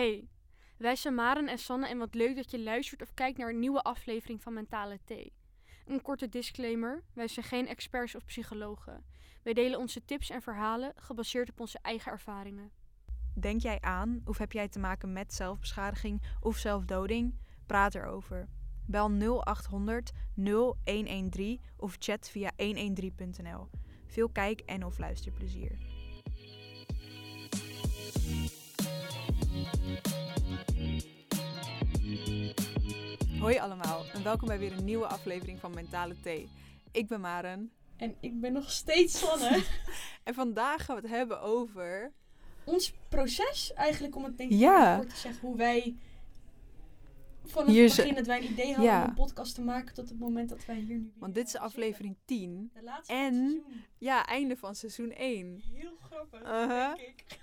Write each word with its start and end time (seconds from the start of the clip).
Hey, 0.00 0.28
wij 0.76 0.96
zijn 0.96 1.14
Maren 1.14 1.48
en 1.48 1.58
Sanne 1.58 1.88
en 1.88 1.98
wat 1.98 2.14
leuk 2.14 2.36
dat 2.36 2.50
je 2.50 2.60
luistert 2.60 3.02
of 3.02 3.14
kijkt 3.14 3.38
naar 3.38 3.48
een 3.48 3.58
nieuwe 3.58 3.82
aflevering 3.82 4.42
van 4.42 4.52
Mentale 4.52 4.98
Thee. 5.04 5.32
Een 5.86 6.02
korte 6.02 6.28
disclaimer, 6.28 7.02
wij 7.12 7.28
zijn 7.28 7.46
geen 7.46 7.68
experts 7.68 8.14
of 8.14 8.24
psychologen. 8.24 9.04
Wij 9.42 9.52
delen 9.52 9.78
onze 9.78 10.04
tips 10.04 10.30
en 10.30 10.42
verhalen 10.42 10.92
gebaseerd 10.96 11.50
op 11.50 11.60
onze 11.60 11.78
eigen 11.82 12.12
ervaringen. 12.12 12.70
Denk 13.34 13.60
jij 13.60 13.80
aan 13.80 14.20
of 14.24 14.38
heb 14.38 14.52
jij 14.52 14.68
te 14.68 14.78
maken 14.78 15.12
met 15.12 15.34
zelfbeschadiging 15.34 16.22
of 16.40 16.56
zelfdoding? 16.56 17.38
Praat 17.66 17.94
erover. 17.94 18.48
Bel 18.86 19.08
0800 19.08 20.12
0113 20.34 21.60
of 21.76 21.96
chat 21.98 22.30
via 22.30 22.50
113.nl. 22.56 23.68
Veel 24.06 24.28
kijk- 24.28 24.60
en 24.60 24.84
of 24.84 24.98
luisterplezier. 24.98 25.89
Hoi 33.40 33.58
allemaal 33.58 34.04
en 34.12 34.22
welkom 34.22 34.48
bij 34.48 34.58
weer 34.58 34.72
een 34.72 34.84
nieuwe 34.84 35.06
aflevering 35.06 35.60
van 35.60 35.74
Mentale 35.74 36.20
Thee. 36.20 36.48
Ik 36.92 37.08
ben 37.08 37.20
Maren 37.20 37.72
En 37.96 38.14
ik 38.20 38.40
ben 38.40 38.52
nog 38.52 38.70
steeds 38.70 39.18
Sanne. 39.18 39.64
en 40.24 40.34
vandaag 40.34 40.84
gaan 40.84 40.96
we 40.96 41.02
het 41.02 41.10
hebben 41.10 41.40
over... 41.40 42.12
Ons 42.64 42.92
proces 43.08 43.72
eigenlijk, 43.72 44.16
om 44.16 44.24
het 44.24 44.38
denk 44.38 44.50
ik 44.50 44.58
Ja. 44.58 44.98
te 45.00 45.16
zeggen, 45.16 45.40
hoe 45.48 45.56
wij 45.56 45.96
vanaf 47.44 47.68
Hier 47.68 47.84
het 47.86 47.96
begin 47.96 48.14
dat 48.14 48.26
wij 48.26 48.38
een 48.38 48.50
idee 48.50 48.66
hadden 48.66 48.84
Ja. 48.84 49.02
om 49.02 49.08
een 49.08 49.14
podcast 49.14 49.54
te 49.54 49.60
maken 49.62 49.94
tot 49.94 50.08
het 50.08 50.18
moment 50.18 50.48
dat 50.48 50.64
wij 50.64 50.76
hier 50.76 50.84
nu 50.86 51.02
weer 51.02 51.12
Want 51.18 51.34
dit 51.34 51.46
is 51.46 51.56
aflevering 51.56 52.16
10. 52.24 52.50
zitten. 52.62 52.70
De 52.74 52.82
laatste 52.82 53.12
en- 53.12 53.32
van 53.34 53.40
seizoen. 53.50 53.84
Ja, 53.98 54.26
einde 54.26 54.56
van 54.56 54.74
seizoen 54.74 55.12
1. 55.16 55.60
Heel 55.74 55.96
grappig, 56.02 56.40
Uh-huh. 56.42 56.94
denk 56.96 57.20
ik. 57.26 57.38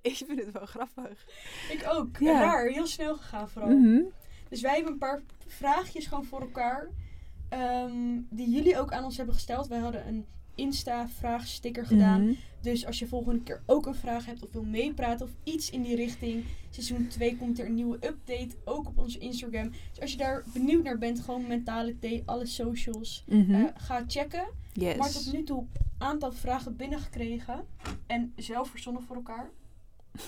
ik 0.12 0.16
vind 0.26 0.38
het 0.44 0.50
wel 0.52 0.66
grappig. 0.66 1.26
Ik 1.70 1.84
ook. 1.88 2.16
Ja. 2.18 2.40
Raar, 2.40 2.66
heel 2.68 2.86
snel 2.86 3.16
gegaan 3.16 3.48
vooral. 3.48 3.70
Mhm. 3.76 4.02
Dus 4.48 4.60
wij 4.60 4.74
hebben 4.74 4.92
een 4.92 4.98
paar 4.98 5.22
vraagjes 5.46 6.06
gewoon 6.06 6.24
voor 6.24 6.40
elkaar. 6.40 6.88
ehm, 7.48 8.20
die 8.30 8.50
jullie 8.50 8.78
ook 8.78 8.92
aan 8.92 9.04
ons 9.04 9.16
hebben 9.16 9.34
gesteld. 9.34 9.66
Wij 9.66 9.78
hadden 9.78 10.06
een 10.08 10.26
Insta-vraagsticker 10.54 11.86
gedaan. 11.86 12.22
Mhm. 12.24 12.34
Dus 12.60 12.86
als 12.86 12.98
je 12.98 13.06
volgende 13.06 13.42
keer 13.42 13.62
ook 13.66 13.86
een 13.86 13.94
vraag 13.94 14.26
hebt 14.26 14.42
of 14.42 14.52
wil 14.52 14.62
meepraten 14.64 15.26
of 15.26 15.32
iets 15.44 15.70
in 15.70 15.82
die 15.82 15.96
richting. 15.96 16.44
Seizoen 16.70 17.08
2 17.08 17.36
komt 17.36 17.58
er 17.58 17.66
een 17.66 17.74
nieuwe 17.74 17.94
update. 17.96 18.56
Ook 18.64 18.86
op 18.86 18.98
onze 18.98 19.18
Instagram. 19.18 19.70
Dus 19.90 20.00
als 20.00 20.10
je 20.10 20.16
daar 20.16 20.44
benieuwd 20.52 20.82
naar 20.82 20.98
bent, 20.98 21.20
gewoon 21.20 21.46
mentale 21.46 21.98
thee, 21.98 22.22
alle 22.26 22.46
socials. 22.46 23.24
Mhm. 23.26 23.54
eh, 23.54 23.64
ga 23.76 24.04
checken. 24.06 24.46
yes. 24.72 24.96
Maar 24.96 25.10
tot 25.10 25.32
nu 25.32 25.42
toe 25.44 25.58
een 25.58 26.06
aantal 26.06 26.32
vragen 26.32 26.76
binnengekregen. 26.76 27.66
En 28.06 28.32
zelf 28.36 28.68
verzonnen 28.68 29.02
voor 29.02 29.16
elkaar. 29.16 29.50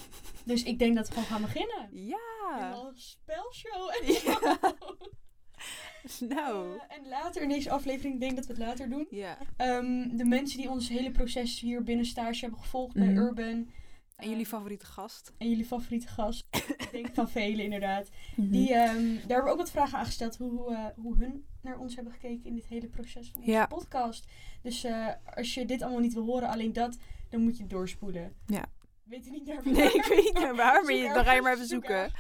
Dus 0.45 0.63
ik 0.63 0.79
denk 0.79 0.95
dat 0.97 1.07
we 1.09 1.13
gewoon 1.15 1.29
gaan 1.29 1.43
beginnen. 1.43 1.89
Ja. 1.93 2.73
Een 2.75 2.93
spelshow 2.95 3.91
en 4.01 4.13
Ja. 4.13 4.59
nou. 6.35 6.79
Eh, 6.89 6.97
en 6.97 7.09
later 7.09 7.43
in 7.43 7.49
deze 7.49 7.71
aflevering, 7.71 8.15
ik 8.15 8.21
denk 8.21 8.37
dat 8.37 8.47
we 8.47 8.53
het 8.53 8.63
later 8.63 8.89
doen. 8.89 9.07
Ja. 9.11 9.39
Ehm, 9.57 10.17
de 10.17 10.25
mensen 10.25 10.59
die 10.59 10.71
ons 10.71 10.89
hele 10.89 11.11
proces 11.11 11.61
hier 11.61 11.83
binnen 11.83 12.07
stage 12.07 12.41
hebben 12.41 12.59
gevolgd 12.61 12.95
bij 12.95 13.07
Mhm. 13.07 13.17
Urban. 13.19 13.69
En 14.17 14.29
jullie 14.29 14.45
Ehm, 14.45 14.55
favoriete 14.55 14.87
gast? 14.87 15.33
En 15.39 15.49
jullie 15.49 15.65
favoriete 15.65 16.07
gast. 16.07 16.47
ik 16.79 16.89
denk 16.93 17.09
van 17.15 17.29
velen 17.29 17.65
inderdaad. 17.65 18.09
Mhm. 18.37 18.51
Die, 18.51 18.75
ehm, 18.75 19.05
daar 19.05 19.21
hebben 19.27 19.45
we 19.45 19.51
ook 19.51 19.57
wat 19.57 19.71
vragen 19.71 19.99
aan 19.99 20.05
gesteld. 20.05 20.37
Hoe, 20.37 20.51
hoe, 20.51 20.75
eh, 20.75 20.85
hoe 20.97 21.17
hun 21.17 21.45
naar 21.61 21.79
ons 21.79 21.95
hebben 21.95 22.13
gekeken 22.13 22.45
in 22.45 22.55
dit 22.55 22.67
hele 22.67 22.87
proces 22.89 23.31
van 23.31 23.41
onze 23.41 23.53
Ja. 23.53 23.67
podcast. 23.67 24.27
Dus 24.63 24.85
eh, 24.85 25.09
als 25.35 25.55
je 25.55 25.65
dit 25.65 25.83
allemaal 25.83 26.01
niet 26.01 26.15
wil 26.15 26.25
horen, 26.25 26.49
alleen 26.49 26.73
dat, 26.73 26.97
dan 27.31 27.41
moet 27.43 27.57
je 27.59 27.67
doorspoelen. 27.67 28.35
Ja. 28.47 28.65
Weet 29.05 29.25
je 29.25 29.31
niet 29.31 29.47
naar 29.47 29.61
Nee, 29.65 29.93
ik 29.93 30.05
weet 30.05 30.25
niet 30.25 30.33
naar 30.33 30.57
waar, 30.57 30.85
maar 30.85 30.93
je, 30.93 31.13
dan 31.15 31.25
ga 31.25 31.33
je 31.33 31.43
maar 31.43 31.53
even 31.53 31.67
zoek 31.67 31.85
zoeken. 31.85 32.13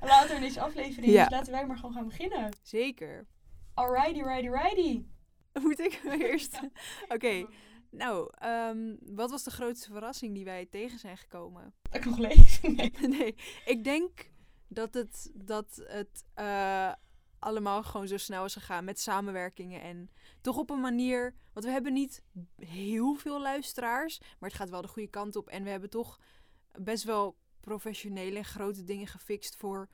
Eh, 0.00 0.08
later 0.10 0.34
in 0.34 0.40
deze 0.40 0.60
aflevering. 0.60 1.12
Ja. 1.12 1.22
Dus 1.22 1.32
laten 1.32 1.52
wij 1.52 1.66
maar 1.66 1.76
gewoon 1.76 1.94
gaan 1.94 2.08
beginnen. 2.08 2.50
Zeker. 2.62 3.26
Alrighty, 3.74 4.22
righty, 4.22 4.48
righty. 4.48 5.04
Moet 5.62 5.78
ik 5.78 6.00
eerst? 6.18 6.60
Oké. 7.08 7.46
Nou, 7.90 8.30
ehm, 8.38 8.94
wat 9.00 9.30
was 9.30 9.42
de 9.42 9.50
grootste 9.50 9.92
verrassing 9.92 10.34
die 10.34 10.44
wij 10.44 10.66
tegen 10.70 10.98
zijn 10.98 11.16
gekomen? 11.16 11.74
Dat 11.82 11.94
ik 11.94 12.04
nog 12.04 12.18
leef. 12.18 12.62
Nee. 12.62 12.92
nee, 13.00 13.34
ik 13.64 13.84
denk 13.84 14.30
dat 14.68 14.94
het, 14.94 15.30
dat 15.34 15.82
het 15.86 16.24
eh, 16.34 16.92
allemaal 17.38 17.82
gewoon 17.82 18.08
zo 18.08 18.16
snel 18.16 18.44
is 18.44 18.52
gegaan 18.52 18.84
met 18.84 19.00
samenwerkingen. 19.00 19.82
En 19.82 20.10
toch 20.46 20.56
op 20.58 20.70
een 20.70 20.80
manier. 20.80 21.34
Want 21.52 21.64
we 21.66 21.72
hebben 21.72 21.92
niet 21.92 22.22
heel 22.58 23.14
veel 23.14 23.40
luisteraars, 23.40 24.20
maar 24.38 24.48
het 24.48 24.58
gaat 24.58 24.70
wel 24.70 24.82
de 24.82 24.88
goede 24.88 25.08
kant 25.10 25.36
op. 25.36 25.48
En 25.48 25.62
we 25.64 25.70
hebben 25.70 25.90
toch 25.90 26.20
best 26.78 27.04
wel 27.04 27.36
professionele 27.60 28.38
en 28.38 28.44
grote 28.44 28.84
dingen 28.84 29.06
gefixt 29.06 29.56
voor 29.56 29.88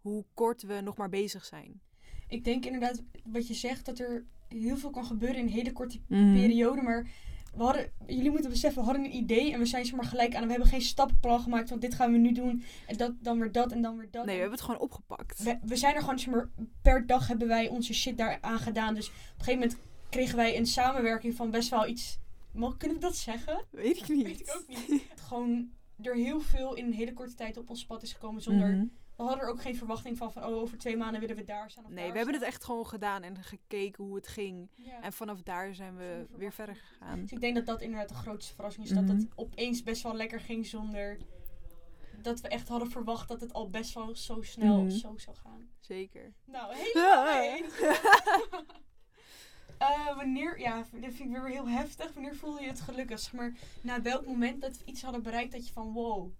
hoe 0.00 0.24
kort 0.34 0.62
we 0.62 0.80
nog 0.80 0.96
maar 0.96 1.08
bezig 1.08 1.44
zijn. 1.44 1.80
Ik 2.28 2.44
denk 2.44 2.64
inderdaad, 2.64 3.02
wat 3.24 3.46
je 3.48 3.54
zegt, 3.54 3.84
dat 3.86 3.98
er 3.98 4.26
heel 4.48 4.76
veel 4.76 4.90
kan 4.90 5.04
gebeuren 5.04 5.36
in 5.38 5.44
een 5.46 5.52
hele 5.52 5.72
korte 5.72 6.00
Mhm. 6.06 6.32
periode. 6.34 6.82
Maar 6.82 7.06
we 7.56 7.62
hadden, 7.62 7.92
jullie 8.06 8.30
moeten 8.30 8.50
beseffen, 8.50 8.80
we 8.82 8.88
hadden 8.88 9.04
een 9.04 9.16
idee 9.16 9.52
en 9.52 9.58
we 9.58 9.66
zijn 9.66 9.84
zeg 9.84 9.94
maar 9.94 10.04
gelijk 10.04 10.34
aan. 10.34 10.44
We 10.44 10.50
hebben 10.50 10.68
geen 10.68 10.82
stappenplan 10.82 11.40
gemaakt 11.40 11.68
van 11.68 11.78
dit 11.78 11.94
gaan 11.94 12.12
we 12.12 12.18
nu 12.18 12.32
doen. 12.32 12.62
En 12.86 12.96
dat, 12.96 13.12
dan 13.20 13.38
weer 13.38 13.52
dat 13.52 13.72
en 13.72 13.82
dan 13.82 13.96
weer 13.96 14.10
dat. 14.10 14.24
Nee, 14.24 14.34
we 14.34 14.40
hebben 14.40 14.58
het 14.58 14.66
gewoon 14.66 14.80
opgepakt. 14.80 15.42
we, 15.42 15.58
we 15.62 15.76
zijn 15.76 15.94
er 15.94 16.00
gewoon, 16.00 16.18
zeg 16.18 16.34
maar, 16.34 16.50
per 16.82 17.06
dag 17.06 17.26
hebben 17.28 17.48
wij 17.48 17.68
onze 17.68 17.94
shit 17.94 18.18
daar 18.18 18.38
aan 18.40 18.58
gedaan. 18.58 18.94
Dus 18.94 19.06
op 19.08 19.12
een 19.38 19.44
gegeven 19.44 19.60
moment 19.60 19.78
kregen 20.10 20.36
wij 20.36 20.56
een 20.56 20.66
samenwerking 20.66 21.34
van 21.34 21.50
best 21.50 21.68
wel 21.68 21.86
iets... 21.86 22.18
Mag, 22.52 22.76
kunnen 22.76 22.96
we 22.96 23.02
dat 23.02 23.16
zeggen? 23.16 23.64
Weet 23.70 23.96
ik 23.96 24.08
niet. 24.08 24.26
Weet 24.26 24.40
ik 24.40 24.54
ook 24.56 24.88
niet. 24.88 25.02
Gewoon 25.28 25.70
er 26.02 26.14
heel 26.14 26.40
veel 26.40 26.74
in 26.74 26.84
een 26.84 26.92
hele 26.92 27.12
korte 27.12 27.34
tijd 27.34 27.56
op 27.56 27.70
ons 27.70 27.86
pad 27.86 28.02
is 28.02 28.12
gekomen 28.12 28.42
zonder... 28.42 28.68
Mhm. 28.68 28.86
We 29.16 29.26
hadden 29.26 29.44
er 29.44 29.50
ook 29.50 29.60
geen 29.60 29.76
verwachting 29.76 30.16
van, 30.16 30.32
van 30.32 30.44
oh, 30.44 30.54
over 30.56 30.78
twee 30.78 30.96
maanden 30.96 31.20
willen 31.20 31.36
we 31.36 31.44
daar 31.44 31.70
staan 31.70 31.84
of 31.84 31.90
Nee, 31.90 32.02
daar 32.02 32.10
we 32.12 32.16
hebben 32.16 32.34
het 32.34 32.44
echt 32.44 32.64
gewoon 32.64 32.86
gedaan 32.86 33.22
en 33.22 33.42
gekeken 33.42 34.04
hoe 34.04 34.14
het 34.16 34.28
ging. 34.28 34.70
Ja. 34.74 35.02
En 35.02 35.12
vanaf 35.12 35.42
daar 35.42 35.74
zijn 35.74 35.96
we 35.96 36.26
weer 36.36 36.52
verder 36.52 36.76
gegaan. 36.76 37.20
Dus 37.20 37.30
ik 37.32 37.40
denk 37.40 37.54
dat 37.54 37.66
dat 37.66 37.80
inderdaad 37.80 38.08
de 38.08 38.14
grootste 38.14 38.54
verrassing 38.54 38.86
is. 38.86 38.92
Mhm. 38.92 39.06
Dat 39.06 39.16
het 39.16 39.26
opeens 39.34 39.82
best 39.82 40.02
wel 40.02 40.14
lekker 40.14 40.40
ging 40.40 40.66
zonder 40.66 41.18
dat 42.22 42.40
we 42.40 42.48
echt 42.48 42.68
hadden 42.68 42.90
verwacht 42.90 43.28
dat 43.28 43.40
het 43.40 43.52
al 43.52 43.70
best 43.70 43.94
wel 43.94 44.16
zo 44.16 44.42
snel 44.42 44.80
Mhm. 44.80 44.90
zo 44.90 45.18
zou 45.18 45.36
gaan. 45.36 45.68
Zeker. 45.80 46.32
Nou, 46.44 46.74
helemaal. 46.76 47.68
Eh, 49.80 50.16
wanneer, 50.16 50.58
ja, 50.58 50.84
dit 50.92 51.14
vind 51.14 51.20
ik 51.20 51.40
weer 51.40 51.48
heel 51.48 51.68
heftig. 51.68 52.12
Wanneer 52.12 52.36
voelde 52.36 52.60
je 52.60 52.68
het 52.68 52.80
gelukkig? 52.80 53.18
Zeg 53.18 53.32
maar, 53.32 53.52
na 53.80 54.02
welk 54.02 54.26
moment 54.26 54.60
dat 54.60 54.78
we 54.78 54.84
iets 54.84 55.02
hadden 55.02 55.22
bereikt 55.22 55.52
dat 55.52 55.66
je 55.66 55.72
van 55.72 55.92
wow, 55.92 56.32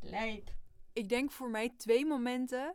lijp. 0.00 0.50
Ik 0.92 1.08
denk 1.08 1.30
voor 1.30 1.50
mij 1.50 1.72
twee 1.76 2.06
momenten. 2.06 2.74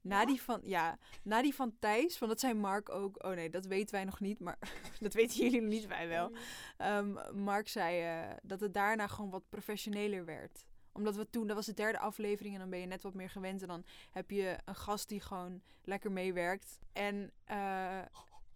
Na 0.00 0.20
Ja? 0.20 0.26
die 0.26 0.42
van, 0.42 0.60
ja, 0.64 0.98
na 1.22 1.42
die 1.42 1.54
van 1.54 1.74
Thijs, 1.78 2.18
want 2.18 2.32
dat 2.32 2.40
zei 2.40 2.54
Mark 2.54 2.88
ook. 2.88 3.24
Oh 3.24 3.30
nee, 3.30 3.50
dat 3.50 3.66
weten 3.66 3.94
wij 3.94 4.04
nog 4.04 4.20
niet, 4.20 4.40
maar 4.40 4.58
dat 5.00 5.14
weten 5.14 5.36
jullie 5.36 5.60
nog 5.60 5.70
niet, 5.70 5.86
wij 5.86 6.08
wel. 6.08 6.32
Ehm, 6.76 7.42
Mark 7.42 7.68
zei 7.68 8.00
eh, 8.02 8.36
dat 8.42 8.60
het 8.60 8.74
daarna 8.74 9.06
gewoon 9.06 9.30
wat 9.30 9.48
professioneler 9.48 10.24
werd. 10.24 10.64
Omdat 10.92 11.16
we 11.16 11.30
toen, 11.30 11.46
dat 11.46 11.56
was 11.56 11.66
de 11.66 11.74
derde 11.74 11.98
aflevering 11.98 12.54
en 12.54 12.60
dan 12.60 12.70
ben 12.70 12.80
je 12.80 12.86
net 12.86 13.02
wat 13.02 13.14
meer 13.14 13.30
gewend. 13.30 13.62
En 13.62 13.68
dan 13.68 13.84
heb 14.10 14.30
je 14.30 14.58
een 14.64 14.76
gast 14.76 15.08
die 15.08 15.20
gewoon 15.20 15.62
lekker 15.84 16.12
meewerkt. 16.12 16.78
En, 16.92 17.32
eh 17.44 18.02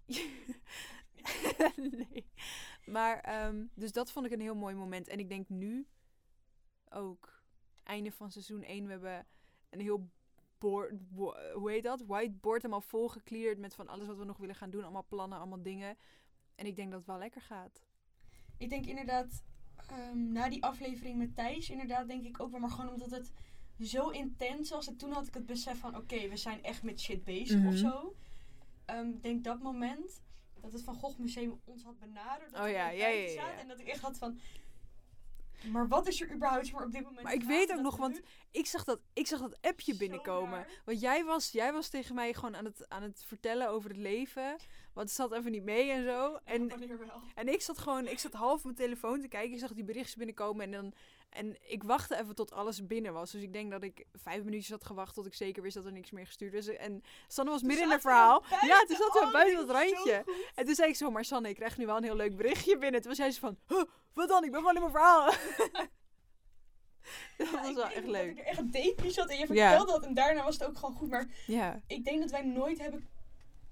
nee. 1.91 2.27
Maar, 2.87 3.21
ehm, 3.21 3.65
dus 3.75 3.93
dat 3.93 4.13
vond 4.13 4.27
ik 4.27 4.33
een 4.33 4.41
heel 4.41 4.55
mooi 4.55 4.75
moment. 4.75 5.09
En 5.09 5.19
ik 5.19 5.29
denk 5.29 5.49
nu 5.49 5.87
ook, 6.91 7.43
einde 7.83 8.13
van 8.13 8.31
seizoen 8.31 8.63
1, 8.63 8.85
we 8.85 8.91
hebben 8.91 9.27
een 9.71 9.81
heel 9.81 10.09
board, 10.59 11.11
bo- 11.11 11.53
hoe 11.53 11.71
heet 11.71 11.83
dat? 11.85 12.03
Whiteboard 12.07 12.63
helemaal 12.63 12.81
volgekleerd 12.81 13.59
met 13.59 13.75
van 13.75 13.89
alles 13.89 14.07
wat 14.07 14.17
we 14.17 14.25
nog 14.25 14.37
willen 14.37 14.55
gaan 14.55 14.71
doen. 14.71 14.83
Allemaal 14.83 15.07
plannen, 15.09 15.39
allemaal 15.39 15.63
dingen. 15.63 15.97
En 16.55 16.67
ik 16.67 16.77
denk 16.77 16.89
dat 16.91 16.99
het 16.99 17.09
wel 17.09 17.19
lekker 17.19 17.41
gaat. 17.41 17.83
Ik 18.59 18.71
denk 18.71 18.87
inderdaad, 18.87 19.43
ehm, 19.89 20.33
na 20.33 20.49
die 20.49 20.63
aflevering 20.65 21.19
met 21.19 21.37
Thijs, 21.37 21.71
inderdaad 21.71 22.09
denk 22.09 22.25
ik 22.25 22.41
ook 22.41 22.51
wel, 22.51 22.61
maar 22.61 22.71
gewoon 22.71 22.93
omdat 22.93 23.11
het 23.11 23.33
zo 23.81 24.09
intens 24.09 24.71
was. 24.71 24.87
En 24.87 24.97
toen 24.97 25.13
had 25.13 25.27
ik 25.27 25.35
het 25.35 25.47
besef 25.47 25.79
van, 25.79 25.97
oké, 25.97 26.29
we 26.29 26.37
zijn 26.37 26.63
echt 26.63 26.83
met 26.83 27.01
shit 27.01 27.25
bezig 27.25 27.59
Mhm. 27.59 27.67
of 27.69 27.75
zo. 27.75 28.15
Ehm, 28.85 29.09
Ik 29.09 29.23
denk 29.23 29.45
dat 29.45 29.61
moment 29.63 30.23
dat 30.65 30.73
het 30.73 30.83
Van 30.83 30.95
Gogh 30.95 31.19
Museum 31.19 31.61
ons 31.65 31.83
had 31.83 31.99
benaderd. 31.99 32.53
Dat 32.53 32.65
Oh 32.65 32.71
ja, 32.71 32.91
ja, 32.91 33.07
ja. 33.09 33.59
En 33.59 33.69
dat 33.69 33.81
ik 33.81 33.87
echt 33.87 34.01
had 34.01 34.19
van, 34.19 34.39
maar 35.73 35.89
wat 35.89 36.07
is 36.07 36.21
er 36.21 36.33
überhaupt 36.33 36.73
maar 36.73 36.85
op 36.85 36.93
dit 36.93 37.03
moment 37.03 37.23
Maar 37.23 37.33
ik 37.33 37.43
weet 37.43 37.73
ook 37.73 37.81
nog, 37.81 37.97
want 37.97 38.21
ik 38.51 38.67
zag 38.67 38.85
dat, 38.85 39.01
ik 39.13 39.27
zag 39.27 39.41
dat 39.41 39.59
appje 39.61 39.97
binnenkomen. 39.97 40.67
Want 40.85 41.01
jij 41.01 41.25
was, 41.25 41.51
jij 41.51 41.73
was 41.73 41.89
tegen 41.89 42.15
mij 42.15 42.35
gewoon 42.35 42.57
aan 42.57 42.65
het, 42.65 42.89
aan 42.89 43.03
het 43.03 43.25
vertellen 43.27 43.69
over 43.69 43.91
het 43.91 43.99
leven. 43.99 44.57
Want 44.93 45.09
het 45.09 45.17
zat 45.17 45.33
even 45.33 45.51
niet 45.51 45.65
mee 45.65 45.91
en 45.91 46.05
zo. 46.05 46.39
En, 46.45 46.71
en 47.35 47.49
ik 47.49 47.61
zat 47.61 47.79
gewoon, 47.79 48.07
ik 48.07 48.19
zat 48.19 48.33
half 48.33 48.57
op 48.57 48.65
mijn 48.65 48.77
telefoon 48.77 49.21
te 49.21 49.29
kijken. 49.29 49.53
Ik 49.53 49.59
zag 49.59 49.73
die 49.73 49.85
berichtjes 49.85 50.17
binnenkomen 50.17 50.65
en 50.65 50.71
dan... 50.71 50.93
En 51.35 51.57
ik 51.71 51.83
wachtte 51.83 52.19
even 52.21 52.35
tot 52.35 52.53
alles 52.53 52.87
binnen 52.87 53.13
was. 53.13 53.31
Dus 53.31 53.43
ik 53.43 53.53
denk 53.53 53.71
dat 53.71 53.83
ik 53.83 54.07
vijf 54.13 54.43
minuutjes 54.45 54.71
had 54.71 54.85
gewacht 54.85 55.15
tot 55.15 55.27
ik 55.27 55.35
zeker 55.35 55.63
wist 55.63 55.75
dat 55.75 55.85
er 55.85 55.93
niks 55.93 56.11
meer 56.11 56.27
gestuurd 56.27 56.53
was. 56.55 56.67
En 56.67 57.03
Sanne 57.29 57.51
was 57.51 57.63
midden 57.63 57.85
in 57.85 57.91
het 57.91 58.01
verhaal. 58.01 58.45
Ja, 58.61 58.81
toen 58.85 58.97
zaten 58.97 59.27
we 59.27 59.33
buiten 59.33 59.57
dat 59.57 59.77
was 59.77 59.89
zo 59.89 59.95
randje. 59.95 60.25
En 60.55 60.65
toen 60.65 60.75
zei 60.75 60.89
ik 60.89 60.97
zo, 60.97 61.11
maar 61.11 61.25
Sanne, 61.25 61.49
ik 61.49 61.55
krijg 61.55 61.77
nu 61.79 61.87
wel 61.87 61.97
een 61.97 62.03
heel 62.05 62.17
leuk 62.17 62.37
berichtje 62.37 62.79
binnen. 62.79 63.03
Toen 63.03 63.15
zei 63.15 63.31
ze 63.31 63.41
van, 63.41 63.57
huh, 63.69 63.83
wat 64.13 64.29
dan? 64.29 64.45
Ik 64.45 64.51
ben 64.51 64.61
gewoon 64.61 64.75
in 64.75 64.81
mijn 64.81 64.93
verhaal. 64.93 65.33
Dat 67.37 67.51
was 67.51 67.61
wel 67.61 67.63
echt 67.63 67.75
nog 67.75 67.85
Dat 67.85 67.97
ik 68.05 68.07
leuk. 68.11 68.39
er 68.39 68.45
echt 68.45 68.73
depri 68.73 69.11
zat 69.11 69.29
en 69.31 69.39
je 69.39 69.55
Ja. 69.55 69.69
vertelde 69.69 69.93
dat 69.93 70.05
en 70.05 70.15
daarna 70.15 70.45
was 70.45 70.55
het 70.59 70.69
ook 70.69 70.79
gewoon 70.79 70.95
goed. 70.95 71.11
Maar 71.11 71.27
Ja. 71.47 71.81
ik 71.87 72.05
denk 72.05 72.21
dat 72.21 72.31
wij 72.31 72.43
nooit 72.43 72.79
hebben 72.79 73.09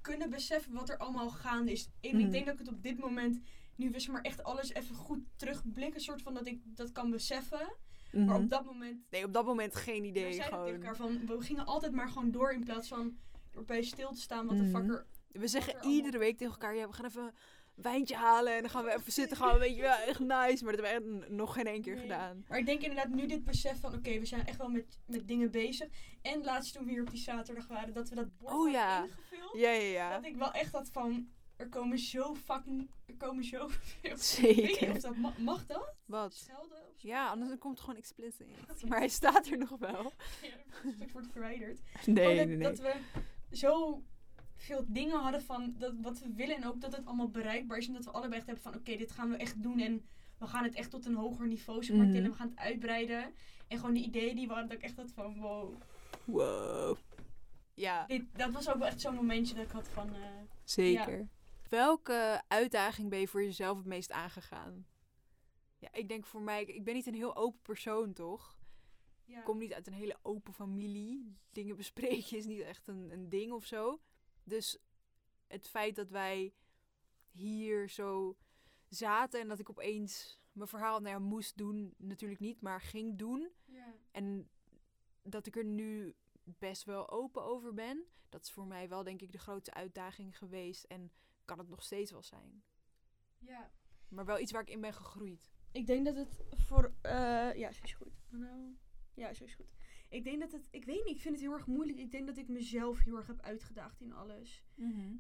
kunnen 0.01 0.31
beseffen 0.31 0.73
wat 0.73 0.89
er 0.89 0.97
allemaal 0.99 1.31
gaande 1.31 1.73
is. 1.73 1.89
En 2.01 2.21
ik 2.21 2.31
denk 2.33 2.45
dat 2.47 2.55
ik 2.55 2.61
het 2.61 2.69
op 2.69 2.83
dit 2.83 2.99
moment, 2.99 3.41
nu 3.77 3.91
we 3.91 3.99
zeg 4.01 4.13
maar 4.13 4.23
echt 4.23 4.43
alles 4.45 4.73
even 4.75 4.95
goed 4.95 5.21
terugblikken, 5.37 6.01
soort 6.01 6.23
van 6.23 6.35
dat 6.35 6.47
ik 6.47 6.61
dat 6.65 6.93
kan 6.93 7.11
beseffen. 7.11 7.77
Maar 8.13 8.23
Mhm. 8.25 8.35
op 8.43 8.51
dat 8.51 8.65
moment, 8.65 9.01
Nee, 9.11 9.25
op 9.25 9.33
dat 9.33 9.45
moment 9.45 9.75
geen 9.75 10.03
we 10.03 10.09
idee. 10.09 10.33
zeiden 10.33 10.45
tegen 10.45 10.59
Gewoon. 10.59 10.75
elkaar 10.75 10.97
van, 10.97 11.27
we 11.39 11.45
gingen 11.45 11.67
altijd 11.67 11.93
maar 11.93 12.09
gewoon 12.09 12.31
door 12.31 12.53
in 12.53 12.65
plaats 12.65 12.89
van 12.89 13.17
erbij 13.55 13.83
stil 13.83 14.13
te 14.13 14.21
staan 14.21 14.47
wat 14.47 14.57
de 14.57 14.63
Mhm. 14.63 14.77
fuck 14.77 14.91
er... 14.91 15.07
We 15.29 15.47
zeggen 15.49 15.73
er 15.75 15.79
allemaal- 15.81 15.97
iedere 15.97 16.19
week 16.19 16.37
tegen 16.37 16.53
elkaar, 16.53 16.75
ja, 16.77 16.87
we 16.89 16.93
gaan 16.93 17.05
even 17.05 17.23
een 17.23 17.33
wijntje 17.75 18.15
halen 18.17 18.55
en 18.55 18.61
dan 18.61 18.71
gaan 18.71 18.85
we 18.85 18.95
even 18.95 19.13
zitten. 19.13 19.37
Gaan 19.37 19.53
we, 19.53 19.59
weet 19.59 19.75
je 19.77 19.81
wel, 19.83 19.97
echt 19.97 20.19
nice. 20.19 20.65
Maar 20.65 20.77
dat 20.77 20.87
hebben 20.87 21.19
we 21.19 21.21
echt 21.25 21.31
nog 21.31 21.53
geen 21.55 21.67
één 21.67 21.83
keer 21.83 21.93
Nee. 21.95 22.03
gedaan. 22.03 22.45
Maar 22.49 22.59
ik 22.59 22.67
denk 22.67 22.81
inderdaad 22.83 23.09
nu 23.09 23.27
dit 23.27 23.45
besef 23.45 23.81
van, 23.81 23.95
oké, 23.95 24.19
we 24.19 24.27
zijn 24.27 24.47
echt 24.47 24.57
wel 24.59 24.69
met, 24.69 24.99
met 25.07 25.29
dingen 25.29 25.51
bezig. 25.51 25.89
En 26.23 26.45
laatst 26.45 26.75
toen 26.75 26.85
we 26.85 26.91
hier 26.91 27.01
op 27.03 27.11
die 27.11 27.21
zaterdag 27.21 27.67
waren, 27.67 27.93
dat 27.95 28.09
we 28.09 28.15
dat 28.15 28.37
bord 28.37 28.53
Oh 28.53 28.71
ja. 28.71 29.03
ingevuld. 29.05 29.51
Ja, 29.61 29.71
ja, 29.71 29.83
ja. 29.93 30.11
Dat 30.17 30.25
ik 30.25 30.37
wel 30.37 30.53
echt 30.53 30.73
had 30.73 30.89
van, 30.93 31.29
er 31.63 31.69
komen 31.69 31.99
zo 31.99 32.35
fucking, 32.35 32.91
er 33.07 33.15
komen 33.17 33.45
zo 33.45 33.69
veel. 34.01 34.17
Zeker. 34.17 34.91
of 34.91 34.99
dat 35.01 35.17
ma- 35.17 35.35
mag 35.39 35.67
dat? 35.67 35.95
Wat? 36.07 36.35
Schelden 36.35 36.79
of 36.93 37.01
zo? 37.01 37.09
Ja, 37.09 37.29
anders 37.29 37.49
dan 37.49 37.59
komt 37.59 37.73
het 37.75 37.85
gewoon 37.85 37.99
explicit. 37.99 38.47
Maar 38.89 38.99
hij 38.99 39.09
staat 39.09 39.47
er 39.47 39.59
nog 39.59 39.79
wel. 39.79 40.13
Ja, 40.43 40.93
het 40.99 41.13
wordt 41.13 41.29
verwijderd. 41.33 41.81
Nee, 42.07 42.15
dat, 42.37 42.47
nee, 42.47 42.57
nee. 42.57 42.59
dat 42.59 42.79
we 42.79 42.95
zo 43.51 44.03
veel 44.57 44.85
dingen 44.89 45.19
hadden 45.21 45.43
van 45.43 45.75
dat, 45.79 45.93
wat 46.01 46.19
we 46.19 46.33
willen 46.35 46.57
en 46.57 46.67
ook 46.67 46.81
dat 46.81 46.97
het 46.97 47.07
allemaal 47.07 47.31
bereikbaar 47.31 47.79
is. 47.79 47.87
En 47.87 47.93
dat 47.95 48.05
we 48.05 48.11
allebei 48.11 48.37
echt 48.37 48.47
hebben 48.47 48.65
van 48.65 48.75
oké, 48.75 48.97
dit 48.97 49.11
gaan 49.13 49.31
we 49.31 49.37
echt 49.37 49.63
doen 49.63 49.79
en 49.81 50.07
we 50.39 50.47
gaan 50.47 50.65
het 50.65 50.75
echt 50.75 50.91
tot 50.91 51.07
een 51.07 51.15
hoger 51.15 51.47
niveau 51.47 51.85
zeg 51.85 51.97
maar, 51.97 52.05
Mhm. 52.07 52.15
tillen. 52.15 52.31
We 52.31 52.37
gaan 52.37 52.49
het 52.49 52.59
uitbreiden. 52.59 53.35
En 53.69 53.79
gewoon 53.79 53.95
die 53.95 54.05
ideeën 54.05 54.37
die 54.37 54.47
we 54.47 54.53
hadden, 54.53 54.71
dat 54.71 54.79
ik 54.79 54.85
echt 54.85 54.97
had 54.97 55.11
van 55.13 55.39
wow. 55.41 55.81
Wow. 56.25 56.97
Ja, 57.75 58.07
Dit, 58.07 58.25
dat 58.33 58.51
was 58.53 58.69
ook 58.69 58.79
wel 58.79 58.87
echt 58.87 59.01
zo'n 59.01 59.15
momentje 59.15 59.55
dat 59.55 59.65
ik 59.65 59.71
had 59.71 59.89
van... 59.89 60.15
eh, 60.15 60.21
zeker. 60.65 61.29
Welke 61.73 62.43
uitdaging 62.49 63.11
ben 63.11 63.19
je 63.19 63.29
voor 63.29 63.43
jezelf 63.43 63.77
het 63.77 63.87
meest 63.87 64.11
aangegaan? 64.11 64.87
Ja, 65.79 65.93
ik 65.93 66.09
denk 66.09 66.27
voor 66.27 66.41
mij, 66.43 66.65
ik 66.65 66.85
ben 66.85 66.95
niet 66.95 67.07
een 67.07 67.15
heel 67.15 67.37
open 67.37 67.61
persoon, 67.63 68.13
toch? 68.13 68.59
ja. 69.25 69.39
Ik 69.39 69.45
kom 69.45 69.59
niet 69.59 69.73
uit 69.73 69.87
een 69.87 69.93
hele 69.93 70.19
open 70.23 70.53
familie. 70.53 71.37
Dingen 71.51 71.77
bespreken 71.77 72.37
is 72.37 72.47
niet 72.47 72.61
echt 72.61 72.89
een, 72.89 73.11
een 73.11 73.29
ding 73.29 73.53
of 73.53 73.67
zo. 73.67 74.01
Dus 74.45 74.79
het 75.47 75.69
feit 75.69 75.97
dat 75.97 76.11
wij 76.11 76.55
hier 77.31 77.89
zo 77.89 78.37
zaten 78.89 79.41
en 79.41 79.49
dat 79.49 79.59
ik 79.59 79.71
opeens 79.71 80.41
mijn 80.53 80.69
verhaal 80.69 81.01
nou 81.01 81.15
ja, 81.15 81.19
moest 81.19 81.57
doen, 81.57 81.95
natuurlijk 81.97 82.41
niet, 82.41 82.61
maar 82.61 82.81
ging 82.81 83.19
doen. 83.19 83.51
Ja. 83.65 83.95
En 84.11 84.51
dat 85.23 85.47
ik 85.47 85.57
er 85.57 85.65
nu 85.65 86.15
best 86.45 86.85
wel 86.85 87.11
open 87.11 87.43
over 87.43 87.75
ben. 87.75 88.05
Dat 88.29 88.43
is 88.43 88.53
voor 88.53 88.67
mij 88.67 88.89
wel, 88.89 89.03
denk 89.03 89.23
ik, 89.23 89.33
de 89.33 89.39
grootste 89.39 89.75
uitdaging 89.75 90.39
geweest. 90.39 90.85
En 90.85 91.13
kan 91.45 91.59
het 91.59 91.69
nog 91.69 91.83
steeds 91.83 92.11
wel 92.11 92.23
zijn. 92.23 92.63
ja. 93.39 93.71
Maar 94.09 94.25
wel 94.25 94.39
iets 94.39 94.53
waar 94.53 94.63
ik 94.63 94.71
in 94.71 94.81
ben 94.81 94.93
gegroeid. 94.95 95.51
Ik 95.73 95.87
denk 95.87 96.05
dat 96.05 96.17
het 96.17 96.45
voor... 96.51 96.95
eh, 97.03 97.55
ja, 97.55 97.73
zo 97.73 97.85
is 97.85 97.93
goed. 97.95 98.23
Nou, 98.31 98.77
ja, 99.15 99.33
zo 99.35 99.45
is 99.45 99.55
goed. 99.55 99.73
Ik 100.09 100.25
denk 100.25 100.41
dat 100.41 100.53
het... 100.53 100.69
Ik 100.71 100.85
weet 100.85 101.05
niet, 101.05 101.15
ik 101.17 101.21
vind 101.21 101.35
het 101.35 101.45
heel 101.45 101.53
erg 101.53 101.67
moeilijk. 101.67 101.99
Ik 101.99 102.11
denk 102.11 102.27
dat 102.27 102.37
ik 102.37 102.49
mezelf 102.49 102.99
heel 103.05 103.17
erg 103.17 103.27
heb 103.27 103.41
uitgedaagd 103.41 104.01
in 104.01 104.13
alles. 104.13 104.65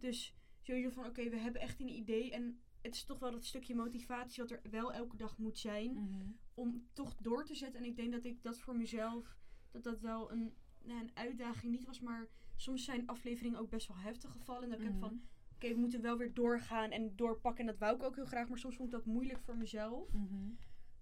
Dus 0.00 0.34
sowieso 0.60 0.90
van, 0.90 1.06
oké, 1.06 1.28
we 1.28 1.36
hebben 1.36 1.60
echt 1.60 1.80
een 1.80 1.88
idee. 1.88 2.30
En 2.32 2.60
het 2.82 2.94
is 2.94 3.04
toch 3.04 3.18
wel 3.18 3.30
dat 3.30 3.44
stukje 3.44 3.74
motivatie 3.74 4.42
wat 4.42 4.50
er 4.52 4.60
wel 4.70 4.92
elke 4.92 5.16
dag 5.16 5.38
moet 5.38 5.58
zijn. 5.58 5.92
Mhm. 5.92 6.30
Om 6.54 6.88
toch 6.92 7.16
door 7.16 7.44
te 7.44 7.54
zetten. 7.54 7.80
En 7.80 7.86
ik 7.86 7.96
denk 7.96 8.12
dat 8.12 8.24
ik 8.24 8.42
dat 8.42 8.58
voor 8.58 8.76
mezelf, 8.76 9.38
dat 9.70 9.82
dat 9.82 10.00
wel 10.00 10.32
een, 10.32 10.54
nou, 10.82 11.00
een 11.00 11.16
uitdaging 11.16 11.72
niet 11.72 11.84
was. 11.84 12.00
Maar 12.00 12.28
soms 12.56 12.84
zijn 12.84 13.06
afleveringen 13.06 13.58
ook 13.58 13.70
best 13.70 13.88
wel 13.88 13.96
heftig 13.98 14.30
gevallen. 14.30 14.62
En 14.62 14.68
dat 14.68 14.78
ik 14.78 14.84
heb 14.84 14.94
Mhm. 14.94 15.02
van, 15.02 15.22
oké, 15.64 15.74
we 15.74 15.80
moeten 15.80 16.00
wel 16.02 16.16
weer 16.16 16.34
doorgaan 16.34 16.90
en 16.90 17.16
doorpakken. 17.16 17.60
En 17.60 17.66
dat 17.70 17.78
wou 17.78 17.94
ik 17.96 18.02
ook 18.02 18.14
heel 18.14 18.24
graag. 18.24 18.48
Maar 18.48 18.58
soms 18.58 18.76
vond 18.76 18.88
ik 18.88 18.94
dat 18.94 19.06
moeilijk 19.06 19.40
voor 19.40 19.56
mezelf. 19.56 20.12
Mhm. 20.12 20.50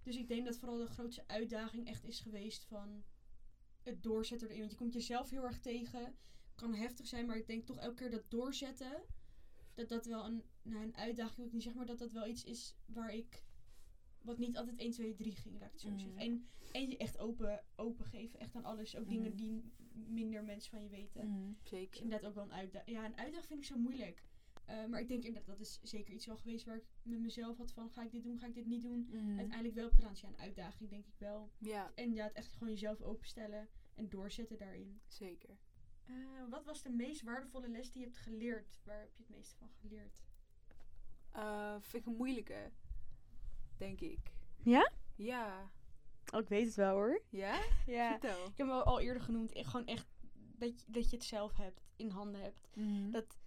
Dus 0.03 0.17
ik 0.17 0.29
denk 0.29 0.45
dat 0.45 0.57
vooral 0.59 0.79
de 0.79 0.87
grootste 0.87 1.25
uitdaging 1.27 1.87
echt 1.87 2.05
is 2.05 2.21
geweest 2.21 2.65
van 2.65 3.03
het 3.83 4.03
doorzetten 4.03 4.49
erin. 4.49 4.61
Want 4.61 4.71
je 4.71 4.77
komt 4.77 4.93
jezelf 4.93 5.31
heel 5.31 5.45
erg 5.45 5.59
tegen. 5.61 6.15
Kan 6.55 6.75
heftig 6.75 7.07
zijn, 7.07 7.27
maar 7.27 7.37
ik 7.37 7.47
denk 7.47 7.67
toch 7.67 7.79
elke 7.79 7.95
keer 7.95 8.11
dat 8.11 8.31
doorzetten. 8.31 9.03
Dat 9.75 9.89
dat 9.89 10.07
wel 10.07 10.25
een, 10.27 10.43
nou, 10.63 10.83
een 10.85 10.97
uitdaging 10.97 11.37
wil 11.37 11.47
ik 11.47 11.53
niet 11.53 11.63
zeggen, 11.63 11.81
maar 11.81 11.91
dat 11.91 11.99
dat 11.99 12.13
wel 12.13 12.27
iets 12.27 12.45
is 12.45 12.77
waar 12.87 13.15
ik. 13.15 13.43
Wat 14.23 14.39
niet 14.39 14.57
altijd 14.57 14.79
1, 14.79 14.91
2, 14.91 15.15
3 15.15 15.33
ging, 15.37 15.55
laat 15.59 15.67
ik 15.67 15.73
het 15.73 15.81
zo 15.81 15.99
zeggen. 15.99 16.17
En, 16.17 16.47
en 16.73 16.89
je 16.89 16.97
echt 16.97 17.19
open, 17.19 17.65
open 17.77 18.05
geven, 18.05 18.41
echt 18.41 18.55
aan 18.55 18.65
alles. 18.65 18.97
Ook 18.97 19.09
dingen 19.09 19.29
Mhm. 19.29 19.37
die 19.37 19.73
minder 19.93 20.45
mensen 20.45 20.71
van 20.71 20.83
je 20.83 20.89
weten. 20.89 21.29
Mhm. 21.29 21.53
Dus 21.61 21.71
Zeker. 21.71 22.03
inderdaad 22.03 22.29
ook 22.29 22.35
wel 22.35 22.45
een 22.45 22.53
uitdaging. 22.53 22.97
Ja, 22.97 23.05
een 23.05 23.17
uitdaging 23.17 23.47
vind 23.47 23.61
ik 23.61 23.67
zo 23.67 23.79
moeilijk. 23.79 24.23
Eh, 24.71 24.87
maar 24.87 25.01
ik 25.01 25.09
denk 25.09 25.25
inderdaad, 25.25 25.47
dat 25.59 25.67
is 25.67 25.81
zeker 25.83 26.15
iets 26.15 26.27
wel 26.27 26.37
geweest 26.37 26.65
waar 26.65 26.77
ik 26.77 26.85
met 27.03 27.21
mezelf 27.21 27.57
had 27.57 27.73
van, 27.73 27.91
ga 27.91 28.03
ik 28.03 28.11
dit 28.11 28.23
doen, 28.23 28.39
ga 28.39 28.47
ik 28.47 28.55
dit 28.55 28.67
niet 28.67 28.83
doen? 28.83 29.07
Mhm. 29.11 29.39
uiteindelijk 29.39 29.75
wel 29.75 29.85
heb 29.85 29.95
gedaan. 29.95 30.11
Dus 30.11 30.21
ja, 30.21 30.29
een 30.29 30.39
uitdaging 30.39 30.91
denk 30.91 31.07
ik 31.07 31.15
wel. 31.19 31.51
Ja, 31.59 31.93
En 31.95 32.13
ja, 32.13 32.25
het 32.25 32.33
echt 32.33 32.53
gewoon 32.53 32.69
jezelf 32.73 33.01
openstellen 33.01 33.69
en 33.95 34.09
doorzetten 34.09 34.59
daarin. 34.59 35.01
zeker. 35.07 35.59
Eh, 36.07 36.15
wat 36.51 36.65
was 36.65 36.83
de 36.83 36.91
meest 36.91 37.23
waardevolle 37.23 37.69
les 37.69 37.91
die 37.91 38.01
je 38.01 38.07
hebt 38.07 38.19
geleerd? 38.21 38.81
Waar 38.85 39.01
heb 39.01 39.13
je 39.17 39.23
het 39.23 39.37
meeste 39.37 39.57
van 39.57 39.69
geleerd? 39.81 40.23
Eh, 41.33 41.77
vind 41.81 42.03
ik 42.07 42.11
een 42.13 42.17
moeilijke, 42.17 42.71
denk 43.77 44.01
ik. 44.01 44.33
Ja? 44.63 44.93
Ja. 45.17 45.71
Oh, 46.35 46.41
ik 46.41 46.49
weet 46.49 46.67
het 46.67 46.75
wel 46.75 46.93
hoor. 46.95 47.23
Ja? 47.29 47.61
Ja. 47.87 48.11
Vertel. 48.11 48.45
Ik 48.47 48.57
heb 48.57 48.67
hem 48.67 48.71
al 48.71 49.01
eerder 49.01 49.23
genoemd. 49.23 49.51
Gewoon 49.55 49.87
echt 49.87 50.07
dat 50.57 50.81
je, 50.81 50.87
dat 50.93 51.11
je 51.11 51.17
het 51.17 51.25
zelf 51.25 51.57
hebt, 51.57 51.81
in 51.97 52.09
handen 52.11 52.41
hebt. 52.41 52.69
Mhm. 52.75 53.11
Dat 53.11 53.39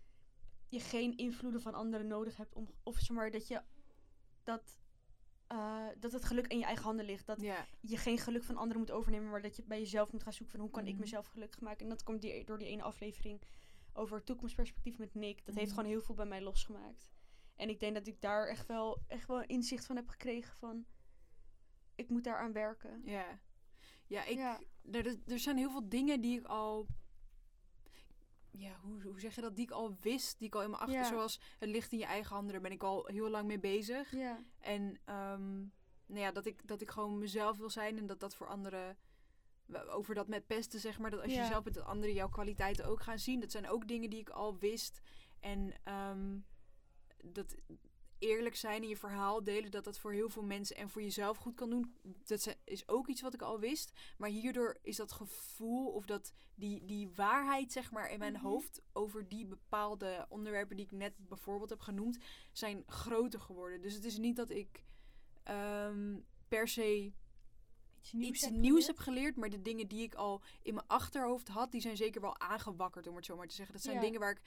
je 0.74 0.80
geen 0.80 1.18
invloeden 1.18 1.62
van 1.62 1.74
anderen 1.74 2.08
nodig 2.08 2.38
hebt. 2.38 2.54
Om, 2.56 2.68
of 2.84 2.98
zeg 3.00 3.10
maar 3.18 3.32
dat 3.32 3.48
je 3.48 3.62
dat, 4.44 4.78
eh, 5.48 5.88
dat 6.00 6.12
het 6.12 6.24
geluk 6.26 6.48
in 6.48 6.58
je 6.58 6.66
eigen 6.66 6.84
handen 6.84 7.06
ligt. 7.06 7.26
Dat 7.26 7.42
je 7.82 7.98
geen 7.98 8.18
geluk 8.18 8.44
van 8.44 8.56
anderen 8.58 8.80
moet 8.80 8.92
overnemen, 8.92 9.30
maar 9.30 9.42
dat 9.42 9.56
je 9.56 9.64
bij 9.64 9.80
jezelf 9.80 10.12
moet 10.12 10.24
gaan 10.24 10.34
zoeken 10.34 10.56
van 10.56 10.64
hoe 10.66 10.74
kan 10.74 10.86
ik 10.86 10.92
Mhm. 10.92 11.02
mezelf 11.02 11.26
gelukkig 11.28 11.62
maken. 11.62 11.84
En 11.84 11.90
dat 11.90 12.04
komt 12.04 12.22
die, 12.22 12.46
door 12.46 12.58
die 12.58 12.68
ene 12.68 12.82
aflevering 12.84 13.42
over 13.94 14.24
toekomstperspectief 14.24 14.98
met 14.98 15.14
Nick. 15.16 15.46
Dat 15.46 15.56
heeft 15.56 15.68
Mhm. 15.68 15.76
gewoon 15.80 15.92
heel 15.92 16.02
veel 16.02 16.16
bij 16.16 16.26
mij 16.26 16.42
losgemaakt. 16.42 17.12
En 17.56 17.70
ik 17.70 17.80
denk 17.80 17.94
dat 17.94 18.08
ik 18.08 18.22
daar 18.22 18.48
echt 18.48 18.68
wel, 18.68 19.04
echt 19.08 19.28
wel 19.28 19.44
inzicht 19.44 19.86
van 19.86 19.96
heb 19.96 20.08
gekregen 20.10 20.56
van 20.58 20.86
ik 21.96 22.10
moet 22.10 22.24
daaraan 22.24 22.52
werken. 22.54 23.02
Ja. 23.06 23.40
Ja, 24.08 24.24
ik, 24.26 24.38
Ja. 24.38 24.62
Er- 24.92 25.18
er 25.28 25.40
zijn 25.40 25.58
heel 25.58 25.70
veel 25.72 25.90
dingen 25.90 26.22
die 26.22 26.40
ik 26.40 26.46
al... 26.46 26.88
Ja, 28.58 28.80
hoe, 28.82 29.02
hoe 29.04 29.20
zeg 29.20 29.36
je 29.36 29.42
dat? 29.42 29.56
Die 29.56 29.66
ik 29.66 29.72
al 29.72 29.98
wist, 30.02 30.38
die 30.38 30.48
ik 30.48 30.56
al 30.56 30.64
in 30.64 30.70
mijn 30.70 30.82
achter... 30.82 31.00
Ja. 31.00 31.08
Zoals 31.08 31.40
het 31.60 31.70
ligt 31.70 31.92
in 31.92 31.98
je 31.98 32.06
eigen 32.06 32.36
handen, 32.36 32.52
daar 32.52 32.62
ben 32.62 32.72
ik 32.72 32.84
al 32.84 33.06
heel 33.06 33.30
lang 33.30 33.48
mee 33.48 33.60
bezig. 33.60 34.12
Ja. 34.12 34.40
En 34.60 34.98
ehm, 35.06 35.58
nou 36.06 36.20
ja, 36.20 36.32
dat 36.32 36.46
ik, 36.46 36.68
dat 36.68 36.82
ik 36.82 36.90
gewoon 36.90 37.18
mezelf 37.18 37.58
wil 37.58 37.70
zijn 37.70 37.98
en 37.98 38.06
dat 38.06 38.20
dat 38.20 38.36
voor 38.36 38.48
anderen... 38.48 38.98
Over 39.90 40.16
dat 40.16 40.28
met 40.28 40.48
pesten, 40.48 40.80
zeg 40.80 41.00
maar. 41.00 41.12
Dat 41.12 41.22
als 41.22 41.34
je 41.34 41.46
zelf 41.46 41.64
bent, 41.64 41.76
dat 41.76 41.86
anderen 41.86 42.16
jouw 42.16 42.30
kwaliteiten 42.30 42.86
ook 42.86 43.02
gaan 43.02 43.20
zien. 43.20 43.40
Dat 43.40 43.52
zijn 43.52 43.70
ook 43.70 43.88
dingen 43.88 44.10
die 44.10 44.20
ik 44.20 44.30
al 44.30 44.58
wist. 44.58 45.02
En 45.40 45.74
ehm, 45.84 46.38
dat 47.24 47.56
eerlijk 48.24 48.56
zijn 48.56 48.82
in 48.84 48.90
je 48.90 48.98
verhaal 48.98 49.44
delen, 49.44 49.72
dat 49.72 49.84
dat 49.84 50.00
voor 50.00 50.12
heel 50.14 50.30
veel 50.30 50.44
mensen 50.44 50.76
en 50.76 50.90
voor 50.90 51.02
jezelf 51.02 51.38
goed 51.38 51.56
kan 51.56 51.70
doen. 51.70 51.96
Dat 52.26 52.56
is 52.64 52.88
ook 52.88 53.08
iets 53.08 53.22
wat 53.22 53.34
ik 53.34 53.42
al 53.42 53.60
wist. 53.60 53.92
Maar 54.18 54.30
hierdoor 54.30 54.78
is 54.82 54.96
dat 54.96 55.12
gevoel 55.12 55.88
of 55.88 56.06
dat 56.06 56.34
die, 56.56 56.86
die 56.86 57.10
waarheid, 57.16 57.72
zeg 57.72 57.92
maar, 57.92 58.12
in 58.12 58.20
mijn 58.20 58.34
Mhm. 58.34 58.42
hoofd 58.44 58.82
over 58.94 59.28
die 59.30 59.46
bepaalde 59.46 60.26
onderwerpen 60.30 60.76
die 60.76 60.86
ik 60.86 60.92
net 60.92 61.14
bijvoorbeeld 61.18 61.70
heb 61.70 61.80
genoemd, 61.80 62.18
zijn 62.52 62.84
groter 62.88 63.40
geworden. 63.40 63.82
Dus 63.82 63.94
het 63.94 64.04
is 64.06 64.18
niet 64.18 64.36
dat 64.36 64.50
ik 64.50 64.84
ehm, 65.44 66.20
per 66.48 66.68
se 66.68 67.12
Iets 68.02 68.12
nieuws, 68.14 68.30
iets 68.30 68.42
heb 68.46 68.54
nieuws 68.54 68.64
geleerd. 68.70 68.88
heb 68.88 68.98
geleerd, 68.98 69.36
maar 69.36 69.50
de 69.50 69.62
dingen 69.62 69.88
die 69.88 70.04
ik 70.04 70.16
al 70.16 70.42
in 70.62 70.74
mijn 70.74 70.88
achterhoofd 70.88 71.48
had, 71.48 71.72
die 71.72 71.82
zijn 71.82 71.98
zeker 71.98 72.22
wel 72.22 72.40
aangewakkerd, 72.40 73.08
om 73.08 73.16
het 73.16 73.26
zo 73.26 73.36
maar 73.36 73.48
te 73.48 73.56
zeggen. 73.56 73.74
Dat 73.74 73.84
zijn 73.84 73.96
Ja. 73.96 74.02
dingen 74.02 74.20
waar 74.20 74.32
ik, 74.32 74.42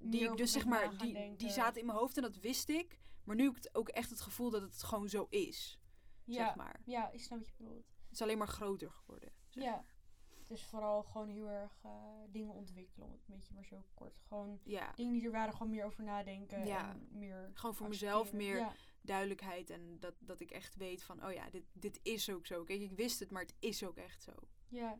die 0.00 0.30
ik 0.30 0.36
dus 0.36 0.52
zeg 0.52 0.64
maar, 0.66 0.98
die, 0.98 1.36
die 1.36 1.50
zaten 1.50 1.80
in 1.80 1.86
mijn 1.86 1.98
hoofd 1.98 2.16
en 2.16 2.22
dat 2.22 2.36
wist 2.36 2.68
ik. 2.68 2.98
Maar 3.24 3.36
nu 3.36 3.42
heb 3.44 3.56
ik 3.56 3.62
het 3.62 3.74
ook 3.74 3.88
echt 3.88 4.10
het 4.10 4.20
gevoel 4.20 4.50
dat 4.50 4.62
het 4.62 4.82
gewoon 4.82 5.08
zo 5.08 5.26
is, 5.30 5.80
ja. 6.24 6.44
zeg 6.46 6.54
maar. 6.56 6.80
ja, 6.84 7.10
ik 7.10 7.20
snap 7.20 7.38
wat 7.38 7.48
je 7.48 7.54
bedoelt. 7.56 7.86
Het 8.02 8.12
is 8.12 8.22
alleen 8.22 8.38
maar 8.38 8.48
groter 8.48 8.90
geworden. 8.90 9.32
zeg 9.48 9.64
Ja. 9.64 9.70
maar. 9.70 9.98
Dus 10.48 10.64
vooral 10.64 11.02
gewoon 11.02 11.28
heel 11.28 11.48
erg 11.48 11.78
eh, 11.84 11.90
dingen 12.30 12.52
ontwikkelen, 12.52 13.06
om 13.06 13.12
het 13.12 13.20
een 13.28 13.34
beetje 13.34 13.54
maar 13.54 13.64
zo 13.64 13.84
kort. 13.94 14.20
Gewoon 14.28 14.60
Ja, 14.64 14.92
dingen 14.94 15.12
die 15.12 15.24
er 15.24 15.30
waren, 15.30 15.52
gewoon 15.52 15.70
meer 15.70 15.84
over 15.84 16.04
nadenken. 16.04 16.66
Ja. 16.66 16.90
En 16.90 17.08
meer 17.10 17.50
gewoon 17.54 17.74
voor 17.74 17.88
mezelf 17.88 18.32
meer 18.32 18.56
Ja. 18.56 18.72
duidelijkheid 19.02 19.70
en 19.70 19.96
dat, 20.00 20.14
dat 20.18 20.40
ik 20.40 20.50
echt 20.50 20.76
weet 20.76 21.02
van, 21.02 21.24
oh 21.24 21.32
ja, 21.32 21.50
dit, 21.50 21.64
dit 21.72 22.00
is 22.02 22.30
ook 22.30 22.46
zo. 22.46 22.64
Kijk, 22.64 22.80
ik 22.80 22.92
wist 22.92 23.18
het, 23.20 23.30
maar 23.30 23.42
het 23.42 23.54
is 23.58 23.84
ook 23.84 23.96
echt 23.96 24.22
zo. 24.22 24.32
Ja. 24.68 24.98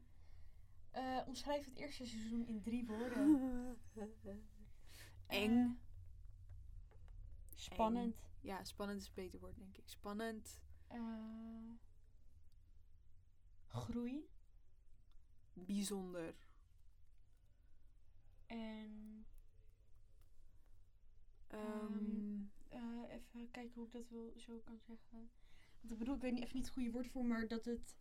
Eh, 0.90 1.19
omschrijf 1.26 1.64
het 1.64 1.76
eerste 1.76 2.07
seizoen 2.07 2.47
in 2.47 2.62
drie 2.62 2.87
woorden. 2.87 3.78
Eng. 5.31 5.79
Spannend. 7.55 8.17
Ja, 8.41 8.65
spannend 8.65 9.01
is 9.01 9.07
een 9.07 9.13
beter 9.15 9.41
woord, 9.41 9.57
denk 9.57 9.77
ik. 9.77 9.89
Spannend. 9.89 10.61
Eh, 10.87 11.73
groei. 13.67 14.29
Bijzonder. 15.53 16.35
En 18.47 19.25
Ehm, 21.51 22.41
eh, 22.69 23.13
even 23.15 23.51
kijken 23.51 23.75
hoe 23.75 23.87
ik 23.87 23.93
dat 23.93 24.09
wil, 24.09 24.33
zo 24.37 24.59
kan 24.65 24.79
zeggen. 24.79 25.31
Want 25.81 25.93
ik 25.93 25.99
bedoel, 25.99 26.15
ik 26.15 26.21
weet 26.21 26.33
niet, 26.33 26.43
even 26.43 26.57
niet 26.57 26.65
het 26.65 26.75
goede 26.75 26.91
woord 26.91 27.09
voor, 27.09 27.25
maar 27.25 27.49
dat 27.49 27.65
het. 27.65 27.97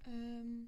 ehm, 0.00 0.62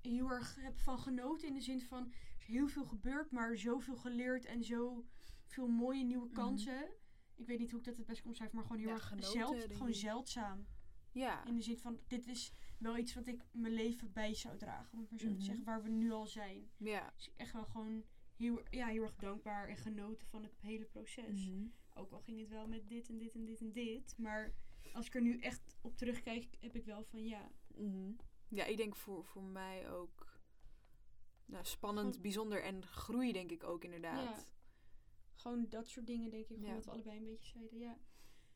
heel 0.00 0.30
erg 0.30 0.54
heb 0.54 0.78
van 0.78 0.98
genoten 0.98 1.48
in 1.48 1.54
de 1.54 1.60
zin 1.60 1.80
van 1.80 2.12
is 2.42 2.54
heel 2.54 2.68
veel 2.68 2.84
gebeurd, 2.84 3.30
maar 3.30 3.56
zoveel 3.56 3.96
geleerd 3.96 4.44
en 4.44 4.64
zoveel 4.64 5.68
mooie 5.68 6.04
nieuwe 6.04 6.24
Mhm. 6.26 6.34
kansen. 6.34 6.88
Ik 7.36 7.46
weet 7.46 7.58
niet 7.58 7.70
hoe 7.70 7.78
ik 7.78 7.84
dat 7.86 7.96
het 7.96 8.06
best 8.06 8.18
kan 8.20 8.28
omschrijven, 8.28 8.56
maar 8.56 8.66
gewoon 8.66 8.80
heel 8.80 8.88
Ja, 8.90 8.94
erg 8.94 9.08
genoten, 9.08 9.30
zeld, 9.30 9.72
gewoon 9.76 9.94
zeldzaam. 9.94 10.66
ja. 11.12 11.44
In 11.46 11.54
de 11.54 11.62
zin 11.62 11.78
van, 11.78 12.00
dit 12.06 12.26
is 12.26 12.52
wel 12.78 12.96
iets 12.98 13.14
wat 13.14 13.26
ik 13.26 13.44
mijn 13.52 13.72
leven 13.74 14.12
bij 14.12 14.34
zou 14.34 14.58
dragen, 14.58 14.92
om 14.92 15.00
het 15.00 15.10
maar 15.10 15.18
zo 15.18 15.26
Mhm. 15.28 15.36
te 15.38 15.44
zeggen, 15.44 15.64
waar 15.64 15.82
we 15.82 15.88
nu 15.88 16.10
al 16.10 16.26
zijn. 16.26 16.70
Ja. 16.76 17.12
Dus 17.16 17.30
echt 17.36 17.52
wel 17.52 17.64
gewoon 17.64 18.04
heel, 18.36 18.62
ja, 18.70 18.86
heel 18.86 19.02
erg 19.02 19.16
dankbaar 19.16 19.68
en 19.68 19.76
genoten 19.76 20.26
van 20.26 20.42
het 20.42 20.56
hele 20.60 20.84
proces. 20.84 21.46
Mhm. 21.48 21.66
Ook 21.94 22.12
al 22.12 22.20
ging 22.20 22.40
het 22.40 22.48
wel 22.48 22.68
met 22.68 22.88
dit 22.88 23.08
en 23.08 23.18
dit 23.18 23.34
en 23.34 23.44
dit 23.44 23.60
en 23.60 23.72
dit. 23.72 24.14
Maar 24.18 24.54
als 24.92 25.06
ik 25.06 25.14
er 25.14 25.22
nu 25.22 25.38
echt 25.38 25.76
op 25.80 25.96
terugkijk, 25.96 26.48
heb 26.60 26.76
ik 26.76 26.84
wel 26.84 27.04
van 27.04 27.24
ja. 27.24 27.50
Mhm. 27.74 28.12
Ja, 28.48 28.64
ik 28.64 28.76
denk 28.76 28.96
voor, 28.96 29.24
voor 29.24 29.42
mij 29.42 29.90
ook 29.90 30.31
nou, 31.52 31.64
spannend, 31.64 32.06
Gewoon- 32.06 32.22
bijzonder 32.22 32.62
en 32.62 32.86
groei 32.86 33.32
denk 33.32 33.50
ik 33.50 33.64
ook 33.64 33.84
inderdaad. 33.84 34.36
Ja. 34.36 34.44
Gewoon 35.34 35.66
dat 35.68 35.88
soort 35.88 36.06
dingen, 36.06 36.30
denk 36.30 36.48
ik. 36.48 36.56
Gewoon 36.56 36.74
wat 36.74 36.84
we 36.84 36.90
allebei 36.90 37.16
een 37.16 37.24
beetje 37.24 37.48
zeiden. 37.48 37.78
Ja. 37.78 37.98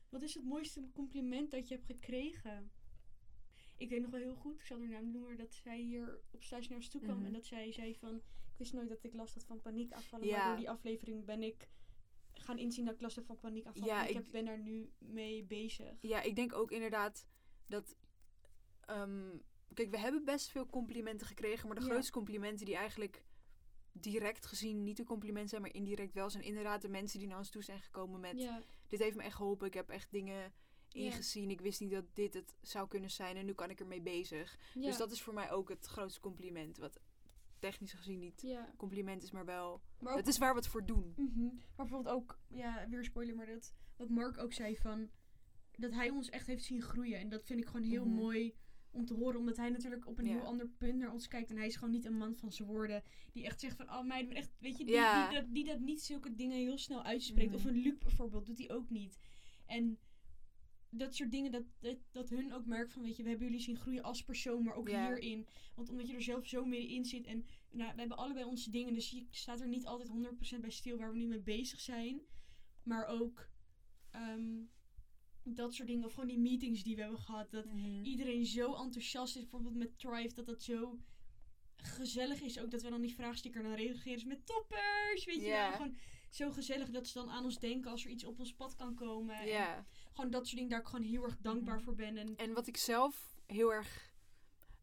Wat 0.09 0.21
is 0.21 0.33
het 0.33 0.43
mooiste 0.43 0.89
compliment 0.93 1.51
dat 1.51 1.67
je 1.67 1.73
hebt 1.75 1.85
gekregen? 1.85 2.71
Ik 3.77 3.89
weet 3.89 4.01
nog 4.01 4.11
wel 4.11 4.19
heel 4.19 4.35
goed, 4.35 4.53
ik 4.59 4.65
zal 4.65 4.77
haar 4.79 4.89
naam 4.89 5.11
noemen, 5.11 5.37
dat 5.37 5.53
zij 5.53 5.79
hier 5.79 6.19
op 6.31 6.43
stage 6.43 6.67
naar 6.67 6.77
ons 6.77 6.89
toe 6.89 7.01
kwam. 7.01 7.17
Mhm. 7.17 7.25
En 7.25 7.33
dat 7.33 7.45
zij 7.45 7.71
zei 7.71 7.95
van, 7.95 8.15
ik 8.15 8.57
wist 8.57 8.73
nooit 8.73 8.89
dat 8.89 9.03
ik 9.03 9.13
last 9.13 9.33
had 9.33 9.43
van 9.45 9.61
paniekafvallen. 9.61 10.27
Ja. 10.27 10.37
Maar 10.37 10.47
door 10.47 10.57
die 10.57 10.69
aflevering 10.69 11.25
ben 11.25 11.43
ik 11.43 11.69
gaan 12.33 12.57
inzien 12.57 12.85
dat 12.85 12.93
ik 12.95 13.01
last 13.01 13.15
heb 13.15 13.25
van 13.25 13.39
paniekafvallen. 13.39 13.87
Ja, 13.95 14.03
ik, 14.03 14.09
ik- 14.09 14.15
heb, 14.15 14.25
ben 14.31 14.45
daar 14.45 14.59
nu 14.59 14.91
mee 14.97 15.43
bezig. 15.43 15.97
Ja, 16.01 16.21
ik 16.21 16.35
denk 16.35 16.53
ook 16.53 16.71
inderdaad 16.71 17.27
dat. 17.67 17.95
ehm, 18.81 19.37
kijk, 19.73 19.89
we 19.91 19.99
hebben 19.99 20.25
best 20.25 20.49
veel 20.49 20.65
complimenten 20.69 21.27
gekregen, 21.27 21.67
maar 21.67 21.75
de 21.77 21.83
Ja. 21.85 21.89
grootste 21.89 22.11
complimenten 22.11 22.65
die 22.65 22.75
eigenlijk 22.75 23.23
direct 23.91 24.45
gezien 24.45 24.83
niet 24.83 24.97
de 24.97 25.03
complimenten 25.03 25.49
zijn, 25.49 25.61
maar 25.61 25.73
indirect 25.73 26.13
wel, 26.13 26.29
zijn 26.29 26.43
inderdaad 26.43 26.81
de 26.81 26.89
mensen 26.89 27.19
die 27.19 27.27
naar 27.27 27.37
ons 27.37 27.49
toe 27.49 27.63
zijn 27.63 27.79
gekomen 27.81 28.19
met: 28.19 28.39
Ja, 28.39 28.61
Dit 28.87 28.99
heeft 28.99 29.15
me 29.15 29.23
echt 29.23 29.35
geholpen, 29.35 29.67
ik 29.67 29.73
heb 29.73 29.89
echt 29.89 30.11
dingen 30.11 30.53
Ja. 30.89 31.03
ingezien, 31.03 31.49
ik 31.49 31.61
wist 31.61 31.79
niet 31.79 31.91
dat 31.91 32.05
dit 32.15 32.33
het 32.33 32.55
zou 32.61 32.87
kunnen 32.87 33.11
zijn 33.11 33.35
en 33.37 33.45
nu 33.45 33.53
kan 33.53 33.69
ik 33.69 33.79
ermee 33.79 34.01
bezig. 34.01 34.57
Dus 34.73 34.97
dat 34.97 35.11
is 35.11 35.21
voor 35.21 35.33
mij 35.33 35.51
ook 35.51 35.69
het 35.69 35.85
grootste 35.85 36.19
compliment, 36.19 36.77
wat 36.77 36.99
technisch 37.59 37.93
gezien 37.93 38.19
niet 38.19 38.41
ja. 38.41 38.73
compliment 38.77 39.23
is, 39.23 39.31
maar 39.31 39.45
wel. 39.45 39.81
Maar 39.99 40.11
ook 40.11 40.17
Het 40.17 40.27
is 40.27 40.37
waar 40.37 40.51
we 40.53 40.59
het 40.59 40.67
voor 40.67 40.85
doen. 40.85 41.13
Mhm. 41.15 41.43
Maar 41.45 41.55
bijvoorbeeld 41.75 42.15
ook, 42.15 42.39
ja, 42.47 42.87
weer 42.89 43.03
spoiler, 43.03 43.35
maar 43.35 43.45
dat 43.45 43.73
wat 43.97 44.09
Mark 44.09 44.37
ook 44.37 44.53
zei 44.53 44.77
van 44.77 45.09
dat 45.71 45.91
hij 45.91 46.09
ons 46.09 46.29
echt 46.29 46.47
heeft 46.47 46.63
zien 46.63 46.81
groeien. 46.81 47.19
En 47.19 47.29
dat 47.29 47.43
vind 47.43 47.59
ik 47.59 47.65
gewoon 47.65 47.83
heel 47.85 48.05
Mhm. 48.05 48.15
mooi 48.15 48.55
om 48.97 49.05
te 49.05 49.13
horen, 49.13 49.39
omdat 49.39 49.57
hij 49.57 49.69
natuurlijk 49.69 50.07
op 50.07 50.17
een 50.19 50.25
Ja. 50.25 50.31
heel 50.31 50.45
ander 50.45 50.67
punt 50.67 50.97
naar 50.97 51.11
ons 51.11 51.27
kijkt. 51.27 51.49
En 51.49 51.57
hij 51.57 51.67
is 51.67 51.75
gewoon 51.75 51.93
niet 51.93 52.05
een 52.05 52.17
man 52.17 52.35
van 52.35 52.51
zijn 52.51 52.67
woorden 52.67 53.03
die 53.33 53.45
echt 53.45 53.59
zegt 53.59 53.75
van, 53.75 53.89
oh 53.89 54.03
meid, 54.05 54.31
echt, 54.31 54.55
weet 54.59 54.77
je, 54.77 54.85
die, 54.85 54.93
Ja. 54.93 55.29
die, 55.29 55.39
dat, 55.39 55.53
die 55.53 55.63
dat 55.65 55.79
niet 55.79 56.01
zulke 56.01 56.35
dingen 56.35 56.57
heel 56.57 56.77
snel 56.77 57.03
uitspreekt. 57.03 57.47
Mhm. 57.51 57.57
Of 57.57 57.65
een 57.65 57.77
Luc 57.81 57.97
bijvoorbeeld, 57.97 58.45
doet 58.45 58.57
hij 58.57 58.71
ook 58.71 58.89
niet. 58.89 59.19
En 59.65 59.97
dat 60.89 61.15
soort 61.15 61.31
dingen, 61.31 61.51
dat, 61.51 61.63
dat, 61.79 61.97
dat 62.11 62.29
hun 62.29 62.53
ook 62.53 62.65
merkt 62.65 62.93
van, 62.93 63.01
weet 63.03 63.15
je, 63.15 63.23
we 63.23 63.29
hebben 63.29 63.47
jullie 63.47 63.61
zien 63.61 63.77
groeien 63.77 64.03
als 64.03 64.23
persoon, 64.23 64.63
maar 64.63 64.75
ook 64.75 64.89
hierin. 64.89 65.47
Want 65.75 65.89
omdat 65.89 66.07
je 66.07 66.13
er 66.13 66.21
zelf 66.21 66.47
zo 66.47 66.65
middenin 66.65 67.05
zit 67.05 67.25
en 67.25 67.45
nou, 67.71 67.91
we 67.93 67.99
hebben 67.99 68.17
allebei 68.17 68.45
onze 68.45 68.69
dingen, 68.69 68.93
dus 68.93 69.09
je 69.09 69.25
staat 69.29 69.59
er 69.59 69.67
niet 69.67 69.85
altijd 69.85 70.09
100% 70.09 70.59
bij 70.61 70.69
stil 70.69 70.97
waar 70.97 71.11
we 71.11 71.17
nu 71.17 71.27
mee 71.27 71.41
bezig 71.41 71.79
zijn. 71.79 72.21
Maar 72.83 73.05
ook 73.05 73.49
ehm, 74.11 74.55
dat 75.55 75.73
soort 75.73 75.87
dingen, 75.87 76.05
of 76.05 76.13
gewoon 76.13 76.29
die 76.29 76.39
meetings 76.39 76.83
die 76.83 76.95
we 76.95 77.01
hebben 77.01 77.19
gehad, 77.19 77.51
dat 77.51 77.65
Mhm. 77.65 78.03
iedereen 78.03 78.45
zo 78.45 78.73
enthousiast 78.73 79.35
is, 79.35 79.41
bijvoorbeeld 79.41 79.75
met 79.75 79.99
Thrive, 79.99 80.33
dat 80.35 80.45
dat 80.45 80.63
zo 80.63 80.99
gezellig 81.75 82.41
is. 82.41 82.59
Ook 82.59 82.71
dat 82.71 82.81
we 82.81 82.89
dan 82.89 83.01
die 83.01 83.13
vraagsticker 83.15 83.63
dan 83.63 83.73
reageren 83.73 84.17
is 84.17 84.23
met 84.25 84.45
toppers, 84.45 85.25
weet 85.25 85.41
je 85.41 85.49
wel. 85.49 85.71
Gewoon 85.71 85.97
zo 86.29 86.51
gezellig 86.51 86.89
dat 86.89 87.07
ze 87.07 87.13
dan 87.13 87.29
aan 87.29 87.43
ons 87.43 87.59
denken 87.59 87.91
als 87.91 88.03
er 88.05 88.11
iets 88.11 88.23
op 88.25 88.39
ons 88.39 88.53
pad 88.53 88.75
kan 88.75 88.95
komen. 88.95 89.35
En 89.35 89.47
Ja. 89.47 89.85
gewoon 90.13 90.31
dat 90.31 90.43
soort 90.45 90.55
dingen 90.55 90.69
daar 90.71 90.79
ik 90.79 90.85
gewoon 90.87 91.05
heel 91.05 91.23
erg 91.23 91.37
dankbaar 91.37 91.75
Mhm. 91.75 91.83
voor 91.83 91.95
ben. 91.95 92.17
En 92.17 92.35
En 92.35 92.53
wat 92.53 92.67
ik 92.67 92.77
zelf 92.77 93.37
heel 93.45 93.73
erg 93.73 94.13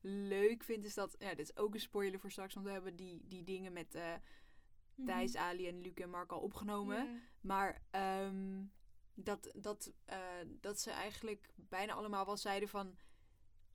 leuk 0.00 0.62
vind, 0.62 0.84
is 0.84 0.94
dat. 0.94 1.16
Ja, 1.18 1.28
dit 1.34 1.48
is 1.48 1.56
ook 1.56 1.74
een 1.74 1.80
spoiler 1.80 2.20
voor 2.20 2.30
straks, 2.30 2.54
want 2.54 2.66
we 2.66 2.72
hebben 2.72 2.96
die, 2.96 3.20
die 3.28 3.44
dingen 3.44 3.72
met 3.72 3.94
Mhm. 3.94 5.06
Thijs, 5.06 5.36
Ali 5.36 5.68
en 5.68 5.80
Luc 5.80 5.94
en 5.94 6.10
Mark 6.10 6.32
al 6.32 6.40
opgenomen. 6.40 7.20
Maar 7.40 7.82
ehm, 7.90 8.62
dat, 9.14 9.52
dat, 9.56 9.92
eh, 10.04 10.18
dat 10.46 10.80
ze 10.80 10.90
eigenlijk 10.90 11.50
bijna 11.54 11.92
allemaal 11.92 12.24
wel 12.26 12.36
zeiden 12.36 12.68
van. 12.68 12.96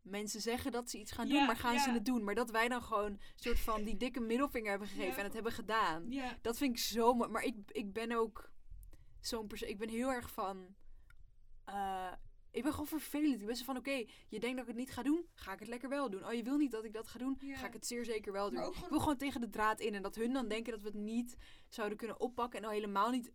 Mensen 0.01 0.41
zeggen 0.41 0.71
dat 0.71 0.89
ze 0.89 0.99
iets 0.99 1.11
gaan 1.11 1.27
doen, 1.27 1.35
Ja, 1.37 1.45
maar 1.45 1.55
gaan 1.55 1.79
ze 1.79 1.91
het 1.91 2.05
doen? 2.05 2.23
Maar 2.23 2.35
dat 2.35 2.49
wij 2.51 2.67
dan 2.67 2.81
gewoon 2.83 3.11
een 3.11 3.19
soort 3.35 3.59
van 3.59 3.83
die 3.83 3.97
dikke 3.97 4.19
middelvinger 4.19 4.69
hebben 4.69 4.87
gegeven 4.87 5.11
Ja. 5.11 5.17
en 5.17 5.23
het 5.23 5.33
hebben 5.33 5.51
gedaan. 5.51 6.11
Dat 6.41 6.57
vind 6.57 6.71
ik 6.77 6.83
zo 6.83 7.13
mooi. 7.13 7.29
Maar 7.29 7.43
ik, 7.43 7.55
ik 7.71 7.93
ben 7.93 8.11
ook 8.11 8.49
zo'n 9.21 9.47
persoon. 9.47 9.69
Ik 9.69 9.77
ben 9.77 9.89
heel 9.89 10.09
erg 10.11 10.31
van. 10.31 10.75
eh, 11.65 12.11
ik 12.51 12.63
ben 12.63 12.71
gewoon 12.71 12.87
vervelend. 12.87 13.39
Ik 13.41 13.47
ben 13.47 13.55
zo 13.55 13.63
van: 13.63 13.77
oké, 13.77 14.03
je 14.27 14.39
denkt 14.39 14.55
dat 14.57 14.59
ik 14.59 14.67
het 14.67 14.75
niet 14.75 14.91
ga 14.91 15.03
doen, 15.03 15.25
ga 15.33 15.53
ik 15.53 15.59
het 15.59 15.67
lekker 15.67 15.89
wel 15.89 16.09
doen. 16.09 16.25
Oh, 16.25 16.33
je 16.33 16.43
wil 16.43 16.57
niet 16.57 16.71
dat 16.71 16.83
ik 16.83 16.93
dat 16.93 17.07
ga 17.07 17.19
doen, 17.19 17.37
Ja. 17.41 17.55
ga 17.57 17.67
ik 17.67 17.73
het 17.73 17.85
zeer 17.87 18.05
zeker 18.05 18.31
wel 18.31 18.49
doen. 18.49 18.63
Ik 18.63 18.85
wil 18.89 18.99
gewoon 18.99 19.17
tegen 19.17 19.41
de 19.41 19.49
draad 19.49 19.79
in. 19.79 19.93
En 19.93 20.01
dat 20.01 20.15
hun 20.15 20.33
dan 20.33 20.47
denken 20.47 20.71
dat 20.71 20.81
we 20.81 20.87
het 20.87 20.97
niet 20.97 21.35
zouden 21.69 21.97
kunnen 21.97 22.19
oppakken. 22.19 22.59
En 22.59 22.65
al 22.65 22.71
helemaal 22.71 23.09
niet 23.11 23.31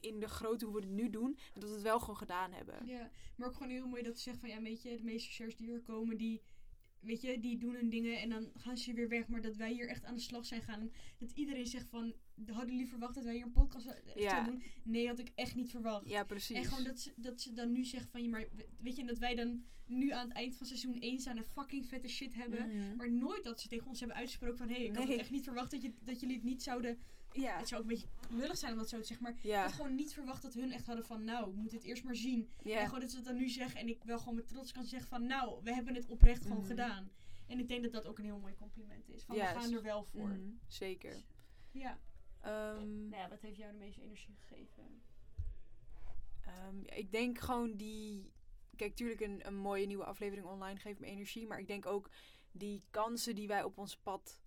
in 0.00 0.20
de 0.20 0.28
grootte 0.28 0.64
hoe 0.64 0.74
we 0.74 0.80
het 0.80 0.90
nu 0.90 1.10
doen. 1.10 1.38
En 1.54 1.60
dat 1.60 1.68
we 1.68 1.74
het 1.74 1.84
wel 1.84 2.00
gewoon 2.00 2.16
gedaan 2.16 2.52
hebben. 2.52 2.86
Ja, 2.86 3.10
maar 3.36 3.48
ook 3.48 3.54
gewoon 3.54 3.72
heel 3.72 3.86
mooi 3.86 4.02
dat 4.02 4.16
ze 4.16 4.22
zegt 4.22 4.38
van 4.38 4.48
ja, 4.48 4.60
weet 4.62 4.82
je, 4.82 4.96
de 4.96 5.04
meeste 5.04 5.30
shares 5.32 5.56
die 5.56 5.72
er 5.72 5.80
komen, 5.82 6.16
die, 6.16 6.42
weet 7.00 7.20
je, 7.20 7.40
die 7.40 7.58
doen 7.58 7.74
hun 7.74 7.88
dingen 7.90 8.20
en 8.20 8.28
dan 8.28 8.50
gaan 8.54 8.76
ze 8.76 8.92
weer 8.92 9.08
weg. 9.08 9.28
Maar 9.28 9.40
dat 9.40 9.56
wij 9.56 9.72
hier 9.72 9.88
echt 9.88 10.04
aan 10.04 10.14
de 10.14 10.20
slag 10.20 10.44
zijn 10.46 10.62
gaan. 10.62 10.80
En 10.80 10.92
dat 11.18 11.30
iedereen 11.30 11.66
zegt 11.66 11.88
van, 11.88 12.14
hadden 12.46 12.70
jullie 12.74 12.88
verwacht 12.88 13.14
dat 13.14 13.24
wij 13.24 13.34
hier 13.34 13.44
een 13.44 13.52
podcast 13.52 13.86
Ja. 14.14 14.30
zouden 14.30 14.52
doen? 14.52 14.62
Nee, 14.82 15.06
had 15.06 15.18
ik 15.18 15.32
echt 15.34 15.54
niet 15.54 15.70
verwacht. 15.70 16.08
Ja, 16.08 16.24
precies. 16.24 16.56
En 16.56 16.64
gewoon 16.64 16.84
dat 16.84 17.00
ze, 17.00 17.12
dat 17.16 17.40
ze 17.40 17.52
dan 17.52 17.72
nu 17.72 17.84
zeggen 17.84 18.10
van, 18.10 18.22
ja, 18.22 18.28
maar 18.28 18.48
weet 18.80 18.96
je, 18.96 19.04
dat 19.04 19.18
wij 19.18 19.34
dan 19.34 19.64
nu 19.86 20.10
aan 20.10 20.28
het 20.28 20.36
eind 20.36 20.56
van 20.56 20.66
seizoen 20.66 21.00
1 21.00 21.20
staan 21.20 21.36
en 21.36 21.44
fucking 21.44 21.86
vette 21.86 22.08
shit 22.08 22.34
hebben. 22.34 22.68
Mhm. 22.68 22.96
Maar 22.96 23.12
nooit 23.12 23.44
dat 23.44 23.60
ze 23.60 23.68
tegen 23.68 23.86
ons 23.86 23.98
hebben 23.98 24.16
uitgesproken 24.16 24.58
van, 24.58 24.68
hé, 24.68 24.74
hey, 24.74 24.84
ik 24.84 24.96
had 24.96 25.08
Nee. 25.08 25.18
echt 25.18 25.30
niet 25.30 25.44
verwacht 25.44 25.70
dat, 25.70 25.82
je, 25.82 25.92
dat 26.00 26.20
jullie 26.20 26.34
het 26.36 26.44
niet 26.44 26.62
zouden... 26.62 26.98
Ja. 27.32 27.58
Het 27.58 27.68
zou 27.68 27.82
ook 27.82 27.90
een 27.90 27.94
beetje 27.94 28.08
lullig 28.30 28.56
zijn 28.56 28.72
om 28.72 28.78
dat 28.78 28.88
zo 28.88 28.98
te 29.00 29.04
zeggen, 29.06 29.26
maar 29.26 29.34
ik 29.36 29.42
Ja. 29.42 29.62
had 29.62 29.72
gewoon 29.72 29.94
niet 29.94 30.12
verwacht 30.12 30.42
dat 30.42 30.54
hun 30.54 30.72
echt 30.72 30.86
hadden 30.86 31.04
van, 31.04 31.24
nou, 31.24 31.50
we 31.50 31.56
moeten 31.60 31.78
het 31.78 31.86
eerst 31.86 32.04
maar 32.04 32.16
zien. 32.16 32.48
En 32.62 32.70
Ja. 32.70 32.84
gewoon 32.84 33.00
dat 33.00 33.10
ze 33.10 33.16
het 33.16 33.24
dan 33.24 33.36
nu 33.36 33.48
zeggen 33.48 33.80
en 33.80 33.88
ik 33.88 34.04
wel 34.04 34.18
gewoon 34.18 34.34
met 34.34 34.48
trots 34.48 34.72
kan 34.72 34.84
zeggen 34.84 35.08
van, 35.08 35.26
nou, 35.26 35.60
we 35.62 35.74
hebben 35.74 35.94
het 35.94 36.06
oprecht 36.06 36.42
gewoon 36.42 36.58
Mhm. 36.58 36.66
gedaan. 36.66 37.10
En 37.46 37.58
ik 37.58 37.68
denk 37.68 37.82
dat 37.82 37.92
dat 37.92 38.06
ook 38.06 38.18
een 38.18 38.24
heel 38.24 38.38
mooi 38.38 38.54
compliment 38.54 39.08
is. 39.08 39.22
Van, 39.24 39.36
we 39.36 39.42
gaan 39.42 39.72
er 39.72 39.82
wel 39.82 40.04
voor. 40.04 40.28
Mhm, 40.28 40.50
Zeker. 40.66 41.22
Ja. 41.72 41.98
Ehm, 42.46 43.08
Nou 43.08 43.22
ja, 43.22 43.28
wat 43.28 43.40
heeft 43.40 43.56
jou 43.56 43.72
de 43.72 43.78
meeste 43.78 44.02
energie 44.02 44.36
gegeven? 44.40 45.02
Ehm, 46.46 46.82
ja, 46.82 46.92
ik 46.92 47.10
denk 47.10 47.38
gewoon 47.38 47.76
die. 47.76 48.32
Kijk, 48.76 48.94
tuurlijk 48.94 49.20
een, 49.20 49.46
een 49.46 49.56
mooie 49.56 49.86
nieuwe 49.86 50.04
aflevering 50.04 50.46
online 50.46 50.78
geeft 50.78 51.00
me 51.00 51.06
energie. 51.06 51.46
Maar 51.46 51.58
ik 51.58 51.66
denk 51.66 51.86
ook 51.86 52.10
die 52.52 52.84
kansen 52.90 53.34
die 53.34 53.48
wij 53.48 53.62
op 53.62 53.78
ons 53.78 53.96
pad 53.96 54.40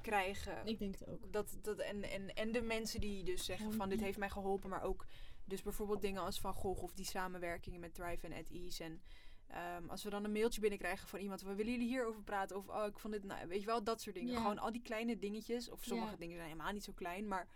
krijgen. 0.00 0.66
Ik 0.66 0.78
denk 0.78 0.98
het 0.98 1.08
ook. 1.08 1.32
Dat, 1.32 1.58
dat, 1.62 1.78
en, 1.78 2.02
en, 2.02 2.34
en 2.34 2.52
de 2.52 2.62
mensen 2.62 3.00
die 3.00 3.24
dus 3.24 3.44
zeggen 3.44 3.72
van 3.72 3.88
dit 3.88 4.00
heeft 4.00 4.18
mij 4.18 4.30
geholpen. 4.30 4.70
Maar 4.70 4.82
ook 4.82 5.06
dus 5.44 5.62
bijvoorbeeld 5.62 6.00
dingen 6.00 6.22
als 6.22 6.40
Van 6.40 6.54
Gogh 6.54 6.82
of 6.82 6.92
die 6.92 7.04
samenwerkingen 7.04 7.80
met 7.80 7.94
Thrive 7.94 8.26
en 8.26 8.32
At 8.32 8.50
Ease. 8.50 8.84
En 8.84 9.02
ehm, 9.48 9.88
als 9.88 10.02
we 10.04 10.10
dan 10.10 10.24
een 10.24 10.32
mailtje 10.32 10.60
binnenkrijgen 10.60 11.08
van 11.08 11.20
iemand. 11.20 11.40
Van, 11.40 11.54
willen 11.56 11.72
jullie 11.72 11.88
hierover 11.88 12.22
praten? 12.22 12.56
Of 12.56 12.68
oh, 12.68 12.86
ik 12.86 12.98
vond 12.98 13.12
dit, 13.14 13.24
nou, 13.24 13.48
weet 13.48 13.60
je 13.60 13.66
wel, 13.66 13.84
dat 13.84 14.00
soort 14.00 14.14
dingen. 14.14 14.32
Ja. 14.32 14.40
Gewoon 14.40 14.58
al 14.58 14.72
die 14.72 14.82
kleine 14.82 15.18
dingetjes. 15.18 15.70
Of 15.70 15.84
sommige 15.84 16.10
Ja. 16.10 16.16
dingen 16.16 16.36
zijn 16.36 16.48
helemaal 16.48 16.72
niet 16.72 16.84
zo 16.84 16.92
klein. 16.92 17.28
Maar 17.28 17.48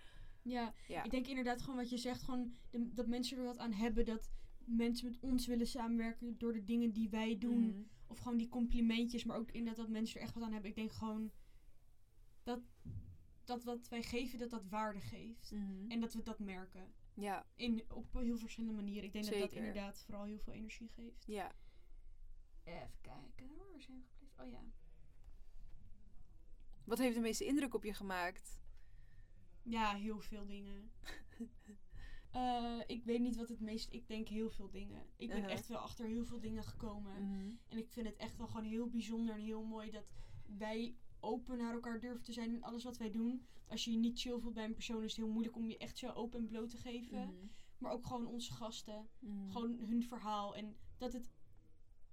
Ja, 0.43 0.75
ja. 0.89 1.03
ik 1.03 1.11
denk 1.11 1.27
inderdaad 1.27 1.61
gewoon 1.63 1.77
wat 1.77 1.91
je 1.91 1.97
zegt, 1.99 2.23
gewoon 2.23 2.53
de- 2.71 2.93
dat 2.93 3.07
mensen 3.07 3.39
er 3.39 3.45
wat 3.45 3.59
aan 3.59 3.73
hebben, 3.73 4.05
dat 4.05 4.31
mensen 4.65 5.07
met 5.11 5.19
ons 5.21 5.47
willen 5.47 5.67
samenwerken 5.67 6.39
door 6.39 6.53
de 6.53 6.65
dingen 6.65 6.93
die 6.93 7.09
wij 7.11 7.39
doen. 7.39 7.67
Mhm. 7.69 7.83
Of 8.07 8.19
gewoon 8.19 8.39
die 8.39 8.49
complimentjes, 8.49 9.25
maar 9.25 9.37
ook 9.37 9.51
inderdaad 9.51 9.77
dat 9.77 9.89
mensen 9.89 10.17
er 10.21 10.23
echt 10.27 10.35
wat 10.35 10.43
aan 10.43 10.53
hebben. 10.53 10.71
Ik 10.71 10.77
denk 10.77 10.93
gewoon 10.93 11.31
dat, 12.43 12.61
dat 13.45 13.65
wat 13.65 13.89
wij 13.89 14.03
geven, 14.03 14.39
dat 14.39 14.51
dat 14.51 14.69
waarde 14.69 15.01
geeft. 15.01 15.51
Mhm. 15.53 15.91
En 15.91 16.01
dat 16.01 16.15
we 16.15 16.23
dat 16.23 16.39
merken. 16.39 16.93
Ja, 17.15 17.47
In, 17.57 17.85
op 17.89 18.13
heel 18.13 18.37
verschillende 18.39 18.75
manieren. 18.77 19.05
Ik 19.05 19.13
denk 19.13 19.25
dat 19.25 19.39
dat 19.39 19.53
inderdaad 19.53 20.03
vooral 20.07 20.25
heel 20.25 20.39
veel 20.39 20.53
energie 20.53 20.89
geeft. 20.89 21.25
ja. 21.27 21.53
Even 22.65 22.91
kijken 23.01 23.49
hoor, 23.57 23.81
zijn 23.81 24.03
gebleven? 24.03 24.45
Oh 24.45 24.51
ja. 24.51 24.61
Wat 26.85 26.99
heeft 26.99 27.15
de 27.15 27.21
meeste 27.21 27.45
indruk 27.45 27.75
op 27.75 27.85
je 27.85 27.95
gemaakt? 27.95 28.61
Ja, 29.63 29.95
heel 29.95 30.21
veel 30.21 30.47
dingen. 30.47 30.91
Eh, 32.33 32.81
ik 32.87 33.05
weet 33.05 33.21
niet 33.21 33.37
wat 33.37 33.49
het 33.49 33.61
meest... 33.61 33.93
Ik 33.93 34.09
denk 34.09 34.29
heel 34.29 34.51
veel 34.51 34.71
dingen. 34.71 35.03
Ik 35.17 35.29
ben 35.29 35.37
Uh-huh. 35.39 35.53
echt 35.53 35.69
wel 35.69 35.79
achter 35.79 36.07
heel 36.07 36.25
veel 36.25 36.41
dingen 36.41 36.65
gekomen. 36.65 37.13
Mhm. 37.29 37.51
En 37.69 37.79
ik 37.79 37.89
vind 37.89 38.07
het 38.07 38.17
echt 38.17 38.37
wel 38.37 38.47
gewoon 38.47 38.65
heel 38.65 38.89
bijzonder 38.89 39.35
en 39.35 39.41
heel 39.41 39.63
mooi 39.65 39.91
dat 39.91 40.05
wij 40.59 40.97
open 41.21 41.59
naar 41.59 41.73
elkaar 41.73 42.01
durven 42.01 42.23
te 42.23 42.33
zijn 42.33 42.51
in 42.51 42.63
alles 42.63 42.85
wat 42.85 42.97
wij 42.97 43.11
doen. 43.11 43.47
Als 43.69 43.85
je 43.85 43.91
je 43.91 43.97
niet 43.99 44.21
chill 44.21 44.39
voelt 44.39 44.55
bij 44.55 44.65
een 44.65 44.75
persoon, 44.75 45.03
is 45.03 45.17
het 45.17 45.25
heel 45.25 45.33
moeilijk 45.33 45.57
om 45.57 45.69
je 45.69 45.79
echt 45.79 45.99
zo 45.99 46.11
open 46.11 46.41
en 46.41 46.47
bloot 46.47 46.71
te 46.71 46.77
geven. 46.77 47.19
Mhm. 47.27 47.47
Maar 47.79 47.93
ook 47.93 48.07
gewoon 48.07 48.27
onze 48.27 48.53
gasten. 48.53 49.09
Mhm. 49.19 49.51
Gewoon 49.51 49.79
hun 49.79 50.03
verhaal. 50.03 50.57
En 50.57 50.77
dat 50.99 51.13
het 51.13 51.31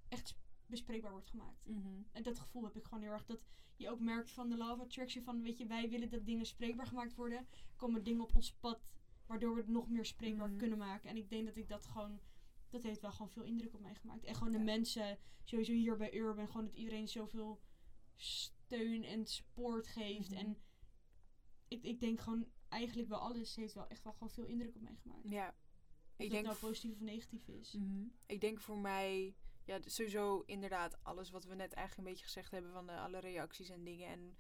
echt 0.09 0.35
bespreekbaar 0.65 1.11
wordt 1.11 1.27
gemaakt. 1.29 1.65
Mhm. 1.65 2.01
En 2.11 2.23
dat 2.23 2.39
gevoel 2.39 2.63
heb 2.63 2.75
ik 2.75 2.83
gewoon 2.83 3.03
heel 3.03 3.11
erg. 3.11 3.25
Dat 3.25 3.39
je 3.75 3.89
ook 3.89 3.99
merkt 3.99 4.31
van 4.31 4.49
de 4.49 4.57
Law 4.57 4.71
of 4.71 4.79
Attraction. 4.85 5.23
Van 5.23 5.41
weet 5.41 5.57
je, 5.57 5.65
wij 5.65 5.89
willen 5.89 6.09
dat 6.09 6.25
dingen 6.25 6.45
spreekbaar 6.45 6.87
gemaakt 6.87 7.15
worden. 7.15 7.47
Komen 7.75 8.03
dingen 8.03 8.21
op 8.23 8.35
ons 8.35 8.53
pad. 8.53 8.87
Waardoor 9.25 9.53
we 9.53 9.59
het 9.59 9.69
nog 9.69 9.89
meer 9.89 10.05
spreekbaar 10.05 10.49
Mhm. 10.49 10.57
kunnen 10.57 10.77
maken. 10.77 11.09
En 11.09 11.17
ik 11.17 11.29
denk 11.29 11.45
dat 11.45 11.55
ik 11.55 11.67
dat 11.67 11.85
gewoon. 11.85 12.19
Dat 12.69 12.83
heeft 12.83 13.01
wel 13.01 13.11
gewoon 13.11 13.29
veel 13.29 13.43
indruk 13.43 13.73
op 13.73 13.79
mij 13.81 13.95
gemaakt. 13.95 14.23
En 14.23 14.35
gewoon 14.35 14.51
de 14.51 14.57
Ja. 14.57 14.63
mensen. 14.63 15.17
Sowieso 15.43 15.71
hier 15.73 15.97
bij 15.97 16.13
Urban. 16.13 16.47
Gewoon 16.47 16.65
dat 16.65 16.75
iedereen 16.75 17.07
zoveel 17.07 17.59
steun 18.15 19.03
en 19.03 19.25
support 19.25 19.87
geeft. 19.87 20.29
Mhm. 20.29 20.39
En 20.39 20.57
ik, 21.67 21.83
ik 21.83 21.99
denk 21.99 22.19
gewoon 22.19 22.47
eigenlijk 22.67 23.09
wel 23.09 23.19
alles 23.19 23.55
heeft 23.55 23.73
wel 23.73 23.87
echt 23.87 24.03
wel 24.03 24.13
gewoon 24.13 24.29
veel 24.29 24.45
indruk 24.45 24.75
op 24.75 24.81
mij 24.81 24.95
gemaakt. 24.95 25.29
Ja. 25.29 25.47
Of 25.47 25.55
Ik 26.15 26.23
dat 26.25 26.29
denk 26.29 26.45
nou 26.45 26.57
positief 26.57 26.91
of 26.93 26.99
negatief 26.99 27.47
is. 27.47 27.77
Ik 28.25 28.41
denk 28.41 28.59
voor 28.59 28.77
mij, 28.77 29.35
ja, 29.69 29.79
sowieso 29.85 30.43
inderdaad 30.45 30.97
alles 31.03 31.29
wat 31.29 31.43
we 31.45 31.55
net 31.55 31.73
eigenlijk 31.73 31.97
een 31.97 32.13
beetje 32.13 32.25
gezegd 32.25 32.51
hebben 32.51 32.71
van 32.71 32.85
de, 32.85 32.91
alle 32.91 33.19
reacties 33.19 33.69
en 33.69 33.83
dingen 33.83 34.07
en 34.07 34.37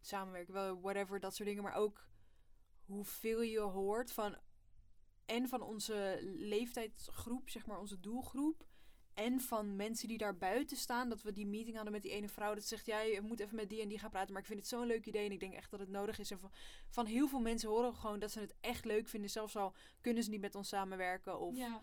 samenwerken, 0.00 0.54
wel 0.54 0.80
whatever, 0.80 1.20
dat 1.20 1.34
soort 1.34 1.48
dingen, 1.48 1.62
maar 1.62 1.74
ook 1.74 2.06
hoeveel 2.84 3.42
je 3.42 3.60
hoort 3.60 4.12
van 4.12 4.36
en 5.26 5.48
van 5.48 5.62
onze 5.62 6.18
leeftijdsgroep, 6.22 7.50
zeg 7.50 7.66
maar 7.66 7.78
onze 7.78 8.00
doelgroep. 8.00 8.66
En 9.14 9.40
van 9.40 9.76
mensen 9.76 10.08
die 10.08 10.18
daar 10.18 10.36
buiten 10.36 10.76
staan. 10.76 11.08
Dat 11.08 11.22
we 11.22 11.32
die 11.32 11.46
meeting 11.46 11.74
hadden 11.74 11.92
met 11.92 12.02
die 12.02 12.10
ene 12.10 12.28
vrouw. 12.28 12.54
Dat 12.54 12.64
zegt, 12.64 12.86
jij 12.86 13.20
moet 13.20 13.40
even 13.40 13.56
met 13.56 13.70
die 13.70 13.82
en 13.82 13.88
die 13.88 13.98
gaan 13.98 14.10
praten. 14.10 14.32
Maar 14.32 14.40
ik 14.42 14.48
vind 14.48 14.58
het 14.58 14.68
zo'n 14.68 14.86
leuk 14.86 15.06
idee. 15.06 15.26
En 15.26 15.32
ik 15.32 15.40
denk 15.40 15.52
echt 15.52 15.70
dat 15.70 15.80
het 15.80 15.88
nodig 15.88 16.18
is. 16.18 16.30
En 16.30 16.40
van, 16.88 17.06
heel 17.06 17.28
veel 17.28 17.40
mensen 17.40 17.68
horen 17.68 17.94
gewoon 17.94 18.18
dat 18.18 18.30
ze 18.30 18.40
het 18.40 18.54
echt 18.60 18.84
leuk 18.84 19.08
vinden. 19.08 19.30
Zelfs 19.30 19.56
al 19.56 19.74
kunnen 20.00 20.22
ze 20.22 20.30
niet 20.30 20.40
met 20.40 20.54
ons 20.54 20.68
samenwerken. 20.68 21.38
Of 21.38 21.56
ja, 21.56 21.82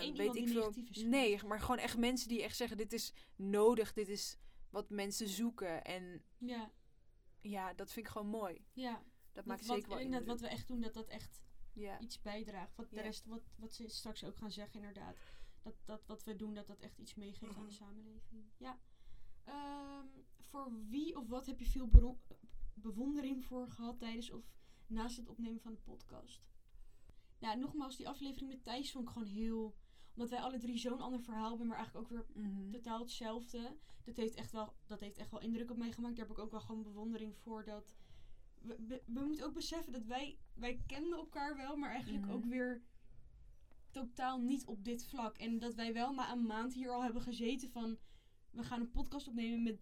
één 0.00 0.16
weet 0.16 0.34
ik 0.36 0.48
veel. 0.48 0.72
Nee, 1.04 1.44
maar 1.44 1.60
gewoon 1.60 1.78
echt 1.78 1.96
mensen 1.98 2.28
die 2.28 2.42
echt 2.42 2.56
zeggen: 2.56 2.76
dit 2.76 2.92
is 2.92 3.12
nodig, 3.36 3.92
dit 3.92 4.08
is 4.08 4.36
wat 4.70 4.90
mensen 4.90 5.28
zoeken. 5.28 5.84
En 5.84 6.22
ja, 6.38 6.72
ja, 7.40 7.74
dat 7.74 7.92
vind 7.92 8.06
ik 8.06 8.12
gewoon 8.12 8.28
mooi. 8.28 8.64
ja. 8.72 9.02
Dat 9.32 9.44
maakt 9.44 9.66
wat, 9.66 9.76
zeker 9.76 9.90
wel 9.90 9.98
inderdaad, 10.00 10.20
indruk. 10.28 10.40
wat 10.40 10.50
we 10.50 10.56
echt 10.56 10.68
doen, 10.68 10.80
dat 10.80 10.94
dat 10.94 11.08
echt 11.08 11.40
Ja. 11.72 11.98
iets 12.00 12.22
bijdraagt. 12.22 12.76
Wat 12.76 12.90
de 12.90 12.96
Ja. 12.96 13.02
rest, 13.02 13.26
wat, 13.26 13.42
wat 13.56 13.72
ze 13.74 13.88
straks 13.88 14.24
ook 14.24 14.36
gaan 14.36 14.50
zeggen, 14.52 14.74
inderdaad. 14.80 15.16
Dat, 15.62 15.74
dat 15.84 16.06
wat 16.06 16.24
we 16.24 16.36
doen, 16.36 16.54
dat 16.54 16.66
dat 16.66 16.80
echt 16.80 16.98
iets 16.98 17.14
meegeeft 17.14 17.56
aan 17.56 17.66
de 17.66 17.72
samenleving. 17.72 18.44
Ja. 18.56 18.78
Ehm, 19.44 20.06
voor 20.38 20.72
wie 20.88 21.16
of 21.16 21.28
wat 21.28 21.46
heb 21.46 21.58
je 21.60 21.66
veel 21.66 21.90
bewondering 22.74 23.44
voor 23.44 23.68
gehad 23.70 23.98
tijdens 23.98 24.30
of 24.30 24.44
naast 24.86 25.16
het 25.16 25.28
opnemen 25.28 25.60
van 25.60 25.72
de 25.72 25.80
podcast? 25.80 26.40
Nou, 27.46 27.58
nogmaals, 27.58 27.96
die 27.96 28.08
aflevering 28.08 28.48
met 28.50 28.64
Thijs 28.64 28.92
vond 28.92 29.06
ik 29.06 29.12
gewoon 29.12 29.28
heel... 29.28 29.76
Omdat 30.12 30.30
wij 30.30 30.40
alle 30.40 30.58
drie 30.58 30.78
zo'n 30.78 31.00
ander 31.00 31.20
verhaal 31.20 31.48
hebben, 31.48 31.66
maar 31.66 31.76
eigenlijk 31.76 32.06
ook 32.12 32.18
weer 32.18 32.44
Mhm. 32.44 32.70
totaal 32.70 32.98
hetzelfde. 33.00 33.76
Dat 34.04 34.16
heeft, 34.16 34.34
echt 34.34 34.52
wel, 34.52 34.74
dat 34.86 35.00
heeft 35.00 35.18
echt 35.18 35.30
wel 35.30 35.40
indruk 35.40 35.70
op 35.70 35.76
mij 35.76 35.92
gemaakt. 35.92 36.16
Daar 36.16 36.26
heb 36.26 36.36
ik 36.36 36.42
ook 36.42 36.50
wel 36.50 36.60
gewoon 36.60 36.82
bewondering 36.82 37.36
voor. 37.36 37.64
Dat 37.64 37.96
we, 38.60 38.76
we, 38.88 39.02
we 39.06 39.20
moeten 39.20 39.44
ook 39.46 39.54
beseffen 39.54 39.92
dat 39.92 40.04
wij, 40.04 40.38
wij 40.54 40.82
kenden 40.86 41.18
elkaar 41.18 41.56
wel, 41.56 41.76
maar 41.76 41.90
eigenlijk 41.90 42.24
Mhm. 42.24 42.34
ook 42.34 42.44
weer 42.44 42.82
totaal 43.90 44.38
niet 44.40 44.66
op 44.66 44.84
dit 44.84 45.04
vlak. 45.04 45.36
En 45.36 45.58
dat 45.58 45.74
wij 45.74 45.92
wel 45.92 46.12
na 46.12 46.32
een 46.32 46.46
maand 46.46 46.74
hier 46.74 46.90
al 46.90 47.02
hebben 47.02 47.22
gezeten 47.22 47.70
van... 47.70 47.98
We 48.50 48.62
gaan 48.62 48.80
een 48.80 48.90
podcast 48.90 49.28
opnemen 49.28 49.62
met 49.62 49.80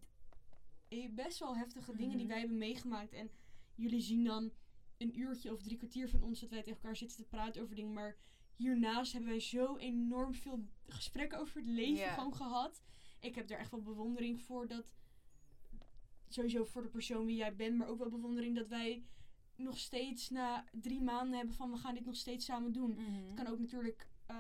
eh, 0.89 1.11
best 1.15 1.39
wel 1.39 1.57
heftige 1.57 1.97
dingen 1.97 2.17
die 2.17 2.19
Mhm. 2.27 2.29
wij 2.29 2.39
hebben 2.39 2.59
meegemaakt. 2.59 3.13
En 3.13 3.31
jullie 3.75 4.01
zien 4.01 4.25
dan 4.25 4.53
een 4.99 5.19
uurtje 5.19 5.53
of 5.53 5.63
drie 5.63 5.77
kwartier 5.77 6.09
van 6.09 6.23
ons 6.23 6.41
dat 6.41 6.51
wij 6.51 6.63
tegen 6.63 6.79
elkaar 6.79 6.97
zitten 6.97 7.17
te 7.17 7.25
praten 7.25 7.63
over 7.63 7.75
dingen. 7.75 7.93
Maar 7.93 8.17
hiernaast 8.57 9.13
hebben 9.13 9.31
wij 9.31 9.41
zo 9.41 9.77
enorm 9.77 10.35
veel 10.35 10.65
gesprekken 10.87 11.39
over 11.39 11.57
het 11.57 11.67
leven 11.67 12.09
gewoon 12.09 12.35
gehad. 12.35 12.83
Ik 13.21 13.35
heb 13.35 13.49
daar 13.49 13.59
echt 13.59 13.71
wel 13.71 13.83
bewondering 13.83 14.41
voor 14.41 14.69
dat... 14.69 14.85
Sowieso 16.29 16.65
voor 16.65 16.83
de 16.83 16.89
persoon 16.89 17.27
wie 17.27 17.37
jij 17.37 17.57
bent, 17.57 17.77
maar 17.77 17.89
ook 17.89 17.99
wel 17.99 18.09
bewondering 18.09 18.57
dat 18.57 18.69
wij 18.69 19.05
nog 19.57 19.79
steeds 19.79 20.31
na 20.31 20.65
drie 20.73 21.03
maanden 21.03 21.37
hebben 21.37 21.55
van 21.55 21.71
we 21.71 21.77
gaan 21.77 21.95
dit 21.95 22.05
nog 22.05 22.17
steeds 22.17 22.45
samen 22.45 22.73
doen. 22.73 22.91
Mhm. 22.91 23.25
Het 23.27 23.35
kan 23.35 23.47
ook 23.47 23.59
natuurlijk 23.59 24.09
eh, 24.27 24.37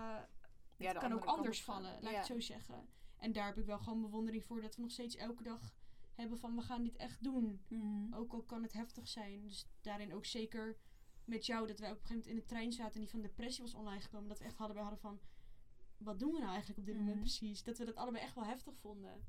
Ja, 0.76 0.88
het 0.88 0.98
kan 0.98 1.12
ook 1.12 1.24
anders 1.24 1.62
vallen, 1.62 1.92
laat 1.92 2.02
Ja. 2.02 2.10
ik 2.10 2.16
het 2.16 2.26
zo 2.26 2.40
zeggen. 2.40 2.88
En 3.18 3.32
daar 3.32 3.46
heb 3.46 3.58
ik 3.58 3.64
wel 3.64 3.78
gewoon 3.78 4.00
bewondering 4.00 4.44
voor 4.44 4.60
dat 4.60 4.76
we 4.76 4.82
nog 4.82 4.90
steeds 4.90 5.16
elke 5.16 5.42
dag 5.42 5.74
hebben 6.14 6.38
van 6.38 6.54
we 6.54 6.62
gaan 6.62 6.82
dit 6.82 6.96
echt 6.96 7.22
doen. 7.22 7.60
Mhm. 7.68 8.14
Ook 8.14 8.32
al 8.32 8.42
kan 8.42 8.62
het 8.62 8.72
heftig 8.72 9.08
zijn. 9.08 9.42
Dus 9.42 9.66
daarin 9.80 10.14
ook 10.14 10.24
zeker 10.24 10.76
met 11.24 11.46
jou 11.46 11.66
dat 11.66 11.78
wij 11.78 11.90
op 11.90 11.96
een 12.00 12.06
gegeven 12.06 12.22
moment 12.22 12.36
in 12.36 12.46
de 12.46 12.54
trein 12.54 12.72
zaten 12.72 12.94
en 12.94 13.00
die 13.00 13.10
van 13.10 13.20
depressie 13.20 13.62
was 13.62 13.74
online 13.74 14.00
gekomen. 14.00 14.28
Dat 14.28 14.38
we 14.38 14.44
echt 14.44 14.56
hadden, 14.56 14.76
hadden 14.76 14.98
van 14.98 15.20
wat 15.98 16.18
doen 16.18 16.32
we 16.32 16.38
nou 16.38 16.50
eigenlijk 16.50 16.78
op 16.78 16.86
dit 16.86 16.94
moment 16.96 17.14
Mhm. 17.14 17.24
precies? 17.24 17.62
Dat 17.62 17.78
we 17.78 17.84
dat 17.84 17.94
allebei 17.96 18.24
echt 18.24 18.34
wel 18.34 18.44
heftig 18.44 18.76
vonden. 18.76 19.24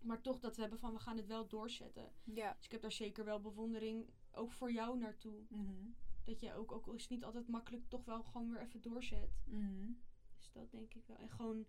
Maar 0.00 0.20
toch 0.20 0.38
dat 0.38 0.54
we 0.54 0.60
hebben 0.60 0.78
van 0.78 0.92
we 0.92 0.98
gaan 0.98 1.16
het 1.16 1.26
wel 1.26 1.46
doorzetten. 1.48 2.12
Ja. 2.24 2.52
Dus 2.54 2.64
ik 2.64 2.72
heb 2.72 2.80
daar 2.80 2.92
zeker 2.92 3.24
wel 3.24 3.40
bewondering 3.40 4.10
ook 4.32 4.52
voor 4.52 4.72
jou 4.72 4.98
naartoe. 4.98 5.42
Mhm. 5.48 5.86
Dat 6.24 6.40
je 6.40 6.54
ook, 6.54 6.72
ook 6.72 6.94
is 6.94 7.00
het 7.02 7.10
niet 7.10 7.24
altijd 7.24 7.48
makkelijk, 7.48 7.88
toch 7.88 8.04
wel 8.04 8.22
gewoon 8.22 8.50
weer 8.50 8.60
even 8.60 8.80
doorzet. 8.80 9.30
Mhm. 9.44 9.92
Dus 10.36 10.50
dat 10.52 10.70
denk 10.70 10.94
ik 10.94 11.06
wel. 11.06 11.16
En 11.16 11.30
gewoon, 11.30 11.66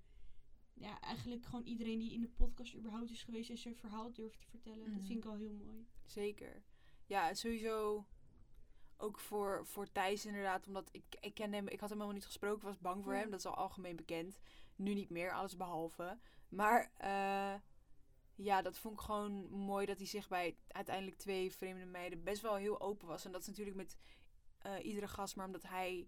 ja, 0.80 1.00
eigenlijk 1.02 1.46
gewoon 1.46 1.66
iedereen 1.66 2.00
die 2.00 2.14
in 2.14 2.22
de 2.22 2.28
podcast 2.30 2.76
überhaupt 2.76 3.10
is 3.10 3.24
geweest 3.24 3.50
en 3.50 3.58
zijn 3.58 3.76
verhaal 3.76 4.14
durft 4.14 4.40
te 4.40 4.48
vertellen. 4.48 4.80
Dat 4.86 4.94
Mhm. 4.94 5.06
vind 5.06 5.24
ik 5.24 5.30
al 5.30 5.36
heel 5.36 5.54
mooi. 5.54 5.88
Zeker. 6.06 6.64
Ja, 7.06 7.34
sowieso 7.34 8.06
ook 8.98 9.20
voor, 9.20 9.66
voor 9.66 9.92
Thijs 9.92 10.26
inderdaad. 10.26 10.68
Omdat 10.68 10.90
ik, 10.92 11.04
ik 11.20 11.34
ken 11.34 11.54
hem, 11.54 11.68
ik 11.68 11.80
had 11.80 11.90
hem 11.90 11.98
helemaal 11.98 12.14
niet 12.20 12.26
gesproken, 12.26 12.66
was 12.68 12.80
bang 12.80 13.04
voor 13.04 13.14
Ja. 13.14 13.20
hem. 13.20 13.30
Dat 13.30 13.40
is 13.40 13.46
al 13.46 13.56
algemeen 13.56 13.96
bekend. 13.96 14.40
Nu 14.76 14.94
niet 14.94 15.10
meer, 15.10 15.32
alles 15.34 15.56
behalve. 15.58 16.18
Maar 16.50 16.92
eh, 16.98 17.54
ja, 18.36 18.62
dat 18.62 18.78
vond 18.78 18.94
ik 19.00 19.06
gewoon 19.06 19.50
mooi 19.50 19.86
dat 19.86 19.98
hij 19.98 20.06
zich 20.08 20.28
bij 20.28 20.58
uiteindelijk 20.68 21.18
twee 21.18 21.52
vreemde 21.52 21.86
meiden 21.86 22.24
best 22.24 22.42
wel 22.42 22.56
heel 22.56 22.82
open 22.82 23.08
was. 23.08 23.26
En 23.26 23.32
dat 23.32 23.42
is 23.42 23.48
natuurlijk 23.48 23.78
met 23.78 23.98
eh, 24.58 24.86
iedere 24.86 25.08
gast, 25.08 25.36
maar 25.36 25.46
omdat 25.46 25.64
hij... 25.64 26.08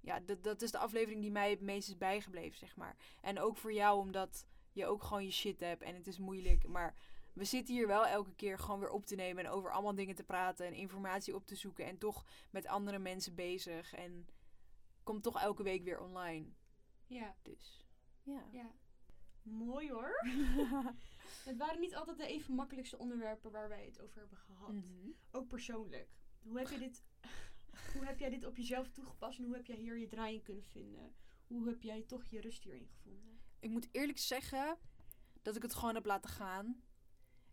Ja, 0.00 0.20
dat, 0.20 0.42
dat 0.42 0.62
is 0.62 0.70
de 0.70 0.78
aflevering 0.78 1.20
die 1.20 1.30
mij 1.30 1.50
het 1.50 1.60
meest 1.60 1.88
is 1.88 1.96
bijgebleven, 1.96 2.58
zeg 2.58 2.76
maar. 2.76 2.96
En 3.20 3.40
ook 3.40 3.56
voor 3.56 3.72
jou, 3.72 3.98
omdat 3.98 4.46
je 4.72 4.86
ook 4.86 5.02
gewoon 5.02 5.24
je 5.24 5.30
shit 5.30 5.60
hebt 5.60 5.82
en 5.82 5.94
het 5.94 6.06
is 6.06 6.18
moeilijk. 6.18 6.68
Maar 6.68 6.94
we 7.32 7.44
zitten 7.44 7.74
hier 7.74 7.86
wel 7.86 8.06
elke 8.06 8.34
keer 8.34 8.58
gewoon 8.58 8.80
weer 8.80 8.90
op 8.90 9.06
te 9.06 9.14
nemen 9.14 9.44
en 9.44 9.50
over 9.50 9.72
allemaal 9.72 9.94
dingen 9.94 10.14
te 10.14 10.24
praten 10.24 10.66
en 10.66 10.74
informatie 10.74 11.34
op 11.34 11.46
te 11.46 11.54
zoeken 11.54 11.84
en 11.84 11.98
toch 11.98 12.24
met 12.50 12.66
andere 12.66 12.98
mensen 12.98 13.34
bezig 13.34 13.94
en 13.94 14.28
komt 15.02 15.22
toch 15.22 15.40
elke 15.40 15.62
week 15.62 15.84
weer 15.84 16.00
online. 16.00 16.46
Ja. 17.06 17.36
Dus 17.42 17.86
ja. 18.22 18.44
ja. 18.52 18.70
Mooi 19.42 19.90
hoor. 19.90 20.24
Het 21.44 21.56
waren 21.56 21.80
niet 21.80 21.94
altijd 21.94 22.18
de 22.18 22.26
even 22.26 22.54
makkelijkste 22.54 22.98
onderwerpen 22.98 23.50
waar 23.50 23.68
wij 23.68 23.84
het 23.84 24.00
over 24.00 24.18
hebben 24.18 24.38
gehad. 24.38 24.72
Mhm. 24.72 25.10
Ook 25.30 25.48
persoonlijk. 25.48 26.08
Hoe 26.42 26.58
heb, 26.58 26.68
je 26.68 26.78
dit, 26.78 27.04
hoe 27.92 28.04
heb 28.04 28.18
jij 28.18 28.30
dit 28.30 28.44
op 28.44 28.56
jezelf 28.56 28.88
toegepast 28.88 29.38
en 29.38 29.44
hoe 29.44 29.54
heb 29.54 29.66
jij 29.66 29.76
hier 29.76 29.98
je 29.98 30.06
draai 30.06 30.34
in 30.34 30.42
kunnen 30.42 30.64
vinden? 30.64 31.14
Hoe 31.46 31.68
heb 31.68 31.82
jij 31.82 32.02
toch 32.02 32.24
je 32.26 32.40
rust 32.40 32.64
hierin 32.64 32.86
gevonden? 32.86 33.40
Ik 33.60 33.70
moet 33.70 33.88
eerlijk 33.92 34.18
zeggen 34.18 34.78
dat 35.42 35.56
ik 35.56 35.62
het 35.62 35.74
gewoon 35.74 35.94
heb 35.94 36.04
laten 36.04 36.30
gaan. 36.30 36.82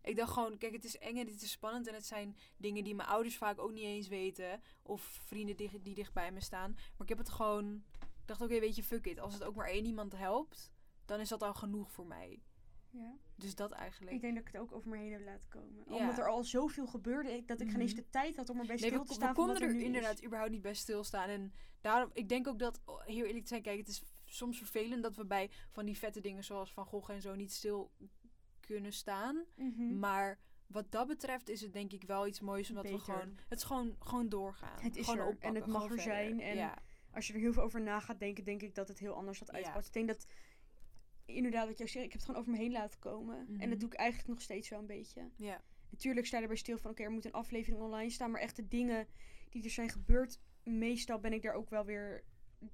Ik 0.01 0.15
dacht 0.15 0.33
gewoon, 0.33 0.57
kijk, 0.57 0.73
het 0.73 0.83
is 0.83 0.97
eng 0.97 1.17
en 1.17 1.27
het 1.27 1.41
is 1.41 1.51
spannend. 1.51 1.87
En 1.87 1.93
het 1.93 2.05
zijn 2.05 2.37
dingen 2.57 2.83
die 2.83 2.95
mijn 2.95 3.09
ouders 3.09 3.37
vaak 3.37 3.59
ook 3.59 3.71
niet 3.71 3.83
eens 3.83 4.07
weten. 4.07 4.61
Of 4.81 5.01
vrienden 5.01 5.55
die, 5.55 5.93
dicht 5.93 6.13
bij 6.13 6.31
me 6.31 6.41
staan. 6.41 6.71
Maar 6.73 7.01
ik 7.01 7.09
heb 7.09 7.17
het 7.17 7.29
gewoon... 7.29 7.83
Ik 7.99 8.31
dacht, 8.31 8.41
oké, 8.41 8.59
weet 8.59 8.75
je, 8.75 8.83
fuck 8.83 9.05
it. 9.05 9.19
Als 9.19 9.33
het 9.33 9.43
ook 9.43 9.55
maar 9.55 9.67
één 9.67 9.85
iemand 9.85 10.11
helpt, 10.11 10.71
dan 11.05 11.19
is 11.19 11.29
dat 11.29 11.43
al 11.43 11.53
genoeg 11.53 11.91
voor 11.91 12.05
mij. 12.07 12.43
Ja. 12.97 13.13
Dus 13.35 13.55
dat 13.55 13.71
eigenlijk. 13.71 14.15
Ik 14.15 14.21
denk 14.21 14.35
dat 14.35 14.45
ik 14.47 14.51
het 14.53 14.61
ook 14.61 14.71
over 14.71 14.89
me 14.89 14.97
heen 14.97 15.11
heb 15.11 15.21
laten 15.25 15.49
komen. 15.49 15.83
Ja. 15.87 15.95
Omdat 15.95 16.17
er 16.17 16.27
al 16.27 16.43
zoveel 16.43 16.87
gebeurde, 16.87 17.31
ik- 17.31 17.47
dat 17.47 17.61
ik 17.61 17.69
geen 17.71 17.81
eens 17.81 17.93
Mhm. 17.93 18.01
de 18.01 18.09
tijd 18.09 18.35
had 18.35 18.49
om 18.49 18.59
erbij 18.59 18.77
stil 18.77 18.89
we, 18.91 18.97
te 18.97 19.03
we 19.07 19.13
staan 19.13 19.27
wat 19.33 19.45
konden 19.45 19.61
er 19.69 19.75
is. 19.75 19.83
inderdaad 19.83 20.23
überhaupt 20.23 20.51
niet 20.51 20.61
bij 20.61 20.73
stilstaan. 20.73 21.29
En 21.29 21.53
daarom, 21.81 22.09
ik 22.13 22.29
denk 22.29 22.47
ook 22.47 22.59
dat, 22.59 22.81
oh, 22.85 23.01
heel 23.05 23.25
eerlijk 23.25 23.43
te 23.43 23.47
zijn, 23.49 23.61
kijk, 23.61 23.77
het 23.77 23.87
is 23.87 24.03
soms 24.25 24.57
vervelend 24.57 25.03
dat 25.03 25.15
we 25.15 25.25
bij 25.25 25.49
van 25.71 25.85
die 25.85 25.97
vette 25.97 26.21
dingen 26.21 26.43
zoals 26.43 26.73
Van 26.73 26.85
Gogh 26.85 27.11
en 27.11 27.21
zo 27.21 27.35
niet 27.35 27.51
stil 27.53 27.91
kunnen 28.59 28.93
staan. 28.93 29.43
Mhm. 29.55 29.99
Maar 29.99 30.39
wat 30.67 30.91
dat 30.91 31.07
betreft 31.07 31.49
is 31.49 31.61
het 31.61 31.73
denk 31.73 31.93
ik 31.93 32.03
wel 32.03 32.27
iets 32.27 32.39
moois, 32.39 32.69
omdat 32.69 32.89
we 32.89 32.99
gewoon, 32.99 33.37
het 33.49 33.57
is 33.59 33.63
gewoon, 33.63 33.95
gewoon 33.99 34.29
doorgaan. 34.29 34.81
Het 34.81 34.95
is 34.95 35.05
gewoon 35.05 35.19
er, 35.19 35.25
oppakken, 35.25 35.49
en 35.49 35.55
het 35.55 35.65
mag 35.71 35.81
er 35.81 35.87
verder. 35.87 36.03
zijn, 36.05 36.39
en- 36.41 36.55
ja. 36.55 36.77
Als 37.13 37.27
je 37.27 37.33
er 37.33 37.39
heel 37.39 37.53
veel 37.53 37.63
over 37.63 37.81
na 37.81 37.99
gaat 37.99 38.19
denken, 38.19 38.43
denk 38.43 38.61
ik 38.61 38.75
dat 38.75 38.87
het 38.87 38.99
heel 38.99 39.13
anders 39.13 39.39
had 39.39 39.47
Ja. 39.47 39.53
uitgepakt. 39.53 39.85
Ik 39.87 39.93
denk 39.93 40.07
dat, 40.07 40.25
inderdaad 41.25 41.67
wat 41.67 41.77
jij 41.77 41.87
zegt, 41.87 42.05
ik 42.05 42.11
heb 42.11 42.19
het 42.21 42.29
gewoon 42.29 42.41
over 42.41 42.53
me 42.53 42.57
heen 42.63 42.71
laten 42.71 42.99
komen. 42.99 43.37
En 43.37 43.53
Mhm. 43.53 43.69
dat 43.69 43.79
doe 43.79 43.89
ik 43.89 43.95
eigenlijk 43.95 44.29
nog 44.29 44.41
steeds 44.41 44.69
wel 44.69 44.79
een 44.79 44.85
beetje. 44.85 45.29
ja. 45.35 45.61
Natuurlijk 45.89 46.25
sta 46.25 46.35
je 46.37 46.41
erbij 46.43 46.57
stil 46.57 46.77
van, 46.77 46.91
oké, 46.91 47.03
er 47.03 47.11
moet 47.11 47.25
een 47.25 47.31
aflevering 47.31 47.81
online 47.81 48.09
staan. 48.09 48.31
Maar 48.31 48.41
echt 48.41 48.55
de 48.55 48.67
dingen 48.67 49.07
die 49.49 49.63
er 49.63 49.69
zijn 49.69 49.89
gebeurd 49.89 50.39
meestal 50.63 51.19
ben 51.19 51.33
ik 51.33 51.41
daar 51.41 51.53
ook 51.53 51.69
wel 51.69 51.85
weer... 51.85 52.23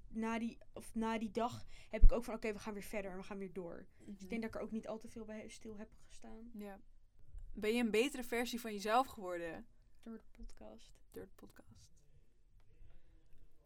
Na 0.08 0.40
die, 0.40 0.58
of 0.74 0.96
na 0.96 1.18
die 1.18 1.32
dag 1.32 1.66
heb 1.90 2.04
ik 2.04 2.12
ook 2.12 2.24
van, 2.24 2.34
oké, 2.34 2.54
we 2.54 2.60
gaan 2.60 2.74
weer 2.74 2.84
verder 2.84 3.12
en 3.12 3.18
we 3.18 3.24
gaan 3.24 3.38
weer 3.38 3.54
door. 3.54 3.86
Dus 3.98 4.22
ik 4.24 4.30
denk 4.30 4.42
dat 4.42 4.50
ik 4.50 4.56
er 4.56 4.62
ook 4.62 4.72
niet 4.72 4.88
al 4.88 4.98
te 4.98 5.08
veel 5.08 5.26
bij 5.26 5.50
stil 5.50 5.78
heb 5.78 5.90
gestaan 6.08 6.52
Ja. 6.54 6.80
Ben 7.54 7.74
je 7.74 7.84
een 7.84 7.92
betere 7.92 8.24
versie 8.24 8.60
van 8.60 8.72
jezelf 8.74 9.08
geworden 9.08 9.66
door 10.04 10.18
de 10.18 10.24
podcast. 10.44 10.92
door 11.12 11.24
de 11.26 11.32
podcast? 11.36 11.70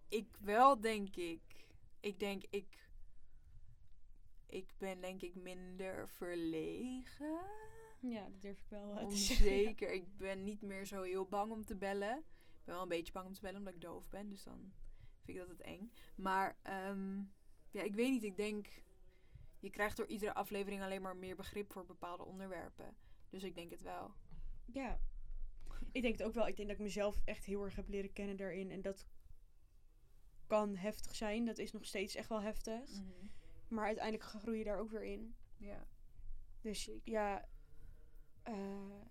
Ik 0.09 0.37
wel, 0.39 0.81
denk 0.81 1.15
ik. 1.15 1.41
Ik 1.99 2.19
denk, 2.19 2.43
ik... 2.49 2.84
Ik 4.45 4.73
ben 4.77 5.01
denk 5.01 5.21
ik 5.21 5.35
minder 5.35 6.09
verlegen. 6.09 7.39
Ja, 7.99 8.23
dat 8.29 8.41
durf 8.41 8.59
ik 8.59 8.69
wel 8.69 8.97
eh, 8.97 9.07
zeggen. 9.09 9.45
Onzeker. 9.45 9.91
Ik 9.91 10.17
ben 10.17 10.43
niet 10.43 10.61
meer 10.61 10.85
zo 10.85 11.01
heel 11.01 11.25
bang 11.25 11.51
om 11.51 11.65
te 11.65 11.75
bellen. 11.75 12.17
Ik 12.17 12.63
ben 12.65 12.73
wel 12.73 12.83
een 12.83 12.89
beetje 12.89 13.13
bang 13.13 13.27
om 13.27 13.33
te 13.33 13.41
bellen 13.41 13.57
omdat 13.57 13.73
ik 13.73 13.81
doof 13.81 14.09
ben. 14.09 14.29
Dus 14.29 14.43
dan 14.43 14.73
vind 15.23 15.37
ik 15.37 15.47
dat 15.47 15.57
het 15.57 15.61
eng. 15.61 15.91
Maar 16.15 16.57
ehm, 16.61 17.17
ja, 17.71 17.81
ik 17.81 17.95
weet 17.95 18.09
niet. 18.09 18.23
Ik 18.23 18.37
denk... 18.37 18.67
Je 19.59 19.69
krijgt 19.69 19.97
door 19.97 20.07
iedere 20.07 20.33
aflevering 20.33 20.81
alleen 20.81 21.01
maar 21.01 21.17
meer 21.17 21.35
begrip 21.35 21.71
voor 21.71 21.85
bepaalde 21.85 22.25
onderwerpen. 22.25 22.95
Dus 23.29 23.43
ik 23.43 23.55
denk 23.55 23.71
het 23.71 23.81
wel. 23.81 24.13
Ja. 24.65 24.99
Ik 25.91 26.01
denk 26.01 26.17
het 26.17 26.27
ook 26.27 26.33
wel. 26.33 26.47
Ik 26.47 26.55
denk 26.55 26.67
dat 26.67 26.77
ik 26.77 26.83
mezelf 26.83 27.21
echt 27.25 27.45
heel 27.45 27.63
erg 27.63 27.75
heb 27.75 27.87
leren 27.87 28.13
kennen 28.13 28.37
daarin. 28.37 28.71
En 28.71 28.81
dat 28.81 29.07
kan 30.47 30.75
heftig 30.75 31.15
zijn. 31.15 31.45
Dat 31.45 31.57
is 31.57 31.71
nog 31.71 31.85
steeds 31.85 32.15
echt 32.15 32.29
wel 32.29 32.41
heftig. 32.41 32.89
Maar 33.67 33.85
uiteindelijk 33.85 34.23
groei 34.29 34.57
je 34.57 34.63
daar 34.63 34.79
ook 34.79 34.89
weer 34.91 35.03
in. 35.03 35.35
Ja. 35.57 35.87
Dus 36.61 36.89
ja, 37.03 37.45
eh, 38.43 39.01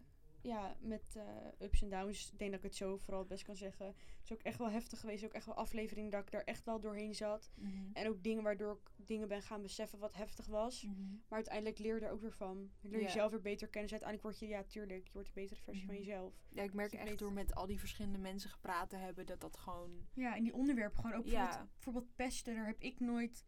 ja, 0.43 0.77
met 0.81 1.17
eh, 1.17 1.67
ups 1.67 1.83
en 1.83 1.89
downs, 1.89 2.31
ik 2.33 2.39
denk 2.39 2.51
dat 2.51 2.59
ik 2.61 2.67
het 2.67 2.77
zo 2.77 2.97
vooral 2.97 3.19
het 3.19 3.29
best 3.29 3.45
kan 3.45 3.57
zeggen. 3.57 3.87
Het 3.87 3.97
is 4.25 4.33
ook 4.33 4.43
echt 4.43 4.59
wel 4.59 4.71
heftig 4.71 5.01
geweest. 5.01 5.25
Ook 5.25 5.33
echt 5.33 5.47
wel 5.47 5.55
afleveringen 5.55 6.11
dat 6.11 6.23
ik 6.23 6.31
daar 6.31 6.45
echt 6.45 6.65
wel 6.65 6.81
doorheen 6.81 7.15
zat. 7.15 7.51
En 7.93 8.09
ook 8.09 8.23
dingen 8.23 8.43
waardoor 8.43 8.73
ik 8.73 9.07
dingen 9.07 9.29
ben 9.29 9.43
gaan 9.43 9.63
beseffen 9.63 9.99
wat 9.99 10.15
heftig 10.15 10.47
was. 10.47 10.87
Maar 11.29 11.39
uiteindelijk 11.39 11.79
leer 11.79 11.95
je 11.95 12.07
er 12.07 12.11
ook 12.13 12.21
weer 12.21 12.33
van. 12.33 12.71
Je 12.81 12.89
leert 12.89 13.01
Ja. 13.01 13.07
jezelf 13.07 13.31
weer 13.31 13.41
beter 13.41 13.69
kennen. 13.69 13.91
Dus 13.91 14.01
uiteindelijk 14.01 14.23
word 14.23 14.39
je, 14.39 14.57
ja, 14.57 14.65
tuurlijk, 14.65 15.07
je 15.07 15.13
wordt 15.13 15.29
een 15.29 15.35
betere 15.35 15.61
versie 15.61 15.85
van 15.85 15.95
Mhm. 15.95 16.03
jezelf. 16.05 16.35
Ja, 16.49 16.63
ik 16.63 16.73
merk 16.75 16.91
Dus 16.91 17.01
echt 17.01 17.09
weet- 17.09 17.19
door 17.19 17.33
met 17.33 17.55
al 17.55 17.67
die 17.67 17.79
verschillende 17.79 18.19
mensen 18.19 18.51
gepraat 18.51 18.91
te 18.91 18.97
hebben 18.97 19.27
dat 19.27 19.41
dat 19.41 19.57
gewoon. 19.57 20.07
Ja, 20.15 20.37
en 20.37 20.43
die 20.43 20.55
onderwerpen 20.55 21.01
gewoon 21.01 21.17
ook. 21.17 21.25
Ja. 21.27 21.43
Bijvoorbeeld, 21.45 21.73
bijvoorbeeld 21.73 22.15
pesten, 22.17 22.55
daar 22.55 22.67
heb 22.67 22.81
ik 22.81 23.01
nooit, 23.01 23.45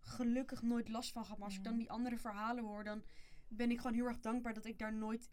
gelukkig 0.00 0.62
nooit 0.62 0.88
last 0.88 1.12
van 1.12 1.22
gehad. 1.22 1.38
Maar 1.38 1.46
als 1.48 1.56
ik 1.56 1.62
dan 1.64 1.72
Mhm. 1.72 1.80
die 1.82 1.90
andere 1.90 2.18
verhalen 2.18 2.64
hoor, 2.64 2.84
dan 2.84 3.02
ben 3.48 3.70
ik 3.70 3.76
gewoon 3.76 3.94
heel 3.94 4.06
erg 4.06 4.20
dankbaar 4.20 4.54
dat 4.54 4.64
ik 4.64 4.78
daar 4.78 4.94
nooit 4.94 5.30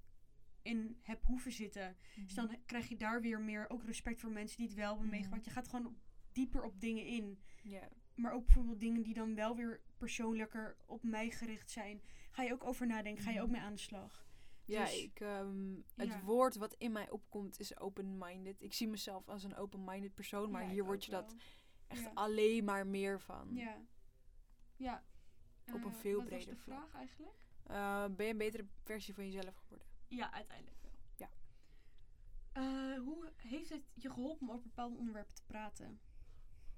in 0.62 0.98
heb 1.02 1.24
hoeven 1.26 1.52
zitten. 1.52 1.98
Dus 2.16 2.34
dan 2.34 2.58
krijg 2.66 2.88
je 2.90 2.96
daar 2.98 3.22
weer 3.22 3.42
meer 3.42 3.70
ook 3.70 3.84
respect 3.84 4.20
voor 4.20 4.32
mensen 4.32 4.58
die 4.58 4.66
het 4.68 4.76
wel 4.76 4.88
hebben 4.90 5.06
Mhm. 5.08 5.16
meegemaakt. 5.16 5.46
Je 5.46 5.52
gaat 5.52 5.68
gewoon 5.68 5.86
op- 5.86 5.98
dieper 6.32 6.64
op 6.64 6.80
dingen 6.80 7.06
in. 7.06 7.40
Maar 8.16 8.32
ook 8.34 8.46
bijvoorbeeld 8.46 8.80
dingen 8.80 9.02
die 9.02 9.14
dan 9.14 9.36
wel 9.36 9.56
weer 9.56 9.82
persoonlijker 9.98 10.78
op 10.86 11.04
mij 11.04 11.30
gericht 11.32 11.72
zijn. 11.72 12.02
Ga 12.32 12.44
je 12.44 12.54
ook 12.54 12.64
over 12.64 12.88
nadenken, 12.88 13.24
ga 13.24 13.30
je 13.30 13.36
Mhm. 13.36 13.46
ook 13.46 13.52
mee 13.52 13.62
aan 13.62 13.74
de 13.74 13.80
slag. 13.80 14.26
Ja, 14.66 14.84
Dus- 14.84 15.04
ik, 15.04 15.20
ehm, 15.20 15.74
het 15.96 16.08
Ja. 16.08 16.22
woord 16.24 16.56
wat 16.56 16.74
in 16.74 16.92
mij 16.92 17.10
opkomt 17.10 17.60
is 17.60 17.80
open-minded. 17.80 18.62
Ik 18.62 18.74
zie 18.74 18.88
mezelf 18.88 19.30
als 19.30 19.44
een 19.44 19.56
open-minded 19.56 20.14
persoon, 20.16 20.52
maar 20.52 20.64
Ja, 20.64 20.70
hier 20.70 20.86
word 20.86 21.06
je 21.06 21.12
dat 21.12 21.36
echt 21.88 22.02
Ja. 22.02 22.12
alleen 22.14 22.64
maar 22.64 22.88
meer 22.88 23.22
van. 23.22 23.50
Ja. 23.56 23.82
Ja. 24.78 25.04
Op 25.74 25.84
een 25.84 25.92
Eh, 25.92 26.00
veel 26.00 26.20
wat 26.22 26.30
was 26.30 26.44
breder 26.44 26.56
de 26.56 26.62
vlak. 26.62 26.78
vraag 26.80 26.94
eigenlijk? 26.94 27.36
Eh, 27.64 28.06
ben 28.16 28.26
je 28.26 28.32
een 28.32 28.38
betere 28.38 28.68
versie 28.84 29.14
van 29.14 29.30
jezelf 29.32 29.56
geworden? 29.56 29.88
Ja, 30.08 30.32
uiteindelijk 30.34 30.82
wel. 30.82 30.92
Ja. 31.16 31.30
Eh, 32.52 33.00
hoe 33.04 33.32
heeft 33.36 33.70
het 33.70 33.84
je 33.94 34.10
geholpen 34.10 34.48
om 34.48 34.54
over 34.54 34.68
bepaalde 34.68 34.98
onderwerpen 34.98 35.36
te 35.36 35.44
praten? 35.46 36.00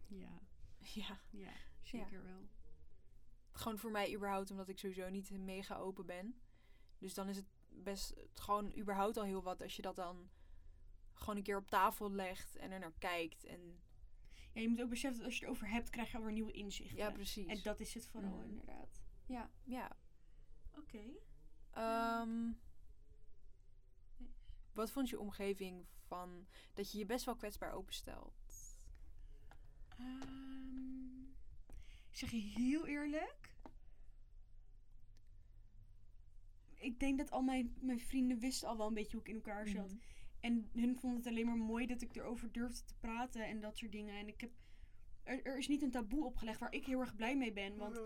Ja, 0.08 0.40
Ja, 0.78 1.20
ja, 1.30 1.52
zeker 1.82 2.24
wel. 2.24 2.48
gewoon 3.52 3.78
voor 3.78 3.92
mij 3.92 4.16
überhaupt, 4.16 4.52
omdat 4.52 4.70
ik 4.70 4.80
sowieso 4.80 5.10
niet 5.10 5.30
mega 5.32 5.76
open 5.76 6.06
ben. 6.06 6.42
Dus 6.98 7.14
dan 7.14 7.28
is 7.28 7.36
het 7.38 7.48
best 7.70 8.10
het 8.16 8.40
gewoon 8.40 8.78
überhaupt 8.78 9.18
al 9.18 9.24
heel 9.24 9.44
wat 9.44 9.62
als 9.62 9.76
je 9.76 9.82
dat 9.82 9.96
dan 9.96 10.30
gewoon 11.14 11.38
een 11.38 11.44
keer 11.44 11.58
op 11.58 11.70
tafel 11.70 12.12
legt 12.12 12.56
en 12.56 12.72
er 12.72 12.80
naar 12.80 12.94
kijkt. 12.98 13.44
En 13.44 13.80
Ja, 14.60 14.66
je 14.66 14.72
moet 14.72 14.82
ook 14.82 14.90
beseffen 14.90 15.18
dat 15.20 15.26
als 15.28 15.40
je 15.40 15.46
het 15.46 15.54
over 15.56 15.70
hebt, 15.70 15.90
krijg 15.90 16.12
je 16.12 16.18
alweer 16.18 16.32
nieuwe 16.34 16.52
inzichten. 16.52 16.98
ja, 16.98 17.12
precies. 17.12 17.48
En 17.48 17.60
dat 17.64 17.80
is 17.80 17.94
het 17.94 18.08
vooral 18.08 18.38
Mhm. 18.38 18.50
inderdaad. 18.50 19.02
Ja, 19.26 19.50
Ja. 19.64 19.96
oké. 20.78 21.00
Ehm, 21.72 22.52
wat 24.74 24.92
vond 24.92 25.10
je 25.10 25.20
omgeving 25.20 25.86
van 26.08 26.48
dat 26.74 26.92
je 26.92 26.98
je 26.98 27.06
best 27.06 27.26
wel 27.26 27.36
kwetsbaar 27.36 27.72
openstelt? 27.74 28.78
Ehm, 29.98 31.22
ik 32.10 32.16
zeg 32.18 32.32
je 32.32 32.38
heel 32.38 32.86
eerlijk. 32.88 33.54
Ik 36.76 37.00
denk 37.00 37.18
dat 37.18 37.32
al 37.32 37.42
mijn, 37.42 37.76
mijn 37.80 38.00
vrienden 38.00 38.40
wisten 38.40 38.68
al 38.68 38.78
wel 38.78 38.88
een 38.88 38.94
beetje 38.94 39.12
hoe 39.18 39.22
ik 39.22 39.28
in 39.28 39.36
elkaar 39.36 39.68
zat. 39.68 39.88
Mhm. 39.92 39.98
En 40.40 40.70
hun 40.74 40.96
vonden 41.00 41.20
het 41.20 41.28
alleen 41.28 41.46
maar 41.46 41.58
mooi 41.58 41.86
dat 41.86 42.02
ik 42.02 42.16
erover 42.16 42.52
durfde 42.52 42.84
te 42.86 42.96
praten 43.00 43.48
en 43.48 43.60
dat 43.60 43.78
soort 43.78 43.92
dingen. 43.92 44.16
En 44.16 44.28
ik 44.28 44.42
heb. 44.42 44.52
Er, 45.24 45.46
er 45.46 45.58
is 45.58 45.68
niet 45.68 45.82
een 45.82 45.92
taboe 45.92 46.26
opgelegd 46.26 46.60
waar 46.60 46.74
ik 46.74 46.86
heel 46.86 47.00
erg 47.00 47.16
blij 47.16 47.38
mee 47.38 47.54
ben. 47.54 47.78
Want 47.78 48.02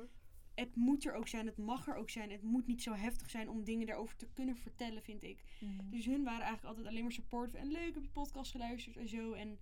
het 0.55 0.75
moet 0.75 1.05
er 1.05 1.13
ook 1.13 1.27
zijn, 1.27 1.45
het 1.45 1.57
mag 1.57 1.87
er 1.87 1.95
ook 1.95 2.09
zijn. 2.09 2.31
Het 2.31 2.41
moet 2.41 2.67
niet 2.67 2.81
zo 2.81 2.93
heftig 2.93 3.29
zijn 3.29 3.49
om 3.49 3.63
dingen 3.63 3.87
daarover 3.87 4.15
te 4.15 4.27
kunnen 4.33 4.55
vertellen, 4.55 5.03
vind 5.03 5.23
ik. 5.23 5.43
Mhm. 5.59 5.89
Dus 5.89 6.05
hun 6.05 6.23
waren 6.23 6.41
eigenlijk 6.41 6.65
altijd 6.65 6.87
alleen 6.87 7.03
maar 7.03 7.11
supportive 7.11 7.57
en 7.57 7.71
leuk 7.71 7.97
op 7.97 8.03
je 8.03 8.09
podcast 8.09 8.51
geluisterd 8.51 8.97
en 8.97 9.07
zo. 9.07 9.33
En 9.33 9.59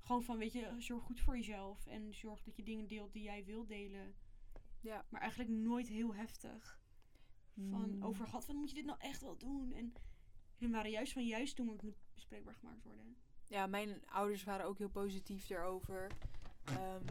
gewoon 0.00 0.24
van, 0.24 0.38
weet 0.38 0.52
je, 0.52 0.74
zorg 0.78 1.02
goed 1.02 1.20
voor 1.20 1.36
jezelf. 1.36 1.86
En 1.86 2.14
zorg 2.14 2.42
dat 2.42 2.56
je 2.56 2.62
dingen 2.62 2.86
deelt 2.86 3.12
die 3.12 3.22
jij 3.22 3.44
wilt 3.44 3.68
delen. 3.68 4.14
Ja. 4.80 5.04
Maar 5.08 5.20
eigenlijk 5.20 5.50
nooit 5.50 5.88
heel 5.88 6.14
heftig. 6.14 6.82
Van 7.70 7.94
Mm. 7.94 8.02
over 8.04 8.26
gehad 8.26 8.44
van, 8.44 8.56
moet 8.56 8.68
je 8.68 8.74
dit 8.74 8.84
nou 8.84 8.98
echt 9.00 9.20
wel 9.20 9.36
doen? 9.38 9.72
En 9.72 9.92
hun 10.58 10.70
waren 10.70 10.90
juist 10.90 11.12
van, 11.12 11.26
juist 11.26 11.58
want 11.58 11.70
het 11.70 11.82
moet 11.82 11.96
bespreekbaar 12.14 12.54
gemaakt 12.54 12.82
worden. 12.82 13.16
Ja, 13.48 13.66
mijn 13.66 14.02
ouders 14.06 14.44
waren 14.44 14.66
ook 14.66 14.78
heel 14.78 14.88
positief 14.88 15.46
daarover. 15.46 16.10
Ehm, 16.64 17.04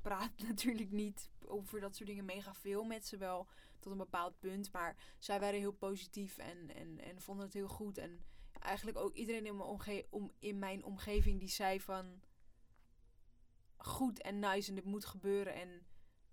praat 0.00 0.38
natuurlijk 0.48 0.90
niet 0.90 1.30
over 1.44 1.80
dat 1.80 1.96
soort 1.96 2.08
dingen 2.08 2.24
mega 2.24 2.54
veel 2.54 2.84
met 2.84 3.06
ze 3.06 3.16
wel 3.16 3.48
tot 3.78 3.92
een 3.92 3.98
bepaald 3.98 4.38
punt. 4.38 4.72
Maar 4.72 4.96
zij 5.18 5.40
waren 5.40 5.58
heel 5.58 5.72
positief 5.72 6.38
en, 6.38 6.74
en, 6.74 7.00
en 7.00 7.20
vonden 7.20 7.44
het 7.44 7.54
heel 7.54 7.68
goed. 7.68 7.98
En 7.98 8.24
eigenlijk 8.60 8.98
ook 8.98 9.14
iedereen 9.14 9.46
in 9.46 9.56
mijn, 9.56 9.68
omge 9.68 10.06
om, 10.10 10.32
in 10.38 10.58
mijn 10.58 10.84
omgeving 10.84 11.38
die 11.38 11.48
zei 11.48 11.80
van 11.80 12.20
goed 13.76 14.22
en 14.22 14.38
nice 14.38 14.68
en 14.68 14.74
dit 14.74 14.84
moet 14.84 15.04
gebeuren 15.04 15.54
en 15.54 15.86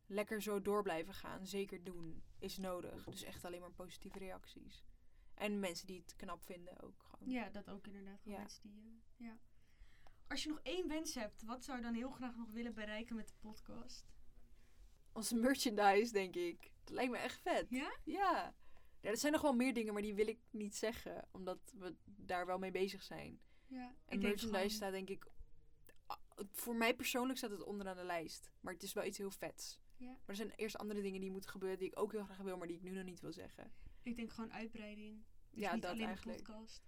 lekker 0.05 0.41
zo 0.41 0.61
door 0.61 0.83
blijven 0.83 1.13
gaan. 1.13 1.47
Zeker 1.47 1.83
doen 1.83 2.23
is 2.39 2.57
nodig. 2.57 3.05
Dus 3.05 3.23
echt 3.23 3.45
alleen 3.45 3.59
maar 3.59 3.71
positieve 3.71 4.19
reacties. 4.19 4.85
En 5.35 5.59
mensen 5.59 5.87
die 5.87 5.99
het 5.99 6.15
knap 6.15 6.43
vinden 6.43 6.81
ook 6.81 7.03
gewoon. 7.09 7.29
Ja, 7.33 7.49
dat 7.49 7.69
ook 7.69 7.87
inderdaad. 7.87 8.19
Gewoon 8.21 8.37
Ja. 8.37 8.43
mensen 8.43 8.61
die, 8.63 8.81
eh, 9.17 9.25
ja. 9.27 9.37
Als 10.27 10.43
je 10.43 10.49
nog 10.49 10.59
één 10.63 10.87
wens 10.87 11.13
hebt, 11.15 11.43
wat 11.43 11.63
zou 11.63 11.77
je 11.77 11.83
dan 11.83 11.93
heel 11.93 12.09
graag 12.11 12.35
nog 12.35 12.51
willen 12.51 12.73
bereiken 12.73 13.15
met 13.15 13.27
de 13.27 13.33
podcast? 13.39 14.05
Onze 15.13 15.35
merchandise, 15.35 16.11
denk 16.13 16.35
ik. 16.35 16.71
Dat 16.83 16.93
lijkt 16.93 17.11
me 17.11 17.17
echt 17.17 17.39
vet. 17.41 17.69
Ja? 17.69 17.97
Ja. 18.03 18.55
Ja, 19.01 19.09
er 19.09 19.17
zijn 19.17 19.31
nog 19.33 19.41
wel 19.41 19.53
meer 19.53 19.73
dingen, 19.73 19.93
maar 19.93 20.01
die 20.01 20.13
wil 20.15 20.27
ik 20.27 20.39
niet 20.51 20.75
zeggen. 20.75 21.27
Omdat 21.31 21.59
we 21.77 21.95
daar 22.05 22.45
wel 22.45 22.57
mee 22.57 22.71
bezig 22.71 23.03
zijn. 23.03 23.39
Ja. 23.67 23.95
En 24.05 24.19
merchandise 24.19 24.47
gewoon- 24.47 24.69
staat 24.69 24.91
denk 24.91 25.09
ik... 25.09 25.27
Voor 26.51 26.75
mij 26.75 26.95
persoonlijk 26.95 27.37
staat 27.37 27.49
het 27.51 27.63
onderaan 27.63 27.95
de 27.95 28.03
lijst. 28.03 28.51
Maar 28.59 28.73
het 28.73 28.83
is 28.83 28.93
wel 28.93 29.03
iets 29.03 29.17
heel 29.17 29.31
vets. 29.31 29.79
Ja. 29.97 30.07
Maar 30.09 30.19
er 30.25 30.35
zijn 30.35 30.51
eerst 30.55 30.77
andere 30.77 31.01
dingen 31.01 31.21
die 31.21 31.31
moeten 31.31 31.49
gebeuren 31.49 31.79
die 31.79 31.87
ik 31.87 31.99
ook 31.99 32.11
heel 32.11 32.23
graag 32.23 32.37
wil, 32.37 32.57
maar 32.57 32.67
die 32.67 32.75
ik 32.75 32.81
nu 32.83 32.91
nog 32.91 33.03
niet 33.03 33.19
wil 33.21 33.33
zeggen. 33.33 33.71
Ik 34.05 34.15
denk 34.15 34.31
gewoon 34.31 34.53
uitbreiding. 34.53 35.23
Dus 35.49 35.61
Ja, 35.61 35.73
niet 35.73 35.81
dat 35.81 35.91
alleen 35.91 36.07
eigenlijk. 36.07 36.37
een 36.37 36.43
podcast. 36.45 36.83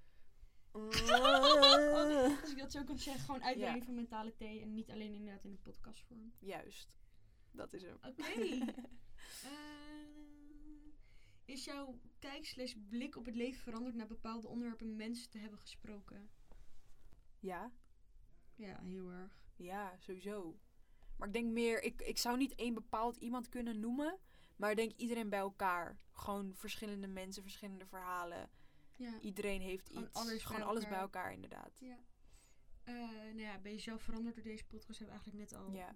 Als 2.42 2.52
ik 2.52 2.58
dat 2.58 2.72
zo 2.72 2.84
kan 2.84 2.98
zeggen, 3.00 3.24
gewoon 3.24 3.44
uitbreiding 3.44 3.86
van 3.86 3.96
mentale 3.96 4.36
thee 4.36 4.62
en 4.62 4.74
niet 4.74 4.92
alleen 4.92 5.14
inderdaad 5.14 5.44
in 5.44 5.52
de 5.52 5.58
podcastvorm. 5.58 6.34
Juist. 6.40 6.98
Dat 7.52 7.74
is 7.74 7.82
hem. 7.84 7.98
Oké. 8.02 8.24
Eh, 9.44 9.50
is 11.46 11.66
jouw 11.66 12.00
kijk 12.20 12.46
slash 12.46 12.74
blik 12.90 13.16
op 13.16 13.26
het 13.26 13.36
leven 13.36 13.62
veranderd 13.62 13.96
na 13.96 14.06
bepaalde 14.06 14.48
onderwerpen 14.48 14.96
mensen 14.96 15.30
te 15.30 15.38
hebben 15.38 15.60
gesproken? 15.60 16.30
Ja. 17.40 17.72
Ja, 18.56 18.82
heel 18.82 19.12
erg. 19.12 19.46
Ja, 19.56 19.96
sowieso. 20.00 20.60
Maar 21.18 21.28
ik 21.28 21.34
denk 21.34 21.52
meer, 21.52 21.84
ik, 21.84 22.02
ik 22.02 22.18
zou 22.18 22.38
niet 22.38 22.56
één 22.56 22.74
bepaald 22.74 23.18
iemand 23.18 23.50
kunnen 23.50 23.80
noemen. 23.80 24.20
Maar 24.58 24.70
ik 24.70 24.76
denk 24.76 24.92
iedereen 24.92 25.30
bij 25.30 25.40
elkaar. 25.40 25.98
Gewoon 26.12 26.54
verschillende 26.56 27.08
mensen, 27.08 27.42
verschillende 27.42 27.86
verhalen. 27.86 28.50
Ja. 28.96 29.20
Iedereen 29.20 29.62
heeft 29.62 29.88
Gewoon 29.88 30.04
iets. 30.04 30.14
alles 30.14 30.44
Gewoon 30.44 30.62
bij 30.62 30.70
alles 30.70 30.88
bij 30.88 31.00
elkaar. 31.00 31.34
inderdaad. 31.34 31.78
ja. 31.80 31.98
Eh, 32.84 32.94
nou 32.94 33.40
ja, 33.40 33.60
ben 33.60 33.72
je 33.72 33.80
zelf 33.80 34.02
veranderd 34.02 34.36
door 34.36 34.44
deze 34.44 34.66
podcast? 34.66 35.00
Hebben 35.00 35.18
we 35.18 35.22
eigenlijk 35.24 35.52
net 35.52 35.62
al. 35.62 35.72
Ja. 35.72 35.96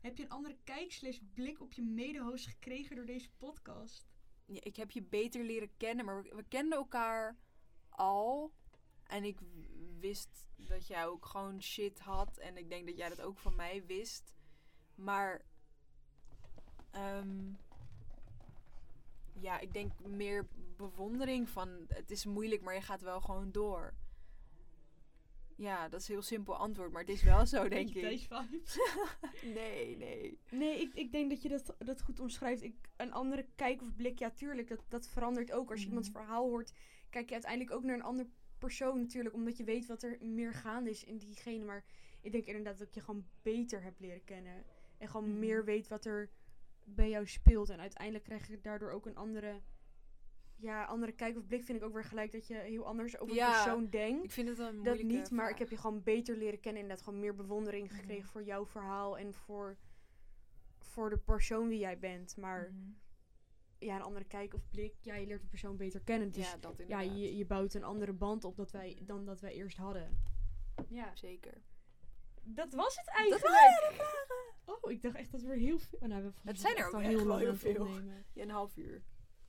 Heb 0.00 0.16
je 0.16 0.22
een 0.22 0.28
andere 0.30 0.56
kijk 0.64 1.20
blik 1.34 1.60
op 1.60 1.72
je 1.72 1.82
mede-host 1.82 2.46
gekregen 2.46 2.96
door 2.96 3.06
deze 3.06 3.30
podcast? 3.36 4.08
ja. 4.44 4.60
Ik 4.62 4.76
heb 4.76 4.90
je 4.90 5.02
beter 5.02 5.44
leren 5.44 5.76
kennen, 5.76 6.04
maar 6.04 6.22
we, 6.22 6.34
we 6.34 6.44
kenden 6.48 6.78
elkaar 6.78 7.38
al 7.88 8.52
En 9.04 9.24
ik 9.24 9.38
wist 9.98 10.48
dat 10.56 10.86
jij 10.86 11.06
ook 11.06 11.26
gewoon 11.26 11.62
shit 11.62 11.98
had. 11.98 12.38
En 12.38 12.56
ik 12.56 12.70
denk 12.70 12.86
dat 12.86 12.96
jij 12.96 13.08
dat 13.08 13.20
ook 13.20 13.38
van 13.38 13.56
mij 13.56 13.86
wist. 13.86 14.32
Maar... 14.94 15.44
ehm, 16.90 17.52
ja, 19.48 19.58
ik 19.60 19.72
denk 19.72 19.92
meer 20.06 20.46
bewondering 20.76 21.48
van... 21.48 21.68
Het 21.88 22.10
is 22.10 22.24
moeilijk, 22.24 22.62
maar 22.62 22.74
je 22.74 22.80
gaat 22.80 23.02
wel 23.02 23.20
gewoon 23.20 23.52
door. 23.52 23.94
Ja, 25.56 25.88
dat 25.88 26.00
is 26.00 26.08
een 26.08 26.14
heel 26.14 26.22
simpel 26.22 26.56
antwoord. 26.56 26.92
Maar 26.92 27.00
het 27.00 27.10
is 27.10 27.22
wel 27.22 27.46
zo, 27.46 27.68
denk 27.78 27.94
ik. 27.94 28.28
Nee, 29.58 29.96
nee. 29.96 30.38
Nee, 30.50 30.80
ik, 30.80 30.94
ik 30.94 31.12
denk 31.12 31.30
dat 31.30 31.42
je 31.42 31.48
dat, 31.48 31.74
dat 31.78 32.02
goed 32.02 32.20
omschrijft. 32.20 32.62
Ik, 32.62 32.74
een 32.96 33.12
andere 33.12 33.46
kijk 33.54 33.82
of 33.82 33.96
blik, 33.96 34.18
ja, 34.18 34.30
tuurlijk, 34.30 34.68
dat, 34.68 34.84
dat 34.88 35.08
verandert 35.08 35.52
ook. 35.52 35.70
Als 35.70 35.78
je 35.80 35.86
Mhm. 35.86 35.94
iemands 35.94 36.10
verhaal 36.18 36.48
hoort, 36.48 36.72
kijk 37.10 37.26
je 37.28 37.32
uiteindelijk 37.34 37.72
ook 37.72 37.82
naar 37.84 37.94
een 37.94 38.02
ander 38.02 38.26
persoon 38.58 38.98
natuurlijk. 39.00 39.34
Omdat 39.34 39.56
je 39.56 39.64
weet 39.64 39.86
wat 39.86 40.02
er 40.02 40.16
meer 40.20 40.54
gaande 40.54 40.90
is 40.90 41.04
in 41.04 41.18
diegene. 41.18 41.64
Maar 41.64 41.84
ik 42.20 42.32
denk 42.32 42.46
inderdaad 42.46 42.78
dat 42.78 42.88
ik 42.88 42.94
je 42.94 43.00
gewoon 43.00 43.26
beter 43.42 43.82
hebt 43.82 44.00
leren 44.00 44.24
kennen. 44.24 44.64
En 44.98 45.08
gewoon 45.08 45.28
Mhm. 45.30 45.38
meer 45.38 45.64
weet 45.64 45.88
wat 45.88 46.04
er 46.04 46.30
bij 46.94 47.08
jou 47.08 47.26
speelt. 47.26 47.68
En 47.68 47.80
uiteindelijk 47.80 48.24
krijg 48.24 48.48
je 48.48 48.60
daardoor 48.60 48.90
ook 48.90 49.06
een 49.06 49.16
andere... 49.16 49.60
Ja, 50.60 50.84
andere 50.84 51.12
kijk 51.12 51.36
of 51.36 51.46
blik 51.46 51.64
vind 51.64 51.78
ik 51.78 51.84
ook 51.84 51.92
weer 51.92 52.04
gelijk 52.04 52.32
dat 52.32 52.46
je 52.46 52.54
heel 52.54 52.86
anders 52.86 53.18
over 53.18 53.34
Ja, 53.34 53.46
een 53.46 53.52
persoon 53.52 53.88
denkt. 53.88 54.24
Ik 54.24 54.30
vind 54.30 54.48
het 54.48 54.58
een 54.58 54.82
Dat 54.82 55.02
niet, 55.02 55.30
maar 55.30 55.50
ik 55.50 55.58
heb 55.58 55.70
je 55.70 55.76
gewoon 55.76 56.02
beter 56.02 56.36
leren 56.36 56.60
kennen. 56.60 56.82
Inderdaad, 56.82 57.04
gewoon 57.04 57.20
meer 57.20 57.34
bewondering 57.34 57.94
gekregen 57.94 58.22
Mhm. 58.22 58.30
voor 58.32 58.42
jouw 58.44 58.66
verhaal 58.66 59.18
en 59.18 59.34
voor, 59.34 59.76
voor 60.78 61.10
de 61.10 61.18
persoon 61.18 61.68
wie 61.68 61.78
jij 61.78 61.98
bent. 61.98 62.36
Maar 62.36 62.70
Mhm. 62.72 62.90
ja, 63.78 63.94
een 63.96 64.02
andere 64.02 64.24
kijk 64.24 64.54
of 64.54 64.68
blik. 64.70 64.94
Ja, 65.00 65.14
je 65.14 65.26
leert 65.26 65.40
de 65.40 65.46
persoon 65.46 65.76
beter 65.76 66.00
kennen. 66.00 66.30
Dus 66.30 66.50
ja, 66.50 66.56
dat 66.56 66.82
ja, 66.86 67.00
je, 67.00 67.36
je 67.36 67.44
bouwt 67.46 67.74
een 67.74 67.84
andere 67.84 68.12
band 68.12 68.44
op 68.44 68.56
dat 68.56 68.70
wij, 68.70 69.02
dan 69.02 69.24
dat 69.24 69.40
wij 69.40 69.52
eerst 69.52 69.76
hadden. 69.76 70.22
Ja, 70.88 71.14
Zeker. 71.16 71.62
dat 72.42 72.72
was 72.74 72.96
het 72.96 73.06
Dat 73.06 73.14
eigenlijk. 73.14 73.44
waren 73.48 73.88
de 73.90 73.94
vragen. 73.94 74.47
Oh, 74.68 74.90
ik 74.90 75.02
dacht 75.02 75.14
echt 75.16 75.32
dat 75.32 75.40
we 75.42 75.48
er 75.48 75.56
heel 75.56 75.78
veel... 75.78 75.98
Nou, 76.08 76.22
we 76.22 76.32
volgens 76.32 76.60
zijn 76.60 76.76
er 76.76 76.86
ook 76.86 76.92
al 76.94 77.00
echt 77.00 77.08
heel 77.08 77.24
lang 77.26 77.40
heel 77.40 77.50
het 77.50 77.58
veel. 77.60 77.80
opnemen. 77.86 78.24
Ja, 78.32 78.42
een 78.42 78.50
half 78.50 78.76
uur. 78.76 79.02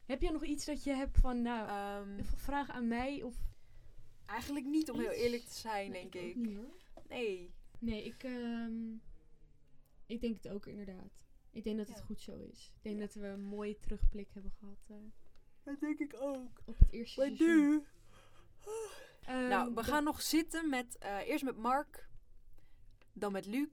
Heb 0.06 0.22
jij 0.22 0.32
nog 0.32 0.44
iets 0.44 0.66
dat 0.66 0.84
je 0.84 0.92
hebt 0.94 1.18
van, 1.18 1.42
nou, 1.42 1.68
Ehm, 1.68 2.16
heel 2.16 2.24
veel 2.26 2.38
vragen 2.38 2.74
aan 2.74 2.88
mij? 2.88 3.24
Of 3.24 3.36
eigenlijk 4.26 4.66
niet, 4.66 4.92
om 4.92 5.00
heel 5.00 5.10
eerlijk 5.10 5.44
te 5.44 5.54
zijn, 5.54 5.92
Nee, 5.92 6.10
denk 6.10 6.26
ik. 6.26 6.36
niet. 6.36 6.60
Nee. 7.10 7.54
Nee, 7.80 8.04
ik, 8.06 8.24
ehm, 8.24 8.94
ik 10.06 10.22
denk 10.22 10.36
het 10.44 10.50
ook 10.50 10.66
inderdaad. 10.66 11.12
Ik 11.52 11.64
denk 11.64 11.78
dat 11.78 11.88
het 11.88 12.02
goed 12.02 12.22
zo 12.22 12.38
is. 12.38 12.72
Ik 12.76 12.82
denk 12.84 12.96
Ja. 12.96 13.02
dat 13.02 13.14
we 13.14 13.28
een 13.28 13.42
mooie 13.44 13.80
terugblik 13.80 14.30
hebben 14.34 14.52
gehad 14.60 14.78
eh, 14.88 14.96
Dat 15.64 15.80
denk 15.80 16.00
ik 16.00 16.16
ook. 16.20 16.62
op 16.66 16.80
het 16.80 16.92
eerste 16.92 17.20
Maar 17.20 17.30
seizoen. 17.36 17.70
nu? 17.70 17.84
Ehm, 19.22 19.48
nou, 19.48 19.74
we 19.74 19.84
gaan 19.84 20.04
nog 20.04 20.22
zitten 20.22 20.70
met... 20.70 20.98
eh, 20.98 21.28
eerst 21.28 21.44
met 21.44 21.58
Mark. 21.58 22.10
Dan 23.14 23.32
met 23.32 23.46
Luc. 23.46 23.70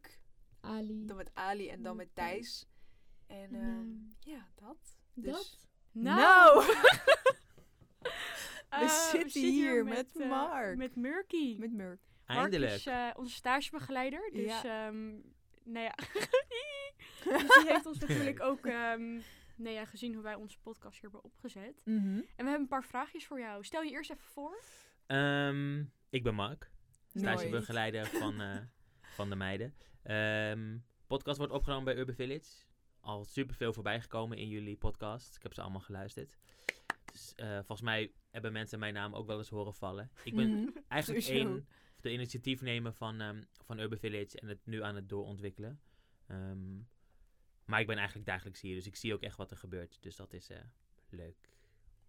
Ali. 0.67 1.07
Dan 1.07 1.17
met 1.17 1.31
Ali 1.35 1.69
en 1.69 1.83
dan 1.83 1.97
met 1.97 2.09
Thijs. 2.15 2.67
En 3.27 3.55
ehm, 3.55 3.65
ehm, 3.65 3.87
ja, 4.21 4.47
dat. 4.55 4.77
dat? 5.15 5.35
Dus- 5.35 5.69
Nou! 5.93 6.65
Eh, 8.69 8.81
we 8.81 9.09
zitten 9.13 9.41
hier 9.41 9.85
met 9.85 10.21
eh, 10.21 10.29
Mark. 10.29 10.77
met 10.77 10.97
Murky. 10.97 11.57
Met 11.59 11.73
Murk. 11.73 12.01
Eindelijk. 12.27 12.61
Mark 12.61 12.75
is 12.75 12.87
eh, 12.87 13.11
onze 13.17 13.35
stagebegeleider. 13.35 14.31
Dus, 14.33 14.63
Ja. 14.63 14.87
ehm, 14.87 15.11
nou 15.65 15.85
ja. 15.85 15.95
dus 17.39 17.59
die 17.59 17.67
heeft 17.69 17.87
ons 17.87 17.99
natuurlijk 17.99 18.41
ook, 18.43 18.67
ehm, 18.67 19.15
nou 19.57 19.75
ja, 19.75 19.85
gezien 19.85 20.15
hoe 20.15 20.23
wij 20.23 20.35
onze 20.35 20.59
podcast 20.59 20.93
hier 20.93 21.03
hebben 21.11 21.25
opgezet. 21.25 21.81
Mhm. 21.85 21.97
En 21.97 22.17
we 22.17 22.25
hebben 22.37 22.61
een 22.61 22.69
paar 22.69 22.85
vraagjes 22.85 23.27
voor 23.27 23.41
jou. 23.41 23.65
Stel 23.65 23.83
je 23.83 23.91
eerst 23.91 24.11
even 24.11 24.25
voor. 24.25 24.63
Ehm, 25.07 25.85
ik 26.11 26.23
ben 26.23 26.35
Mark, 26.35 26.71
stagebegeleider 27.15 28.07
van, 28.07 28.41
eh, 28.41 28.57
van 29.15 29.31
de 29.31 29.37
meiden. 29.37 29.75
Ehm 30.07 30.79
podcast 31.07 31.39
wordt 31.39 31.53
opgenomen 31.53 31.85
bij 31.85 31.97
Urban 31.97 32.15
Village. 32.15 32.51
Al 33.01 33.25
superveel 33.25 33.73
voorbij 33.73 34.01
gekomen 34.01 34.39
in 34.39 34.49
jullie 34.49 34.77
podcast. 34.77 35.37
Ik 35.37 35.43
heb 35.43 35.55
ze 35.55 35.61
allemaal 35.63 35.81
geluisterd. 35.81 36.37
Dus 37.13 37.35
eh, 37.35 37.55
volgens 37.57 37.81
mij 37.81 38.13
hebben 38.31 38.53
mensen 38.53 38.79
mijn 38.79 38.95
naam 38.95 39.15
ook 39.15 39.27
wel 39.27 39.39
eens 39.39 39.49
horen 39.49 39.75
vallen. 39.75 40.11
Ik 40.25 40.35
ben 40.35 40.73
eigenlijk 40.89 41.25
één, 41.25 41.67
de 42.01 42.13
initiatiefnemer 42.13 42.93
van, 42.93 43.21
ehm, 43.21 43.43
van 43.65 43.79
Urban 43.79 43.99
Village 43.99 44.41
en 44.41 44.49
het 44.49 44.67
nu 44.67 44.83
aan 44.83 44.95
het 44.95 45.09
doorontwikkelen. 45.09 45.81
Ehm, 46.27 46.77
maar 47.65 47.81
ik 47.81 47.87
ben 47.87 47.97
eigenlijk 47.97 48.27
dagelijks 48.27 48.61
hier, 48.61 48.75
dus 48.75 48.87
ik 48.87 48.97
zie 48.97 49.15
ook 49.15 49.23
echt 49.23 49.37
wat 49.37 49.51
er 49.51 49.57
gebeurt. 49.57 49.99
Dus 50.01 50.17
dat 50.17 50.33
is 50.33 50.51
eh, 50.51 50.59
leuk. 51.09 51.51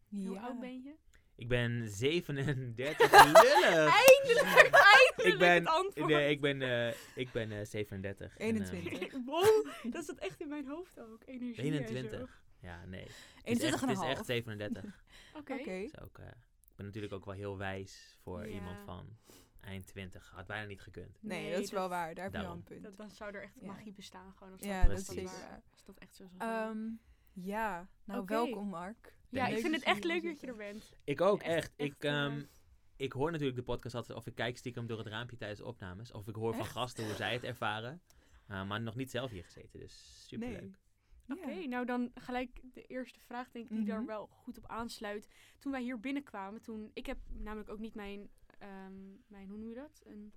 Hoe 0.10 0.34
Ja. 0.34 0.42
oud 0.42 0.60
ben 0.60 0.84
je? 0.84 0.96
Ik 1.38 1.48
ben 1.48 1.90
37 1.90 3.12
lullig. 3.12 3.74
Eindelijk! 3.74 4.70
Eindelijk 4.74 5.34
Ik 5.34 5.38
ben, 5.38 5.54
het 5.54 5.66
antwoord. 5.68 6.10
nee, 6.12 6.30
ik 6.30 6.42
ben, 6.42 6.62
eh, 6.62 6.94
ik 7.16 7.32
ben 7.32 7.52
eh, 7.52 7.66
37. 7.66 8.38
en, 8.38 8.56
ehm, 8.56 8.74
21. 8.74 9.12
wow, 9.26 9.68
dat 9.92 10.06
zat 10.06 10.18
echt 10.18 10.40
in 10.42 10.48
mijn 10.48 10.68
hoofd 10.68 11.00
ook. 11.00 11.22
Energie 11.26 11.72
en 11.72 11.78
zo. 11.88 11.94
21. 11.94 12.42
Ja, 12.60 12.86
nee. 12.86 13.02
Het 13.02 13.10
is, 13.58 13.64
echt, 13.64 13.82
21 13.82 13.82
en 13.82 13.88
het 13.88 13.98
is 13.98 14.04
echt 14.04 14.16
half. 14.16 14.26
37. 14.26 14.84
Oké. 15.40 15.54
Oké. 15.54 15.80
Dus 15.82 16.00
ook, 16.00 16.18
eh, 16.18 16.26
ik 16.28 16.76
ben 16.76 16.86
natuurlijk 16.86 17.14
ook 17.14 17.26
wel 17.26 17.34
heel 17.34 17.58
wijs 17.58 18.18
voor 18.24 18.48
Ja. 18.48 18.54
iemand 18.54 18.78
van 18.86 19.18
eind 19.62 19.88
20. 19.88 20.32
Had 20.36 20.48
bijna 20.48 20.68
niet 20.68 20.82
gekund. 20.82 21.18
Nee, 21.22 21.52
dat 21.52 21.62
is 21.64 21.72
wel 21.72 21.90
waar. 21.90 22.16
Daar 22.16 22.24
heb 22.24 22.34
je 22.34 22.42
wel 22.42 22.52
een 22.52 22.64
punt. 22.64 22.84
Dat, 22.84 22.98
dan 22.98 23.12
zou 23.12 23.34
er 23.36 23.42
echt 23.42 23.54
Ja. 23.62 23.68
magie 23.68 23.94
bestaan. 23.94 24.34
Gewoon, 24.38 24.54
als 24.54 24.62
Ja, 24.62 24.82
dat, 24.82 24.90
dat 24.90 24.92
als 24.92 25.00
is 25.00 25.06
dat 25.06 25.16
zeker 25.16 25.32
waar-. 25.50 25.62
Als 25.72 25.84
dat 25.86 25.98
echt 25.98 26.16
zo 26.16 26.26
zou 26.28 26.38
zijn. 26.40 27.00
Ja, 27.44 27.88
nou 28.04 28.26
welkom 28.26 28.68
Mark. 28.68 29.16
ja, 29.30 29.48
ik 29.48 29.58
vind 29.60 29.76
het 29.76 29.84
echt 29.84 30.04
leuk 30.04 30.24
dat 30.24 30.40
je 30.40 30.48
er 30.48 30.56
bent. 30.56 30.94
Ik 31.04 31.22
ook, 31.22 31.42
Echt, 31.42 31.74
ik, 31.76 32.04
ehm, 32.04 32.38
eh, 32.38 32.44
ik 32.96 33.12
hoor 33.12 33.32
natuurlijk 33.32 33.58
de 33.58 33.64
podcast 33.64 33.96
altijd, 33.96 34.18
of 34.18 34.28
ik 34.28 34.36
kijk 34.36 34.58
stiekem 34.58 34.88
door 34.88 34.98
het 34.98 35.08
raampje 35.08 35.38
tijdens 35.38 35.60
de 35.60 35.66
opnames. 35.66 36.12
Of 36.12 36.28
ik 36.28 36.36
hoor 36.36 36.54
van 36.56 36.66
gasten 36.66 37.06
hoe 37.06 37.16
zij 37.16 37.34
het 37.34 37.44
ervaren. 37.44 38.02
Uh, 38.50 38.68
maar 38.68 38.82
nog 38.82 38.96
niet 38.96 39.12
zelf 39.12 39.32
hier 39.32 39.44
gezeten, 39.44 39.80
dus 39.80 40.26
superleuk. 40.28 40.78
Nee. 41.26 41.38
Oké, 41.40 41.68
nou 41.68 41.86
dan 41.86 42.12
gelijk 42.16 42.62
de 42.74 42.82
eerste 42.82 43.20
vraag 43.20 43.52
denk 43.52 43.70
ik 43.70 43.76
die 43.78 43.86
daar 43.86 43.98
Mhm. 43.98 44.08
wel 44.08 44.28
goed 44.28 44.58
op 44.58 44.68
aansluit. 44.68 45.28
Toen 45.60 45.72
wij 45.72 45.82
hier 45.82 46.00
binnenkwamen, 46.00 46.62
toen 46.62 46.92
ik 46.94 47.06
heb 47.06 47.18
namelijk 47.28 47.70
ook 47.70 47.80
niet 47.80 47.94
mijn, 47.96 48.30
ehm, 48.60 48.94
mijn 49.28 49.50
hoe 49.50 49.58
noem 49.58 49.70
je 49.70 49.76
dat? 49.76 50.02
Een, 50.06 50.34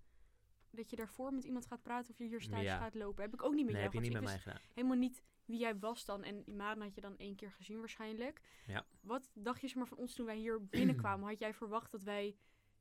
dat 0.70 0.90
je 0.90 0.96
daarvoor 0.96 1.32
met 1.34 1.44
iemand 1.44 1.66
gaat 1.66 1.82
praten 1.82 2.10
of 2.10 2.18
je 2.18 2.24
hier 2.24 2.40
stage 2.42 2.62
Ja. 2.62 2.78
gaat 2.78 2.94
lopen. 2.94 3.22
Heb 3.24 3.34
ik 3.34 3.42
ook 3.42 3.54
niet 3.54 3.64
met 3.64 3.74
Nee, 3.74 3.82
jou 3.82 3.94
heb 3.94 4.02
je 4.04 4.08
niet 4.10 4.18
met 4.20 4.28
mij 4.30 4.38
gedaan. 4.38 4.60
helemaal 4.74 4.96
niet 4.96 5.22
wie 5.44 5.58
jij 5.58 5.78
was 5.78 6.04
dan. 6.04 6.22
En 6.24 6.42
Imaren 6.48 6.82
had 6.82 6.94
je 6.94 7.00
dan 7.00 7.16
één 7.16 7.36
keer 7.36 7.50
gezien 7.50 7.78
waarschijnlijk. 7.78 8.40
Ja. 8.66 8.86
Wat 9.00 9.30
dacht 9.34 9.60
je 9.60 9.66
zeg 9.66 9.76
maar, 9.76 9.86
van 9.86 9.98
ons 9.98 10.14
toen 10.14 10.26
wij 10.26 10.36
hier 10.36 10.66
binnenkwamen? 10.66 11.28
Had 11.30 11.38
jij 11.38 11.54
verwacht 11.54 11.90
dat 11.92 12.02
wij 12.02 12.36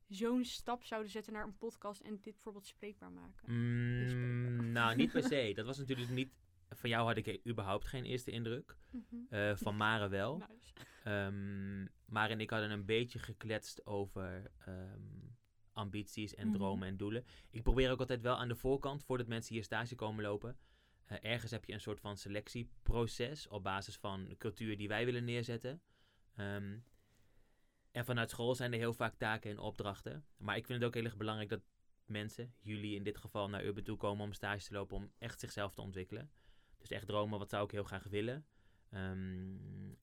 zo'n 0.07 0.43
stap 0.45 0.83
zouden 0.83 1.11
zetten 1.11 1.33
naar 1.33 1.43
een 1.43 1.57
podcast 1.57 2.01
en 2.01 2.11
dit 2.21 2.33
bijvoorbeeld 2.33 2.65
spreekbaar 2.67 3.11
maken? 3.11 3.53
Mm, 3.53 4.71
nou, 4.71 4.95
niet 4.95 5.11
per 5.11 5.23
se. 5.23 5.51
Dat 5.55 5.65
was 5.65 5.77
natuurlijk 5.77 6.09
niet... 6.09 6.31
Van 6.69 6.89
jou 6.89 7.05
had 7.07 7.17
ik 7.17 7.47
überhaupt 7.47 7.85
geen 7.85 8.03
eerste 8.05 8.31
indruk. 8.31 8.75
Mhm. 8.91 9.15
Eh, 9.29 9.55
van 9.55 9.77
Mare 9.77 10.07
wel. 10.07 10.37
Nice. 10.49 10.73
Ehm 11.03 11.85
Mare 12.05 12.33
en 12.33 12.39
ik 12.39 12.49
hadden 12.49 12.71
een 12.71 12.85
beetje 12.85 13.19
gekletst 13.19 13.85
over 13.85 14.51
ehm, 14.65 15.01
ambities 15.73 16.35
en 16.35 16.47
Mhm. 16.47 16.55
dromen 16.57 16.87
en 16.87 16.97
doelen. 16.97 17.25
Ik 17.49 17.63
probeer 17.63 17.91
ook 17.91 17.99
altijd 17.99 18.21
wel 18.21 18.35
aan 18.35 18.47
de 18.47 18.55
voorkant, 18.55 19.03
voordat 19.03 19.27
mensen 19.27 19.53
hier 19.55 19.63
stage 19.63 19.95
komen 19.95 20.23
lopen. 20.23 20.57
eh, 21.05 21.17
ergens 21.31 21.51
heb 21.51 21.65
je 21.65 21.73
een 21.73 21.81
soort 21.81 21.99
van 21.99 22.17
selectieproces 22.17 23.47
op 23.47 23.63
basis 23.63 23.97
van 23.97 24.27
de 24.27 24.37
cultuur 24.37 24.77
die 24.77 24.87
wij 24.87 25.05
willen 25.05 25.23
neerzetten. 25.25 25.81
Ehm, 26.35 26.77
en 27.91 28.05
vanuit 28.05 28.29
school 28.29 28.55
zijn 28.55 28.73
er 28.73 28.79
heel 28.79 28.93
vaak 28.93 29.15
taken 29.15 29.51
en 29.51 29.57
opdrachten. 29.59 30.25
Maar 30.37 30.57
ik 30.57 30.65
vind 30.65 30.79
het 30.79 30.87
ook 30.87 30.93
heel 30.95 31.03
erg 31.03 31.17
belangrijk 31.17 31.49
dat 31.49 31.61
mensen, 32.05 32.53
jullie 32.59 32.95
in 32.95 33.03
dit 33.03 33.17
geval, 33.17 33.49
naar 33.49 33.65
Urban 33.65 33.83
toe 33.83 33.97
komen 33.97 34.25
om 34.25 34.33
stage 34.33 34.65
te 34.67 34.73
lopen 34.73 34.97
om 34.97 35.11
echt 35.17 35.39
zichzelf 35.39 35.73
te 35.73 35.81
ontwikkelen. 35.81 36.31
Dus 36.77 36.89
echt 36.89 37.07
dromen, 37.07 37.39
wat 37.39 37.49
zou 37.49 37.63
ik 37.63 37.71
heel 37.71 37.83
graag 37.83 38.03
willen. 38.03 38.45
Ehm, 38.89 39.93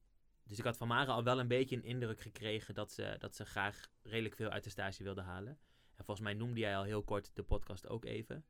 dus 0.46 0.58
ik 0.58 0.64
had 0.64 0.76
van 0.76 0.88
Mara 0.88 1.12
al 1.12 1.24
wel 1.24 1.40
een 1.40 1.48
beetje 1.48 1.76
een 1.76 1.84
indruk 1.84 2.20
gekregen 2.20 2.74
dat 2.74 2.92
ze, 2.92 3.16
dat 3.18 3.34
ze 3.34 3.44
graag 3.44 3.90
redelijk 4.02 4.36
veel 4.36 4.50
uit 4.50 4.64
de 4.64 4.70
stage 4.70 5.02
wilde 5.02 5.22
halen. 5.22 5.58
En 5.94 6.04
volgens 6.04 6.26
mij 6.26 6.34
noemde 6.34 6.60
jij 6.60 6.76
al 6.76 6.82
heel 6.82 7.02
kort 7.02 7.30
de 7.34 7.42
podcast 7.42 7.88
ook 7.88 8.04
even. 8.04 8.44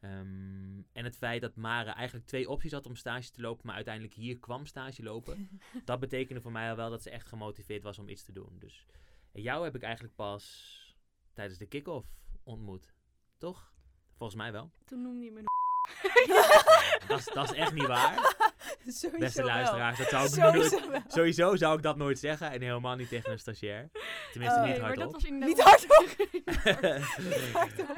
Ehm, 0.00 0.82
en 0.92 1.04
het 1.04 1.16
feit 1.16 1.40
dat 1.40 1.56
Mara 1.56 1.94
eigenlijk 1.94 2.26
twee 2.26 2.48
opties 2.48 2.72
had 2.72 2.86
om 2.86 2.96
stage 2.96 3.30
te 3.30 3.40
lopen, 3.40 3.66
maar 3.66 3.74
uiteindelijk 3.74 4.14
hier 4.14 4.38
kwam 4.38 4.66
stage 4.66 5.02
lopen. 5.02 5.60
dat 5.84 6.00
betekende 6.00 6.40
voor 6.40 6.52
mij 6.52 6.70
al 6.70 6.76
wel 6.76 6.90
dat 6.90 7.02
ze 7.02 7.10
echt 7.10 7.26
gemotiveerd 7.26 7.82
was 7.82 7.98
om 7.98 8.08
iets 8.08 8.24
te 8.24 8.32
doen. 8.32 8.58
Dus 8.58 8.86
jou 9.32 9.64
heb 9.64 9.74
ik 9.74 9.82
eigenlijk 9.82 10.14
pas 10.14 10.96
tijdens 11.32 11.58
de 11.58 11.66
kick-off 11.66 12.06
ontmoet. 12.42 12.94
Toch? 13.38 13.72
Volgens 14.16 14.38
mij 14.38 14.52
wel. 14.52 14.70
Toen 14.84 15.02
noemde 15.02 15.24
je 15.24 15.32
me 15.32 15.51
dat, 17.08 17.18
is, 17.18 17.24
dat 17.24 17.52
is 17.52 17.56
echt 17.58 17.72
niet 17.72 17.86
waar. 17.86 18.14
Sowieso 18.86 19.18
Beste 19.18 19.42
luisteraars, 19.44 19.98
dat 19.98 20.08
zou 20.08 20.24
ik 20.24 20.30
Sowieso 20.32 20.86
nooit. 20.86 21.02
Sowieso 21.08 21.56
zou 21.56 21.76
ik 21.76 21.82
dat 21.82 21.96
nooit 21.96 22.18
zeggen 22.18 22.50
en 22.50 22.60
helemaal 22.60 22.96
niet 22.96 23.08
tegen 23.08 23.30
een 23.32 23.38
stagiair. 23.38 23.90
Tenminste, 24.32 24.58
Oh. 24.58 24.64
niet 24.64 24.72
Nee, 24.72 24.80
maar 24.80 24.94
dat 24.94 25.12
hardop. 25.12 25.30
Niet 25.30 25.60
hardop. 25.60 26.16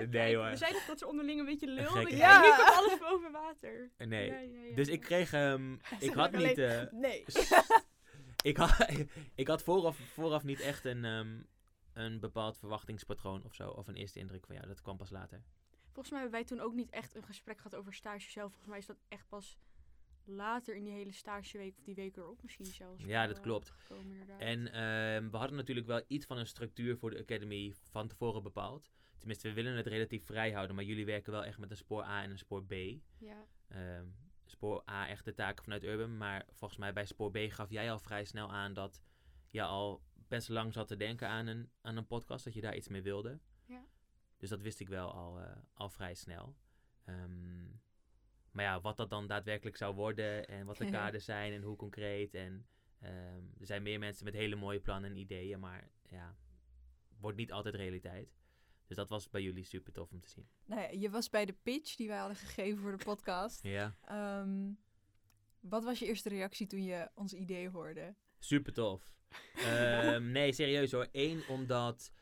nee 0.11 0.37
hoor. 0.37 0.51
We 0.51 0.57
zeiden 0.57 0.83
dat 0.87 0.99
ze 0.99 1.07
onderling 1.07 1.39
een 1.41 1.47
beetje 1.47 1.67
lul. 1.67 1.87
Gekke 1.91 2.17
Ja. 2.17 2.33
Ja. 2.33 2.41
Nu 2.41 2.49
komt 2.65 2.77
alles 2.77 2.99
boven 2.99 3.33
water. 3.33 3.91
Nee. 3.99 4.27
Ja, 4.27 4.39
ja, 4.39 4.61
ja, 4.69 4.75
Dus 4.75 4.87
ja. 4.87 4.93
ik 4.93 5.01
kreeg, 5.01 5.33
ehm, 5.33 5.73
ik 5.99 6.15
had 6.15 6.33
niet, 6.33 6.59
eh, 6.59 6.83
Nee. 6.91 7.25
ik 8.43 8.57
had, 8.57 8.87
ik 9.35 9.49
had 9.49 9.63
vooraf, 9.63 9.97
vooraf 10.13 10.43
niet 10.45 10.61
echt 10.61 10.85
een, 10.85 11.05
ehm, 11.05 11.37
een 11.93 12.21
bepaald 12.21 12.59
verwachtingspatroon 12.59 13.45
of 13.45 13.55
zo? 13.55 13.69
Of 13.69 13.87
een 13.89 13.97
eerste 13.97 14.19
indruk 14.19 14.47
van 14.47 14.55
jou? 14.55 14.67
Dat 14.69 14.81
kwam 14.83 14.97
pas 14.97 15.11
later. 15.11 15.43
Volgens 15.95 16.11
mij 16.11 16.21
hebben 16.21 16.41
wij 16.41 16.49
toen 16.49 16.61
ook 16.61 16.75
niet 16.75 16.91
echt 16.91 17.15
een 17.15 17.23
gesprek 17.23 17.57
gehad 17.57 17.75
over 17.75 17.95
stage 17.95 18.31
zelf. 18.31 18.49
Volgens 18.49 18.71
mij 18.71 18.79
is 18.79 18.87
dat 18.87 19.01
echt 19.09 19.29
pas 19.29 19.59
later 20.25 20.77
in 20.77 20.85
die 20.85 20.93
hele 20.93 21.13
stageweek 21.13 21.77
of 21.79 21.85
die 21.85 21.95
week 21.95 22.17
erop 22.17 22.43
misschien 22.43 22.67
zelfs. 22.67 23.05
Ja, 23.05 23.27
dat 23.27 23.37
eh, 23.37 23.43
klopt. 23.43 23.71
gekomen. 23.71 24.39
En 24.39 24.73
ehm, 24.73 25.31
we 25.31 25.37
hadden 25.37 25.57
natuurlijk 25.57 25.87
wel 25.87 26.03
iets 26.07 26.27
van 26.27 26.39
een 26.39 26.47
structuur 26.47 26.97
voor 26.97 27.11
de 27.11 27.19
Academy 27.19 27.75
van 27.91 28.09
tevoren 28.09 28.43
bepaald. 28.43 28.91
Tenminste, 29.19 29.49
we 29.49 29.55
willen 29.55 29.77
het 29.77 29.87
relatief 29.87 30.25
vrij 30.25 30.53
houden, 30.53 30.77
maar 30.77 30.85
jullie 30.85 31.07
werken 31.07 31.33
wel 31.33 31.45
echt 31.45 31.59
met 31.59 31.71
een 31.71 31.77
spoor 31.77 32.03
A 32.03 32.23
en 32.23 32.31
een 32.31 32.39
spoor 32.39 32.65
B. 32.65 32.73
Ja. 33.19 33.47
Ehm, 33.69 34.07
spoor 34.45 34.83
A 34.91 35.09
echt 35.09 35.25
de 35.25 35.35
taken 35.35 35.65
vanuit 35.65 35.85
Urban, 35.85 36.17
maar 36.17 36.47
volgens 36.51 36.81
mij 36.81 36.93
bij 36.93 37.07
spoor 37.07 37.31
B 37.31 37.39
gaf 37.49 37.71
jij 37.71 37.91
al 37.91 37.99
vrij 37.99 38.25
snel 38.25 38.53
aan 38.53 38.75
dat 38.75 39.01
je 39.51 39.63
al 39.63 40.03
best 40.29 40.49
lang 40.49 40.73
zat 40.73 40.89
te 40.89 40.97
denken 40.97 41.29
aan 41.29 41.47
een, 41.47 41.71
aan 41.81 41.97
een 41.97 42.07
podcast, 42.07 42.45
dat 42.45 42.55
je 42.55 42.61
daar 42.61 42.77
iets 42.77 42.89
mee 42.89 43.03
wilde. 43.03 43.41
Dus 44.37 44.49
dat 44.49 44.61
wist 44.61 44.81
ik 44.81 44.89
wel 44.89 45.13
al, 45.13 45.41
eh, 45.41 45.57
al 45.75 45.89
vrij 45.91 46.15
snel. 46.15 46.57
Ehm, 47.05 47.65
maar 48.51 48.65
ja, 48.65 48.81
wat 48.81 48.97
dat 48.97 49.11
dan 49.11 49.27
daadwerkelijk 49.27 49.77
zou 49.77 49.95
worden 49.95 50.47
en 50.49 50.67
wat 50.67 50.77
de 50.77 50.91
kaders 51.01 51.25
zijn 51.25 51.53
en 51.53 51.63
hoe 51.63 51.77
concreet. 51.77 52.35
En 52.35 52.67
ehm, 53.01 53.43
er 53.61 53.67
zijn 53.67 53.83
meer 53.83 53.99
mensen 53.99 54.25
met 54.25 54.35
hele 54.35 54.57
mooie 54.57 54.81
plannen 54.81 55.11
en 55.11 55.17
ideeën, 55.17 55.61
maar 55.61 55.91
ja, 56.09 56.37
wordt 57.19 57.37
niet 57.37 57.53
altijd 57.53 57.75
realiteit. 57.75 58.37
Dus 58.87 58.97
dat 58.97 59.09
was 59.09 59.31
bij 59.31 59.43
jullie 59.43 59.65
super 59.65 59.93
tof 59.93 60.11
om 60.13 60.21
te 60.21 60.29
zien. 60.29 60.49
Nou 60.65 60.81
ja, 60.81 60.89
je 60.89 61.11
was 61.11 61.31
bij 61.31 61.45
de 61.45 61.53
pitch 61.53 61.97
die 61.97 62.09
wij 62.09 62.19
hadden 62.19 62.37
gegeven 62.37 62.83
voor 62.83 62.97
de 62.99 63.05
podcast. 63.05 63.63
Ja, 63.63 63.97
Ehm, 64.05 64.73
wat 65.61 65.85
was 65.85 65.99
je 65.99 66.07
eerste 66.07 66.29
reactie 66.29 66.67
toen 66.67 66.85
je 66.85 67.11
ons 67.15 67.33
idee 67.33 67.69
hoorde? 67.69 68.15
super 68.39 68.73
tof. 68.73 69.13
Nee, 70.21 70.53
serieus 70.53 70.93
hoor. 70.93 71.09
Eén, 71.13 71.49
omdat 71.49 72.13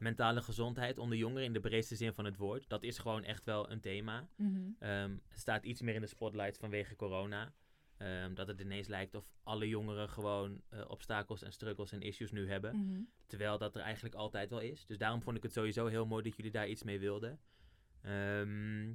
mentale 0.00 0.42
gezondheid 0.42 0.98
onder 0.98 1.18
jongeren 1.18 1.44
in 1.44 1.52
de 1.52 1.60
breedste 1.60 1.96
zin 1.96 2.12
van 2.12 2.24
het 2.24 2.36
woord, 2.36 2.68
dat 2.68 2.82
is 2.82 2.98
gewoon 2.98 3.24
echt 3.24 3.44
wel 3.44 3.70
een 3.70 3.80
thema. 3.80 4.28
Ehm, 4.78 5.16
het 5.28 5.38
staat 5.38 5.64
iets 5.64 5.80
meer 5.80 5.94
in 5.94 6.00
de 6.00 6.06
spotlight 6.06 6.58
vanwege 6.58 6.96
corona. 6.96 7.52
Ehm, 7.96 8.34
dat 8.34 8.48
het 8.48 8.60
ineens 8.60 8.86
lijkt 8.88 9.14
of 9.14 9.24
alle 9.42 9.68
jongeren 9.68 10.08
gewoon 10.08 10.60
eh, 10.68 10.84
obstakels 10.88 11.42
en 11.42 11.52
struggles 11.52 11.92
en 11.92 12.00
issues 12.00 12.30
nu 12.30 12.48
hebben. 12.48 12.76
Mhm. 12.76 13.00
Terwijl 13.26 13.58
dat 13.58 13.74
er 13.74 13.80
eigenlijk 13.80 14.14
altijd 14.14 14.50
wel 14.50 14.60
is. 14.60 14.86
Dus 14.86 14.98
daarom 14.98 15.22
vond 15.22 15.36
ik 15.36 15.42
het 15.42 15.52
sowieso 15.52 15.86
heel 15.86 16.06
mooi 16.06 16.22
dat 16.22 16.36
jullie 16.36 16.52
daar 16.52 16.68
iets 16.68 16.82
mee 16.82 16.98
wilden. 16.98 17.40
Ehm, 18.02 18.92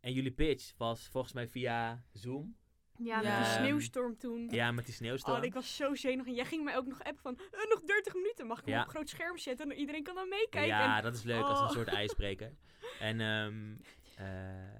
en 0.00 0.12
jullie 0.12 0.30
pitch 0.30 0.72
was 0.76 1.08
volgens 1.08 1.32
mij 1.32 1.48
via 1.48 2.04
Zoom. 2.12 2.56
Ja, 2.98 3.16
met 3.22 3.36
die 3.36 3.44
sneeuwstorm 3.52 4.18
toen. 4.18 4.48
Ja, 4.50 4.72
met 4.72 4.84
die 4.84 4.94
sneeuwstorm. 4.94 5.38
Oh, 5.38 5.44
ik 5.44 5.54
was 5.54 5.76
zo 5.76 5.94
zenuwachtig. 5.94 6.32
En 6.32 6.40
jij 6.40 6.44
ging 6.50 6.64
mij 6.64 6.76
ook 6.76 6.86
nog 6.86 7.02
appen 7.02 7.22
van, 7.22 7.38
eh, 7.38 7.68
nog 7.68 7.80
30 7.80 8.14
minuten. 8.14 8.46
Mag 8.46 8.60
ik 8.60 8.66
hem 8.66 8.82
op 8.82 8.88
groot 8.88 9.08
scherm 9.08 9.38
zetten? 9.38 9.70
En 9.70 9.76
iedereen 9.78 10.02
kan 10.02 10.14
dan 10.14 10.28
meekijken. 10.28 10.66
Ja, 10.76 10.96
En- 10.96 11.02
dat 11.02 11.14
is 11.14 11.22
leuk 11.22 11.42
als 11.44 11.58
een 11.58 11.64
Oh. 11.66 11.70
soort 11.72 11.88
ijsbreker. 11.88 12.54
En 13.00 13.20
ehm, 13.20 13.76
eh, 14.16 14.78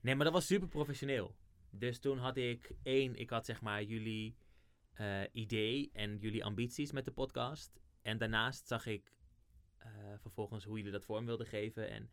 nee, 0.00 0.14
maar 0.14 0.24
dat 0.24 0.32
was 0.32 0.46
super 0.46 0.68
professioneel. 0.68 1.34
Dus 1.70 1.98
toen 2.00 2.18
had 2.18 2.36
ik 2.36 2.70
één, 2.82 3.14
ik 3.16 3.30
had 3.30 3.44
zeg 3.46 3.60
maar 3.60 3.82
jullie 3.82 4.36
eh, 4.92 5.20
idee 5.32 5.90
en 5.92 6.16
jullie 6.18 6.44
ambities 6.44 6.92
met 6.92 7.04
de 7.04 7.10
podcast. 7.10 7.80
En 8.02 8.18
daarnaast 8.18 8.66
zag 8.66 8.86
ik 8.86 9.12
vervolgens 10.20 10.64
hoe 10.64 10.76
jullie 10.76 10.92
dat 10.92 11.04
vorm 11.04 11.26
wilden 11.26 11.46
geven 11.46 11.90
en 11.90 12.10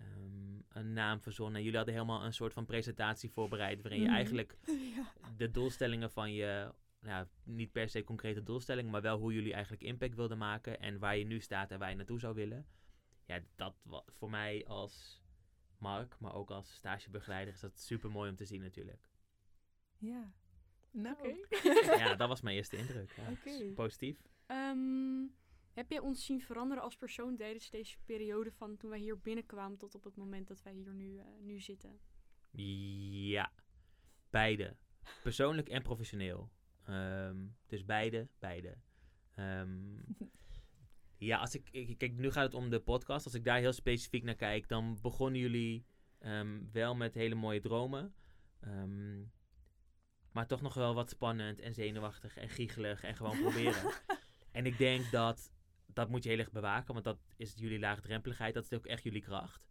ehm, 0.00 0.78
een 0.78 0.92
naam 0.92 1.20
verzonnen. 1.20 1.54
En 1.56 1.60
jullie 1.62 1.76
hadden 1.76 1.94
helemaal 1.94 2.24
een 2.24 2.32
soort 2.34 2.52
van 2.52 2.64
presentatie 2.66 3.30
voorbereid 3.30 3.80
waarin 3.82 4.00
je 4.00 4.06
Mhm. 4.06 4.14
eigenlijk 4.14 4.56
ja. 4.96 5.12
de 5.36 5.50
doelstellingen 5.50 6.10
van 6.10 6.32
je, 6.32 6.72
nou, 7.00 7.26
niet 7.44 7.72
per 7.72 7.88
se 7.88 8.04
concrete 8.04 8.42
doelstellingen, 8.42 8.90
maar 8.90 9.02
wel 9.02 9.18
hoe 9.18 9.32
jullie 9.34 9.52
eigenlijk 9.52 9.82
impact 9.82 10.14
wilden 10.14 10.38
maken 10.38 10.80
en 10.80 10.98
waar 10.98 11.16
je 11.16 11.24
nu 11.24 11.40
staat 11.40 11.70
en 11.70 11.78
waar 11.78 11.90
je 11.90 11.96
naartoe 11.96 12.20
zou 12.20 12.34
willen. 12.34 12.66
Ja, 13.24 13.40
dat 13.56 13.74
was 13.82 14.02
voor 14.06 14.30
mij 14.30 14.66
als 14.66 15.22
Mark, 15.78 16.16
maar 16.18 16.34
ook 16.34 16.50
als 16.50 16.74
stagebegeleider 16.74 17.54
is 17.54 17.60
dat 17.60 17.78
super 17.78 18.10
mooi 18.10 18.30
om 18.30 18.36
te 18.36 18.44
zien 18.44 18.60
natuurlijk. 18.60 19.08
ja. 19.98 20.32
Nou, 20.92 21.16
Oké. 21.18 21.34
Ja, 21.96 22.14
dat 22.14 22.28
was 22.28 22.40
mijn 22.40 22.56
eerste 22.56 22.76
indruk. 22.76 23.12
Ja. 23.16 23.30
Oké. 23.40 23.72
Positief. 23.74 24.22
Ehm, 24.46 25.22
heb 25.72 25.90
jij 25.90 25.98
ons 25.98 26.24
zien 26.24 26.40
veranderen 26.40 26.82
als 26.82 26.96
persoon 26.96 27.36
tijdens 27.36 27.70
deze 27.70 27.96
periode 28.04 28.52
van 28.52 28.76
toen 28.76 28.90
wij 28.90 28.98
hier 28.98 29.18
binnenkwamen 29.20 29.78
tot 29.78 29.94
op 29.94 30.04
het 30.04 30.16
moment 30.16 30.48
dat 30.48 30.62
wij 30.62 30.72
hier 30.72 30.94
nu, 30.94 31.18
eh, 31.18 31.24
nu 31.40 31.60
zitten? 31.60 31.98
Ja, 32.50 33.52
beide. 34.30 34.76
Persoonlijk 35.22 35.68
en 35.68 35.82
professioneel. 35.82 36.50
Ehm, 36.84 37.46
dus 37.66 37.84
beide, 37.84 38.28
beide. 38.38 38.76
Ehm, 39.34 39.96
ja, 41.28 41.38
als 41.38 41.54
ik, 41.54 41.68
ik- 41.70 41.98
Kijk, 41.98 42.12
nu 42.16 42.30
gaat 42.30 42.44
het 42.44 42.54
om 42.54 42.70
de 42.70 42.80
podcast. 42.80 43.24
Als 43.24 43.34
ik 43.34 43.44
daar 43.44 43.58
heel 43.58 43.72
specifiek 43.72 44.22
naar 44.22 44.34
kijk, 44.34 44.68
dan 44.68 44.98
begonnen 45.02 45.40
jullie 45.40 45.84
ehm, 46.18 46.60
wel 46.72 46.94
met 46.94 47.14
hele 47.14 47.34
mooie 47.34 47.60
dromen. 47.60 48.14
Maar 50.32 50.46
toch 50.46 50.60
nog 50.60 50.74
wel 50.74 50.94
wat 50.94 51.10
spannend 51.10 51.60
en 51.60 51.74
zenuwachtig 51.74 52.36
en 52.36 52.48
giechelig 52.48 53.02
en 53.02 53.16
gewoon 53.16 53.40
proberen. 53.40 53.92
en 54.52 54.66
ik 54.66 54.78
denk 54.78 55.10
dat 55.10 55.52
dat 55.92 56.08
moet 56.08 56.22
je 56.22 56.28
heel 56.28 56.38
erg 56.38 56.50
bewaken, 56.50 56.92
want 56.92 57.04
dat 57.04 57.18
is 57.36 57.54
jullie 57.56 57.78
laagdrempeligheid. 57.78 58.54
Dat 58.54 58.64
is 58.64 58.72
ook 58.72 58.86
echt 58.86 59.02
jullie 59.02 59.22
kracht. 59.22 59.68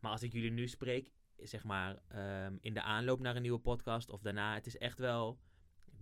Maar 0.00 0.10
als 0.10 0.22
ik 0.22 0.32
jullie 0.32 0.50
nu 0.50 0.68
spreek, 0.68 1.10
zeg 1.36 1.64
maar 1.64 2.02
ehm, 2.08 2.56
in 2.60 2.74
de 2.74 2.82
aanloop 2.82 3.20
naar 3.20 3.36
een 3.36 3.42
nieuwe 3.42 3.58
podcast 3.58 4.10
of 4.10 4.20
daarna, 4.20 4.54
het 4.54 4.66
is 4.66 4.78
echt 4.78 4.98
wel 4.98 5.40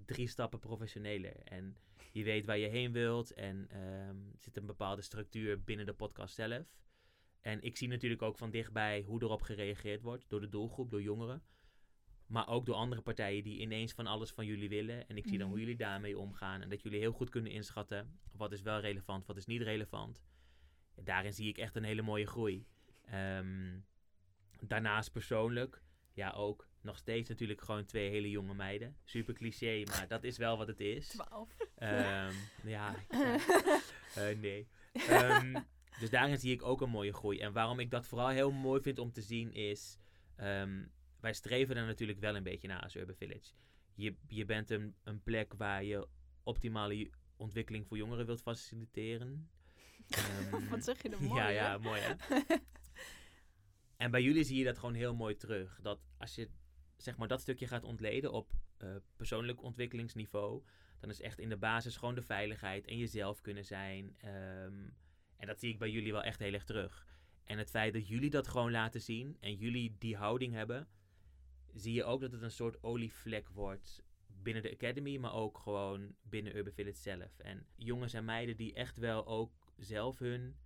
drie 0.07 0.29
stappen 0.29 0.59
professioneler. 0.59 1.37
En 1.37 1.77
je 2.13 2.25
weet 2.25 2.47
waar 2.47 2.59
je 2.59 2.69
heen 2.69 2.93
wilt 2.93 3.33
en 3.33 3.71
er 3.71 4.15
zit 4.39 4.57
een 4.57 4.67
bepaalde 4.67 5.03
structuur 5.03 5.65
binnen 5.65 5.87
de 5.87 5.95
podcast 5.95 6.35
zelf. 6.35 6.67
En 7.41 7.63
ik 7.63 7.77
zie 7.77 7.89
natuurlijk 7.89 8.23
ook 8.23 8.39
van 8.39 8.51
dichtbij 8.51 9.03
hoe 9.03 9.23
erop 9.23 9.43
gereageerd 9.43 10.03
wordt 10.03 10.25
door 10.29 10.41
de 10.41 10.49
doelgroep, 10.49 10.91
door 10.91 11.03
jongeren. 11.03 11.43
Maar 12.31 12.49
ook 12.49 12.67
door 12.67 12.75
andere 12.75 13.01
partijen 13.01 13.43
die 13.45 13.61
ineens 13.61 13.93
van 13.93 14.07
alles 14.07 14.31
van 14.31 14.47
jullie 14.47 14.69
willen. 14.69 15.09
En 15.09 15.17
ik 15.17 15.27
zie 15.27 15.39
dan 15.39 15.47
hoe 15.47 15.57
Mhm. 15.57 15.65
jullie 15.67 15.79
daarmee 15.79 16.19
omgaan. 16.19 16.63
En 16.63 16.69
dat 16.69 16.83
jullie 16.83 16.99
heel 17.01 17.13
goed 17.13 17.29
kunnen 17.31 17.53
inschatten 17.53 18.19
wat 18.33 18.53
is 18.53 18.63
wel 18.63 18.81
relevant, 18.81 19.27
wat 19.27 19.37
is 19.37 19.47
niet 19.47 19.63
relevant. 19.63 20.23
Daarin 20.95 21.33
zie 21.33 21.49
ik 21.49 21.59
echt 21.59 21.77
een 21.77 21.85
hele 21.85 22.03
mooie 22.03 22.27
groei. 22.27 22.67
Ehm, 23.05 23.79
daarnaast 24.61 25.13
persoonlijk, 25.13 25.83
ja 26.13 26.31
ook 26.31 26.69
nog 26.81 26.97
steeds 26.99 27.29
natuurlijk 27.29 27.61
gewoon 27.61 27.85
twee 27.85 28.11
hele 28.11 28.31
jonge 28.31 28.55
meiden. 28.55 28.97
Super 29.05 29.35
cliché, 29.35 29.83
maar 29.87 30.09
dat 30.09 30.25
is 30.25 30.37
wel 30.39 30.57
wat 30.57 30.67
het 30.67 30.81
is. 30.81 31.09
Twaalf. 31.09 31.57
Ehm, 31.77 32.35
ja. 32.77 32.95
Eh, 34.15 34.39
nee. 34.39 34.69
Ehm, 34.93 35.61
dus 36.01 36.11
daarin 36.11 36.39
zie 36.39 36.53
ik 36.53 36.63
ook 36.63 36.81
een 36.81 36.91
mooie 36.91 37.13
groei. 37.13 37.39
En 37.39 37.53
waarom 37.53 37.79
ik 37.81 37.91
dat 37.91 38.07
vooral 38.07 38.29
heel 38.29 38.51
mooi 38.53 38.83
vind 38.83 38.99
om 38.99 39.13
te 39.13 39.23
zien 39.23 39.53
is... 39.53 39.99
wij 41.21 41.33
streven 41.33 41.77
er 41.77 41.87
natuurlijk 41.87 42.21
wel 42.21 42.37
een 42.37 42.43
beetje 42.43 42.69
naar 42.69 42.83
als 42.83 42.97
Urban 42.97 43.15
Village. 43.15 43.53
Je, 43.95 44.15
je 44.29 44.45
bent 44.45 44.71
een, 44.71 44.95
een 45.03 45.23
plek 45.23 45.55
waar 45.55 45.85
je 45.85 46.09
optimale 46.43 47.11
ontwikkeling 47.37 47.87
voor 47.87 47.97
jongeren 47.97 48.27
wilt 48.27 48.43
faciliteren. 48.43 49.51
Ehm, 50.11 50.69
Wat 50.69 50.85
zeg 50.85 51.03
je 51.03 51.09
er 51.09 51.23
mooi, 51.29 51.41
ja, 51.41 51.47
hè? 51.47 51.53
ja, 51.53 51.79
mooi 51.79 52.01
hè. 52.01 52.15
en 54.05 54.11
bij 54.11 54.23
jullie 54.23 54.45
zie 54.45 54.59
je 54.59 54.65
dat 54.65 54.79
gewoon 54.79 54.95
heel 54.95 55.15
mooi 55.15 55.37
terug. 55.37 55.79
Dat 55.83 56.01
als 56.19 56.35
je 56.35 56.51
zeg 56.97 57.17
maar 57.17 57.29
dat 57.29 57.41
stukje 57.41 57.67
gaat 57.67 57.85
ontleden 57.85 58.33
op 58.33 58.53
eh, 58.77 58.97
persoonlijk 59.17 59.63
ontwikkelingsniveau, 59.63 60.63
dan 61.01 61.11
is 61.11 61.21
echt 61.21 61.39
in 61.39 61.49
de 61.49 61.57
basis 61.57 61.97
gewoon 61.97 62.15
de 62.15 62.23
veiligheid 62.23 62.87
en 62.87 62.97
jezelf 62.97 63.41
kunnen 63.41 63.65
zijn. 63.65 64.15
Ehm, 64.19 64.89
en 65.37 65.47
dat 65.47 65.61
zie 65.61 65.73
ik 65.73 65.79
bij 65.79 65.91
jullie 65.91 66.13
wel 66.13 66.23
echt 66.23 66.39
heel 66.39 66.53
erg 66.53 66.65
terug. 66.65 67.07
En 67.45 67.59
het 67.59 67.71
feit 67.71 67.93
dat 67.93 68.09
jullie 68.09 68.31
dat 68.31 68.49
gewoon 68.49 68.71
laten 68.71 69.01
zien 69.01 69.37
en 69.41 69.55
jullie 69.55 69.97
die 69.99 70.17
houding 70.17 70.53
hebben, 70.53 70.89
zie 71.75 71.95
je 71.95 72.05
ook 72.05 72.21
dat 72.21 72.33
het 72.33 72.43
een 72.43 72.51
soort 72.51 72.83
olievlek 72.83 73.49
wordt 73.49 74.03
binnen 74.27 74.63
de 74.63 74.73
Academy, 74.73 75.17
maar 75.17 75.35
ook 75.35 75.59
gewoon 75.59 76.15
binnen 76.23 76.57
Urban 76.57 76.73
Village 76.73 76.97
zelf. 77.01 77.39
En 77.39 77.67
jongens 77.77 78.13
en 78.15 78.25
meiden 78.25 78.57
die 78.57 78.75
echt 78.75 78.97
wel 78.97 79.27
ook 79.27 79.73
zelf 79.77 80.19
hun, 80.19 80.57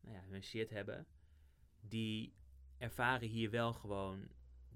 nou 0.00 0.14
ja, 0.16 0.22
hun 0.28 0.42
shit 0.42 0.70
hebben, 0.70 1.06
die 1.80 2.32
ervaren 2.78 3.28
hier 3.28 3.50
wel 3.50 3.72
gewoon 3.72 4.28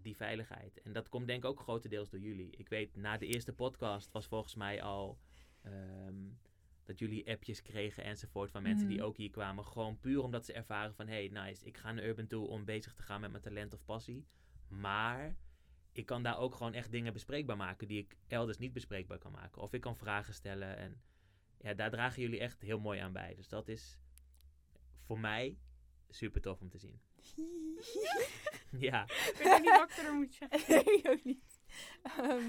die 0.02 0.16
veiligheid. 0.16 0.82
En 0.82 0.92
dat 0.92 1.08
komt 1.08 1.26
denk 1.26 1.44
ik 1.44 1.50
ook 1.50 1.60
grotendeels 1.60 2.10
door 2.10 2.20
jullie. 2.20 2.50
Ik 2.50 2.68
weet, 2.68 2.96
na 2.96 3.18
de 3.18 3.26
eerste 3.26 3.52
podcast 3.52 4.12
was 4.12 4.26
volgens 4.26 4.54
mij 4.54 4.82
al 4.82 5.18
ehm, 5.62 6.14
dat 6.84 6.98
jullie 6.98 7.30
appjes 7.30 7.62
kregen 7.62 8.04
enzovoort 8.04 8.50
van 8.50 8.62
mensen 8.62 8.88
die 8.88 8.96
Mhm. 8.96 9.06
ook 9.06 9.16
hier 9.16 9.30
kwamen. 9.30 9.64
Gewoon 9.64 10.00
puur 10.00 10.22
omdat 10.22 10.44
ze 10.44 10.52
ervaren 10.52 10.94
van, 10.94 11.08
hey, 11.08 11.28
nice, 11.28 11.64
ik 11.64 11.76
ga 11.76 11.92
naar 11.92 12.04
Urban 12.04 12.26
toe 12.26 12.46
om 12.46 12.64
bezig 12.64 12.92
te 12.94 13.02
gaan 13.02 13.20
met 13.20 13.30
mijn 13.30 13.42
talent 13.42 13.74
of 13.74 13.84
passie. 13.84 14.26
Maar 14.68 15.36
ik 15.96 16.06
kan 16.06 16.22
daar 16.22 16.38
ook 16.38 16.54
gewoon 16.54 16.72
echt 16.74 16.90
dingen 16.90 17.12
bespreekbaar 17.12 17.56
maken 17.56 17.88
die 17.88 17.98
ik 17.98 18.16
elders 18.28 18.58
niet 18.58 18.72
bespreekbaar 18.72 19.18
kan 19.18 19.32
maken. 19.32 19.62
Of 19.62 19.72
ik 19.72 19.80
kan 19.80 19.96
vragen 19.96 20.34
stellen 20.34 20.76
en 20.76 21.00
ja, 21.60 21.74
daar 21.74 21.90
dragen 21.90 22.22
jullie 22.22 22.40
echt 22.40 22.60
heel 22.60 22.78
mooi 22.80 23.00
aan 23.00 23.12
bij. 23.12 23.34
Dus 23.34 23.48
dat 23.48 23.68
is 23.68 23.98
voor 25.02 25.20
mij 25.20 25.58
super 26.08 26.40
tof 26.40 26.60
om 26.60 26.68
te 26.68 26.78
zien. 26.78 27.00
ja, 28.88 29.02
Ik 29.04 29.40
weet 29.42 29.60
niet 29.60 29.70
wat 29.70 29.90
ik 29.90 29.96
er 29.96 30.14
moet 30.14 30.34
zeggen. 30.34 30.84
nee, 30.84 31.08
ook 31.10 31.24
niet. 31.24 31.60
Ehm, 32.02 32.44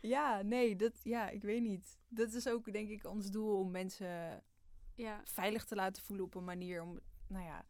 ja, 0.00 0.42
nee, 0.42 0.76
dat, 0.76 1.00
ja, 1.02 1.28
ik 1.28 1.42
weet 1.42 1.62
niet. 1.62 1.98
Dat 2.08 2.32
is 2.32 2.48
ook 2.48 2.72
denk 2.72 2.88
ik 2.88 3.04
ons 3.06 3.30
doel 3.30 3.58
om 3.58 3.70
mensen 3.70 4.42
Ja. 4.94 5.20
veilig 5.24 5.64
te 5.64 5.74
laten 5.74 6.02
voelen 6.02 6.24
op 6.24 6.34
een 6.34 6.44
manier 6.44 6.82
om, 6.82 7.00
nou 7.28 7.44
ja, 7.44 7.66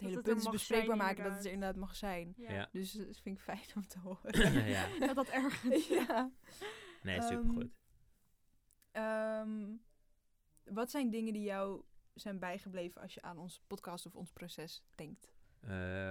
hele 0.00 0.16
het 0.16 0.24
punt 0.24 0.38
is 0.40 0.48
bespreekbaar 0.50 0.96
zijn, 0.96 1.08
maken 1.08 1.24
dat 1.24 1.32
het 1.34 1.44
er 1.44 1.52
inderdaad 1.52 1.76
mag 1.80 1.96
zijn. 1.96 2.34
Ja. 2.36 2.52
Ja. 2.52 2.68
Dus 2.72 2.92
dat 2.92 3.18
vind 3.20 3.36
ik 3.36 3.42
fijn 3.42 3.64
om 3.74 3.86
te 3.86 3.98
horen. 3.98 4.66
ja. 4.68 4.88
Dat 5.06 5.14
dat 5.14 5.28
ergens. 5.28 5.88
ja. 6.08 6.30
Nee, 7.02 7.18
Ehm, 7.18 7.28
supergoed. 7.28 7.70
Ehm, 8.92 9.66
wat 10.64 10.90
zijn 10.90 11.10
dingen 11.10 11.32
die 11.32 11.42
jou 11.42 11.82
zijn 12.14 12.38
bijgebleven 12.38 13.00
als 13.00 13.14
je 13.14 13.22
aan 13.22 13.38
ons 13.38 13.60
podcast 13.66 14.06
of 14.06 14.14
ons 14.16 14.32
proces 14.32 14.84
denkt? 14.94 15.34
Eh, 15.60 15.68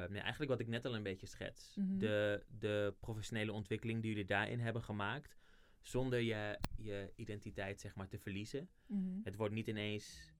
nee, 0.10 0.20
eigenlijk 0.22 0.52
wat 0.52 0.60
ik 0.60 0.68
net 0.68 0.86
al 0.86 0.96
een 0.96 1.04
beetje 1.04 1.28
schets. 1.28 1.76
Mhm. 1.76 1.98
de, 1.98 2.46
de 2.48 2.96
professionele 3.00 3.52
ontwikkeling 3.52 4.02
die 4.02 4.10
jullie 4.10 4.26
daarin 4.26 4.60
hebben 4.60 4.84
gemaakt. 4.84 5.38
Zonder 5.82 6.20
je, 6.20 6.60
je 6.78 7.14
identiteit 7.16 7.80
zeg 7.80 7.96
maar 7.96 8.08
te 8.08 8.20
verliezen. 8.20 8.70
Het 9.24 9.36
wordt 9.36 9.54
niet 9.54 9.68
ineens 9.68 10.34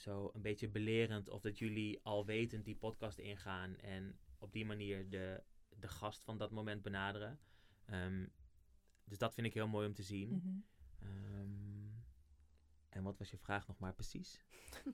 zo 0.00 0.30
een 0.34 0.42
beetje 0.42 0.68
belerend 0.68 1.28
of 1.28 1.40
dat 1.40 1.58
jullie 1.58 2.00
al 2.02 2.26
wetend 2.26 2.64
die 2.64 2.76
podcast 2.76 3.18
ingaan 3.18 3.76
en 3.76 4.18
op 4.38 4.52
die 4.52 4.64
manier 4.64 5.08
de, 5.10 5.42
de 5.68 5.88
gast 5.88 6.24
van 6.24 6.38
dat 6.38 6.50
moment 6.50 6.82
benaderen. 6.82 7.38
Ehm, 7.84 8.26
dus 9.04 9.18
dat 9.18 9.34
vind 9.34 9.46
ik 9.46 9.54
heel 9.54 9.68
mooi 9.68 9.86
om 9.86 9.94
te 9.94 10.02
zien. 10.02 10.28
Mhm. 10.30 10.58
Ehm, 11.08 11.88
en 12.88 13.02
wat 13.02 13.18
was 13.18 13.30
je 13.30 13.38
vraag 13.38 13.66
nog 13.66 13.78
maar 13.78 13.94
precies? 13.94 14.40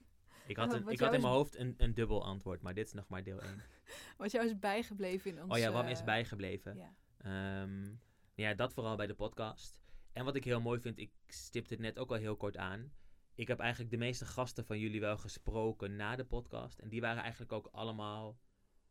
Ik 0.47 0.57
Wat- 0.57 0.67
had, 0.67 0.77
een, 0.77 0.85
wat 0.85 0.93
ik 0.93 0.99
had 1.01 1.09
in 1.09 1.17
is- 1.17 1.23
mijn 1.23 1.35
hoofd 1.35 1.57
een, 1.57 1.75
een 1.77 1.95
dubbel 1.95 2.25
antwoord, 2.25 2.63
maar 2.63 2.75
dit 2.75 2.87
is 2.87 2.93
nog 2.93 3.09
maar 3.09 3.23
deel 3.23 3.43
1. 3.43 3.63
Wat 4.19 4.31
jou 4.31 4.45
is 4.47 4.59
bijgebleven 4.59 5.31
in 5.31 5.43
ons... 5.43 5.53
Oh 5.53 5.59
ja, 5.59 5.85
is 5.89 5.99
eh, 5.99 6.05
bijgebleven? 6.05 6.77
Ja. 6.77 6.95
Ehm, 7.19 7.95
ja, 8.35 8.55
dat 8.55 8.73
vooral 8.73 8.97
bij 8.97 9.07
de 9.07 9.15
podcast. 9.15 9.81
En 10.13 10.25
wat 10.25 10.35
ik 10.37 10.45
heel 10.45 10.61
mooi 10.61 10.81
vind, 10.81 10.99
ik 10.99 11.13
stipte 11.27 11.75
het 11.75 11.83
net 11.83 11.99
ook 11.99 12.11
al 12.11 12.17
heel 12.17 12.37
kort 12.37 12.57
aan. 12.57 12.93
Ik 13.37 13.49
heb 13.49 13.59
eigenlijk 13.59 13.91
de 13.91 13.97
meeste 13.97 14.27
gasten 14.27 14.65
van 14.65 14.79
jullie 14.79 15.01
wel 15.01 15.17
gesproken 15.17 15.97
na 15.97 16.17
de 16.17 16.25
podcast. 16.25 16.79
En 16.79 16.89
die 16.89 17.01
waren 17.01 17.23
eigenlijk 17.23 17.53
ook 17.53 17.69
allemaal 17.73 18.39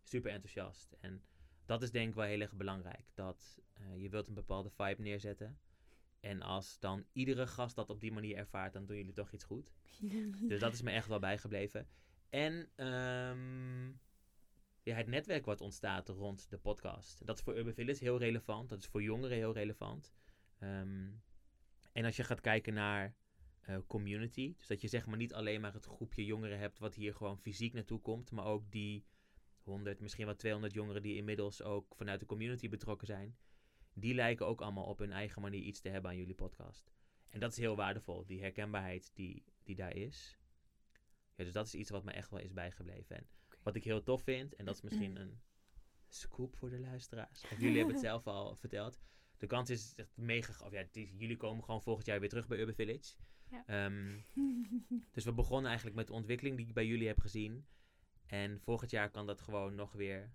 super 0.03 0.31
enthousiast. 0.31 0.95
En 0.99 1.23
dat 1.65 1.81
is 1.81 1.91
denk 1.91 2.09
ik 2.09 2.15
wel 2.15 2.25
heel 2.25 2.41
erg 2.41 2.53
belangrijk. 2.53 3.11
Dat 3.13 3.59
eh, 3.73 4.01
je 4.01 4.09
wilt 4.09 4.27
een 4.27 4.33
bepaalde 4.33 4.69
vibe 4.69 5.01
neerzetten. 5.01 5.59
En 6.19 6.41
als 6.41 6.79
dan 6.79 7.05
iedere 7.11 7.47
gast 7.47 7.75
dat 7.75 7.89
op 7.89 7.99
die 7.99 8.11
manier 8.11 8.37
ervaart, 8.37 8.73
dan 8.73 8.85
doen 8.85 8.97
jullie 8.97 9.13
toch 9.13 9.31
iets 9.31 9.43
goed. 9.43 9.73
Dus 10.47 10.59
dat 10.59 10.73
is 10.73 10.81
me 10.81 10.91
echt 10.91 11.07
wel 11.07 11.19
bijgebleven. 11.19 11.87
En 12.29 12.69
ehm, 12.75 13.87
ja, 14.83 14.95
het 14.95 15.07
netwerk 15.07 15.45
wat 15.45 15.61
ontstaat 15.61 16.09
rond 16.09 16.49
de 16.49 16.57
podcast. 16.57 17.25
Dat 17.25 17.37
is 17.37 17.43
voor 17.43 17.57
Urban 17.57 17.73
Village 17.73 18.03
heel 18.03 18.17
relevant. 18.17 18.69
Dat 18.69 18.79
is 18.79 18.87
voor 18.87 19.03
jongeren 19.03 19.37
heel 19.37 19.53
relevant. 19.53 20.13
Ehm, 20.59 21.09
en 21.91 22.05
als 22.05 22.15
je 22.15 22.23
gaat 22.23 22.41
kijken 22.41 22.73
naar 22.73 23.15
eh, 23.65 23.77
community. 23.87 24.53
Dus 24.57 24.67
dat 24.67 24.81
je 24.81 24.87
zeg 24.87 25.05
maar 25.05 25.17
niet 25.17 25.33
alleen 25.33 25.61
maar 25.61 25.73
het 25.73 25.85
groepje 25.85 26.25
jongeren 26.25 26.59
hebt 26.59 26.79
wat 26.79 26.95
hier 26.95 27.15
gewoon 27.15 27.37
fysiek 27.37 27.73
naartoe 27.73 28.01
komt. 28.01 28.31
Maar 28.31 28.45
ook 28.45 28.71
die 28.71 29.05
100, 29.61 29.99
misschien 29.99 30.25
wel 30.25 30.35
200 30.35 30.73
jongeren 30.73 31.01
die 31.01 31.15
inmiddels 31.15 31.61
ook 31.61 31.95
vanuit 31.95 32.19
de 32.19 32.25
community 32.25 32.69
betrokken 32.69 33.07
zijn. 33.07 33.37
Die 33.93 34.13
lijken 34.13 34.47
ook 34.47 34.61
allemaal 34.61 34.85
op 34.85 34.99
hun 34.99 35.11
eigen 35.11 35.41
manier 35.41 35.61
iets 35.61 35.79
te 35.79 35.89
hebben 35.89 36.11
aan 36.11 36.17
jullie 36.17 36.35
podcast. 36.35 36.91
En 37.29 37.39
dat 37.39 37.51
is 37.51 37.57
heel 37.57 37.75
waardevol. 37.75 38.25
Die 38.25 38.41
herkenbaarheid 38.41 39.11
die, 39.13 39.43
die 39.63 39.75
daar 39.75 39.95
is. 39.95 40.37
Ja, 41.35 41.43
dus 41.43 41.53
dat 41.53 41.65
is 41.65 41.75
iets 41.75 41.89
wat 41.89 42.03
me 42.03 42.11
echt 42.11 42.29
wel 42.29 42.39
is 42.39 42.53
bijgebleven. 42.53 43.15
En 43.15 43.27
wat 43.63 43.75
ik 43.75 43.83
heel 43.83 44.03
tof 44.03 44.23
vind, 44.23 44.55
en 44.55 44.65
dat 44.65 44.75
is 44.75 44.81
misschien 44.81 45.15
een 45.21 45.41
scoop 46.07 46.55
voor 46.55 46.69
de 46.69 46.79
luisteraars. 46.79 47.43
Of 47.43 47.59
jullie 47.59 47.77
hebben 47.77 47.95
het 47.95 48.03
zelf 48.09 48.27
al 48.27 48.55
verteld. 48.55 48.99
De 49.37 49.47
kans 49.47 49.69
is 49.69 49.93
echt 49.95 50.17
mega. 50.17 50.65
Of 50.65 50.71
ja, 50.71 50.85
jullie 50.91 51.37
komen 51.37 51.63
gewoon 51.63 51.81
volgend 51.81 52.05
jaar 52.05 52.19
weer 52.19 52.29
terug 52.29 52.47
bij 52.47 52.57
Urban 52.57 52.75
Village. 52.75 53.15
Ja. 53.49 53.63
Ehm, 53.65 54.19
dus 55.15 55.23
we 55.23 55.33
begonnen 55.33 55.67
eigenlijk 55.67 55.97
met 55.97 56.07
de 56.07 56.13
ontwikkeling 56.13 56.57
die 56.57 56.67
ik 56.67 56.73
bij 56.73 56.85
jullie 56.85 57.07
heb 57.07 57.19
gezien. 57.19 57.65
En 58.25 58.59
volgend 58.59 58.91
jaar 58.91 59.09
kan 59.09 59.25
dat 59.25 59.41
gewoon 59.41 59.75
nog 59.75 59.91
weer 59.93 60.33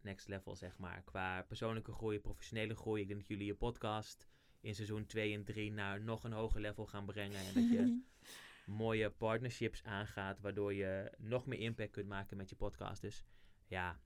next 0.00 0.28
level, 0.28 0.56
zeg 0.56 0.78
maar. 0.78 1.02
Qua 1.02 1.42
persoonlijke 1.42 1.92
groei, 1.92 2.20
professionele 2.20 2.74
groei. 2.74 3.02
Ik 3.02 3.08
denk 3.08 3.20
dat 3.20 3.28
jullie 3.28 3.46
je 3.46 3.54
podcast 3.54 4.28
in 4.60 4.74
seizoen 4.74 5.06
2 5.06 5.34
en 5.34 5.44
3 5.44 5.72
naar 5.72 6.00
nog 6.00 6.24
een 6.24 6.32
hoger 6.32 6.60
level 6.60 6.86
gaan 6.86 7.06
brengen. 7.06 7.38
En 7.38 7.54
dat 7.54 7.70
je 7.70 8.02
mooie 8.82 9.10
partnerships 9.10 9.84
aangaat, 9.84 10.40
waardoor 10.40 10.74
je 10.74 11.12
nog 11.18 11.46
meer 11.46 11.58
impact 11.58 11.90
kunt 11.90 12.08
maken 12.08 12.36
met 12.36 12.48
je 12.50 12.56
podcast. 12.56 13.00
Dus 13.00 13.24
ja, 13.66 14.00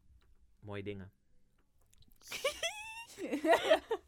mooie 0.60 0.82
dingen. 0.82 1.12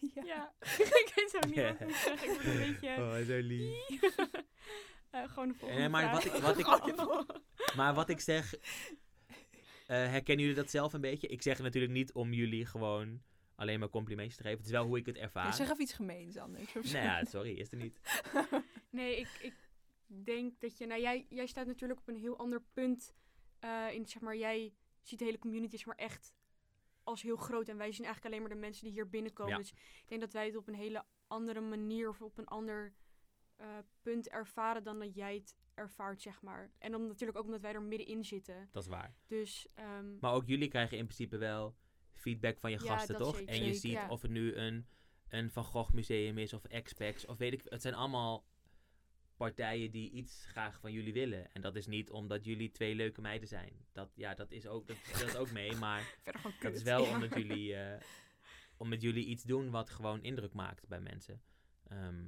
ja. 0.14 0.24
Ja, 0.24 0.54
ik 1.04 1.12
weet 1.14 1.36
ook 1.36 1.46
niet 1.46 1.54
wat 1.56 1.80
ik 1.88 1.94
zeggen. 1.96 2.28
Ik 2.30 2.40
word 2.42 2.44
een 2.44 2.56
beetje... 2.80 2.96
Oh, 2.96 3.16
zo 3.26 3.38
lief. 3.38 4.16
Eh, 5.10 5.28
gewoon 5.28 5.48
de 5.48 5.54
volgende 5.54 5.82
Eh, 5.84 5.90
maar 5.90 6.12
wat 6.12 6.24
ik- 6.24 6.32
wat 6.32 6.58
ik-. 6.58 7.76
Maar 7.76 7.94
wat 7.94 8.08
ik 8.08 8.20
zeg, 8.20 8.54
eh, 8.54 8.60
herkennen 9.86 10.44
jullie 10.44 10.60
dat 10.60 10.70
zelf 10.70 10.92
een 10.92 11.00
beetje? 11.00 11.28
Ik 11.28 11.42
zeg 11.42 11.54
het 11.54 11.62
natuurlijk 11.62 11.92
niet 11.92 12.12
om 12.12 12.32
jullie 12.32 12.66
gewoon 12.66 13.22
alleen 13.54 13.78
maar 13.78 13.88
complimentjes 13.88 14.36
te 14.36 14.42
geven. 14.42 14.56
Het 14.58 14.66
is 14.66 14.72
wel 14.72 14.84
hoe 14.86 14.98
ik 14.98 15.06
het 15.06 15.16
Ja, 15.16 15.22
ervaar. 15.22 15.52
zeg 15.54 15.70
even 15.70 15.82
iets 15.82 15.92
gemeens 15.92 16.36
anders. 16.36 16.76
Of 16.76 16.86
zo. 16.86 16.92
Nou 16.92 17.04
ja, 17.04 17.24
sorry, 17.24 17.50
is 17.58 17.70
er 17.70 17.76
niet. 17.78 18.00
Nee, 18.90 19.16
ik, 19.18 19.28
ik 19.40 19.54
denk 20.24 20.60
dat 20.60 20.78
je... 20.78 20.86
Nou, 20.86 21.00
jij, 21.00 21.26
jij 21.28 21.46
staat 21.46 21.66
natuurlijk 21.66 22.00
op 22.00 22.08
een 22.08 22.16
heel 22.16 22.38
ander 22.38 22.62
punt. 22.72 23.14
eh, 23.58 23.86
in, 23.92 24.06
zeg 24.06 24.22
maar, 24.22 24.36
jij 24.36 24.74
ziet 25.02 25.18
de 25.18 25.24
hele 25.24 25.38
community 25.38 25.76
zeg 25.76 25.86
maar, 25.86 25.96
echt 25.96 26.34
als 27.06 27.22
heel 27.22 27.36
groot. 27.36 27.68
En 27.68 27.76
wij 27.76 27.92
zien 27.92 28.04
eigenlijk 28.04 28.34
alleen 28.34 28.46
maar 28.46 28.56
de 28.56 28.66
mensen 28.66 28.84
die 28.84 28.92
hier 28.92 29.08
binnenkomen. 29.08 29.52
Ja. 29.52 29.58
Dus 29.58 29.70
ik 29.72 30.04
denk 30.06 30.20
dat 30.20 30.32
wij 30.32 30.46
het 30.46 30.56
op 30.56 30.68
een 30.68 30.74
hele 30.74 31.04
andere 31.26 31.60
manier 31.60 32.08
of 32.08 32.22
op 32.22 32.38
een 32.38 32.46
ander 32.46 32.94
eh, 33.56 33.66
punt 34.02 34.28
ervaren 34.28 34.84
dan 34.84 34.98
dat 34.98 35.14
jij 35.14 35.34
het 35.34 35.56
ervaart, 35.74 36.22
zeg 36.22 36.42
maar. 36.42 36.70
En 36.78 36.90
dan 36.90 37.06
natuurlijk 37.06 37.38
ook 37.38 37.44
omdat 37.44 37.60
wij 37.60 37.72
er 37.72 37.82
middenin 37.82 38.24
zitten. 38.24 38.68
Dat 38.72 38.82
is 38.82 38.88
waar. 38.88 39.14
Dus 39.26 39.68
ehm, 39.74 40.18
Maar 40.20 40.32
ook 40.32 40.46
jullie 40.46 40.68
krijgen 40.68 40.98
in 40.98 41.04
principe 41.04 41.36
wel 41.36 41.76
feedback 42.12 42.58
van 42.58 42.70
je 42.70 42.78
Ja, 42.80 42.96
gasten, 42.96 43.16
toch? 43.16 43.36
zeker. 43.36 43.54
En 43.54 43.64
je 43.64 43.74
ziet 43.74 43.92
ja. 43.92 44.08
of 44.08 44.22
het 44.22 44.30
nu 44.30 44.54
een, 44.54 44.86
een 45.28 45.50
Van 45.50 45.64
Gogh 45.64 45.92
museum 45.92 46.38
is 46.38 46.52
of 46.52 46.64
Expex 46.64 47.26
of 47.26 47.38
weet 47.38 47.52
ik 47.52 47.62
Het 47.64 47.82
zijn 47.82 47.94
allemaal 47.94 48.46
partijen 49.36 49.90
die 49.90 50.10
iets 50.10 50.44
graag 50.46 50.80
van 50.80 50.92
jullie 50.92 51.12
willen. 51.12 51.52
En 51.52 51.60
dat 51.60 51.76
is 51.76 51.86
niet 51.86 52.10
omdat 52.10 52.44
jullie 52.44 52.70
twee 52.70 52.94
leuke 52.94 53.20
meiden 53.20 53.48
zijn. 53.48 53.72
Dat, 53.92 54.10
ja, 54.14 54.34
dat 54.34 54.50
is 54.50 54.66
ook, 54.66 54.86
dat 54.86 54.96
speelt 55.02 55.36
ook 55.36 55.50
mee, 55.50 55.76
maar 55.86 56.16
dat 56.60 56.74
is 56.74 56.82
wel 56.82 57.04
Ja. 57.04 57.14
omdat 57.14 57.34
jullie, 57.34 57.74
eh, 57.76 58.00
omdat 58.76 59.00
jullie 59.02 59.26
iets 59.26 59.42
doen 59.42 59.70
wat 59.70 59.90
gewoon 59.90 60.22
indruk 60.22 60.52
maakt 60.52 60.88
bij 60.88 61.00
mensen. 61.00 61.42
Ehm, 61.88 62.26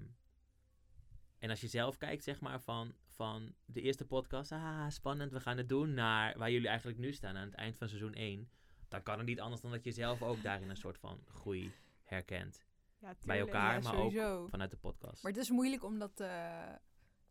en 1.38 1.50
als 1.50 1.60
je 1.60 1.68
zelf 1.68 1.96
kijkt, 1.96 2.24
zeg 2.24 2.40
maar, 2.40 2.60
van, 2.60 2.94
van 3.06 3.54
de 3.64 3.80
eerste 3.80 4.04
podcast, 4.06 4.52
ah, 4.52 4.88
spannend, 4.90 5.32
we 5.32 5.40
gaan 5.40 5.56
het 5.56 5.68
doen, 5.68 5.94
naar 5.94 6.38
waar 6.38 6.50
jullie 6.50 6.68
eigenlijk 6.68 6.98
nu 6.98 7.12
staan 7.12 7.36
aan 7.36 7.46
het 7.46 7.54
eind 7.54 7.76
van 7.78 7.88
seizoen 7.88 8.14
1, 8.14 8.50
dan 8.88 9.02
kan 9.02 9.18
het 9.18 9.26
niet 9.26 9.40
anders 9.40 9.60
dan 9.62 9.70
dat 9.70 9.84
je 9.84 9.92
zelf 9.92 10.22
ook 10.22 10.42
daarin 10.42 10.68
een 10.70 10.76
soort 10.76 10.98
van 10.98 11.20
groei 11.26 11.72
herkent. 12.02 12.66
ja, 13.00 13.16
Bij 13.24 13.38
elkaar, 13.38 13.82
Ja, 13.82 13.92
maar 13.92 14.00
ook 14.00 14.48
vanuit 14.48 14.70
de 14.70 14.76
podcast. 14.76 15.22
Maar 15.22 15.32
het 15.32 15.40
is 15.40 15.50
moeilijk 15.50 15.84
om 15.84 15.98
dat 15.98 16.20
eh, 16.20 16.74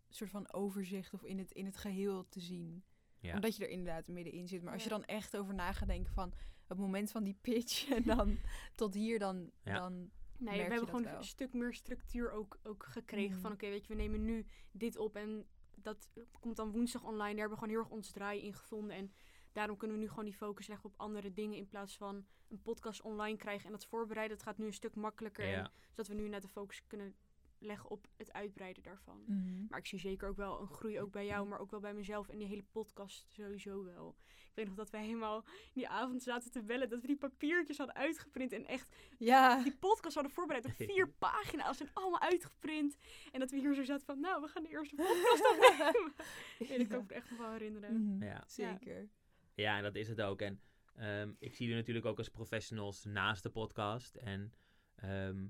soort 0.10 0.30
van 0.30 0.54
overzicht 0.54 1.14
of 1.14 1.24
in 1.24 1.38
het, 1.38 1.52
in 1.52 1.66
het 1.66 1.78
geheel 1.78 2.28
te 2.30 2.40
zien. 2.40 2.84
Ja. 3.20 3.34
Omdat 3.36 3.56
je 3.56 3.64
er 3.64 3.70
inderdaad 3.70 4.08
middenin 4.08 4.48
zit. 4.48 4.64
Maar 4.64 4.74
als 4.74 4.84
je 4.84 4.90
dan 4.90 5.06
echt 5.06 5.38
over 5.38 5.54
na 5.54 5.72
gaat 5.74 5.88
denken 5.88 6.14
van 6.14 6.34
het 6.68 6.78
moment 6.78 7.12
van 7.12 7.24
die 7.24 7.38
pitch 7.42 7.88
en 7.98 8.04
dan 8.04 8.38
tot 8.76 8.94
hier, 8.94 9.20
dan, 9.20 9.52
Ja. 9.64 9.74
dan 9.80 10.10
Nee, 10.40 10.46
merk 10.50 10.58
we 10.58 10.64
je 10.64 10.70
hebben 10.70 10.80
dat 10.80 10.96
gewoon 10.96 11.04
wel. 11.12 11.22
een 11.22 11.28
stuk 11.28 11.54
meer 11.54 11.74
structuur 11.74 12.32
ook, 12.32 12.60
ook 12.64 12.86
gekregen. 12.86 13.32
Mhm. 13.32 13.42
Van 13.42 13.52
oké, 13.52 13.70
weet 13.70 13.82
je, 13.86 13.88
we 13.88 14.02
nemen 14.02 14.26
nu 14.26 14.46
dit 14.72 14.98
op 14.98 15.16
en 15.16 15.46
dat 15.76 16.10
komt 16.40 16.56
dan 16.56 16.72
woensdag 16.72 17.04
online. 17.04 17.20
Daar 17.32 17.40
hebben 17.40 17.50
we 17.50 17.56
gewoon 17.64 17.70
heel 17.70 17.80
erg 17.84 17.90
ons 17.90 18.12
draai 18.12 18.42
in 18.42 18.54
gevonden. 18.54 18.96
En 18.96 19.12
daarom 19.52 19.78
kunnen 19.78 19.98
we 19.98 20.04
nu 20.04 20.10
gewoon 20.10 20.26
die 20.26 20.34
focus 20.34 20.68
leggen 20.68 20.90
op 20.90 20.94
andere 20.98 21.34
dingen. 21.34 21.58
In 21.58 21.68
plaats 21.68 21.98
van 21.98 22.26
een 22.50 22.62
podcast 22.62 23.02
online 23.02 23.38
krijgen 23.38 23.66
en 23.66 23.72
dat 23.72 23.86
voorbereiden. 23.86 24.38
Dat 24.38 24.46
gaat 24.46 24.58
nu 24.58 24.66
een 24.66 24.74
stuk 24.74 24.96
makkelijker. 24.96 25.54
En 25.54 25.72
zodat 25.90 26.08
we 26.08 26.14
nu 26.14 26.28
net 26.28 26.42
de 26.42 26.48
focus 26.48 26.88
kunnen 26.88 27.16
leggen 27.60 27.90
op 27.90 28.08
het 28.16 28.34
uitbreiden 28.34 28.84
daarvan. 28.84 29.24
Mhm. 29.26 29.66
Maar 29.70 29.80
ik 29.80 29.86
zie 29.86 30.00
zeker 30.00 30.28
ook 30.28 30.36
wel 30.36 30.62
een 30.62 30.68
groei, 30.68 31.00
ook 31.00 31.12
bij 31.12 31.26
jou, 31.26 31.48
maar 31.48 31.60
ook 31.60 31.72
wel 31.72 31.80
bij 31.80 31.94
mezelf 31.94 32.28
en 32.30 32.38
die 32.38 32.48
hele 32.48 32.64
podcast 32.72 33.26
sowieso 33.32 33.84
wel. 33.84 34.16
Ik 34.28 34.52
weet 34.54 34.66
nog 34.66 34.76
dat 34.76 34.90
wij 34.90 35.04
helemaal 35.04 35.46
die 35.74 35.88
avond 35.88 36.24
zaten 36.24 36.52
te 36.52 36.64
bellen, 36.64 36.90
dat 36.90 37.02
we 37.02 37.08
die 37.08 37.18
papiertjes 37.18 37.78
hadden 37.78 37.96
uitgeprint 37.96 38.52
en 38.52 38.66
echt 38.66 38.96
Ja, 39.18 39.64
die 39.64 39.76
podcast 39.76 40.14
hadden 40.14 40.34
voorbereid 40.34 40.66
op 40.66 40.72
vier 40.72 41.10
pagina's 41.20 41.80
en 41.80 41.90
allemaal 41.94 42.22
uitgeprint. 42.22 42.98
En 43.32 43.40
dat 43.40 43.52
we 43.52 43.58
hier 43.58 43.74
zo 43.74 43.84
zaten 43.84 44.06
van, 44.06 44.20
nou, 44.20 44.42
we 44.42 44.48
gaan 44.48 44.64
de 44.64 44.70
eerste 44.70 44.96
podcast 44.96 45.52
opnemen. 45.52 46.14
Ja, 46.70 46.78
dat 46.78 46.88
kan 46.88 47.00
ik 47.02 47.08
me 47.10 47.14
echt 47.14 47.30
nog 47.30 47.40
wel 47.40 47.52
herinneren. 47.52 48.04
Mhm. 48.04 48.24
Ja. 48.24 48.44
zeker. 48.48 49.10
Ja, 49.54 49.78
en 49.78 49.84
dat 49.84 49.96
is 49.96 50.08
het 50.08 50.22
ook. 50.22 50.42
En 50.42 50.62
ehm, 50.96 51.34
ik 51.40 51.56
zie 51.56 51.66
jullie 51.66 51.80
natuurlijk 51.82 52.06
ook 52.06 52.18
als 52.18 52.30
professionals 52.30 53.04
naast 53.04 53.44
de 53.44 53.50
podcast. 53.50 54.16
En 54.16 54.54
ehm, 54.96 55.48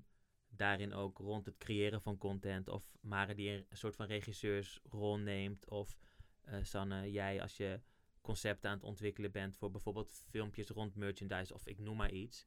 daarin 0.58 0.94
ook 0.94 1.18
rond 1.18 1.46
het 1.46 1.58
creëren 1.58 2.02
van 2.02 2.18
content. 2.18 2.68
Of 2.68 2.98
Mare 3.02 3.36
die 3.36 3.50
een 3.50 3.66
soort 3.72 3.96
van 3.96 4.06
regisseursrol 4.06 5.18
neemt. 5.18 5.70
Of 5.70 5.98
eh, 6.42 6.64
Sanne, 6.64 7.12
jij 7.12 7.42
als 7.42 7.58
je 7.58 7.82
concepten 8.22 8.70
aan 8.70 8.76
het 8.76 8.86
ontwikkelen 8.86 9.32
bent 9.32 9.56
voor 9.56 9.72
bijvoorbeeld 9.72 10.24
filmpjes 10.30 10.70
rond 10.70 10.96
merchandise 10.96 11.54
of 11.54 11.68
ik 11.68 11.80
noem 11.80 11.98
maar 11.98 12.12
iets. 12.12 12.46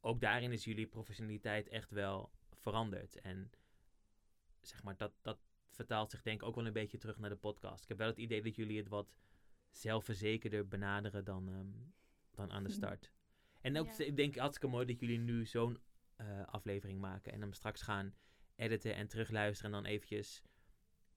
Ook 0.00 0.20
daarin 0.20 0.52
is 0.52 0.64
jullie 0.64 0.86
professionaliteit 0.86 1.68
echt 1.68 1.90
wel 1.90 2.30
veranderd. 2.52 3.20
En 3.20 3.50
zeg 4.60 4.82
maar, 4.82 4.96
dat, 4.96 5.12
dat 5.22 5.38
vertaalt 5.70 6.10
zich 6.10 6.22
denk 6.22 6.40
ik 6.40 6.46
ook 6.48 6.54
wel 6.54 6.66
een 6.66 6.72
beetje 6.72 6.98
terug 6.98 7.18
naar 7.18 7.30
de 7.30 7.36
podcast. 7.36 7.82
Ik 7.82 7.88
heb 7.88 7.98
wel 7.98 8.06
het 8.06 8.18
idee 8.18 8.42
dat 8.42 8.56
jullie 8.56 8.78
het 8.78 8.88
wat 8.88 9.16
zelfverzekerder 9.70 10.68
benaderen 10.68 11.24
dan, 11.24 11.48
ehm, 11.48 11.66
dan 12.30 12.50
aan 12.52 12.64
de 12.64 12.70
start. 12.80 13.10
En 13.60 13.78
ook, 13.78 13.86
Ja. 13.86 14.04
ik 14.04 14.16
denk 14.16 14.36
hartstikke 14.36 14.74
mooi 14.74 14.86
dat 14.86 15.00
jullie 15.00 15.18
nu 15.18 15.46
zo'n 15.46 15.78
eh, 16.18 16.46
aflevering 16.46 17.00
maken. 17.00 17.32
En 17.32 17.40
hem 17.40 17.52
straks 17.52 17.82
gaan 17.82 18.14
editen 18.54 18.94
en 18.94 19.08
terugluisteren. 19.08 19.74
En 19.74 19.82
dan 19.82 19.90
eventjes 19.92 20.42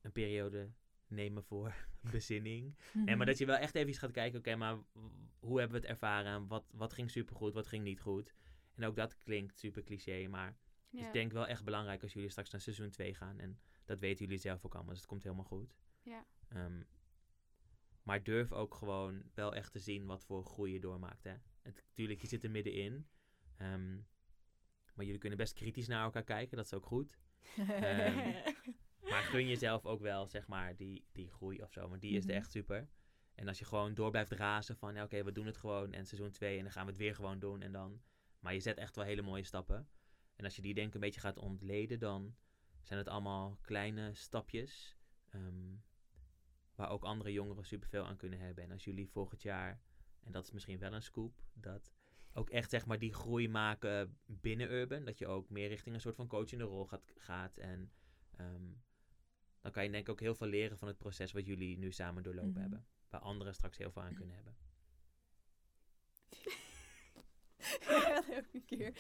een 0.02 0.12
periode 0.12 0.72
nemen 1.08 1.44
voor 1.44 1.74
bezinning. 2.12 2.76
Mhm. 2.94 3.06
Nee, 3.06 3.16
maar 3.16 3.26
dat 3.26 3.38
je 3.38 3.46
wel 3.46 3.56
echt 3.56 3.76
even 3.76 3.94
gaat 3.94 4.12
kijken, 4.12 4.40
oké, 4.40 4.56
maar 4.56 4.78
hoe 5.40 5.60
hebben 5.60 5.82
we 5.82 5.88
het 5.88 5.96
ervaren? 5.96 6.48
Wat, 6.48 6.66
wat 6.72 6.94
ging 6.94 7.12
supergoed, 7.12 7.54
wat 7.54 7.68
ging 7.68 7.84
niet 7.84 8.02
goed? 8.02 8.34
En 8.76 8.84
ook 8.86 8.96
dat 8.96 9.18
klinkt 9.18 9.58
super 9.60 9.84
cliché, 9.84 10.28
maar 10.28 10.58
Ja. 10.90 11.08
ik 11.08 11.14
denk 11.14 11.32
wel 11.32 11.48
echt 11.48 11.64
belangrijk 11.64 12.04
als 12.04 12.14
jullie 12.14 12.30
straks 12.30 12.50
naar 12.50 12.62
seizoen 12.62 12.90
2 12.90 13.14
gaan. 13.14 13.40
En 13.40 13.60
dat 13.86 14.00
weten 14.00 14.26
jullie 14.26 14.40
zelf 14.40 14.66
ook 14.66 14.74
allemaal, 14.74 14.92
dus 14.92 15.00
het 15.02 15.10
komt 15.10 15.24
helemaal 15.24 15.46
goed. 15.46 15.76
Ja. 16.02 16.26
Ehm, 16.48 16.84
maar 18.04 18.24
durf 18.24 18.52
ook 18.52 18.74
gewoon 18.76 19.24
wel 19.34 19.56
echt 19.56 19.72
te 19.72 19.80
zien 19.80 20.06
wat 20.06 20.24
voor 20.26 20.46
groei 20.46 20.74
je 20.74 20.80
doormaakt. 20.80 21.24
Hè? 21.24 21.36
Het, 21.62 21.86
tuurlijk, 21.94 22.22
je 22.22 22.28
zit 22.28 22.44
er 22.44 22.52
middenin. 22.52 23.08
Ehm, 23.58 24.00
maar 24.94 25.06
jullie 25.06 25.20
kunnen 25.20 25.38
best 25.38 25.54
kritisch 25.54 25.88
naar 25.88 26.04
elkaar 26.04 26.24
kijken, 26.24 26.58
dat 26.58 26.66
is 26.66 26.74
ook 26.74 26.86
goed. 26.86 27.18
Ehm, 27.58 28.34
Maar 29.02 29.22
gun 29.24 29.48
jezelf 29.48 29.86
ook 29.86 30.02
wel, 30.02 30.28
zeg 30.28 30.48
maar, 30.48 30.76
die, 30.76 31.06
die 31.12 31.30
groei 31.30 31.62
of 31.62 31.72
zo. 31.72 31.90
Want 31.90 32.02
die 32.02 32.12
is 32.18 32.24
er 32.24 32.30
Mhm. 32.30 32.38
echt 32.38 32.52
super. 32.52 32.90
En 33.36 33.48
als 33.48 33.60
je 33.60 33.66
gewoon 33.66 33.94
door 33.94 34.12
blijft 34.12 34.32
razen 34.32 34.78
van, 34.78 34.94
ja, 34.96 35.04
oké, 35.04 35.24
we 35.24 35.32
doen 35.32 35.46
het 35.46 35.58
gewoon. 35.58 35.94
En 35.94 36.06
seizoen 36.06 36.32
2 36.32 36.58
en 36.58 36.64
dan 36.64 36.72
gaan 36.72 36.86
we 36.86 36.90
het 36.92 37.00
weer 37.00 37.16
gewoon 37.16 37.40
doen. 37.40 37.62
En 37.62 37.72
dan... 37.72 38.02
Maar 38.40 38.54
je 38.54 38.60
zet 38.60 38.78
echt 38.78 38.96
wel 38.96 39.06
hele 39.06 39.22
mooie 39.22 39.44
stappen. 39.44 39.90
En 40.36 40.44
als 40.46 40.56
je 40.56 40.62
die 40.62 40.74
denk 40.74 40.88
ik 40.88 40.94
een 40.94 41.00
beetje 41.00 41.20
gaat 41.20 41.38
ontleden, 41.38 42.00
dan 42.00 42.36
zijn 42.82 43.00
het 43.00 43.08
allemaal 43.08 43.58
kleine 43.62 44.14
stapjes. 44.14 44.98
ehm, 45.30 45.76
waar 46.76 46.90
ook 46.90 47.04
andere 47.04 47.32
jongeren 47.32 47.66
superveel 47.66 48.06
aan 48.06 48.18
kunnen 48.18 48.40
hebben. 48.40 48.64
En 48.64 48.72
als 48.72 48.84
jullie 48.84 49.10
volgend 49.10 49.42
jaar, 49.42 49.82
en 50.24 50.32
dat 50.32 50.44
is 50.44 50.52
misschien 50.52 50.80
wel 50.80 50.94
een 50.94 51.02
scoop, 51.02 51.42
dat 51.54 51.92
ook 52.34 52.50
echt 52.50 52.70
zeg 52.70 52.86
maar 52.86 53.00
die 53.00 53.14
groei 53.14 53.50
maken 53.50 54.18
binnen 54.26 54.72
Urban. 54.72 55.06
Dat 55.06 55.18
je 55.18 55.28
ook 55.28 55.50
meer 55.50 55.68
richting 55.68 55.96
een 55.96 56.02
soort 56.02 56.16
van 56.16 56.28
coachende 56.28 56.64
rol 56.64 56.86
gaat. 56.86 57.14
gaat 57.18 57.58
en 57.58 57.92
ehm, 58.38 58.66
dan 59.62 59.72
kan 59.72 59.84
je 59.84 59.90
denk 59.92 60.04
ik 60.04 60.10
ook 60.12 60.20
heel 60.20 60.36
veel 60.36 60.48
leren 60.48 60.78
van 60.78 60.88
het 60.88 60.98
proces 60.98 61.32
wat 61.32 61.46
jullie 61.46 61.78
nu 61.78 61.92
samen 61.92 62.24
doorlopen 62.24 62.52
Mhm. 62.52 62.60
hebben. 62.62 62.86
Waar 63.10 63.22
anderen 63.22 63.54
straks 63.54 63.78
heel 63.78 63.92
veel 63.92 64.02
aan 64.02 64.14
kunnen 64.16 64.36
hebben. 64.36 64.56
Ja, 67.90 68.24
elke 68.30 68.62
keer. 68.66 68.94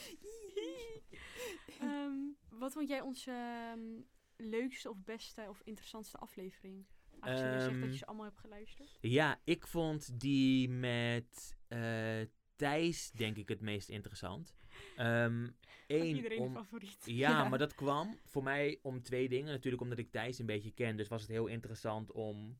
Ehm, 1.79 2.13
wat 2.49 2.73
vond 2.73 2.87
jij 2.89 3.01
onze 3.01 3.31
ehm, 3.31 4.01
leukste 4.49 4.89
of 4.89 4.97
beste 5.03 5.45
of 5.49 5.61
interessantste 5.63 6.17
aflevering? 6.17 6.85
Aangezien 7.19 7.51
je 7.53 7.59
zegt 7.59 7.79
dat 7.81 7.91
je 7.91 7.97
ze 7.97 8.05
allemaal 8.05 8.25
hebt 8.25 8.37
geluisterd. 8.39 8.97
Ja, 9.01 9.39
ik 9.43 9.67
vond 9.67 10.19
die 10.19 10.69
met 10.69 11.57
eh, 11.67 12.21
Thijs 12.61 13.11
denk 13.11 13.37
ik 13.37 13.49
het 13.49 13.61
meest 13.61 13.89
interessant. 13.89 14.55
Ehm 14.95 15.47
één, 15.87 16.15
Iedereen 16.15 16.39
om, 16.39 16.53
favoriet. 16.53 16.97
Ja, 17.05 17.29
Ja. 17.29 17.49
maar 17.49 17.59
dat 17.59 17.75
kwam 17.75 18.17
voor 18.25 18.43
mij 18.43 18.79
om 18.81 19.01
twee 19.01 19.29
dingen. 19.29 19.51
Natuurlijk 19.51 19.81
omdat 19.81 19.97
ik 19.97 20.11
Thijs 20.11 20.39
een 20.39 20.45
beetje 20.45 20.71
ken. 20.71 20.95
Dus 20.97 21.07
was 21.07 21.21
het 21.21 21.29
heel 21.31 21.47
interessant 21.47 22.11
om 22.11 22.57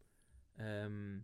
ehm, 0.55 1.19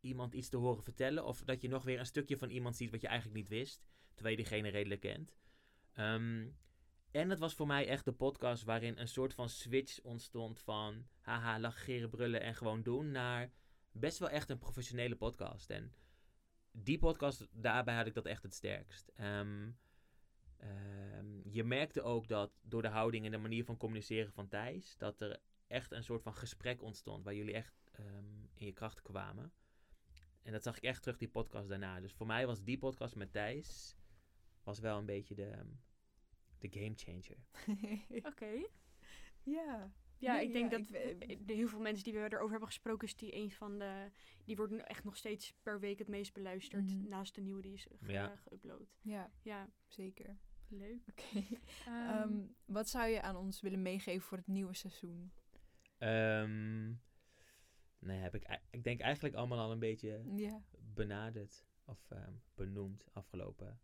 iemand 0.00 0.34
iets 0.34 0.48
te 0.48 0.56
horen 0.56 0.82
vertellen. 0.82 1.24
Of 1.24 1.44
dat 1.44 1.60
je 1.62 1.68
nog 1.68 1.84
weer 1.84 1.98
een 1.98 2.06
stukje 2.06 2.36
van 2.36 2.50
iemand 2.50 2.76
ziet 2.76 2.90
wat 2.90 3.00
je 3.00 3.06
eigenlijk 3.06 3.36
niet 3.38 3.48
wist. 3.48 3.84
Terwijl 4.14 4.36
je 4.36 4.42
diegene 4.42 4.68
redelijk 4.68 5.00
kent. 5.00 5.36
Ehm, 5.92 6.46
en 7.10 7.30
het 7.30 7.38
was 7.38 7.54
voor 7.54 7.66
mij 7.66 7.86
echt 7.88 8.04
de 8.04 8.12
podcast 8.12 8.64
waarin 8.64 8.98
een 8.98 9.08
soort 9.08 9.34
van 9.34 9.48
switch 9.48 10.00
ontstond 10.02 10.60
van... 10.60 11.06
Haha, 11.20 11.60
lacheren, 11.60 12.10
brullen 12.10 12.40
en 12.40 12.54
gewoon 12.54 12.82
doen. 12.82 13.10
Naar 13.10 13.50
best 13.92 14.18
wel 14.18 14.28
echt 14.30 14.50
een 14.50 14.58
professionele 14.58 15.16
podcast. 15.16 15.70
En 15.70 15.92
die 16.72 16.98
podcast, 16.98 17.48
daarbij 17.52 17.94
had 17.94 18.06
ik 18.06 18.14
dat 18.14 18.26
echt 18.26 18.42
het 18.42 18.54
sterkst. 18.54 19.12
Ehm, 19.16 19.68
Ehm, 20.62 21.48
je 21.48 21.64
merkte 21.64 22.02
ook 22.02 22.28
dat 22.28 22.60
door 22.62 22.82
de 22.82 22.88
houding 22.88 23.24
en 23.24 23.30
de 23.30 23.38
manier 23.38 23.64
van 23.64 23.76
communiceren 23.76 24.32
van 24.32 24.48
Thijs, 24.48 24.96
dat 24.98 25.20
er 25.20 25.40
echt 25.66 25.92
een 25.92 26.04
soort 26.04 26.22
van 26.22 26.34
gesprek 26.34 26.82
ontstond 26.82 27.24
waar 27.24 27.34
jullie 27.34 27.54
echt 27.54 27.90
ehm, 27.92 28.44
in 28.54 28.66
je 28.66 28.72
kracht 28.72 29.02
kwamen. 29.02 29.52
En 30.42 30.52
dat 30.52 30.62
zag 30.62 30.76
ik 30.76 30.82
echt 30.82 31.02
terug 31.02 31.18
die 31.18 31.28
podcast 31.28 31.68
daarna. 31.68 32.00
Dus 32.00 32.12
voor 32.12 32.26
mij 32.26 32.46
was 32.46 32.62
die 32.62 32.78
podcast 32.78 33.14
met 33.14 33.32
Thijs 33.32 33.96
was 34.62 34.78
wel 34.78 34.98
een 34.98 35.06
beetje 35.06 35.34
de, 35.34 35.64
de 36.58 36.68
game 36.70 36.94
changer. 36.94 37.38
Oké. 38.30 38.66
ja. 39.42 39.92
Ja, 40.22 40.34
Nee, 40.34 40.46
ik 40.46 40.52
denk 40.52 40.70
ja, 40.70 40.78
dat 40.78 40.88
ik- 40.88 41.22
eh, 41.30 41.38
de 41.46 41.52
heel 41.52 41.68
veel 41.68 41.80
mensen 41.80 42.04
die 42.04 42.12
we 42.12 42.18
erover 42.18 42.50
hebben 42.50 42.68
gesproken, 42.68 43.06
is 43.08 43.16
die 43.16 43.34
een 43.34 43.50
van 43.50 43.78
de. 43.78 44.10
Die 44.44 44.56
wordt 44.56 44.72
echt 44.72 45.04
nog 45.04 45.16
steeds 45.16 45.54
per 45.62 45.80
week 45.80 45.98
het 45.98 46.08
meest 46.08 46.32
beluisterd. 46.32 46.84
Mhm. 46.84 47.08
Naast 47.08 47.34
de 47.34 47.40
nieuwe 47.40 47.62
die 47.62 47.72
is 47.72 47.86
ge- 48.00 48.12
Ja. 48.12 48.36
geüpload. 48.38 48.88
Ja, 49.00 49.30
Ja, 49.42 49.70
zeker. 49.86 50.38
leuk. 50.68 51.00
Oké. 51.08 51.24
Ehm, 51.86 52.08
Ehm, 52.08 52.46
wat 52.64 52.88
zou 52.88 53.08
je 53.08 53.22
aan 53.22 53.36
ons 53.36 53.60
willen 53.60 53.82
meegeven 53.82 54.22
voor 54.22 54.38
het 54.38 54.46
nieuwe 54.46 54.74
seizoen? 54.74 55.32
Ehm 55.98 56.86
nee, 57.98 58.18
heb 58.20 58.34
ik, 58.34 58.60
ik 58.70 58.84
denk 58.84 59.00
eigenlijk 59.00 59.34
allemaal 59.34 59.58
al 59.58 59.72
een 59.72 59.78
beetje 59.78 60.22
Ja. 60.36 60.62
benaderd 60.78 61.64
of 61.84 62.10
ehm, 62.10 62.32
benoemd 62.54 63.04
afgelopen 63.12 63.80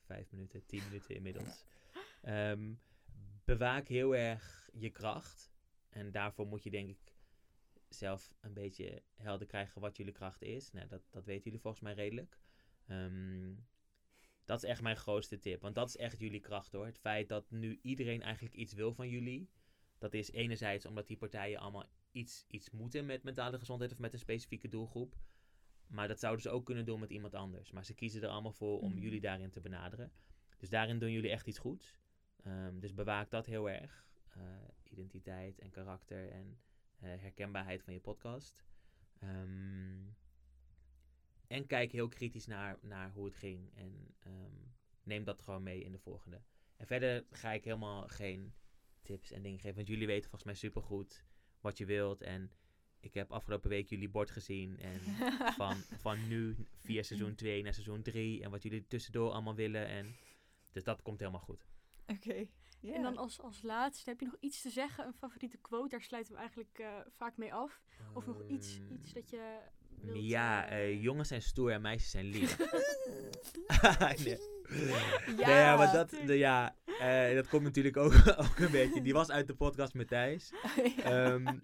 vijf 0.00 0.30
minuten, 0.30 0.66
tien 0.66 0.82
minuten 0.84 1.14
inmiddels. 1.14 1.64
Ehm, 2.22 2.74
bewaak 3.44 3.88
heel 3.88 4.14
erg 4.16 4.68
je 4.72 4.90
kracht. 4.90 5.51
En 5.92 6.10
daarvoor 6.10 6.46
moet 6.46 6.62
je 6.62 6.70
denk 6.70 6.88
ik 6.88 7.14
zelf 7.88 8.34
een 8.40 8.52
beetje 8.52 9.02
helder 9.14 9.46
krijgen 9.46 9.80
wat 9.80 9.96
jullie 9.96 10.12
kracht 10.12 10.42
is. 10.42 10.70
Nou, 10.72 10.86
dat, 10.88 11.02
dat 11.10 11.24
weten 11.24 11.44
jullie 11.44 11.60
volgens 11.60 11.82
mij 11.82 11.94
redelijk. 11.94 12.38
Ehm, 12.86 13.54
dat 14.44 14.62
is 14.62 14.68
echt 14.68 14.82
mijn 14.82 14.96
grootste 14.96 15.38
tip. 15.38 15.60
Want 15.60 15.74
dat 15.74 15.88
is 15.88 15.96
echt 15.96 16.18
jullie 16.18 16.40
kracht 16.40 16.72
hoor. 16.72 16.86
Het 16.86 16.98
feit 16.98 17.28
dat 17.28 17.50
nu 17.50 17.78
iedereen 17.82 18.22
eigenlijk 18.22 18.54
iets 18.54 18.72
wil 18.72 18.94
van 18.94 19.08
jullie. 19.08 19.50
Dat 19.98 20.14
is 20.14 20.30
enerzijds 20.30 20.86
omdat 20.86 21.06
die 21.06 21.16
partijen 21.16 21.58
allemaal 21.58 21.88
iets, 22.12 22.44
iets 22.48 22.70
moeten 22.70 23.06
met 23.06 23.22
mentale 23.22 23.58
gezondheid 23.58 23.92
of 23.92 23.98
met 23.98 24.12
een 24.12 24.18
specifieke 24.18 24.68
doelgroep. 24.68 25.16
Maar 25.86 26.08
dat 26.08 26.18
zouden 26.20 26.42
ze 26.42 26.50
ook 26.50 26.64
kunnen 26.64 26.84
doen 26.84 27.00
met 27.00 27.10
iemand 27.10 27.34
anders. 27.34 27.70
Maar 27.70 27.84
ze 27.84 27.94
kiezen 27.94 28.22
er 28.22 28.28
allemaal 28.28 28.52
voor 28.52 28.80
om 28.80 28.92
Mhm. 28.92 29.00
jullie 29.02 29.20
daarin 29.20 29.50
te 29.50 29.60
benaderen. 29.60 30.12
Dus 30.58 30.68
daarin 30.68 30.98
doen 30.98 31.12
jullie 31.12 31.30
echt 31.30 31.46
iets 31.46 31.58
goeds. 31.58 31.98
Ehm, 32.42 32.78
dus 32.78 32.94
bewaak 32.94 33.30
dat 33.30 33.46
heel 33.46 33.70
erg. 33.70 34.06
Eh, 34.36 34.42
identiteit 34.84 35.58
en 35.58 35.70
karakter 35.70 36.30
en 36.30 36.58
eh, 36.98 37.20
herkenbaarheid 37.20 37.82
van 37.82 37.92
je 37.92 38.00
podcast. 38.00 38.64
Ehm, 39.18 40.06
en 41.46 41.66
kijk 41.66 41.92
heel 41.92 42.08
kritisch 42.08 42.46
naar, 42.46 42.78
naar 42.80 43.12
hoe 43.12 43.24
het 43.24 43.34
ging. 43.34 43.74
En 43.74 44.14
ehm, 44.18 44.54
neem 45.02 45.24
dat 45.24 45.42
gewoon 45.42 45.62
mee 45.62 45.84
in 45.84 45.92
de 45.92 45.98
volgende. 45.98 46.42
En 46.76 46.86
verder 46.86 47.24
ga 47.30 47.52
ik 47.52 47.64
helemaal 47.64 48.08
geen 48.08 48.54
tips 49.02 49.30
en 49.30 49.42
dingen 49.42 49.58
geven. 49.58 49.76
Want 49.76 49.88
jullie 49.88 50.06
weten 50.06 50.30
volgens 50.30 50.44
mij 50.44 50.54
supergoed 50.54 51.24
wat 51.60 51.78
je 51.78 51.86
wilt. 51.86 52.22
En 52.22 52.50
ik 53.00 53.14
heb 53.14 53.32
afgelopen 53.32 53.70
week 53.70 53.88
jullie 53.88 54.08
bord 54.08 54.30
gezien. 54.30 54.78
En 54.78 55.00
van, 55.60 55.76
van 55.76 56.28
nu 56.28 56.56
via 56.74 57.02
seizoen 57.02 57.34
2 57.34 57.62
naar 57.62 57.74
seizoen 57.74 58.02
3. 58.02 58.42
En 58.42 58.50
wat 58.50 58.62
jullie 58.62 58.86
tussendoor 58.86 59.30
allemaal 59.30 59.54
willen. 59.54 59.86
En, 59.86 60.14
dus 60.72 60.84
dat 60.84 61.02
komt 61.02 61.18
helemaal 61.18 61.40
goed. 61.40 61.66
Oké. 62.06 62.46
En 62.82 63.02
dan 63.02 63.16
als, 63.16 63.40
als 63.40 63.62
laatste, 63.62 64.10
heb 64.10 64.20
je 64.20 64.26
nog 64.26 64.36
iets 64.40 64.62
te 64.62 64.70
zeggen? 64.70 65.06
Een 65.06 65.12
favoriete 65.12 65.58
quote? 65.58 65.88
Daar 65.88 66.02
sluiten 66.02 66.32
we 66.32 66.38
eigenlijk 66.38 66.78
eh, 66.78 66.88
vaak 67.16 67.36
mee 67.36 67.54
af. 67.54 67.80
Of 68.14 68.26
nog 68.26 68.42
iets, 68.48 68.80
iets 68.90 69.12
dat 69.12 69.30
je 69.30 69.58
wilt... 70.00 70.24
Ja, 70.24 70.66
eh, 70.68 70.82
eh, 70.82 71.02
jongens 71.02 71.28
zijn 71.28 71.42
stoer 71.42 71.70
en 71.72 71.80
meisjes 71.80 72.10
zijn 72.10 72.24
lief. 72.24 72.58
nee. 74.24 74.51
Ja. 74.68 75.20
Nee, 75.46 75.56
ja, 75.56 75.76
maar 75.76 75.92
dat, 75.92 76.10
de, 76.10 76.34
ja, 76.38 76.76
eh, 77.00 77.34
dat 77.34 77.48
komt 77.48 77.62
natuurlijk 77.62 77.96
ook, 77.96 78.12
ook 78.50 78.58
een 78.58 78.70
beetje. 78.70 79.02
Die 79.02 79.12
was 79.12 79.30
uit 79.30 79.46
de 79.46 79.54
podcast 79.54 79.94
met 79.94 80.08
Thijs. 80.08 80.52
Ehm, 81.04 81.58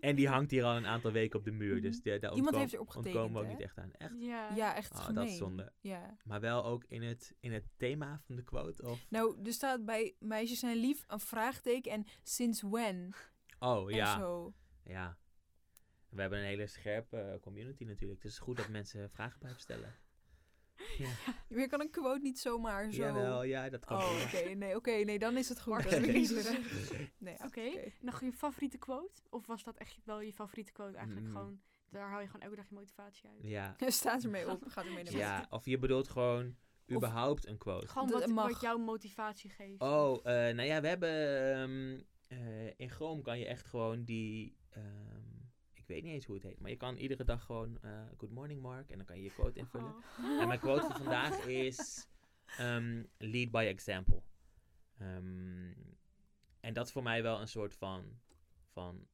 en 0.00 0.16
die 0.16 0.28
hangt 0.28 0.50
hier 0.50 0.64
al 0.64 0.76
een 0.76 0.86
aantal 0.86 1.12
weken 1.12 1.38
op 1.38 1.44
de 1.44 1.50
muur. 1.50 1.82
Dus 1.82 2.02
de, 2.02 2.18
daar 2.18 2.34
Iemand 2.34 2.56
heeft 2.56 2.72
erop 2.72 2.88
getekend, 2.88 3.14
ontkomen 3.14 3.32
we 3.32 3.38
ook 3.38 3.46
hè? 3.46 3.52
niet 3.52 3.62
echt 3.66 3.78
aan. 3.78 3.92
Echt. 3.92 4.12
Ja. 4.18 4.48
ja, 4.54 4.74
echt 4.76 4.92
Oh, 4.92 4.98
gemeen. 4.98 5.14
dat 5.14 5.32
is 5.32 5.36
zonde. 5.36 5.72
Ja. 5.80 6.16
Maar 6.24 6.40
wel 6.40 6.64
ook 6.64 6.84
in 6.88 7.02
het, 7.02 7.34
in 7.40 7.52
het 7.52 7.64
thema 7.76 8.20
van 8.26 8.36
de 8.36 8.42
quote? 8.42 8.84
Of? 8.86 9.06
Nou, 9.08 9.36
er 9.44 9.52
staat 9.52 9.84
bij 9.84 10.14
meisjes 10.18 10.58
zijn 10.58 10.76
lief 10.76 11.04
een 11.06 11.20
vraagteken 11.20 11.92
en 11.92 12.06
sinds 12.22 12.62
when 12.62 13.14
Oh, 13.58 13.90
en 13.90 13.96
ja. 13.96 14.18
zo. 14.18 14.54
ja. 14.84 15.16
We 16.08 16.20
hebben 16.20 16.38
een 16.38 16.44
hele 16.44 16.66
scherpe 16.66 17.16
eh, 17.16 17.40
community 17.40 17.84
natuurlijk. 17.84 18.20
Dus 18.22 18.30
het 18.32 18.40
is 18.40 18.46
goed 18.46 18.56
dat 18.56 18.68
mensen 18.68 19.10
vragen 19.10 19.38
blijven 19.38 19.60
stellen. 19.60 19.94
Ja, 20.98 21.10
je 21.60 21.66
kan 21.66 21.80
een 21.80 21.90
quote 21.90 22.20
niet 22.22 22.38
zomaar 22.38 22.90
zo... 22.92 23.02
Jawel, 23.02 23.42
ja, 23.42 23.68
dat 23.68 23.84
kan. 23.84 23.96
Oh, 23.96 24.22
oké. 24.26 24.54
Nee, 24.54 24.76
oké. 24.76 24.90
nee, 24.90 25.18
dan 25.18 25.36
is 25.36 25.48
het 25.48 25.60
goed. 25.60 25.84
Nee, 27.18 27.34
ja, 27.38 27.46
Oké. 27.46 27.92
Nog 28.00 28.20
je 28.20 28.32
favoriete 28.32 28.78
quote? 28.78 29.22
Of 29.30 29.46
was 29.46 29.64
dat 29.64 29.76
echt 29.76 29.98
wel 30.04 30.20
je 30.20 30.32
favoriete 30.32 30.72
quote 30.72 30.96
eigenlijk 30.96 31.26
Mm. 31.26 31.32
gewoon... 31.32 31.60
Daar 31.88 32.08
haal 32.08 32.20
je 32.20 32.26
gewoon 32.26 32.42
elke 32.42 32.56
dag 32.56 32.68
je 32.68 32.74
motivatie 32.74 33.28
uit. 33.28 33.38
Ja. 33.40 33.76
Staat 33.90 34.22
ermee 34.24 34.50
op. 34.50 34.62
Gaat 34.66 34.84
ermee 34.84 35.04
naar 35.04 35.16
ja, 35.16 35.46
of 35.50 35.64
je 35.64 35.78
bedoelt 35.78 36.08
gewoon 36.08 36.56
überhaupt 36.90 37.46
een 37.46 37.58
quote. 37.58 37.88
Gewoon 37.88 38.10
wat, 38.10 38.30
wat 38.30 38.60
jouw 38.60 38.78
motivatie 38.78 39.50
geeft. 39.50 39.80
Oh, 39.80 40.16
eh, 40.16 40.54
nou 40.54 40.62
ja, 40.62 40.80
we 40.80 40.88
hebben 40.88 41.10
ehm, 41.54 42.00
eh, 42.26 42.66
in 42.76 42.90
Chrome 42.90 43.22
kan 43.22 43.38
je 43.38 43.46
echt 43.46 43.66
gewoon 43.66 44.04
die... 44.04 44.56
ehm, 44.70 45.31
ik 45.82 45.88
weet 45.88 46.02
niet 46.02 46.12
eens 46.12 46.24
hoe 46.24 46.34
het 46.34 46.44
heet. 46.44 46.60
Maar 46.60 46.70
je 46.70 46.76
kan 46.76 46.96
iedere 46.96 47.24
dag 47.24 47.44
gewoon... 47.44 47.78
eh, 47.82 48.02
good 48.16 48.30
morning 48.30 48.62
Mark. 48.62 48.90
En 48.90 48.96
dan 48.96 49.06
kan 49.06 49.16
je 49.16 49.22
je 49.22 49.32
quote 49.32 49.58
invullen. 49.58 49.94
Oh. 49.94 50.40
En 50.40 50.48
mijn 50.48 50.60
quote 50.60 50.80
van 50.80 50.96
vandaag 50.96 51.46
is... 51.66 52.08
ehm, 52.58 53.04
lead 53.18 53.50
by 53.50 53.64
example. 53.68 54.22
Ehm, 54.98 55.72
en 56.60 56.72
dat 56.72 56.86
is 56.86 56.92
voor 56.92 57.02
mij 57.02 57.22
wel 57.22 57.40
een 57.40 57.48
soort 57.48 57.74
van, 57.74 58.20
van 58.70 59.06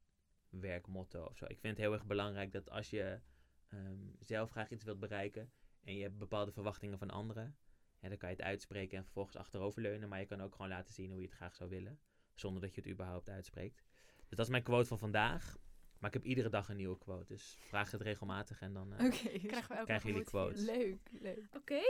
werkmotto 0.50 1.24
of 1.24 1.36
zo. 1.36 1.44
Ik 1.44 1.58
vind 1.58 1.76
het 1.76 1.84
heel 1.86 1.92
erg 1.92 2.06
belangrijk 2.06 2.52
dat 2.52 2.70
als 2.70 2.90
je 2.90 3.20
ehm, 3.68 4.06
zelf 4.20 4.50
graag 4.50 4.70
iets 4.70 4.84
wilt 4.84 5.00
bereiken... 5.00 5.52
en 5.84 5.94
je 5.94 6.02
hebt 6.02 6.18
bepaalde 6.18 6.52
verwachtingen 6.52 6.98
van 6.98 7.10
anderen... 7.10 7.56
Ja, 8.00 8.08
dan 8.08 8.18
kan 8.18 8.30
je 8.30 8.36
het 8.36 8.44
uitspreken 8.44 8.98
en 8.98 9.04
vervolgens 9.04 9.36
achteroverleunen. 9.36 10.08
Maar 10.08 10.20
je 10.20 10.26
kan 10.26 10.40
ook 10.40 10.54
gewoon 10.54 10.70
laten 10.70 10.94
zien 10.94 11.10
hoe 11.10 11.20
je 11.20 11.26
het 11.26 11.36
graag 11.36 11.54
zou 11.54 11.70
willen. 11.70 12.00
Zonder 12.34 12.62
dat 12.62 12.74
je 12.74 12.80
het 12.80 12.90
überhaupt 12.90 13.30
uitspreekt. 13.30 13.84
Dus 14.28 14.36
dat 14.36 14.46
is 14.46 14.48
mijn 14.48 14.62
quote 14.62 14.86
van 14.88 14.98
vandaag. 14.98 15.56
Maar 15.98 16.08
ik 16.14 16.14
heb 16.14 16.24
iedere 16.24 16.48
dag 16.48 16.68
een 16.68 16.76
nieuwe 16.76 16.98
quote. 16.98 17.26
Dus 17.26 17.56
vraag 17.60 17.90
het 17.90 18.00
regelmatig 18.00 18.60
en 18.60 18.72
dan 18.72 18.92
eh, 18.92 19.06
Oké. 19.06 19.16
Krijgen 19.16 19.68
we 19.68 19.74
elke 19.74 19.84
Krijgen 19.84 20.08
jullie 20.10 20.26
motivatie. 20.32 20.64
Leuk, 20.64 21.10
leuk. 21.10 21.48
Oké, 21.56 21.80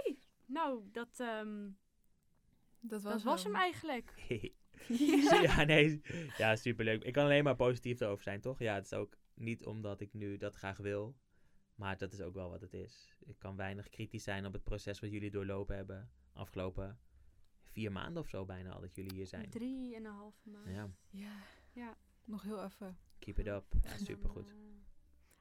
nou, 0.47 0.83
dat, 0.93 1.21
ehm, 1.21 1.71
Dat 2.81 3.03
was, 3.03 3.13
dat 3.13 3.23
was 3.23 3.45
hem 3.45 3.55
eigenlijk. 3.55 4.15
Ja. 4.89 5.41
ja, 5.41 5.65
nee. 5.65 6.01
Ja, 6.37 6.57
superleuk. 6.57 7.05
Ik 7.05 7.13
kan 7.13 7.25
alleen 7.25 7.45
maar 7.45 7.57
positief 7.57 8.01
erover 8.01 8.23
zijn, 8.23 8.41
toch? 8.41 8.59
Ja, 8.59 8.75
het 8.75 8.85
is 8.85 8.93
ook 8.93 9.17
niet 9.35 9.65
omdat 9.65 10.01
ik 10.01 10.13
nu 10.13 10.37
dat 10.37 10.55
graag 10.55 10.77
wil. 10.77 11.17
Maar 11.75 11.99
dat 11.99 12.13
is 12.13 12.21
ook 12.21 12.35
wel 12.35 12.51
wat 12.51 12.61
het 12.61 12.73
is. 12.75 13.17
Ik 13.25 13.39
kan 13.39 13.57
weinig 13.57 13.89
kritisch 13.89 14.23
zijn 14.23 14.47
op 14.47 14.53
het 14.53 14.65
proces 14.65 15.01
wat 15.01 15.11
jullie 15.11 15.31
doorlopen 15.31 15.77
hebben. 15.77 16.11
Afgelopen 16.33 16.99
vier 17.65 17.93
maanden 17.93 18.23
of 18.23 18.29
zo 18.29 18.45
bijna 18.45 18.71
al 18.73 18.81
dat 18.81 18.95
jullie 18.95 19.15
hier 19.15 19.27
zijn. 19.27 19.51
Drie 19.51 19.95
en 19.97 20.05
een 20.05 20.13
halve 20.13 20.49
maand. 20.49 20.69
Ja, 20.69 20.91
Ja. 21.11 21.33
Ja. 21.73 21.97
Nog 22.25 22.43
heel 22.43 22.65
even. 22.65 22.99
Keep 23.19 23.39
it 23.39 23.47
up. 23.47 23.65
Ja, 23.83 23.97
supergoed. 23.97 24.49
eh, 24.51 24.57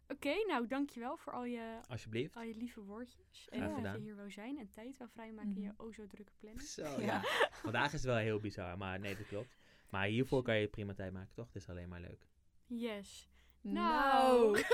Oké, 0.09 0.33
nou 0.47 0.67
dankjewel 0.67 1.17
voor 1.17 1.33
al 1.33 1.45
je, 1.45 1.79
Alsjeblieft. 1.87 2.35
al 2.35 2.41
je 2.41 2.55
lieve 2.55 2.81
woordjes. 2.81 3.49
En 3.49 3.57
Graag 3.59 3.69
dat 3.69 3.69
je 3.69 3.75
gedaan. 3.87 4.01
hier 4.01 4.15
wou 4.15 4.31
zijn 4.31 4.57
en 4.57 4.71
tijd 4.71 4.97
wou 4.97 5.09
vrijmaken 5.13 5.55
in 5.55 5.61
je 5.61 5.71
Mhm. 5.77 5.81
o 5.81 5.91
zo 5.91 6.07
drukke 6.07 6.31
planning. 6.39 6.61
Zo, 6.67 6.83
Ja. 6.83 6.99
ja. 6.99 7.21
Vandaag 7.63 7.85
is 7.85 7.91
het 7.91 8.03
wel 8.03 8.15
heel 8.15 8.39
bizar, 8.39 8.77
maar 8.77 8.99
nee, 8.99 9.15
dat 9.17 9.27
klopt. 9.27 9.55
Maar 9.89 10.05
hiervoor 10.05 10.41
kan 10.43 10.57
je 10.57 10.67
prima 10.67 10.93
tijd 10.93 11.13
maken, 11.13 11.33
toch? 11.33 11.45
Het 11.45 11.55
is 11.55 11.69
alleen 11.69 11.89
maar 11.89 12.01
leuk. 12.01 12.27
Yes. 12.65 13.29
Nou. 13.61 14.63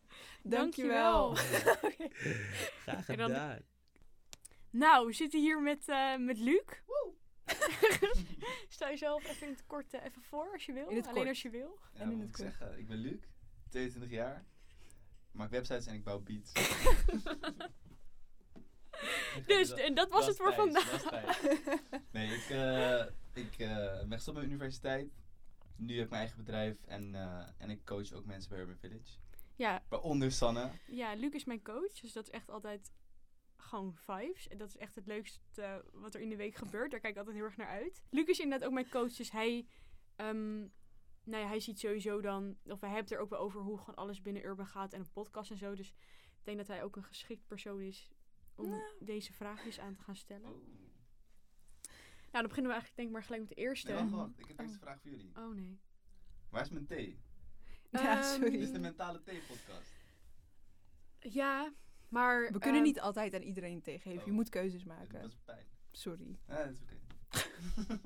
Dankjewel. 0.42 1.34
Graag 1.34 3.06
dan- 3.06 3.16
gedaan. 3.18 3.58
Nou, 4.70 5.06
we 5.06 5.12
zitten 5.12 5.40
hier 5.40 5.62
met, 5.62 5.88
eh, 5.88 6.16
met 6.16 6.38
Luc. 6.38 6.62
Stel 8.68 8.88
jezelf 8.88 9.28
even 9.28 9.46
in 9.46 9.52
het 9.52 9.66
kort 9.66 9.92
even 9.92 10.22
voor 10.22 10.52
als 10.52 10.64
je 10.66 10.72
wil. 10.72 10.88
In 10.88 10.96
het 10.96 11.04
Alleen 11.04 11.16
kort. 11.16 11.28
als 11.28 11.42
je 11.42 11.50
wil. 11.50 11.78
Ja, 11.92 12.00
En 12.00 12.10
in 12.10 12.18
wat 12.18 12.18
het 12.18 12.18
moet 12.18 12.28
ik 12.28 12.36
zeggen? 12.36 12.78
Ik 12.78 12.86
ben 12.88 12.96
Luc, 12.96 13.18
22 13.68 14.10
jaar. 14.12 14.36
Ik 15.32 15.36
maak 15.38 15.50
websites 15.50 15.86
en 15.86 15.94
ik 15.94 16.04
bouw 16.04 16.18
beats. 16.20 16.52
Dus, 19.46 19.72
en 19.72 19.94
dat 19.94 20.10
was 20.10 20.26
het 20.26 20.36
voor 20.36 20.54
vandaag. 20.54 21.00
vandaag. 21.02 21.42
Nee, 22.12 22.34
ik, 22.34 22.50
eh, 22.50 23.04
ik 23.32 23.58
eh, 23.58 23.98
ben 23.98 24.12
gestopt 24.12 24.36
met 24.36 24.46
universiteit. 24.46 25.08
Nu 25.76 25.94
heb 25.94 26.04
ik 26.04 26.10
mijn 26.10 26.22
eigen 26.22 26.38
bedrijf 26.44 26.76
en, 26.84 27.14
eh, 27.14 27.46
en 27.58 27.70
ik 27.70 27.84
coach 27.84 28.12
ook 28.12 28.24
mensen 28.24 28.50
bij 28.50 28.58
Urban 28.58 28.76
Village. 28.76 29.18
Ja, 29.56 29.82
Waaronder 29.88 30.32
Sanne. 30.32 30.70
ja, 30.86 31.14
Luc 31.14 31.32
is 31.32 31.44
mijn 31.44 31.62
coach. 31.62 31.92
Dus 32.00 32.12
dat 32.12 32.24
is 32.24 32.30
echt 32.30 32.50
altijd 32.50 32.92
gewoon 33.60 33.94
vibes. 33.94 34.48
En 34.48 34.58
dat 34.58 34.68
is 34.68 34.76
echt 34.76 34.94
het 34.94 35.06
leukste 35.06 35.40
eh, 35.62 35.76
wat 35.92 36.14
er 36.14 36.20
in 36.20 36.28
de 36.28 36.36
week 36.36 36.54
gebeurt. 36.54 36.90
Daar 36.90 37.00
kijk 37.00 37.12
ik 37.12 37.18
altijd 37.18 37.36
heel 37.36 37.44
erg 37.44 37.56
naar 37.56 37.68
uit. 37.68 38.02
Luc 38.10 38.26
is 38.26 38.38
inderdaad 38.38 38.68
ook 38.68 38.74
mijn 38.74 38.88
coach. 38.90 39.12
Dus 39.12 39.30
hij, 39.30 39.66
ehm, 40.16 40.58
nou 41.24 41.42
ja, 41.42 41.46
hij 41.46 41.60
ziet 41.60 41.78
sowieso 41.78 42.20
dan... 42.20 42.56
Of 42.64 42.80
hij 42.80 42.90
heeft 42.90 43.10
er 43.10 43.18
ook 43.18 43.30
wel 43.30 43.38
over 43.38 43.60
hoe 43.60 43.78
gewoon 43.78 43.94
alles 43.94 44.22
binnen 44.22 44.44
Urban 44.44 44.66
gaat. 44.66 44.92
En 44.92 45.00
een 45.00 45.10
podcast 45.12 45.50
en 45.50 45.56
zo. 45.58 45.74
Dus 45.74 45.88
ik 46.38 46.44
denk 46.44 46.56
dat 46.58 46.66
hij 46.66 46.82
ook 46.82 46.96
een 46.96 47.04
geschikt 47.04 47.46
persoon 47.46 47.80
is 47.80 48.10
om 48.54 48.68
Nou. 48.68 48.82
deze 49.00 49.32
vraagjes 49.32 49.80
aan 49.80 49.94
te 49.94 50.02
gaan 50.02 50.16
stellen. 50.16 50.50
Oh. 50.50 50.56
Nou, 52.32 52.42
dan 52.44 52.48
beginnen 52.48 52.72
we 52.72 52.78
eigenlijk 52.80 52.96
denk 52.96 53.08
ik 53.08 53.14
maar 53.14 53.22
gelijk 53.24 53.40
met 53.40 53.50
de 53.50 53.62
eerste. 53.62 53.92
Nee, 53.92 53.96
wacht, 54.00 54.10
wacht. 54.10 54.38
Ik 54.38 54.48
heb 54.48 54.58
eerst 54.60 54.74
een 54.74 54.80
vraag 54.80 55.00
voor 55.00 55.10
jullie. 55.10 55.30
Oh 55.36 55.54
nee. 55.54 55.80
Waar 56.50 56.62
is 56.62 56.70
mijn 56.70 56.86
thee? 56.86 57.20
Ja, 57.90 58.20
Ehm, 58.20 58.22
sorry. 58.22 58.50
Dit 58.50 58.60
is 58.60 58.72
de 58.72 58.78
Mentale 58.78 59.22
Thee 59.22 59.40
podcast. 59.48 59.92
Ja, 61.18 61.72
maar... 62.10 62.40
We 62.52 62.58
kunnen 62.58 62.74
ehm, 62.80 62.82
niet 62.82 63.00
altijd 63.00 63.34
aan 63.34 63.42
iedereen 63.42 63.82
tegengeven. 63.82 64.24
Je 64.24 64.30
Oh. 64.30 64.36
moet 64.36 64.48
keuzes 64.48 64.84
Dat 64.84 64.96
maken. 64.98 65.22
is 65.24 65.36
pijn. 65.44 65.66
Sorry. 65.90 66.38
Ja, 66.46 66.56
dat 66.64 66.70
is 66.70 66.82
oké. 66.82 66.98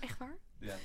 Echt 0.00 0.18
waar? 0.18 0.38
ja, 0.58 0.76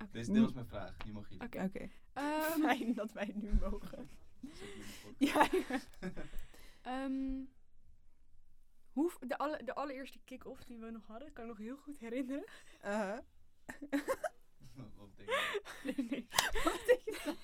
Oké. 0.00 0.08
deze 0.12 0.32
deel 0.32 0.46
is 0.46 0.52
mijn 0.52 0.66
vraag. 0.66 0.96
Die 0.96 1.12
mogen 1.12 1.30
jullie. 1.30 1.46
Oké. 1.46 1.62
Oké. 1.64 1.88
Ehm, 2.12 2.60
Fijn 2.68 2.94
dat 2.94 3.12
wij 3.12 3.32
nu 3.34 3.52
mogen. 3.60 4.08
Dat 4.40 4.50
is 4.52 4.62
ook 4.62 4.68
jullie 4.68 4.94
podcast. 5.02 5.96
Ja. 6.00 6.10
Ehm, 6.82 7.40
hoe, 8.92 9.12
de, 9.20 9.38
alle, 9.38 9.62
de 9.64 9.74
allereerste 9.74 10.18
kick-off 10.24 10.64
die 10.64 10.78
we 10.78 10.90
nog 10.90 11.06
hadden, 11.06 11.32
kan 11.32 11.42
ik 11.44 11.48
nog 11.50 11.58
heel 11.58 11.76
goed 11.76 11.98
herinneren. 11.98 12.44
Uh-huh. 12.84 13.18
Wat 14.96 15.16
betekent 15.16 15.36
dat? 15.52 15.96
Nee, 15.96 16.06
nee. 16.10 16.26
Wat 16.64 16.72
betekent 16.86 17.24
dat? 17.24 17.36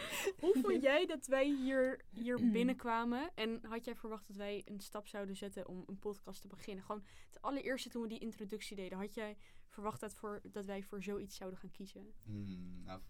Hoe 0.40 0.54
vond 0.62 0.82
jij 0.82 1.06
dat 1.06 1.26
wij 1.26 1.46
hier, 1.46 2.04
hier 2.10 2.50
binnenkwamen? 2.52 3.30
En 3.34 3.60
had 3.62 3.84
jij 3.84 3.96
verwacht 3.96 4.26
dat 4.26 4.36
wij 4.36 4.62
een 4.64 4.80
stap 4.80 5.06
zouden 5.06 5.36
zetten 5.36 5.66
om 5.66 5.84
een 5.86 5.98
podcast 5.98 6.40
te 6.40 6.48
beginnen? 6.48 6.84
Gewoon 6.84 7.04
het 7.28 7.42
allereerste 7.42 7.88
toen 7.88 8.02
we 8.02 8.08
die 8.08 8.18
introductie 8.18 8.76
deden. 8.76 8.98
Had 8.98 9.14
jij 9.14 9.36
verwacht 9.68 10.00
dat, 10.00 10.14
voor, 10.14 10.40
dat 10.42 10.64
wij 10.64 10.82
voor 10.82 11.02
zoiets 11.02 11.36
zouden 11.36 11.58
gaan 11.58 11.70
kiezen? 11.70 12.14
Hmm, 12.24 12.82
nou, 12.84 13.00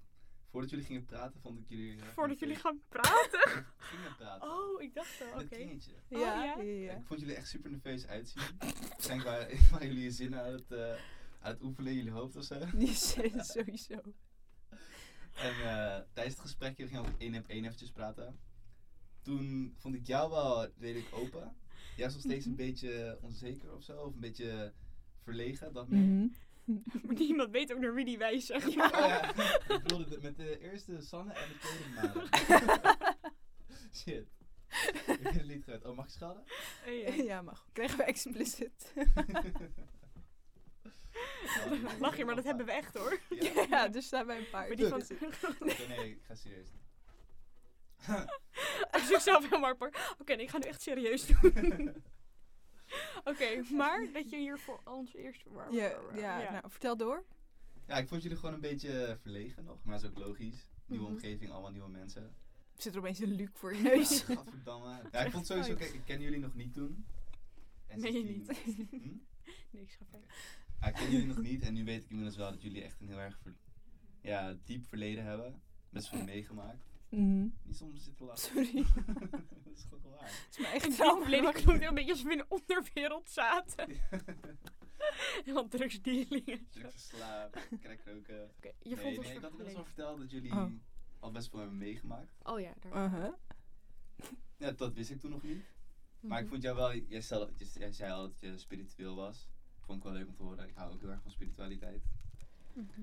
voordat 0.50 0.70
jullie 0.70 0.84
gingen 0.84 1.04
praten, 1.04 1.40
vond 1.40 1.58
ik 1.58 1.64
jullie... 1.68 2.00
erg 2.00 2.12
Voordat 2.18 2.38
jullie 2.38 2.56
gaan 2.56 2.82
praten? 2.88 3.66
Gingen 3.76 4.16
praten. 4.16 4.50
Oh, 4.50 4.82
ik 4.82 4.94
dacht. 4.94 5.20
In 5.20 5.26
Oké. 5.34 5.44
kringetje. 5.44 5.92
Oh, 6.08 6.20
ja, 6.20 6.44
ja? 6.44 6.56
ja, 6.56 6.62
ja. 6.62 6.92
Ik 6.92 7.06
vond 7.06 7.20
jullie 7.20 7.34
echt 7.34 7.48
super 7.48 7.70
nerveus 7.70 8.06
uitzien. 8.06 8.42
Waarschijnlijk 8.58 9.28
waren, 9.28 9.58
waren 9.70 9.86
jullie 9.86 10.02
je 10.02 10.10
zinnen 10.10 10.42
aan 10.44 10.52
het, 10.52 10.72
eh, 10.72 10.90
aan 11.40 11.52
het 11.52 11.62
oefenen 11.62 11.90
in 11.90 11.96
jullie 11.96 12.12
hoofd 12.12 12.36
of 12.36 12.44
zo. 12.44 12.58
Die 12.74 12.88
is 12.88 13.16
sowieso. 13.36 14.00
En 15.34 15.50
eh, 15.54 16.00
tijdens 16.12 16.34
het 16.36 16.44
gesprek 16.44 16.76
gingen 16.76 17.02
we 17.02 17.08
ook 17.08 17.18
één 17.18 17.34
op 17.34 17.48
één 17.48 17.64
eventjes 17.64 17.90
praten. 17.90 18.38
Toen 19.22 19.74
vond 19.78 19.94
ik 19.94 20.06
jou 20.06 20.30
wel 20.30 20.66
redelijk 20.78 21.14
open. 21.14 21.56
Jij 21.96 22.04
was 22.04 22.14
nog 22.14 22.22
steeds 22.22 22.44
een 22.46 22.52
Mhm. 22.52 22.60
beetje 22.60 23.18
onzeker 23.20 23.74
of 23.74 23.82
zo. 23.82 23.96
Of 24.02 24.14
een 24.14 24.20
beetje 24.20 24.72
verlegen, 25.22 25.72
dat 25.72 25.88
meer. 25.88 26.00
Mhm. 26.00 26.26
Maar 27.06 27.14
niemand 27.14 27.50
weet 27.50 27.72
ook 27.72 27.78
naar 27.80 27.94
wie 27.94 28.04
die 28.04 28.18
wijzen. 28.18 28.56
Oh 28.56 28.68
ja, 28.74 29.34
ik 29.68 29.82
bedoelde 29.82 30.04
het 30.10 30.22
met 30.22 30.36
de 30.36 30.58
eerste 30.60 31.00
Sanne 31.00 31.32
en 31.32 31.48
de 31.48 31.58
tweede. 31.58 32.28
Shit. 33.98 34.26
Ik 34.92 35.02
heb 35.22 35.32
het 35.34 35.44
lied 35.44 35.64
gehoord. 35.64 35.84
Oh, 35.84 35.96
mag 35.96 36.04
ik 36.04 36.10
schelden? 36.10 36.42
Oh, 36.86 37.16
ja. 37.16 37.22
Ja, 37.24 37.42
mag. 37.42 37.66
Krijgen 37.72 37.96
we 37.98 38.04
explicit. 38.04 38.92
Lach 42.00 42.16
je, 42.16 42.24
maar 42.24 42.34
dat 42.34 42.44
hebben 42.44 42.66
we 42.66 42.72
echt 42.72 42.96
hoor. 42.96 43.20
Ja. 43.30 43.66
ja, 43.70 43.88
dus 43.88 44.06
staan 44.06 44.26
wij 44.26 44.38
een 44.38 44.50
paar. 44.50 44.66
Maar 44.68 44.76
die 44.76 44.86
van... 44.86 45.02
Oké, 45.60 45.86
nee, 45.88 46.10
ik 46.10 46.22
ga 46.22 46.34
serieus. 46.34 46.68
Ik 48.92 49.02
zichzelf 49.02 49.48
heel 49.50 49.58
maar. 49.58 49.76
Oké, 50.18 50.34
nee, 50.34 50.44
ik 50.44 50.50
ga 50.50 50.58
nu 50.58 50.64
echt 50.66 50.82
serieus 50.82 51.26
doen. 51.26 51.42
Oké, 53.24 53.62
maar 53.72 54.08
dat 54.12 54.30
je 54.30 54.36
hier 54.36 54.58
voor 54.58 54.80
ons 54.84 55.14
eerst... 55.14 55.42
Ja, 55.70 55.92
ja, 56.14 56.50
nou, 56.50 56.64
vertel 56.70 56.96
door. 56.96 57.24
Ja, 57.86 57.96
ik 57.96 58.08
vond 58.08 58.22
jullie 58.22 58.36
gewoon 58.38 58.54
een 58.54 58.60
beetje 58.60 59.18
verlegen 59.20 59.64
nog, 59.64 59.84
maar 59.84 59.94
dat 60.00 60.02
is 60.02 60.08
ook 60.10 60.24
logisch. 60.26 60.68
Nieuwe 60.86 61.04
Mhm. 61.04 61.12
omgeving, 61.14 61.50
allemaal 61.50 61.70
nieuwe 61.70 61.88
mensen. 61.88 62.34
Zit 62.76 62.92
er 62.92 62.98
opeens 62.98 63.18
een 63.18 63.34
Luc 63.34 63.48
voor 63.52 63.74
je 63.76 63.82
neus. 63.82 64.24
Ja, 64.26 64.34
gadverdamme. 64.34 65.00
Ja, 65.12 65.18
ik 65.20 65.32
vond 65.32 65.46
sowieso, 65.46 65.74
kijk, 65.74 65.92
ik 65.94 66.04
ken 66.04 66.20
jullie 66.20 66.38
nog 66.38 66.54
niet 66.54 66.74
toen. 66.74 67.06
En 67.86 68.00
Nee, 68.00 68.12
je 68.12 68.44
sindsdien- 68.44 69.00
Hm? 69.02 69.76
Niks 69.76 69.94
ga 69.94 70.04
verder. 70.10 70.28
Ik 70.86 70.94
ken 70.94 71.10
jullie 71.10 71.26
nog 71.26 71.40
niet 71.42 71.62
en 71.62 71.74
nu 71.74 71.84
weet 71.84 72.02
ik 72.02 72.08
inmiddels 72.10 72.36
wel 72.36 72.50
dat 72.50 72.62
jullie 72.62 72.82
echt 72.82 73.00
een 73.00 73.08
heel 73.08 73.18
erg 73.20 73.38
ver- 73.42 73.56
ja, 74.20 74.56
diep 74.64 74.84
verleden 74.86 75.24
hebben. 75.24 75.62
Best 75.90 76.08
veel 76.08 76.24
meegemaakt. 76.24 76.90
Mhm. 77.08 77.46
Niet 77.62 77.76
soms 77.76 78.04
zitten 78.04 78.26
lachen. 78.26 78.40
Sorry. 78.66 78.84
dat 79.64 79.74
is 79.74 79.82
gewoon 79.88 80.12
waar. 80.16 80.24
Het 80.28 80.46
is 80.50 80.58
mijn 80.58 80.70
eigen 80.70 80.88
het 80.88 80.98
trauma. 80.98 81.24
klinkt 81.52 81.82
een 81.84 81.94
beetje 81.94 82.10
alsof 82.10 82.26
we 82.26 82.32
in 82.32 82.38
de 82.38 82.46
onderwereld 82.48 83.30
zaten. 83.30 83.88
En 85.44 85.54
wat 85.54 85.70
drugsdealingen. 85.70 86.66
Drugs 86.70 86.92
verslaafd, 86.92 87.68
crack 87.80 88.00
roken. 88.04 88.50
Oké, 88.56 88.68
je 88.82 88.94
nee, 88.94 88.96
vond 89.14 89.26
nee, 89.26 89.34
ik 89.36 89.40
had 89.42 89.50
inmiddels 89.50 89.76
al 89.76 89.84
verteld 89.84 90.18
dat 90.18 90.30
jullie 90.30 90.52
Oh. 90.52 90.70
al 91.20 91.30
best 91.30 91.50
veel 91.50 91.58
hebben 91.58 91.78
meegemaakt. 91.78 92.34
Oh 92.42 92.60
ja, 92.60 92.72
daar. 92.80 93.04
Uh-huh. 93.12 93.32
Ja, 94.56 94.70
dat 94.72 94.94
wist 94.94 95.10
ik 95.10 95.20
toen 95.20 95.30
nog 95.30 95.42
niet. 95.42 95.62
Maar 96.20 96.38
ik 96.38 96.42
Mhm. 96.44 96.52
vond 96.52 96.62
jou 96.62 96.76
wel, 96.76 96.94
jij, 96.96 97.20
stel, 97.20 97.50
jij, 97.56 97.68
jij 97.74 97.92
zei 97.92 98.12
al 98.12 98.22
dat 98.22 98.40
je 98.40 98.58
spiritueel 98.58 99.14
was. 99.16 99.48
Vond 99.82 99.98
ik 99.98 100.04
wel 100.04 100.12
leuk 100.12 100.28
om 100.28 100.34
te 100.34 100.42
horen. 100.42 100.68
Ik 100.68 100.74
hou 100.74 100.92
ook 100.92 101.00
heel 101.00 101.10
erg 101.10 101.22
van 101.22 101.30
spiritualiteit. 101.30 102.02
Mhm. 102.72 103.00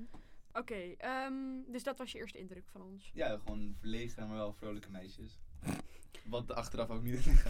Oké, 0.53 0.93
ehm, 0.97 1.33
dus 1.67 1.83
dat 1.83 1.97
was 1.97 2.11
je 2.11 2.17
eerste 2.17 2.37
indruk 2.37 2.67
van 2.67 2.81
ons. 2.81 3.11
Ja, 3.13 3.37
gewoon 3.37 3.75
verlegen, 3.79 4.27
maar 4.27 4.37
wel 4.37 4.53
vrolijke 4.53 4.91
meisjes. 4.91 5.39
Wat 6.25 6.47
de 6.47 6.53
achteraf 6.53 6.89
ook 6.89 7.01
niet 7.03 7.25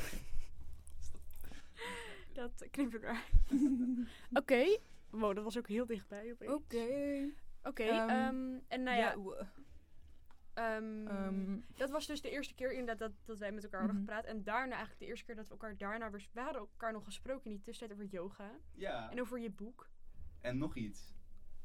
Dat 2.34 2.68
knipt 2.72 2.94
ik 2.94 3.04
eruit. 3.04 3.32
Oké, 4.40 4.78
Wow, 5.10 5.36
dat 5.36 5.44
was 5.44 5.58
ook 5.58 5.68
heel 5.68 5.86
dichtbij 5.86 6.32
opeens. 6.32 6.52
Oké. 6.54 7.30
Oké, 7.64 7.84
Ehm, 7.84 8.10
ehm, 8.10 8.58
en 8.68 8.84
nou 8.84 8.98
ja, 8.98 9.16
ehm, 10.60 11.08
ehm, 11.08 11.60
dat 11.76 11.90
was 11.90 12.06
dus 12.08 12.22
de 12.22 12.30
eerste 12.30 12.54
keer 12.56 12.72
inderdaad 12.72 12.98
dat, 13.00 13.12
dat 13.26 13.38
wij 13.38 13.52
met 13.52 13.64
elkaar 13.64 13.80
hadden 13.80 13.98
Mhm. 14.02 14.06
gepraat. 14.06 14.26
En 14.26 14.44
daarna 14.44 14.72
eigenlijk 14.72 15.00
de 15.00 15.06
eerste 15.08 15.26
keer 15.26 15.36
dat 15.36 15.46
we 15.48 15.52
elkaar 15.52 15.78
daarna... 15.78 16.12
weer- 16.12 16.30
We 16.34 16.40
hadden 16.42 16.62
elkaar 16.62 16.92
nog 16.94 17.04
gesproken 17.04 17.46
in 17.46 17.52
die 17.52 17.62
tussentijd 17.62 18.00
over 18.00 18.12
yoga. 18.14 18.52
Ja. 18.74 19.12
En 19.12 19.22
over 19.22 19.40
je 19.40 19.50
boek. 19.52 19.90
En 20.42 20.58
nog 20.58 20.76
iets. 20.76 21.14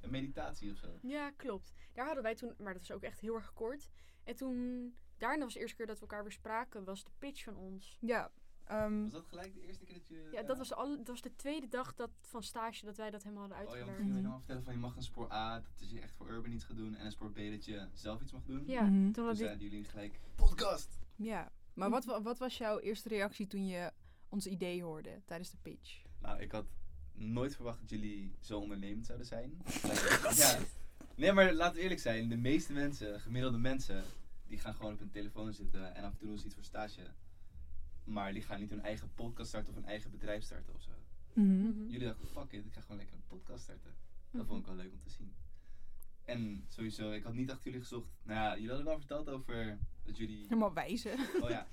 Een 0.01 0.11
meditatie 0.11 0.71
of 0.71 0.77
zo. 0.79 0.99
Ja, 1.03 1.31
klopt. 1.31 1.73
Daar 1.93 2.05
hadden 2.07 2.23
wij 2.23 2.35
toen... 2.35 2.55
Maar 2.59 2.73
dat 2.73 2.83
was 2.89 2.97
ook 2.97 3.03
echt 3.03 3.21
heel 3.21 3.35
erg 3.35 3.53
kort. 3.53 3.91
En 4.25 4.37
toen... 4.37 4.95
Daarna 5.19 5.45
was 5.45 5.53
de 5.55 5.61
eerste 5.61 5.77
keer 5.77 5.87
dat 5.87 5.95
we 5.97 6.01
elkaar 6.01 6.23
weer 6.23 6.33
spraken, 6.33 6.85
was 6.85 7.05
de 7.05 7.11
pitch 7.19 7.45
van 7.45 7.57
ons. 7.57 7.99
ja. 8.01 8.31
Ehm, 8.67 9.03
Was 9.03 9.13
dat 9.13 9.27
gelijk 9.27 9.55
de 9.55 9.67
eerste 9.67 9.85
keer 9.85 9.95
dat 9.95 10.09
je... 10.09 10.29
Ja, 10.33 10.43
dat 10.43 10.59
was, 10.59 10.69
de 10.69 10.75
alle, 10.75 10.97
dat 10.97 11.07
was 11.07 11.21
de 11.23 11.37
tweede 11.37 11.69
dag 11.69 11.95
dat, 11.95 12.11
van 12.21 12.43
stage 12.43 12.85
dat 12.85 12.97
wij 12.97 13.11
dat 13.11 13.23
helemaal 13.23 13.49
hadden 13.49 13.59
Oh 13.61 13.65
ja, 13.73 13.79
uitgewerkt. 13.79 14.07
wil 14.09 14.17
je 14.17 14.23
nog 14.23 14.37
vertellen 14.37 14.63
van 14.65 14.73
je 14.73 14.79
mag 14.79 14.97
een 14.97 15.03
sport 15.03 15.33
A, 15.33 15.63
dat 15.77 15.91
je 15.91 16.01
echt 16.01 16.13
voor 16.15 16.29
urban 16.31 16.53
iets 16.53 16.65
gaat 16.65 16.77
doen. 16.77 16.95
En 16.95 17.05
een 17.05 17.13
sport 17.13 17.33
B, 17.33 17.37
dat 17.37 17.65
je 17.65 17.87
zelf 17.93 18.21
iets 18.23 18.33
mag 18.33 18.45
doen. 18.45 18.63
Ja, 18.67 18.81
Mhm. 18.83 18.91
toen 18.93 19.13
Toen 19.13 19.25
hadden 19.25 19.43
we 19.43 19.49
zeiden 19.49 19.69
jullie 19.69 19.85
gelijk, 19.85 20.21
podcast! 20.35 20.99
ja. 21.17 21.51
Maar 21.75 21.91
wat, 21.91 22.05
wa- 22.05 22.23
wat 22.23 22.39
was 22.39 22.59
jouw 22.59 22.79
eerste 22.79 23.09
reactie 23.09 23.47
toen 23.47 23.67
je 23.67 23.93
ons 24.29 24.47
idee 24.47 24.83
hoorde 24.83 25.21
tijdens 25.25 25.51
de 25.51 25.57
pitch? 25.63 26.03
Nou, 26.21 26.41
ik 26.41 26.53
had 26.53 26.65
nooit 27.13 27.55
verwacht 27.55 27.81
dat 27.81 27.91
jullie 27.91 28.35
zo 28.41 28.59
ondernemend 28.59 29.07
zouden 29.07 29.27
zijn. 29.27 29.63
ja. 30.37 30.59
Nee, 31.17 31.33
maar 31.33 31.53
laten 31.53 31.77
we 31.77 31.83
eerlijk 31.83 32.01
zijn. 32.01 32.29
De 32.29 32.37
meeste 32.37 32.73
mensen, 32.73 33.21
gemiddelde 33.21 33.59
mensen, 33.59 34.05
die 34.47 34.59
gaan 34.59 34.75
gewoon 34.75 34.93
op 34.93 34.99
hun 34.99 35.11
telefoon 35.11 35.53
zitten 35.53 35.95
en 35.95 36.05
af 36.05 36.11
en 36.13 36.19
toe 36.19 36.29
doen 36.29 36.39
ze 36.39 36.45
iets 36.47 36.55
voor 36.55 36.65
stage. 36.65 37.01
Maar 38.05 38.33
die 38.33 38.43
gaan 38.43 38.61
niet 38.61 38.71
hun 38.71 38.81
eigen 38.83 39.11
podcast 39.15 39.49
starten 39.49 39.71
of 39.73 39.77
een 39.79 39.85
eigen 39.85 40.11
bedrijf 40.11 40.43
starten 40.45 40.75
of 40.75 40.83
zo. 40.83 40.91
Mhm. 41.33 41.87
Jullie 41.89 42.07
dachten, 42.07 42.27
fuck 42.27 42.53
it, 42.53 42.65
ik 42.67 42.73
ga 42.73 42.81
gewoon 42.81 42.97
lekker 42.97 43.17
een 43.17 43.27
podcast 43.27 43.63
starten. 43.63 43.95
Dat 44.31 44.41
Mhm. 44.41 44.47
vond 44.47 44.61
ik 44.61 44.67
wel 44.67 44.77
leuk 44.77 44.93
om 44.93 44.99
te 44.99 45.11
zien. 45.11 45.35
En 46.25 46.65
sowieso, 46.69 47.11
ik 47.11 47.23
had 47.23 47.35
niet 47.35 47.51
achter 47.51 47.65
jullie 47.65 47.81
gezocht. 47.81 48.09
Nou 48.23 48.39
ja, 48.41 48.53
jullie 48.55 48.69
hadden 48.69 48.87
wel 48.87 48.99
verteld 48.99 49.29
over 49.29 49.79
dat 50.03 50.17
jullie... 50.17 50.43
Helemaal 50.43 50.73
wijzen. 50.75 51.19
Oh 51.41 51.49
ja. 51.51 51.67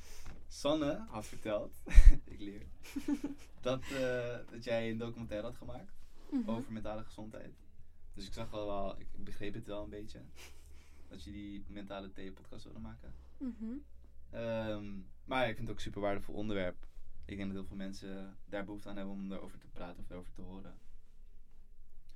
Sanne 0.48 1.06
had 1.08 1.26
verteld, 1.26 1.82
ik 2.26 2.40
leer, 2.40 2.66
dat, 3.62 3.82
eh, 3.84 4.38
dat 4.52 4.64
jij 4.64 4.92
een 4.92 4.98
documentaire 4.98 5.48
had 5.48 5.56
gemaakt 5.56 6.00
Mhm. 6.32 6.50
over 6.50 6.72
mentale 6.72 7.04
gezondheid. 7.04 7.54
Dus 8.14 8.26
ik 8.28 8.34
zag 8.34 8.50
wel 8.52 8.66
wel, 8.66 9.00
ik, 9.00 9.08
begreep 9.24 9.54
het 9.54 9.66
wel 9.66 9.84
een 9.84 9.90
beetje. 9.90 10.20
Dat 11.08 11.24
je 11.24 11.32
die 11.32 11.64
mentale 11.68 12.12
thee-podcast 12.12 12.64
wilde 12.64 12.80
maken. 12.80 13.14
Mhm. 13.38 13.74
Ehm, 14.32 15.00
maar 15.26 15.50
ik 15.50 15.56
vind 15.56 15.60
het 15.60 15.70
ook 15.70 15.76
een 15.76 15.82
super 15.82 16.02
waardevol 16.02 16.36
onderwerp. 16.36 16.88
Ik 17.26 17.38
denk 17.38 17.50
dat 17.50 17.58
heel 17.58 17.68
veel 17.68 17.78
mensen 17.78 18.38
daar 18.46 18.66
behoefte 18.66 18.90
aan 18.90 18.96
hebben 18.96 19.14
om 19.14 19.32
erover 19.32 19.60
te 19.60 19.68
praten 19.68 20.04
of 20.04 20.10
erover 20.10 20.34
te 20.34 20.42
horen. 20.42 20.80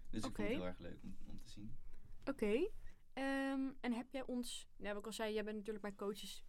Dus 0.09 0.23
ik 0.23 0.35
vond 0.35 0.37
het 0.37 0.57
heel 0.57 0.65
erg 0.65 0.79
leuk 0.79 1.03
om, 1.03 1.17
om 1.27 1.39
te 1.41 1.49
zien. 1.49 1.75
Oké. 2.25 2.69
Ehm, 3.13 3.69
en 3.81 3.93
heb 3.93 4.11
jij 4.11 4.25
ons... 4.25 4.69
Nou, 4.75 4.89
wat 4.89 4.97
ik 5.01 5.05
al 5.05 5.13
zei, 5.13 5.33
jij 5.33 5.43
bent 5.43 5.55
natuurlijk 5.55 5.83
mijn 5.83 5.95
coach. 5.95 6.19
Dus 6.19 6.45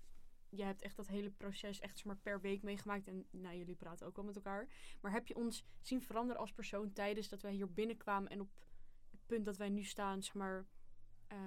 jij 0.49 0.67
hebt 0.67 0.83
echt 0.83 0.97
dat 0.97 1.07
hele 1.07 1.31
proces 1.31 1.81
echt 1.81 2.05
maar, 2.05 2.17
per 2.17 2.41
week 2.41 2.63
meegemaakt. 2.63 3.09
En 3.09 3.27
nou, 3.31 3.57
jullie 3.57 3.75
praten 3.75 4.07
ook 4.07 4.17
wel 4.17 4.25
met 4.25 4.37
elkaar. 4.37 4.69
Maar 5.01 5.13
heb 5.13 5.27
je 5.27 5.37
ons 5.37 5.65
zien 5.81 6.03
veranderen 6.03 6.41
als 6.41 6.53
persoon 6.53 6.93
tijdens 6.93 7.29
dat 7.29 7.43
wij 7.43 7.53
hier 7.53 7.73
binnenkwamen... 7.73 8.31
en 8.31 8.41
op 8.41 8.51
het 9.11 9.27
punt 9.27 9.45
dat 9.45 9.57
wij 9.57 9.69
nu 9.69 9.85
staan, 9.85 10.23
zeg 10.23 10.35
maar... 10.35 10.67
eh, 11.27 11.39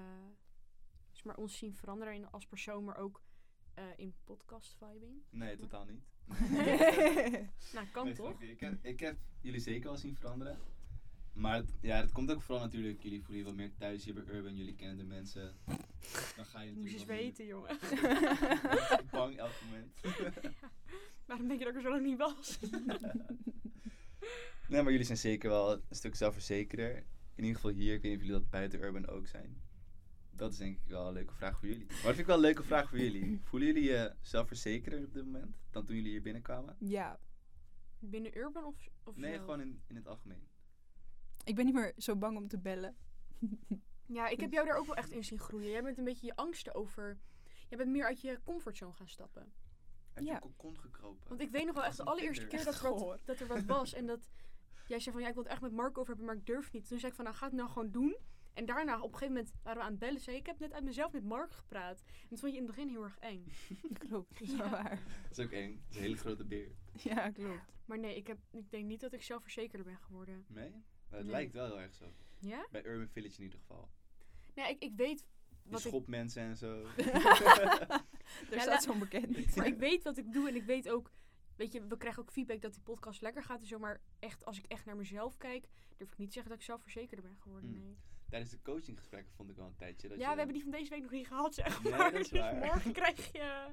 zeg 1.11 1.23
maar 1.23 1.37
ons 1.37 1.57
zien 1.57 1.75
veranderen 1.75 2.13
in, 2.13 2.31
als 2.31 2.45
persoon, 2.47 2.83
maar 2.83 2.97
ook 2.97 3.21
eh, 3.73 3.83
in 3.95 4.13
podcast-vibing? 4.23 5.21
Nee, 5.29 5.55
totaal 5.57 5.85
niet. 5.85 6.03
Nou, 7.73 7.87
kan 7.91 8.05
Nee, 8.05 8.13
toch? 8.13 8.41
Ik 8.41 8.59
heb, 8.59 8.73
ik 8.81 8.99
heb 8.99 9.17
jullie 9.41 9.59
zeker 9.59 9.89
wel 9.89 9.97
zien 9.97 10.15
veranderen. 10.15 10.57
Maar 11.33 11.55
het, 11.55 11.73
ja, 11.81 12.01
dat 12.01 12.11
komt 12.11 12.31
ook 12.31 12.41
vooral 12.41 12.63
natuurlijk. 12.63 13.03
Jullie 13.03 13.21
voelen 13.21 13.37
je 13.37 13.43
wat 13.43 13.55
meer 13.55 13.71
thuis 13.77 14.05
hier 14.05 14.13
bij 14.13 14.23
Urban. 14.35 14.55
Jullie 14.55 14.75
kennen 14.75 14.97
de 14.97 15.03
mensen. 15.03 15.55
Dan 16.35 16.45
ga 16.45 16.61
je 16.61 16.71
Moest 16.71 16.91
je 16.91 16.97
natuurlijk 16.97 17.09
eens 17.09 17.37
weten, 17.37 17.45
jongen. 17.45 17.77
meer 17.81 19.03
bang 19.11 19.37
elk 19.37 19.51
moment. 19.65 19.99
Waarom 21.25 21.47
denk 21.47 21.59
je 21.59 21.65
dat 21.65 21.73
ik 21.73 21.79
er 21.79 21.81
zo 21.81 21.89
lang 21.89 22.05
niet 22.05 22.17
was? 22.17 22.59
nee, 24.69 24.81
maar 24.81 24.91
jullie 24.91 25.05
zijn 25.05 25.17
zeker 25.17 25.49
wel 25.49 25.71
een 25.71 25.81
stuk 25.89 26.15
zelfverzekerder. 26.15 26.95
In 27.35 27.43
ieder 27.43 27.55
geval 27.55 27.71
hier. 27.71 27.93
Ik 27.93 28.01
weet 28.01 28.11
niet 28.11 28.21
of 28.21 28.25
jullie 28.25 28.39
dat 28.39 28.49
buiten 28.49 28.79
Urban 28.79 29.07
ook 29.07 29.27
zijn. 29.27 29.61
Dat 30.39 30.51
is 30.51 30.57
denk 30.57 30.77
ik 30.77 30.87
wel 30.87 31.07
een 31.07 31.13
leuke 31.13 31.33
vraag 31.33 31.59
voor 31.59 31.67
jullie. 31.67 31.85
Maar 31.85 31.95
dat 31.95 32.05
vind 32.05 32.19
ik 32.19 32.25
wel 32.25 32.35
een 32.35 32.41
leuke 32.41 32.63
vraag 32.63 32.89
voor 32.89 32.99
jullie. 32.99 33.39
Voelen 33.47 33.67
jullie 33.67 33.89
je 33.89 34.15
zelfverzekerder 34.21 35.05
op 35.05 35.13
dit 35.13 35.25
moment 35.25 35.55
dan 35.71 35.85
toen 35.85 35.95
jullie 35.95 36.11
hier 36.11 36.21
binnenkwamen? 36.21 36.75
ja. 36.79 37.19
Binnen 38.01 38.37
Urban 38.37 38.63
of, 38.63 38.87
of 39.03 39.15
Nee, 39.17 39.33
zo? 39.35 39.39
gewoon 39.39 39.61
in, 39.61 39.81
in 39.87 39.95
het 39.95 40.07
algemeen. 40.07 40.47
Ik 41.43 41.55
ben 41.55 41.65
niet 41.65 41.73
meer 41.73 41.93
zo 41.97 42.15
bang 42.15 42.37
om 42.37 42.47
te 42.47 42.57
bellen. 42.59 42.95
Ja, 44.11 44.27
ik 44.27 44.39
heb 44.39 44.51
jou 44.51 44.65
daar 44.67 44.77
ook 44.77 44.85
wel 44.85 44.95
echt 44.95 45.11
in 45.11 45.23
zien 45.23 45.39
groeien. 45.39 45.69
Jij 45.69 45.83
bent 45.83 45.97
een 45.97 46.03
beetje 46.03 46.25
je 46.25 46.35
angsten 46.35 46.75
over... 46.75 47.19
Jij 47.67 47.77
bent 47.77 47.89
meer 47.89 48.05
uit 48.05 48.21
je 48.21 48.39
comfortzone 48.43 48.93
gaan 48.93 49.07
stappen. 49.07 49.53
Heb 50.13 50.23
je 50.23 50.29
Ja. 50.29 50.35
een 50.35 50.39
kokon 50.41 50.79
gekropen? 50.79 51.27
Want 51.29 51.41
ik 51.41 51.49
weet 51.49 51.65
nog 51.65 51.75
wel 51.75 51.83
echt 51.83 51.97
de 51.97 52.03
allereerste 52.11 52.47
keer 52.47 52.63
dat 52.63 52.81
er, 52.83 53.19
dat 53.25 53.39
er 53.39 53.47
wat 53.47 53.63
was. 53.63 53.93
En 53.99 54.05
dat 54.05 54.29
jij 54.87 54.99
zei 54.99 55.11
van, 55.15 55.21
ja, 55.23 55.27
ik 55.27 55.33
wil 55.33 55.43
het 55.43 55.51
echt 55.51 55.61
met 55.61 55.71
Marco 55.71 55.99
over 56.01 56.07
hebben, 56.07 56.25
maar 56.25 56.35
ik 56.35 56.45
durf 56.45 56.71
niet. 56.71 56.87
Toen 56.87 56.99
zei 56.99 57.11
ik 57.11 57.15
van, 57.17 57.25
nou, 57.25 57.37
ga 57.37 57.45
het 57.45 57.55
nou 57.55 57.69
gewoon 57.69 57.91
doen. 57.91 58.17
En 58.59 58.65
daarna, 58.65 58.95
op 59.01 59.11
een 59.13 59.17
gegeven 59.17 59.33
moment, 59.33 59.53
waren 59.63 59.79
we 59.79 59.83
aan 59.85 59.91
het 59.91 59.99
bellen. 59.99 60.19
Zei 60.21 60.35
ik, 60.35 60.41
ik 60.41 60.47
heb 60.47 60.59
net 60.59 60.73
uit 60.73 60.83
mezelf 60.83 61.11
met 61.11 61.23
Mark 61.23 61.51
gepraat. 61.51 62.01
En 62.21 62.27
dat 62.29 62.39
vond 62.39 62.51
je 62.53 62.57
in 62.59 62.65
het 62.65 62.75
begin 62.75 62.89
heel 62.89 63.03
erg 63.03 63.17
eng. 63.19 63.45
Klopt, 64.07 64.39
dat 64.39 64.47
is 64.47 64.55
wel 64.55 64.69
waar. 64.69 64.99
Dat 65.29 65.37
is 65.37 65.45
ook 65.45 65.51
eng. 65.51 65.73
Dat 65.75 65.89
is 65.89 65.95
een 65.95 66.01
hele 66.01 66.17
grote 66.17 66.45
beer. 66.45 66.71
Ja, 66.93 67.29
klopt. 67.29 67.73
Maar 67.85 67.99
nee, 67.99 68.15
ik, 68.15 68.27
heb, 68.27 68.37
ik 68.51 68.71
denk 68.71 68.85
niet 68.85 68.99
dat 69.01 69.13
ik 69.13 69.21
zelfverzekerder 69.21 69.85
ben 69.85 69.97
geworden. 69.97 70.45
Nee? 70.47 70.69
Maar 70.71 70.81
het 71.17 71.21
Nee. 71.23 71.31
lijkt 71.31 71.53
wel 71.53 71.65
heel 71.65 71.79
erg 71.79 71.93
zo. 71.93 72.05
Ja? 72.39 72.67
Bij 72.71 72.85
Urban 72.85 73.07
Village 73.07 73.37
in 73.37 73.43
ieder 73.43 73.59
geval. 73.59 73.89
Nee, 74.55 74.69
ik, 74.69 74.83
ik 74.83 74.93
weet 74.95 75.19
Je 75.63 75.69
wat 75.71 75.79
ik... 75.79 75.87
schopt 75.87 76.07
mensen 76.07 76.43
en 76.43 76.57
zo. 76.57 76.85
Er 76.97 78.55
Ja, 78.55 78.59
staat 78.59 78.65
la- 78.65 78.79
zo'n 78.81 78.99
bekend. 78.99 79.55
Maar 79.55 79.67
ik 79.67 79.77
weet 79.77 80.03
wat 80.03 80.17
ik 80.17 80.33
doe 80.33 80.47
en 80.49 80.55
ik 80.55 80.63
weet 80.63 80.89
ook... 80.89 81.11
Weet 81.55 81.71
je, 81.71 81.87
we 81.87 81.97
krijgen 81.97 82.21
ook 82.21 82.31
feedback 82.31 82.61
dat 82.61 82.73
die 82.73 82.81
podcast 82.81 83.21
lekker 83.21 83.43
gaat 83.43 83.59
en 83.61 83.67
zo. 83.67 83.79
Maar 83.79 84.01
echt, 84.19 84.45
als 84.45 84.57
ik 84.57 84.65
echt 84.65 84.85
naar 84.85 84.95
mezelf 84.95 85.37
kijk, 85.37 85.67
durf 85.97 86.11
ik 86.11 86.17
niet 86.17 86.27
te 86.27 86.33
zeggen 86.33 86.51
dat 86.51 86.59
ik 86.59 86.65
zelfverzekerder 86.65 87.25
ben 87.25 87.37
geworden. 87.39 87.69
Mm. 87.69 87.77
Nee. 87.79 87.97
Tijdens 88.29 88.51
de 88.51 88.61
coachinggesprekken 88.61 89.33
vond 89.33 89.49
ik 89.49 89.55
wel 89.55 89.65
een 89.65 89.75
tijdje 89.75 90.07
dat 90.07 90.17
Ja, 90.17 90.23
je... 90.23 90.31
we 90.31 90.37
hebben 90.37 90.53
die 90.53 90.63
van 90.63 90.71
deze 90.71 90.89
week 90.89 91.01
nog 91.01 91.11
niet 91.11 91.27
gehad, 91.27 91.53
zeg 91.53 91.83
Nee, 91.83 91.91
maar. 91.93 92.11
dat 92.11 92.21
is 92.21 92.29
Dus 92.29 92.41
morgen 92.41 92.91
krijg 92.91 93.31
je... 93.31 93.67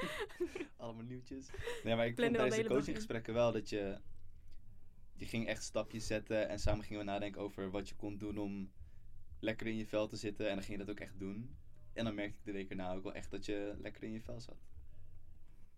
Allemaal 0.76 1.04
nieuwtjes. 1.04 1.50
Nee, 1.84 1.96
maar 1.96 2.06
ik 2.06 2.16
vond 2.16 2.30
Plannen 2.30 2.40
tijdens 2.40 2.68
de 2.68 2.74
coachinggesprekken 2.74 3.34
wel 3.34 3.52
dat 3.52 3.68
je... 3.68 4.00
Je 5.12 5.26
ging 5.26 5.46
echt 5.46 5.62
stapjes 5.62 6.06
zetten 6.06 6.48
en 6.48 6.58
samen 6.58 6.84
gingen 6.84 7.04
we 7.04 7.10
nadenken 7.10 7.40
over 7.40 7.70
wat 7.70 7.88
je 7.88 7.94
kon 7.94 8.18
doen 8.18 8.38
om 8.38 8.72
lekker 9.40 9.66
in 9.66 9.76
je 9.76 9.86
vel 9.86 10.06
te 10.08 10.16
zitten. 10.16 10.48
En 10.48 10.54
dan 10.54 10.64
ging 10.64 10.78
je 10.78 10.84
dat 10.84 10.94
ook 10.94 11.00
echt 11.00 11.18
doen. 11.18 11.56
En 11.92 12.04
dan 12.04 12.14
merkte 12.14 12.38
ik 12.38 12.44
de 12.44 12.52
week 12.52 12.70
erna 12.70 12.94
ook 12.94 13.02
wel 13.02 13.14
echt 13.14 13.30
dat 13.30 13.44
je 13.44 13.74
lekker 13.78 14.02
in 14.02 14.12
je 14.12 14.20
vel 14.20 14.40
zat. 14.40 14.64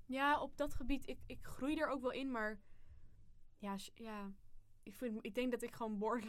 Ja, 0.07 0.41
op 0.41 0.57
dat 0.57 0.75
gebied, 0.75 1.09
ik, 1.09 1.19
ik 1.27 1.45
groei 1.45 1.77
er 1.77 1.89
ook 1.89 2.03
wel 2.03 2.12
in, 2.12 2.31
maar... 2.31 2.61
Ja, 3.59 3.77
ja 3.95 4.33
ik, 4.83 4.95
vind, 4.95 5.19
ik 5.25 5.35
denk 5.35 5.51
dat 5.51 5.62
ik 5.62 5.75
gewoon 5.75 5.99
boord... 5.99 6.25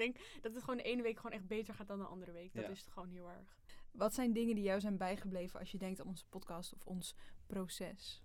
Ik 0.00 0.12
denk 0.14 0.42
dat 0.42 0.54
het 0.54 0.62
gewoon 0.62 0.76
de 0.76 0.82
ene 0.82 1.02
week 1.02 1.16
gewoon 1.16 1.32
echt 1.32 1.46
beter 1.46 1.74
gaat 1.74 1.88
dan 1.88 1.98
de 1.98 2.04
andere 2.04 2.32
week. 2.32 2.54
Dat 2.54 2.64
Ja. 2.64 2.70
is 2.70 2.80
het 2.80 2.90
gewoon 2.90 3.08
heel 3.08 3.30
erg. 3.30 3.58
Wat 3.92 4.14
zijn 4.14 4.32
dingen 4.32 4.54
die 4.54 4.64
jou 4.64 4.80
zijn 4.80 4.96
bijgebleven 4.96 5.60
als 5.60 5.70
je 5.70 5.78
denkt 5.78 6.00
aan 6.00 6.06
onze 6.06 6.26
podcast 6.28 6.72
of 6.74 6.86
ons 6.86 7.14
proces? 7.46 8.22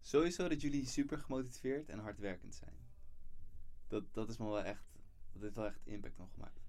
Sowieso 0.00 0.48
dat 0.48 0.60
jullie 0.60 0.86
super 0.86 1.18
gemotiveerd 1.18 1.88
en 1.88 1.98
hardwerkend 1.98 2.54
zijn. 2.54 2.76
Dat, 3.86 4.14
dat 4.14 4.28
is 4.28 4.36
me 4.36 4.44
wel 4.44 4.62
echt... 4.62 4.84
Dat 5.32 5.42
heeft 5.42 5.54
wel 5.54 5.66
echt 5.66 5.80
impact 5.84 6.20
op 6.20 6.30
gemaakt. 6.32 6.60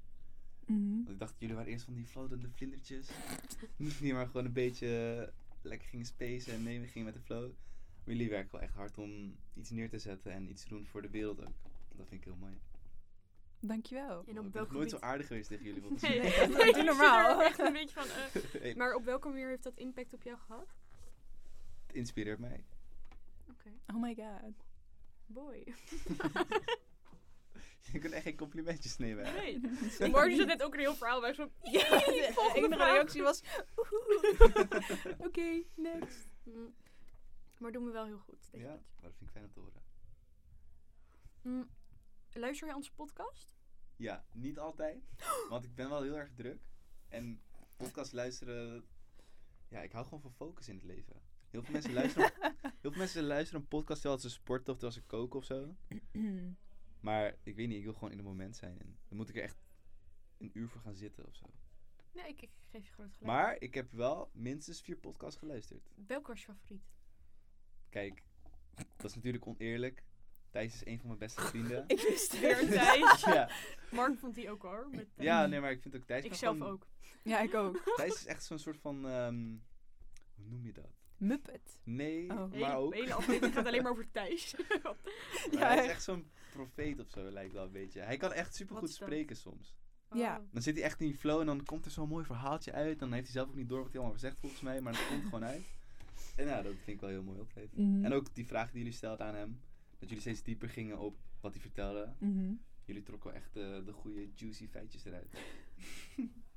Want 0.67 1.09
ik 1.09 1.19
dacht, 1.19 1.35
jullie 1.37 1.55
waren 1.55 1.71
eerst 1.71 1.85
van 1.85 1.93
die 1.93 2.05
floatende 2.05 2.49
vlindertjes. 2.49 3.09
die 3.99 4.13
maar 4.13 4.25
gewoon 4.27 4.45
een 4.45 4.53
beetje 4.53 5.33
lekker 5.61 5.87
gingen 5.87 6.05
spacen 6.05 6.53
en 6.53 6.63
mee 6.63 6.87
gingen 6.87 7.05
met 7.05 7.13
de 7.13 7.19
flow. 7.21 7.51
Maar 8.03 8.15
jullie 8.15 8.29
werken 8.29 8.51
wel 8.51 8.61
echt 8.61 8.73
hard 8.73 8.97
om 8.97 9.35
iets 9.53 9.69
neer 9.69 9.89
te 9.89 9.99
zetten 9.99 10.31
en 10.31 10.49
iets 10.49 10.63
te 10.63 10.69
doen 10.69 10.85
voor 10.85 11.01
de 11.01 11.09
wereld 11.09 11.39
ook. 11.39 11.53
Dat 11.95 12.07
vind 12.07 12.21
ik 12.21 12.23
heel 12.23 12.35
mooi. 12.35 12.53
Dankjewel. 13.67 14.23
En 14.25 14.31
ik 14.31 14.37
op 14.37 14.43
ben 14.43 14.51
welk 14.51 14.67
nog 14.67 14.77
nooit 14.77 14.89
zo 14.89 14.97
aardig 14.99 15.27
geweest 15.27 15.49
tegen 15.49 15.65
jullie. 15.65 15.81
volgens 15.81 16.01
Nee, 16.09 16.19
nee, 16.19 16.47
Doe 16.47 16.57
nee, 16.57 16.67
ik 16.69 16.83
normaal. 16.83 17.41
echt 17.43 17.59
een 17.59 17.73
beetje 17.73 17.95
van... 17.95 18.07
eh, 18.07 18.61
Hey, 18.61 18.75
maar 18.75 18.93
op 18.95 19.03
welke 19.05 19.27
manier 19.27 19.47
heeft 19.47 19.63
dat 19.63 19.77
impact 19.77 20.13
op 20.13 20.23
jou 20.23 20.37
gehad? 20.37 20.75
het 21.87 21.95
inspireert 21.95 22.39
mij. 22.39 22.65
Oké. 23.49 23.69
Oh 23.87 24.01
my 24.01 24.15
god. 24.15 24.53
Boy. 25.25 25.73
Je 27.91 27.99
kunt 27.99 28.13
echt 28.13 28.23
geen 28.23 28.37
complimentjes 28.37 28.97
nemen. 28.97 29.25
hè? 29.25 29.31
Nee. 29.33 29.61
Zat 30.37 30.47
net 30.47 30.63
ook 30.63 30.73
een 30.73 30.79
heel 30.79 30.95
verhaal 30.95 31.19
bij. 31.21 31.33
Zo, 31.33 31.49
Ja, 31.63 31.89
de 31.99 32.51
enige 32.55 32.83
reactie 32.83 33.21
was... 33.23 33.41
Oké, 35.17 35.63
next. 35.75 36.27
Mm. 36.43 36.75
Maar 37.57 37.71
doen 37.71 37.85
we 37.85 37.91
wel 37.91 38.05
heel 38.05 38.17
goed. 38.19 38.51
Denk 38.51 38.63
Ja, 38.63 38.73
ik. 38.73 38.79
dat 39.01 39.11
vind 39.17 39.21
ik 39.21 39.29
fijn 39.29 39.45
om 39.45 39.51
te 39.51 39.59
horen. 39.59 39.81
Mm. 41.41 41.69
Luister 42.33 42.67
je 42.67 42.75
onze 42.75 42.91
podcast? 42.91 43.56
Ja, 43.97 44.25
niet 44.31 44.59
altijd. 44.59 45.03
Want 45.49 45.63
ik 45.63 45.75
ben 45.75 45.89
wel 45.89 46.01
heel 46.01 46.17
erg 46.17 46.33
druk. 46.33 46.61
En 47.07 47.41
podcast 47.77 48.13
luisteren... 48.13 48.85
Ja, 49.67 49.81
ik 49.81 49.91
hou 49.91 50.03
gewoon 50.03 50.21
van 50.21 50.33
focus 50.33 50.67
in 50.67 50.75
het 50.75 50.83
leven. 50.83 51.21
Heel 51.49 51.63
veel 51.63 51.73
mensen 51.73 51.93
luisteren, 51.93 52.31
heel 52.81 52.91
veel 52.91 52.97
mensen 52.97 53.23
luisteren 53.23 53.61
een 53.61 53.67
podcast 53.67 54.01
terwijl 54.01 54.21
ze 54.21 54.29
sporten 54.29 54.73
of 54.73 54.79
terwijl 54.79 55.01
ze 55.01 55.07
koken 55.07 55.39
of 55.39 55.45
zo. 55.45 55.75
Maar 56.99 57.35
ik 57.43 57.55
weet 57.55 57.67
niet, 57.67 57.77
ik 57.77 57.83
wil 57.83 57.93
gewoon 57.93 58.11
in 58.11 58.17
het 58.17 58.25
moment 58.25 58.55
zijn. 58.55 58.79
En 58.79 58.97
dan 59.07 59.17
moet 59.17 59.29
ik 59.29 59.35
er 59.35 59.41
echt 59.43 59.57
een 60.37 60.51
uur 60.53 60.69
voor 60.69 60.81
gaan 60.81 60.95
zitten 60.95 61.25
of 61.25 61.35
zo. 61.35 61.45
Nee, 62.11 62.27
ik, 62.27 62.41
ik 62.41 62.49
geef 62.67 62.85
je 62.85 62.93
groot 62.93 63.13
gelijk. 63.13 63.25
Maar 63.25 63.55
ik 63.61 63.73
heb 63.73 63.91
wel 63.91 64.29
minstens 64.33 64.81
vier 64.81 64.95
podcasts 64.97 65.39
geluisterd. 65.39 65.89
Welke 66.07 66.27
was 66.27 66.39
je 66.39 66.45
favoriet? 66.45 66.83
Kijk, 67.89 68.23
dat 68.95 69.09
is 69.09 69.15
natuurlijk 69.15 69.47
oneerlijk. 69.47 70.03
Thijs 70.49 70.73
is 70.73 70.85
een 70.85 70.97
van 70.97 71.07
mijn 71.07 71.19
beste 71.19 71.41
vrienden. 71.51 71.83
Ik 71.87 72.01
wist 72.01 72.31
het. 72.41 72.41
Weer 72.41 72.69
Thijs. 72.69 73.21
ja. 73.23 73.49
Mark 73.91 74.17
vond 74.19 74.35
die 74.35 74.49
ook 74.51 74.61
hoor. 74.61 74.87
Met 74.91 75.07
ja, 75.17 75.45
nee, 75.45 75.59
maar 75.59 75.71
ik 75.71 75.81
vind 75.81 75.95
ook 75.95 76.03
Thijs... 76.03 76.23
Ik 76.25 76.33
zelf 76.33 76.57
gewoon- 76.57 76.71
ook. 76.71 76.87
Ja, 77.23 77.39
ik 77.39 77.53
ook. 77.53 77.81
Thijs 77.95 78.13
is 78.15 78.25
echt 78.25 78.43
zo'n 78.43 78.59
soort 78.59 78.77
van... 78.79 79.07
ehm, 79.07 79.45
hoe 80.35 80.45
noem 80.49 80.65
je 80.65 80.73
dat? 80.73 80.91
Muppet. 81.17 81.79
Nee, 81.83 82.31
Oh. 82.31 82.53
maar 82.53 82.77
ook... 82.77 82.93
hele 82.93 83.13
aflevering 83.13 83.53
gaat 83.53 83.65
alleen 83.65 83.83
maar 83.83 83.91
over 83.91 84.11
Thijs. 84.11 84.55
Ja, 85.51 85.67
hij 85.67 85.83
is 85.85 85.89
echt. 85.89 86.03
zo'n 86.03 86.29
profeet 86.51 86.99
of 86.99 87.07
zo, 87.09 87.31
lijkt 87.31 87.53
wel 87.53 87.63
een 87.65 87.71
beetje. 87.71 87.99
Hij 88.01 88.17
kan 88.17 88.33
echt 88.33 88.55
supergoed 88.55 88.89
spreken 88.91 89.35
soms. 89.35 89.75
Ja. 90.13 90.37
Oh. 90.37 90.43
Dan 90.51 90.61
zit 90.61 90.75
hij 90.75 90.83
echt 90.83 90.99
in 90.99 91.07
die 91.07 91.17
flow 91.17 91.39
en 91.39 91.45
dan 91.45 91.63
komt 91.63 91.85
er 91.85 91.91
zo'n 91.91 92.07
mooi 92.07 92.25
verhaaltje 92.25 92.71
uit. 92.71 92.99
Dan 92.99 93.11
heeft 93.11 93.23
hij 93.23 93.33
zelf 93.33 93.47
ook 93.49 93.55
niet 93.55 93.69
door 93.69 93.77
wat 93.77 93.87
hij 93.87 93.95
allemaal 93.95 94.13
gezegd 94.13 94.39
volgens 94.39 94.61
mij, 94.61 94.81
maar 94.81 94.93
dat 94.93 95.07
komt 95.07 95.23
gewoon 95.23 95.43
uit. 95.45 95.65
En 96.35 96.45
ja, 96.45 96.61
dat 96.61 96.73
vind 96.73 96.87
ik 96.87 96.99
wel 96.99 97.09
heel 97.09 97.23
mooi 97.23 97.39
opgeven. 97.39 97.91
Mhm. 97.91 98.05
En 98.05 98.13
ook 98.13 98.35
die 98.35 98.47
vragen 98.47 98.69
die 98.73 98.77
jullie 98.81 98.97
stelden 98.97 99.25
aan 99.25 99.35
hem. 99.35 99.61
Dat 99.99 100.09
jullie 100.09 100.19
steeds 100.23 100.43
dieper 100.43 100.69
gingen 100.69 100.97
op 100.99 101.17
wat 101.41 101.51
hij 101.53 101.61
vertelde. 101.61 102.13
Mhm. 102.19 102.53
Jullie 102.87 103.03
trokken 103.03 103.31
wel 103.31 103.41
echt 103.41 103.53
de, 103.53 103.81
de 103.85 103.91
goede 103.93 104.29
juicy 104.35 104.67
feitjes 104.67 105.05
eruit. 105.05 105.33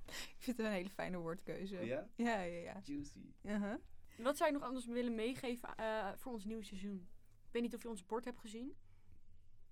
Ik 0.06 0.36
vind 0.38 0.56
het 0.56 0.66
een 0.66 0.72
hele 0.72 0.90
fijne 0.90 1.18
woordkeuze. 1.18 1.76
Ja? 1.76 2.08
Ja, 2.16 2.40
ja, 2.42 2.60
ja. 2.60 2.80
Juicy. 2.84 3.18
Uh-huh. 3.42 3.74
Wat 4.16 4.36
zou 4.36 4.50
je 4.52 4.58
nog 4.58 4.66
anders 4.66 4.86
willen 4.86 5.14
meegeven 5.14 5.76
eh, 5.76 6.12
voor 6.16 6.32
ons 6.32 6.44
nieuwe 6.44 6.62
seizoen? 6.62 7.08
Ik 7.46 7.52
weet 7.52 7.62
niet 7.62 7.74
of 7.74 7.82
je 7.82 7.88
ons 7.88 8.06
bord 8.06 8.24
hebt 8.24 8.38
gezien. 8.38 8.74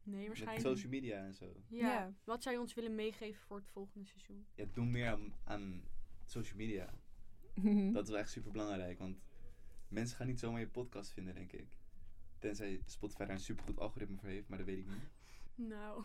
Nee, 0.02 0.18
Met 0.18 0.26
waarschijnlijk. 0.26 0.66
social 0.66 0.90
media 0.90 1.24
en 1.24 1.34
zo. 1.34 1.62
Ja. 1.68 1.92
Ja. 1.92 2.14
Wat 2.24 2.42
zou 2.42 2.54
je 2.54 2.60
ons 2.60 2.74
willen 2.74 2.94
meegeven 2.94 3.40
voor 3.40 3.56
het 3.56 3.68
volgende 3.68 4.06
seizoen? 4.06 4.46
Ja, 4.54 4.64
doe 4.72 4.84
meer 4.84 5.08
aan, 5.08 5.34
aan 5.44 5.82
social 6.24 6.56
media. 6.56 6.94
Dat 7.92 8.04
is 8.04 8.10
wel 8.10 8.18
echt 8.18 8.30
super 8.30 8.50
belangrijk. 8.52 8.98
Want 8.98 9.18
mensen 9.88 10.16
gaan 10.16 10.26
niet 10.26 10.40
zomaar 10.40 10.60
je 10.60 10.68
podcast 10.68 11.12
vinden, 11.12 11.34
denk 11.34 11.52
ik. 11.52 11.78
Tenzij 12.38 12.82
Spotify 12.84 13.24
daar 13.24 13.30
een 13.30 13.40
supergoed 13.40 13.78
algoritme 13.78 14.16
voor 14.16 14.28
heeft, 14.28 14.48
maar 14.48 14.58
dat 14.58 14.66
weet 14.66 14.78
ik 14.78 14.86
niet. 14.86 15.08
Nou, 15.54 16.04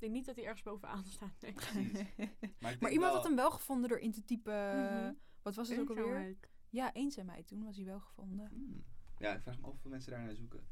denk 0.00 0.12
niet 0.12 0.26
dat 0.26 0.36
hij 0.36 0.44
ergens 0.44 0.62
bovenaan 0.62 1.04
staat. 1.04 1.40
Nee. 1.40 1.52
Precies. 1.52 1.92
Maar, 2.60 2.72
ik 2.72 2.80
Maar 2.80 2.90
iemand 2.90 3.12
wel- 3.12 3.14
had 3.20 3.24
hem 3.24 3.36
wel 3.36 3.50
gevonden 3.50 3.88
door 3.88 3.98
in 3.98 4.12
te 4.12 4.24
typen. 4.24 4.84
Mhm. 4.84 5.12
Wat 5.42 5.54
was 5.54 5.68
het 5.68 5.78
ook 5.80 5.88
alweer? 5.90 6.36
Ja, 6.68 6.92
eenzaamheid. 6.94 7.46
Toen 7.46 7.64
was 7.64 7.76
hij 7.76 7.84
wel 7.84 8.00
gevonden. 8.00 8.46
Hmm. 8.48 8.84
Ja, 9.18 9.34
ik 9.34 9.40
vraag 9.40 9.58
me 9.58 9.64
af 9.64 9.70
hoeveel 9.70 9.90
mensen 9.90 10.10
daar 10.12 10.22
naar 10.24 10.34
zoeken. 10.34 10.66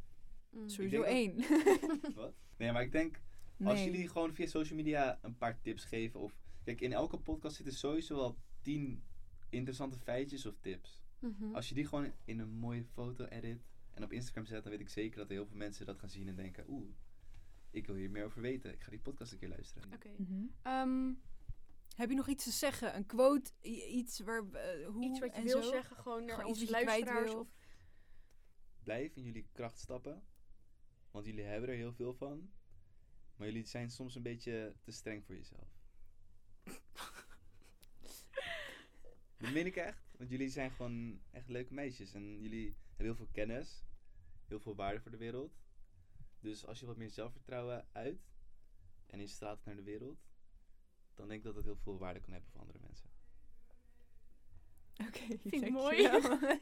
Mm. 0.51 0.69
Sowieso 0.69 1.03
één. 1.03 1.37
Wat? 2.15 2.35
Nee, 2.57 2.73
maar 2.73 2.83
ik 2.83 2.93
denk, 2.93 3.21
als 3.65 3.75
Nee. 3.79 3.85
jullie 3.91 4.09
gewoon 4.09 4.35
via 4.35 4.47
social 4.47 4.77
media 4.77 5.19
een 5.23 5.37
paar 5.37 5.61
tips 5.61 5.85
geven. 5.85 6.21
Of, 6.21 6.37
kijk, 6.65 6.81
in 6.81 6.93
elke 6.93 7.19
podcast 7.19 7.57
zitten 7.57 7.75
sowieso 7.75 8.17
wel 8.17 8.39
tien 8.63 9.03
interessante 9.49 9.99
feitjes 9.99 10.47
of 10.47 10.55
tips. 10.61 11.03
Mhm. 11.19 11.55
Als 11.55 11.69
je 11.69 11.75
die 11.75 11.87
gewoon 11.87 12.13
in 12.25 12.39
een 12.39 12.51
mooie 12.53 12.85
foto 12.85 13.25
edit 13.25 13.65
en 13.95 14.05
op 14.05 14.13
Instagram 14.13 14.45
zet, 14.47 14.63
dan 14.63 14.73
weet 14.73 14.81
ik 14.81 14.89
zeker 14.89 15.19
dat 15.19 15.29
heel 15.29 15.47
veel 15.47 15.57
mensen 15.57 15.87
dat 15.87 15.99
gaan 15.99 16.09
zien 16.11 16.29
en 16.29 16.37
denken, 16.37 16.65
oeh, 16.69 16.89
ik 17.79 17.87
wil 17.87 17.97
hier 17.97 18.11
meer 18.11 18.25
over 18.25 18.41
weten. 18.43 18.73
Ik 18.73 18.83
ga 18.83 18.91
die 18.91 18.99
podcast 19.01 19.33
een 19.33 19.39
keer 19.39 19.49
luisteren. 19.49 19.93
Oké. 19.93 20.11
Mhm. 20.17 20.45
Ehm, 20.63 21.13
Heb 21.97 22.09
je 22.09 22.15
nog 22.17 22.29
iets 22.29 22.45
te 22.45 22.51
zeggen? 22.51 22.97
Een 22.97 23.07
quote? 23.07 23.51
Iets 23.89 24.19
waar... 24.21 24.51
eh, 24.53 24.87
hoe 24.87 25.05
iets 25.05 25.21
wat 25.21 25.29
je 25.35 25.41
en 25.41 25.45
wil 25.45 25.63
zo? 25.63 25.71
zeggen, 25.71 25.97
gewoon 25.97 26.25
naar 26.25 26.35
Gewoon 26.35 26.51
onze 26.51 26.71
luisteraars. 26.71 27.35
Of, 27.35 27.49
Blijf 28.83 29.17
in 29.17 29.23
jullie 29.23 29.49
kracht 29.53 29.79
stappen, 29.79 30.23
want 31.11 31.27
jullie 31.27 31.45
hebben 31.45 31.69
er 31.69 31.75
heel 31.77 31.93
veel 31.93 32.15
van. 32.15 32.51
Maar 33.37 33.47
jullie 33.47 33.65
zijn 33.67 33.91
soms 33.91 34.15
een 34.15 34.23
beetje 34.23 34.75
te 34.83 34.91
streng 34.91 35.25
voor 35.25 35.35
jezelf. 35.35 35.69
Dat 39.37 39.53
meen 39.53 39.67
ik 39.67 39.77
echt. 39.77 40.15
Want 40.19 40.31
jullie 40.31 40.49
zijn 40.49 40.71
gewoon 40.71 41.21
echt 41.31 41.49
leuke 41.49 41.75
meisjes. 41.75 42.13
En 42.15 42.41
jullie 42.41 42.77
hebben 42.87 43.07
heel 43.07 43.15
veel 43.15 43.29
kennis. 43.33 43.85
Heel 44.47 44.61
veel 44.61 44.75
waarde 44.75 45.01
voor 45.01 45.11
de 45.11 45.17
wereld. 45.17 45.59
Dus 46.41 46.67
als 46.67 46.81
je 46.81 46.87
wat 46.87 46.97
meer 46.97 47.11
zelfvertrouwen 47.11 47.87
uit. 47.93 48.27
En 49.07 49.21
je 49.21 49.27
straalt 49.27 49.57
het 49.57 49.67
naar 49.67 49.77
de 49.77 49.83
wereld. 49.83 50.27
Dan 51.15 51.29
denk 51.29 51.39
ik 51.39 51.45
dat 51.47 51.55
het 51.55 51.65
heel 51.65 51.77
veel 51.77 51.99
waarde 51.99 52.21
kan 52.21 52.33
hebben 52.33 52.51
voor 52.51 52.61
andere 52.61 52.79
mensen. 52.79 53.11
Oké, 55.07 55.19
Vind 55.39 55.63
ik 55.65 55.73
dankjewel. 55.73 56.39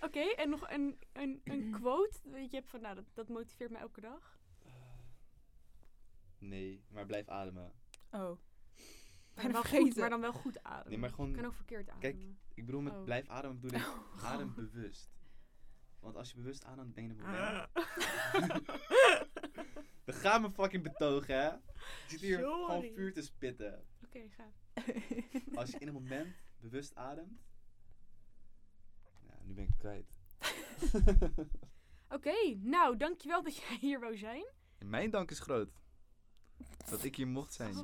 Oké, 0.06 0.20
en 0.20 0.48
nog 0.50 0.70
een, 0.70 0.98
een, 1.12 1.40
een 1.44 1.70
quote 1.70 2.18
dat 2.30 2.50
je 2.50 2.56
hebt 2.56 2.68
van, 2.70 2.80
nou, 2.80 2.94
dat, 2.94 3.04
dat 3.14 3.28
motiveert 3.28 3.70
me 3.70 3.76
elke 3.78 4.00
dag. 4.00 4.38
nee, 6.38 6.84
maar 6.88 7.06
blijf 7.06 7.28
ademen. 7.28 7.72
oh. 8.10 8.38
Maar 9.34 9.52
dan, 9.52 9.52
wel 9.52 9.62
goed, 9.62 9.96
maar 9.96 10.10
dan 10.10 10.20
wel 10.20 10.32
goed 10.32 10.62
ademen. 10.62 10.88
Nee, 10.90 10.98
maar 10.98 11.10
gewoon- 11.10 11.30
Je 11.30 11.36
kan 11.36 11.44
ook 11.44 11.54
verkeerd 11.54 11.88
ademen. 11.88 12.18
Kijk, 12.18 12.36
Ik 12.54 12.66
bedoel 12.66 12.80
met 12.80 12.92
Oh. 12.92 13.04
blijf 13.04 13.28
ademen 13.28 13.60
bedoel 13.60 13.80
ik 13.80 13.86
Oh. 14.14 14.24
adem 14.24 14.54
bewust. 14.54 15.17
Want 16.00 16.16
als 16.16 16.30
je 16.30 16.36
bewust 16.36 16.64
ademt, 16.64 16.94
ben 16.94 17.04
je 17.04 17.10
in 17.10 17.16
het 17.16 17.26
moment. 17.26 17.68
Dan 20.04 20.14
gaan 20.14 20.42
we 20.42 20.50
fucking 20.50 20.82
betogen, 20.82 21.34
hè? 21.34 21.48
Je 21.48 21.60
zit 22.06 22.20
hier 22.20 22.38
gewoon 22.38 22.82
vuur 22.82 23.12
te 23.12 23.22
spitten. 23.22 23.84
Oké, 24.04 24.20
ga. 24.28 24.52
Als 25.60 25.70
je 25.70 25.78
in 25.78 25.86
een 25.86 25.92
moment 25.92 26.36
bewust 26.60 26.94
ademt. 26.94 27.40
Ja, 29.26 29.34
nu 29.42 29.54
ben 29.54 29.64
ik 29.64 29.74
kwijt. 29.78 30.18
Oké, 32.16 32.54
nou, 32.56 32.96
dankjewel 32.96 33.42
dat 33.42 33.56
jij 33.56 33.76
hier 33.80 34.00
wou 34.00 34.16
zijn. 34.16 34.44
Mijn 34.78 35.10
dank 35.10 35.30
is 35.30 35.40
groot. 35.40 35.70
Dat 36.90 37.04
ik 37.04 37.16
hier 37.16 37.28
mocht 37.28 37.52
zijn. 37.52 37.74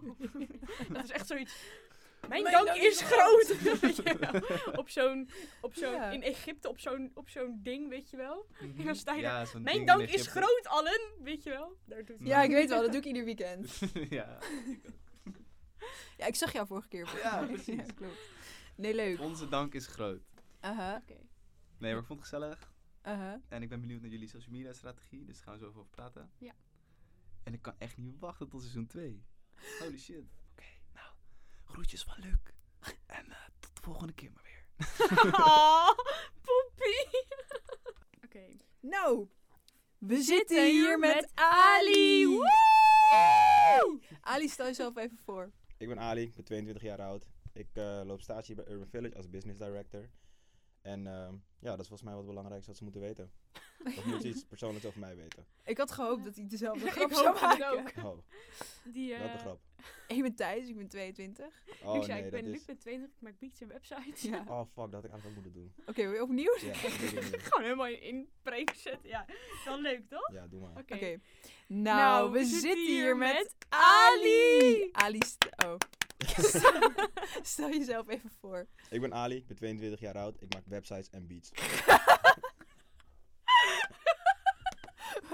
dat 0.92 1.04
is 1.04 1.10
echt 1.10 1.26
zoiets. 1.26 1.54
Mijn, 2.28 2.42
Mijn 2.42 2.54
dank, 2.54 2.66
dank 2.66 2.78
is 2.80 3.00
groot! 3.02 3.80
Weet 3.80 3.96
je 3.96 4.16
wel? 4.18 4.74
op 4.74 4.88
zo'n, 4.88 5.28
op 5.60 5.74
zo'n, 5.74 5.90
Ja. 5.92 6.10
in 6.10 6.22
Egypte 6.22 6.68
op 6.68 6.78
zo'n, 6.80 7.10
op 7.14 7.28
zo'n 7.28 7.60
ding, 7.62 7.88
weet 7.88 8.10
je 8.10 8.16
wel. 8.16 8.46
En 8.60 8.84
dan 8.84 8.94
sta 8.94 9.14
je 9.14 9.20
ja, 9.20 9.44
zo'n 9.44 9.62
Mijn 9.62 9.84
dank 9.86 10.08
is 10.08 10.26
groot, 10.26 10.66
allen! 10.66 11.00
Weet 11.22 11.42
je 11.42 11.50
wel? 11.50 11.76
Daar 11.84 12.04
doet 12.04 12.16
ja, 12.20 12.42
ik 12.42 12.50
weet 12.50 12.68
wel. 12.68 12.80
Dat 12.82 12.90
doe 12.92 13.00
ik 13.00 13.06
ieder 13.12 13.24
weekend. 13.24 13.78
ja, 14.18 14.38
Ja, 16.16 16.26
ik 16.26 16.34
zag 16.34 16.52
jou 16.52 16.66
vorige 16.66 16.88
keer. 16.88 17.08
Ja, 17.22 17.46
precies. 17.46 17.74
Ja, 17.86 17.92
klopt. 17.94 18.18
Nee, 18.76 18.94
leuk. 18.94 19.20
onze 19.20 19.48
dank 19.48 19.74
is 19.74 19.86
groot. 19.86 20.22
Aha, 20.60 20.96
Oké. 21.02 21.16
Nee, 21.78 21.92
maar 21.92 22.00
ik 22.00 22.06
vond 22.06 22.20
het 22.20 22.28
gezellig. 22.28 22.72
aha. 23.02 23.40
En 23.48 23.62
ik 23.62 23.68
ben 23.68 23.80
benieuwd 23.80 24.00
naar 24.00 24.10
jullie 24.10 24.28
social 24.28 24.52
media 24.52 24.72
strategie. 24.72 25.24
Dus 25.24 25.34
daar 25.36 25.44
gaan 25.44 25.52
we 25.54 25.58
zo 25.60 25.66
even 25.68 25.78
over 25.80 25.90
praten. 25.90 26.30
Ja. 26.38 26.52
En 27.42 27.52
ik 27.52 27.62
kan 27.62 27.74
echt 27.78 27.96
niet 27.96 28.18
wachten 28.18 28.48
tot 28.48 28.60
seizoen 28.60 28.86
2. 28.86 29.22
Holy 29.78 29.98
shit. 29.98 30.24
Groetjes 31.74 32.02
van 32.02 32.14
Luc. 32.20 32.34
En 33.06 33.30
eh, 33.30 33.36
tot 33.60 33.76
de 33.76 33.82
volgende 33.82 34.12
keer 34.12 34.30
maar 34.32 34.42
weer. 34.42 34.64
Oh, 35.34 35.90
poepie! 36.46 37.24
Oké. 38.24 38.46
Nou, 38.80 39.28
we 39.98 40.22
zitten 40.22 40.56
zitten 40.56 40.70
hier 40.70 40.98
met 40.98 41.14
met 41.14 41.30
Ali. 41.34 41.92
Ali. 41.92 42.26
Woe! 42.26 44.00
Ali, 44.20 44.48
stel 44.48 44.66
jezelf 44.66 44.96
even 44.96 45.18
voor. 45.18 45.52
Ik 45.76 45.88
ben 45.88 45.98
Ali, 45.98 46.22
ik 46.22 46.34
ben 46.34 46.44
22 46.44 46.82
jaar 46.82 47.00
oud. 47.00 47.26
Ik 47.52 47.68
eh, 47.72 48.00
loop 48.04 48.20
stage 48.20 48.46
hier 48.46 48.64
bij 48.64 48.74
Urban 48.74 48.88
Village 48.88 49.16
als 49.16 49.30
business 49.30 49.58
director. 49.58 50.10
En 50.80 51.06
ehm, 51.06 51.34
ja, 51.58 51.70
dat 51.70 51.80
is 51.80 51.88
volgens 51.88 52.02
mij 52.02 52.12
wat 52.12 52.22
het 52.22 52.30
belangrijkste 52.30 52.68
wat 52.70 52.78
ze 52.78 52.84
moeten 52.84 53.00
weten. 53.02 53.32
Of 53.84 54.04
moet 54.04 54.22
je 54.22 54.28
iets 54.28 54.44
persoonlijks 54.44 54.86
over 54.86 55.00
mij 55.00 55.16
weten? 55.16 55.46
Ik 55.64 55.78
had 55.78 55.90
gehoopt 55.90 56.24
dat 56.24 56.36
hij 56.36 56.46
dezelfde 56.46 56.86
Ik 56.88 56.92
grap 56.92 57.12
zou 57.12 57.40
maken. 57.40 57.70
ook. 57.70 58.04
Oh, 58.04 58.18
Die, 58.84 59.14
eh, 59.14 59.20
welke 59.20 59.38
grap? 59.38 59.60
Ik 60.08 60.22
ben 60.22 60.34
Thijs, 60.34 60.68
ik 60.68 60.76
ben 60.76 60.88
22. 60.88 61.46
Oh 61.82 61.96
ik 61.96 62.02
zei, 62.02 62.14
nee, 62.16 62.24
ik 62.24 62.30
ben 62.30 62.44
Luc, 62.44 62.54
is... 62.60 62.64
ben 62.64 62.78
22, 62.78 63.16
ik 63.16 63.22
maak 63.22 63.38
beats 63.38 63.60
en 63.60 63.68
websites. 63.68 64.22
Ja. 64.22 64.38
Oké, 64.40 64.50
Oh 64.52 64.60
fuck, 64.60 64.74
dat 64.74 64.92
had 64.92 65.04
ik 65.04 65.10
eigenlijk 65.10 65.26
ook 65.26 65.44
moeten 65.44 65.52
doen. 65.52 65.72
wil 65.94 66.12
je 66.12 66.22
opnieuw? 66.22 66.56
Ja. 66.60 66.74
Gewoon 67.48 67.62
helemaal 67.62 67.86
in 67.86 68.28
preek 68.42 68.70
zetten. 68.76 69.08
Ja, 69.08 69.24
wel 69.64 69.80
leuk 69.80 70.08
toch? 70.08 70.30
ja 70.32 70.46
doe 70.46 70.60
maar. 70.60 70.76
Oké. 70.78 70.94
Oké. 70.94 71.20
Nou, 71.66 72.32
we, 72.32 72.44
zitten 72.44 72.86
hier 72.86 73.16
met 73.16 73.32
met 73.32 73.54
Ali. 73.68 74.88
Ali, 74.92 75.18
st- 75.20 75.64
oh. 75.64 75.74
stel 77.42 77.68
jezelf 77.70 78.08
even 78.08 78.30
voor. 78.40 78.66
Ik 78.90 79.00
ben 79.00 79.14
Ali, 79.14 79.36
ik 79.36 79.46
ben 79.46 79.56
22 79.56 80.00
jaar 80.00 80.14
oud. 80.18 80.36
Ik 80.42 80.54
maak 80.54 80.62
websites 80.66 81.10
en 81.10 81.26
beats. 81.26 81.50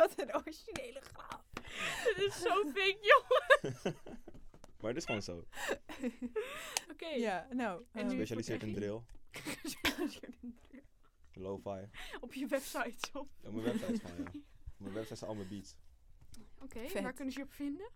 Wat 0.00 0.20
een 0.20 0.34
originele 0.34 1.00
grap. 1.00 1.44
Dit 2.04 2.16
is 2.26 2.40
zo 2.40 2.64
fake, 2.74 2.98
joh. 3.10 3.84
Maar 4.80 4.88
het 4.88 4.96
is 4.96 5.04
gewoon 5.04 5.22
zo. 5.22 5.46
Oké. 6.92 7.08
Ja, 7.08 7.46
nou. 7.50 7.84
En 7.92 8.00
ehm, 8.04 8.10
Specialiseerd 8.10 8.62
in 8.62 8.72
vertel 8.72 9.04
drill, 9.32 10.32
lo-fi. 11.32 11.88
Op 12.20 12.34
je 12.34 12.46
website. 12.46 13.18
Op. 13.18 13.28
Op 13.42 13.52
mijn 13.52 13.64
website 13.64 14.06
gewoon, 14.06 14.28
ja. 14.32 14.40
Op 14.64 14.78
mijn 14.78 14.92
website 14.94 15.16
zijn 15.16 15.30
al 15.30 15.36
mijn 15.36 15.48
beats. 15.48 15.76
Oké, 16.62 16.88
Vet. 16.88 17.02
waar 17.02 17.12
kunnen 17.12 17.32
ze 17.32 17.38
je 17.38 17.44
op 17.44 17.52
vinden? 17.52 17.90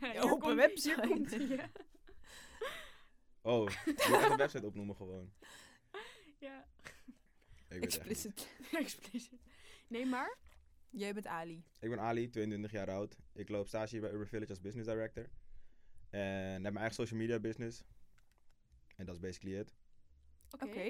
ja, 0.00 0.10
hier 0.10 0.32
op 0.32 0.42
een 0.42 0.56
website. 0.56 1.06
Komt 1.08 1.30
ja. 1.30 1.70
Oh, 3.42 3.68
je 3.84 4.06
moet 4.10 4.30
een 4.30 4.36
website 4.36 4.66
opnoemen 4.66 4.96
gewoon. 4.96 5.32
ja. 6.38 6.66
Ik 7.68 7.82
explicit. 7.82 8.48
Explicit. 8.72 9.40
Nee, 9.92 10.06
maar? 10.06 10.36
Jij 10.90 11.14
bent 11.14 11.26
Ali. 11.26 11.64
Ik 11.80 11.88
ben 11.88 12.00
Ali, 12.00 12.28
22 12.28 12.70
jaar 12.70 12.90
oud. 12.90 13.16
Ik 13.32 13.48
loop 13.48 13.66
stage 13.66 13.90
hier 13.90 14.00
bij 14.00 14.10
Urban 14.10 14.26
Village 14.26 14.50
als 14.50 14.60
business 14.60 14.88
director. 14.88 15.28
En 16.10 16.52
heb 16.52 16.60
mijn 16.62 16.76
eigen 16.76 16.94
social 16.94 17.20
media 17.20 17.38
business. 17.40 17.84
En 18.96 19.06
dat 19.06 19.14
is 19.14 19.20
basically 19.20 19.58
it. 19.58 19.74
Oké. 20.50 20.80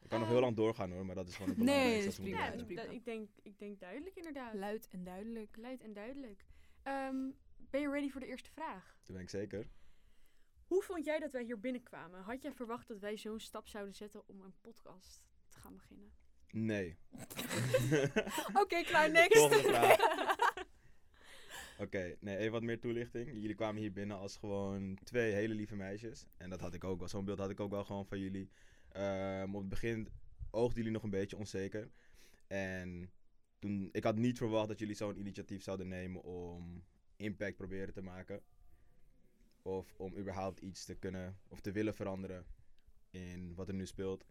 Ik 0.00 0.08
kan 0.08 0.20
nog 0.20 0.28
heel 0.28 0.40
lang 0.40 0.56
doorgaan 0.56 0.90
hoor, 0.90 1.06
maar 1.06 1.14
dat 1.14 1.28
is 1.28 1.34
gewoon 1.34 1.48
het 1.48 1.58
Nee, 1.58 1.66
belangrijkste 1.66 2.08
dat 2.08 2.16
dat 2.16 2.26
is 2.26 2.32
we 2.32 2.38
Ja, 2.38 2.46
moeten 2.48 2.66
prima, 2.66 2.80
weten. 2.82 2.90
dat 2.90 2.94
is 2.94 3.02
prima. 3.02 3.20
ik, 3.22 3.34
denk, 3.44 3.52
ik 3.52 3.58
denk 3.58 3.80
duidelijk 3.80 4.16
inderdaad. 4.16 4.54
Luid 4.54 4.88
en 4.88 5.04
duidelijk. 5.04 5.56
Luid 5.56 5.82
en 5.82 5.92
duidelijk. 5.92 6.46
Ehm, 6.82 7.30
ben 7.56 7.80
je 7.80 7.90
ready 7.90 8.10
voor 8.10 8.20
de 8.20 8.26
eerste 8.26 8.50
vraag? 8.50 8.98
Dat 9.04 9.12
ben 9.12 9.22
ik 9.22 9.30
zeker. 9.30 9.68
Hoe 10.66 10.82
vond 10.82 11.04
jij 11.04 11.18
dat 11.18 11.32
wij 11.32 11.42
hier 11.44 11.60
binnenkwamen? 11.60 12.22
Had 12.22 12.42
jij 12.42 12.52
verwacht 12.52 12.88
dat 12.88 12.98
wij 12.98 13.16
zo'n 13.16 13.40
stap 13.40 13.66
zouden 13.66 13.94
zetten 13.94 14.28
om 14.28 14.40
een 14.40 14.54
podcast 14.60 15.22
te 15.48 15.58
gaan 15.60 15.74
beginnen? 15.74 16.12
Nee. 16.50 16.96
Oké, 18.62 18.82
klaar, 18.82 19.10
next. 19.10 19.38
Volgende 19.38 19.68
vraag. 19.68 19.96
Oké, 21.84 22.16
nee, 22.20 22.36
even 22.36 22.52
wat 22.52 22.62
meer 22.62 22.80
toelichting. 22.80 23.32
Jullie 23.32 23.54
kwamen 23.54 23.80
hier 23.80 23.92
binnen 23.92 24.16
als 24.16 24.36
gewoon 24.36 24.98
twee 25.04 25.32
hele 25.32 25.54
lieve 25.54 25.76
meisjes. 25.76 26.26
En 26.36 26.50
dat 26.50 26.60
had 26.60 26.74
ik 26.74 26.84
ook 26.84 26.98
wel. 26.98 27.08
Zo'n 27.08 27.24
beeld 27.24 27.38
had 27.38 27.50
ik 27.50 27.60
ook 27.60 27.70
wel 27.70 27.84
gewoon 27.84 28.06
van 28.06 28.18
jullie. 28.18 28.50
Ehm, 28.88 29.54
op 29.54 29.60
het 29.60 29.68
begin 29.68 30.08
oogden 30.50 30.76
jullie 30.76 30.92
nog 30.92 31.02
een 31.02 31.10
beetje 31.10 31.36
onzeker. 31.36 31.90
En 32.46 33.10
toen, 33.58 33.88
ik 33.92 34.04
had 34.04 34.16
niet 34.16 34.38
verwacht 34.38 34.68
dat 34.68 34.78
jullie 34.78 34.94
zo'n 34.94 35.18
initiatief 35.18 35.62
zouden 35.62 35.88
nemen 35.88 36.22
om 36.22 36.84
impact 37.16 37.56
proberen 37.56 37.94
te 37.94 38.02
maken. 38.02 38.42
Of 39.62 39.94
om 39.96 40.16
überhaupt 40.16 40.60
iets 40.60 40.84
te 40.84 40.94
kunnen 40.94 41.38
of 41.48 41.60
te 41.60 41.72
willen 41.72 41.94
veranderen 41.94 42.46
in 43.10 43.54
wat 43.54 43.68
er 43.68 43.74
nu 43.74 43.86
speelt. 43.86 44.24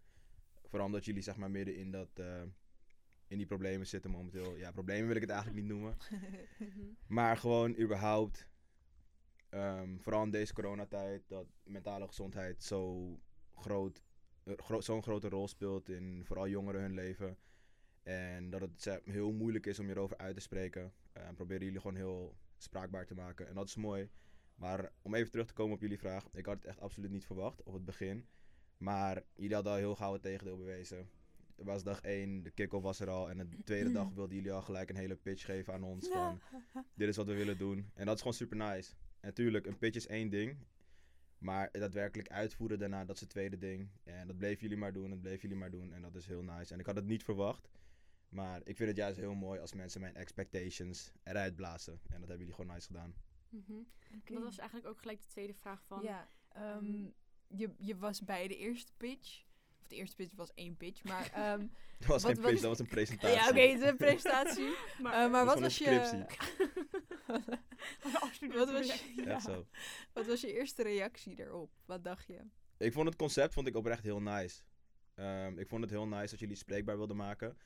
Vooral 0.68 0.88
omdat 0.88 1.06
jullie 1.06 1.22
zeg 1.22 1.36
maar 1.38 1.52
midden 1.52 1.76
in 1.76 1.92
dat... 1.92 2.10
eh, 2.14 2.42
in 3.28 3.38
die 3.38 3.46
problemen 3.48 3.88
zitten 3.88 4.12
momenteel. 4.12 4.56
Ja, 4.58 4.72
problemen 4.72 5.08
wil 5.08 5.16
ik 5.16 5.22
het 5.22 5.30
eigenlijk 5.32 5.62
niet 5.62 5.70
noemen. 5.72 5.98
Maar 7.08 7.38
gewoon 7.38 7.80
überhaupt, 7.80 8.48
ehm, 9.50 9.98
vooral 10.00 10.24
in 10.24 10.32
deze 10.32 10.54
coronatijd, 10.54 11.24
dat 11.28 11.48
mentale 11.64 12.08
gezondheid 12.08 12.64
zo 12.64 13.12
groot, 13.56 14.02
eh, 14.44 14.54
gro- 14.58 14.82
zo'n 14.82 15.04
grote 15.04 15.30
rol 15.30 15.48
speelt 15.48 15.90
in 15.90 16.22
vooral 16.26 16.48
jongeren 16.48 16.82
hun 16.82 16.94
leven. 16.94 17.38
En 18.04 18.50
dat 18.50 18.62
het 18.62 19.02
heel 19.06 19.32
moeilijk 19.32 19.66
is 19.66 19.80
om 19.80 19.86
hierover 19.86 20.18
uit 20.18 20.36
te 20.36 20.42
spreken. 20.42 20.94
En 21.14 21.36
proberen 21.36 21.64
jullie 21.66 21.80
gewoon 21.82 21.96
heel 21.96 22.38
spraakbaar 22.58 23.06
te 23.06 23.16
maken. 23.16 23.48
En 23.48 23.56
dat 23.56 23.68
is 23.68 23.76
mooi. 23.76 24.10
Maar 24.56 24.92
om 25.02 25.14
even 25.16 25.32
terug 25.32 25.48
te 25.48 25.54
komen 25.54 25.76
op 25.76 25.82
jullie 25.82 25.98
vraag. 26.00 26.28
Ik 26.34 26.46
had 26.46 26.56
het 26.56 26.66
echt 26.66 26.80
absoluut 26.80 27.12
niet 27.12 27.26
verwacht 27.26 27.64
op 27.64 27.74
het 27.74 27.86
begin. 27.86 28.28
Maar 28.78 29.24
jullie 29.36 29.54
hadden 29.54 29.72
al 29.72 29.78
heel 29.78 29.96
gauw 29.96 30.14
het 30.14 30.22
tegendeel 30.22 30.58
bewezen. 30.58 31.10
Er 31.56 31.66
was 31.66 31.84
dag 31.84 32.02
één, 32.02 32.44
de 32.44 32.52
kick-off 32.52 32.84
was 32.84 33.00
er 33.00 33.10
al. 33.10 33.30
En 33.30 33.38
de 33.38 33.64
tweede 33.64 33.92
dag 33.92 34.10
wilden 34.14 34.36
jullie 34.36 34.52
al 34.52 34.62
gelijk 34.62 34.90
een 34.90 34.96
hele 34.96 35.16
pitch 35.16 35.46
geven 35.46 35.74
aan 35.74 35.84
ons. 35.84 36.08
Van, 36.08 36.42
dit 36.96 37.08
is 37.08 37.16
wat 37.16 37.26
we 37.26 37.34
willen 37.34 37.58
doen. 37.58 37.92
En 37.94 38.06
dat 38.06 38.16
is 38.16 38.22
gewoon 38.22 38.38
super 38.38 38.58
nice. 38.58 38.94
En 39.20 39.34
tuurlijk, 39.34 39.66
een 39.66 39.78
pitch 39.78 39.96
is 39.96 40.08
één 40.08 40.30
ding. 40.30 40.58
Maar 41.38 41.70
daadwerkelijk 41.72 42.30
uitvoeren 42.30 42.80
daarna, 42.80 43.06
dat 43.06 43.16
is 43.16 43.22
het 43.22 43.30
tweede 43.30 43.58
ding. 43.58 43.90
En 44.04 44.28
dat 44.28 44.38
bleven 44.38 44.62
jullie 44.62 44.78
maar 44.78 44.94
doen, 44.94 45.10
dat 45.10 45.22
bleven 45.22 45.42
jullie 45.42 45.58
maar 45.58 45.72
doen. 45.72 45.94
En 45.94 46.02
dat 46.02 46.16
is 46.16 46.26
heel 46.26 46.44
nice. 46.44 46.74
En 46.74 46.80
ik 46.80 46.86
had 46.86 46.96
het 46.96 47.06
niet 47.06 47.24
verwacht. 47.24 47.70
Maar 48.30 48.62
ik 48.64 48.76
vind 48.76 48.90
het 48.90 48.98
juist 48.98 49.18
heel 49.18 49.34
mooi 49.34 49.60
als 49.60 49.74
mensen 49.74 50.02
mijn 50.02 50.16
expectations 50.16 51.12
eruit 51.24 51.56
blazen. 51.56 51.94
En 51.94 52.20
dat 52.20 52.30
hebben 52.30 52.38
jullie 52.38 52.54
gewoon 52.54 52.74
nice 52.74 52.88
gedaan. 52.88 53.16
Mhm. 53.50 53.74
Dat 54.24 54.44
was 54.44 54.58
eigenlijk 54.58 54.90
ook 54.90 55.00
gelijk 55.00 55.22
de 55.22 55.28
tweede 55.28 55.54
vraag 55.54 55.84
van... 55.84 56.02
Ja, 56.02 56.30
ehm, 56.50 57.10
je, 57.48 57.70
je 57.78 57.98
was 57.98 58.22
bij 58.24 58.48
de 58.48 58.58
eerste 58.58 58.92
pitch. 58.98 59.46
Of 59.82 59.88
de 59.88 59.96
eerste 59.96 60.16
pitch 60.16 60.34
was 60.36 60.54
één 60.54 60.78
pitch, 60.78 61.04
maar... 61.04 61.32
ehm, 61.34 61.68
Dat 62.00 62.08
was 62.08 62.24
Wat 62.24 62.32
geen 62.32 62.42
was- 62.42 62.52
pitch, 62.52 62.62
dat 62.62 62.70
was 62.70 62.80
een 62.80 62.88
presentatie. 62.98 63.38
ja, 63.38 63.50
oké, 63.50 63.86
de 63.86 63.96
presentatie. 63.98 64.70
Maar, 65.02 65.24
Eh, 65.26 65.32
maar 65.32 65.46
wat 65.46 65.56
is 65.56 65.62
was 65.62 65.80
een 65.80 65.94
je... 65.94 66.00
Absoluut 68.20 68.54
wat, 68.56 68.68
niet. 68.68 68.78
was 68.88 69.00
je 69.16 69.22
ja, 69.24 69.40
zo. 69.40 69.66
wat 70.14 70.26
was 70.26 70.42
je 70.42 70.54
eerste 70.54 70.84
reactie 70.84 71.40
erop? 71.40 71.72
Wat 71.86 72.04
dacht 72.04 72.28
je? 72.28 72.40
Ik 72.78 72.94
vond 72.94 73.08
het 73.08 73.16
concept 73.16 73.54
vond 73.54 73.68
ik 73.68 73.76
oprecht 73.76 74.04
heel 74.04 74.22
nice. 74.22 74.62
Ehm, 75.16 75.58
ik 75.60 75.68
vond 75.68 75.82
het 75.82 75.90
heel 75.92 76.08
nice 76.08 76.30
dat 76.30 76.40
jullie 76.40 76.56
spreekbaar 76.56 76.98
wilden 76.98 77.16
maken. 77.16 77.58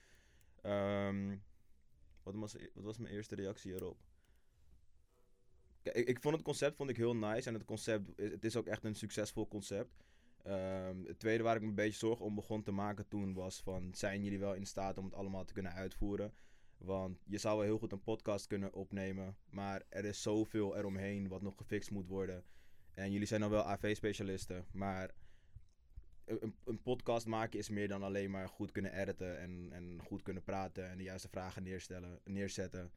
Ehm, 0.61 1.38
wat, 2.23 2.36
was, 2.36 2.55
wat 2.73 2.84
was 2.84 2.97
mijn 2.97 3.13
eerste 3.13 3.36
reactie 3.36 3.73
erop? 3.73 3.97
Ik, 5.84 5.93
ik 6.07 6.21
vond 6.21 6.36
het 6.36 6.43
concept 6.43 6.75
vond 6.75 6.89
ik 6.89 6.97
heel 6.97 7.15
nice. 7.15 7.47
En 7.47 7.53
het 7.53 7.65
concept, 7.65 8.09
het 8.21 8.45
is 8.45 8.55
ook 8.55 8.67
echt 8.67 8.84
een 8.84 8.95
succesvol 8.95 9.47
concept. 9.47 9.91
Ehm, 10.43 11.03
het 11.05 11.19
tweede 11.19 11.43
waar 11.43 11.55
ik 11.55 11.61
me 11.61 11.67
een 11.67 11.75
beetje 11.75 11.97
zorgen 11.99 12.25
om 12.25 12.36
begon 12.36 12.63
te 12.63 12.71
maken 12.71 13.07
toen 13.07 13.34
was 13.34 13.61
van... 13.61 13.93
Zijn 13.93 14.23
jullie 14.23 14.39
wel 14.39 14.53
in 14.53 14.65
staat 14.65 14.97
om 14.97 15.05
het 15.05 15.13
allemaal 15.13 15.45
te 15.45 15.53
kunnen 15.53 15.73
uitvoeren? 15.73 16.34
Want 16.77 17.19
je 17.25 17.38
zou 17.38 17.55
wel 17.57 17.65
heel 17.65 17.77
goed 17.77 17.91
een 17.91 18.03
podcast 18.03 18.47
kunnen 18.47 18.73
opnemen. 18.73 19.38
Maar 19.49 19.84
er 19.89 20.05
is 20.05 20.21
zoveel 20.21 20.77
eromheen 20.77 21.27
wat 21.27 21.41
nog 21.41 21.57
gefixt 21.57 21.91
moet 21.91 22.07
worden. 22.07 22.43
En 22.93 23.11
jullie 23.11 23.27
zijn 23.27 23.41
dan 23.41 23.49
wel 23.49 23.63
AV-specialisten, 23.63 24.65
maar 24.71 25.11
een- 26.25 26.55
een 26.65 26.82
podcast 26.82 27.25
maken 27.25 27.59
is 27.59 27.69
meer 27.69 27.88
dan 27.88 28.03
alleen 28.03 28.32
maar 28.32 28.49
goed 28.49 28.71
kunnen 28.71 28.93
editen 29.01 29.39
en, 29.39 29.67
en 29.71 30.01
goed 30.03 30.21
kunnen 30.21 30.43
praten 30.43 30.89
en 30.89 30.97
de 30.97 31.03
juiste 31.03 31.29
vragen 31.29 31.63
neerstellen, 31.63 32.19
neerzetten. 32.23 32.91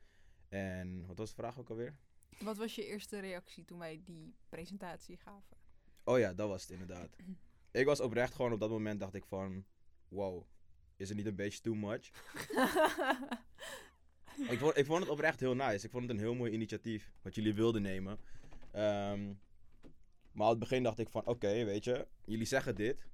En 0.48 1.06
wat 1.06 1.18
was 1.18 1.28
de 1.28 1.34
vraag 1.34 1.58
ook 1.58 1.70
alweer? 1.70 1.94
Wat 2.40 2.56
was 2.56 2.74
je 2.74 2.86
eerste 2.86 3.18
reactie 3.18 3.64
toen 3.64 3.78
wij 3.78 4.00
die 4.04 4.34
presentatie 4.48 5.16
gaven? 5.16 5.56
Oh 6.04 6.18
ja, 6.18 6.34
dat 6.34 6.48
was 6.48 6.62
het 6.62 6.70
inderdaad. 6.70 7.16
Ik 7.70 7.86
was 7.86 8.00
oprecht 8.00 8.34
gewoon 8.34 8.52
op 8.52 8.60
dat 8.60 8.70
moment 8.70 9.00
dacht 9.00 9.14
ik 9.14 9.24
van, 9.24 9.64
wow, 10.08 10.44
is 10.96 11.08
het 11.08 11.16
niet 11.16 11.26
een 11.26 11.34
beetje 11.34 11.60
too 11.60 11.74
much? 11.74 12.06
ik, 14.52 14.58
vond, 14.58 14.76
ik 14.76 14.86
vond 14.86 15.00
het 15.00 15.08
oprecht 15.08 15.40
heel 15.40 15.54
nice. 15.54 15.84
Ik 15.84 15.90
vond 15.90 16.02
het 16.02 16.12
een 16.12 16.18
heel 16.18 16.34
mooi 16.34 16.52
initiatief 16.52 17.12
wat 17.22 17.34
jullie 17.34 17.54
wilden 17.54 17.82
nemen. 17.82 18.18
Ehm, 18.70 19.32
maar 20.32 20.44
aan 20.44 20.50
het 20.50 20.58
begin 20.58 20.82
dacht 20.82 20.98
ik 20.98 21.08
van, 21.08 21.26
oké, 21.26 21.64
weet 21.64 21.84
je, 21.84 22.06
jullie 22.24 22.46
zeggen 22.46 22.74
dit 22.74 23.06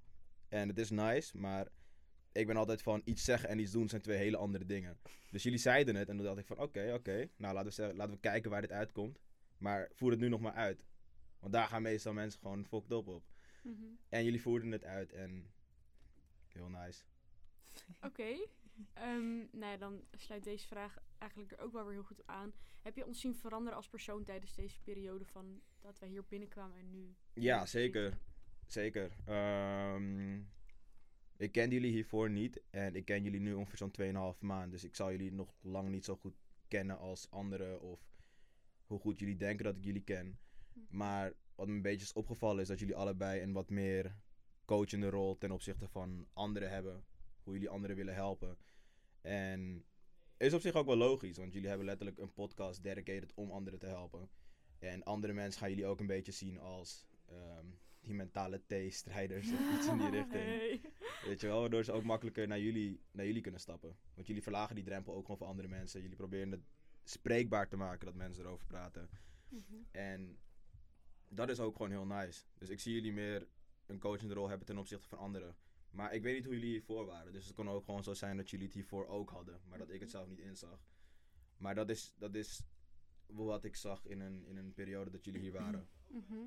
en 0.48 0.68
het 0.68 0.78
is 0.78 0.90
nice, 0.90 1.38
maar 1.38 1.68
ik 2.32 2.46
ben 2.46 2.56
altijd 2.56 2.82
van 2.82 3.02
iets 3.04 3.24
zeggen 3.24 3.48
en 3.48 3.58
iets 3.58 3.72
doen 3.72 3.88
zijn 3.88 4.02
twee 4.02 4.16
hele 4.16 4.36
andere 4.36 4.66
dingen. 4.66 4.98
Dus 5.30 5.42
jullie 5.42 5.58
zeiden 5.58 5.94
het 5.96 6.08
en 6.08 6.16
toen 6.16 6.24
dacht 6.24 6.38
ik 6.38 6.46
van, 6.46 6.58
oké, 6.58 6.92
oké, 6.94 7.28
nou 7.36 7.54
laten 7.54 7.68
we, 7.68 7.74
zeggen- 7.74 7.96
laten 7.96 8.14
we 8.14 8.20
kijken 8.20 8.50
waar 8.50 8.60
dit 8.60 8.72
uitkomt. 8.72 9.20
Maar 9.58 9.90
voer 9.94 10.10
het 10.10 10.20
nu 10.20 10.28
nog 10.28 10.40
maar 10.40 10.52
uit. 10.54 10.84
Want 11.38 11.52
daar 11.52 11.68
gaan 11.68 11.82
meestal 11.82 12.12
mensen 12.12 12.40
gewoon 12.40 12.64
fucked 12.66 12.90
up 12.92 13.06
op. 13.06 13.24
Mhm. 13.62 13.84
En 14.08 14.24
jullie 14.24 14.42
voerden 14.42 14.70
het 14.70 14.84
uit 14.84 15.12
en 15.12 15.50
heel 16.48 16.68
nice. 16.68 17.02
Oké. 18.08 18.46
Ehm, 18.92 19.36
nou 19.38 19.72
ja, 19.72 19.76
dan 19.76 20.04
sluit 20.10 20.44
deze 20.44 20.66
vraag 20.66 20.98
eigenlijk 21.18 21.52
er 21.52 21.60
ook 21.60 21.72
wel 21.72 21.84
weer 21.84 21.92
heel 21.92 22.02
goed 22.02 22.20
op 22.20 22.28
aan. 22.28 22.52
Heb 22.82 22.96
je 22.96 23.06
ons 23.06 23.20
zien 23.20 23.34
veranderen 23.34 23.76
als 23.76 23.88
persoon 23.88 24.24
tijdens 24.24 24.54
deze 24.54 24.80
periode 24.80 25.24
van 25.24 25.60
dat 25.80 25.98
wij 25.98 26.08
hier 26.08 26.24
binnenkwamen 26.28 26.78
en 26.78 26.90
nu? 26.90 27.14
Ja, 27.32 27.66
zeker. 27.66 28.02
zitten? 28.02 28.20
Zeker. 28.66 29.10
Ehm, 29.24 30.40
ik 31.41 31.53
ken 31.53 31.70
jullie 31.70 31.91
hiervoor 31.91 32.30
niet 32.30 32.61
en 32.70 32.95
ik 32.95 33.05
ken 33.05 33.22
jullie 33.22 33.41
nu 33.41 33.53
ongeveer 33.53 33.78
zo'n 33.78 34.34
2,5 34.34 34.38
maand. 34.38 34.70
Dus 34.70 34.84
ik 34.84 34.95
zal 34.95 35.11
jullie 35.11 35.32
nog 35.32 35.55
lang 35.61 35.88
niet 35.88 36.05
zo 36.05 36.16
goed 36.16 36.34
kennen 36.68 36.99
als 36.99 37.30
anderen 37.30 37.80
of 37.80 38.01
hoe 38.86 38.99
goed 38.99 39.18
jullie 39.18 39.36
denken 39.36 39.64
dat 39.64 39.76
ik 39.76 39.84
jullie 39.84 40.03
ken. 40.03 40.38
Maar 40.88 41.32
wat 41.55 41.66
me 41.66 41.72
een 41.72 41.82
beetje 41.82 42.05
is 42.05 42.12
opgevallen 42.12 42.62
is 42.62 42.68
dat 42.68 42.78
jullie 42.78 42.97
allebei 42.97 43.43
een 43.43 43.53
wat 43.53 43.70
meer 43.70 44.16
coachende 44.64 45.11
rol 45.11 45.38
ten 45.38 45.51
opzichte 45.51 45.88
van 45.88 46.26
anderen 46.32 46.70
hebben. 46.70 47.05
Hoe 47.43 47.53
jullie 47.53 47.68
anderen 47.68 47.97
willen 47.97 48.14
helpen. 48.14 48.59
En 49.20 49.84
is 50.36 50.55
op 50.55 50.61
zich 50.61 50.74
ook 50.74 50.86
wel 50.86 50.97
logisch, 50.97 51.36
want 51.36 51.53
jullie 51.53 51.68
hebben 51.68 51.86
letterlijk 51.86 52.18
een 52.18 52.32
podcast 52.32 52.82
dedicated 52.82 53.34
om 53.34 53.51
anderen 53.51 53.78
te 53.78 53.86
helpen. 53.86 54.30
En 54.78 55.03
andere 55.03 55.32
mensen 55.32 55.61
gaan 55.61 55.70
jullie 55.70 55.86
ook 55.86 56.01
een 56.01 56.07
beetje 56.07 56.32
zien 56.32 56.59
als 56.59 57.07
ehm, 57.26 57.66
die 58.01 58.14
mentale 58.14 58.62
T-strijders 58.66 59.53
of 59.53 59.76
iets 59.78 59.86
in 59.86 59.98
die 59.98 60.11
richting. 60.11 60.44
Hey. 60.44 60.80
Weet 61.24 61.40
je 61.40 61.46
wel, 61.46 61.61
waardoor 61.61 61.84
ze 61.84 61.92
ook 61.92 62.03
makkelijker 62.03 62.48
naar 62.48 62.61
jullie, 62.61 63.01
naar 63.11 63.26
jullie 63.26 63.42
kunnen 63.42 63.61
stappen. 63.61 63.96
Want 64.14 64.26
jullie 64.26 64.42
verlagen 64.42 64.74
die 64.74 64.84
drempel 64.84 65.14
ook 65.14 65.22
gewoon 65.22 65.36
voor 65.36 65.46
andere 65.46 65.68
mensen. 65.68 66.01
Jullie 66.01 66.16
proberen 66.16 66.51
het 66.51 66.61
spreekbaar 67.05 67.68
te 67.68 67.76
maken 67.76 68.07
dat 68.07 68.14
mensen 68.14 68.44
erover 68.44 68.66
praten. 68.66 69.11
Mhm. 69.48 69.74
En 69.90 70.38
dat 71.28 71.48
is 71.48 71.61
ook 71.61 71.76
gewoon 71.76 71.90
heel 71.90 72.07
nice. 72.07 72.44
Dus 72.59 72.68
ik 72.68 72.80
zie 72.80 72.94
jullie 72.94 73.12
meer 73.12 73.48
een 73.86 73.98
coachende 73.98 74.34
rol 74.34 74.48
hebben 74.48 74.66
ten 74.66 74.78
opzichte 74.78 75.09
van 75.09 75.18
anderen. 75.18 75.57
Maar 75.90 76.14
ik 76.14 76.22
weet 76.22 76.34
niet 76.34 76.44
hoe 76.44 76.55
jullie 76.55 76.70
hiervoor 76.70 77.07
waren. 77.07 77.32
Dus 77.32 77.44
het 77.44 77.55
kon 77.55 77.68
ook 77.68 77.84
gewoon 77.84 78.03
zo 78.03 78.14
zijn 78.14 78.36
dat 78.36 78.51
jullie 78.51 78.66
het 78.66 78.74
hiervoor 78.74 79.07
ook 79.07 79.30
hadden. 79.30 79.61
Maar 79.68 79.78
dat 79.78 79.90
ik 79.90 80.01
het 80.01 80.11
zelf 80.11 80.28
niet 80.28 80.38
inzag. 80.38 80.88
Maar 81.57 81.74
dat 81.74 81.90
is, 81.90 82.14
dat 82.18 82.34
is 82.34 82.62
wat 83.26 83.64
ik 83.64 83.76
zag 83.76 84.07
in 84.07 84.20
een, 84.20 84.44
in 84.46 84.57
een 84.57 84.74
periode 84.74 85.11
dat 85.11 85.24
jullie 85.24 85.40
hier 85.40 85.53
waren. 85.53 85.88
Mhm. 86.07 86.38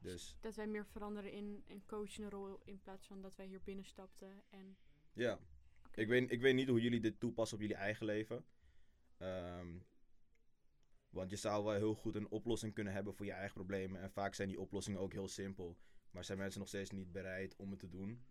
Dus 0.00 0.36
Dat 0.40 0.54
wij 0.54 0.66
meer 0.66 0.86
veranderen 0.86 1.32
in 1.32 1.64
een 1.66 1.82
coachende 1.86 2.28
rol 2.28 2.60
in 2.64 2.80
plaats 2.80 3.06
van 3.06 3.20
dat 3.20 3.36
wij 3.36 3.46
hier 3.46 3.62
binnenstapten 3.62 4.42
en... 4.50 4.76
ja. 5.12 5.38
Ik, 5.94 6.08
weet, 6.08 6.30
ik 6.30 6.40
weet 6.40 6.54
niet 6.54 6.68
hoe 6.68 6.80
jullie 6.80 7.00
dit 7.00 7.20
toepassen 7.20 7.56
op 7.56 7.62
jullie 7.62 7.76
eigen 7.76 8.06
leven. 8.06 8.44
Ehm, 9.16 9.78
want 11.10 11.30
je 11.30 11.36
zou 11.36 11.64
wel 11.64 11.74
heel 11.74 11.94
goed 11.94 12.14
een 12.14 12.28
oplossing 12.28 12.74
kunnen 12.74 12.92
hebben 12.92 13.14
voor 13.14 13.26
je 13.26 13.32
eigen 13.32 13.54
problemen. 13.54 14.00
En 14.00 14.10
vaak 14.10 14.34
zijn 14.34 14.48
die 14.48 14.60
oplossingen 14.60 15.00
ook 15.00 15.12
heel 15.12 15.28
simpel. 15.28 15.78
Maar 16.10 16.24
zijn 16.24 16.38
mensen 16.38 16.60
nog 16.60 16.68
steeds 16.68 16.90
niet 16.90 17.12
bereid 17.12 17.56
om 17.56 17.70
het 17.70 17.80
te 17.80 17.88
doen. 17.88 18.24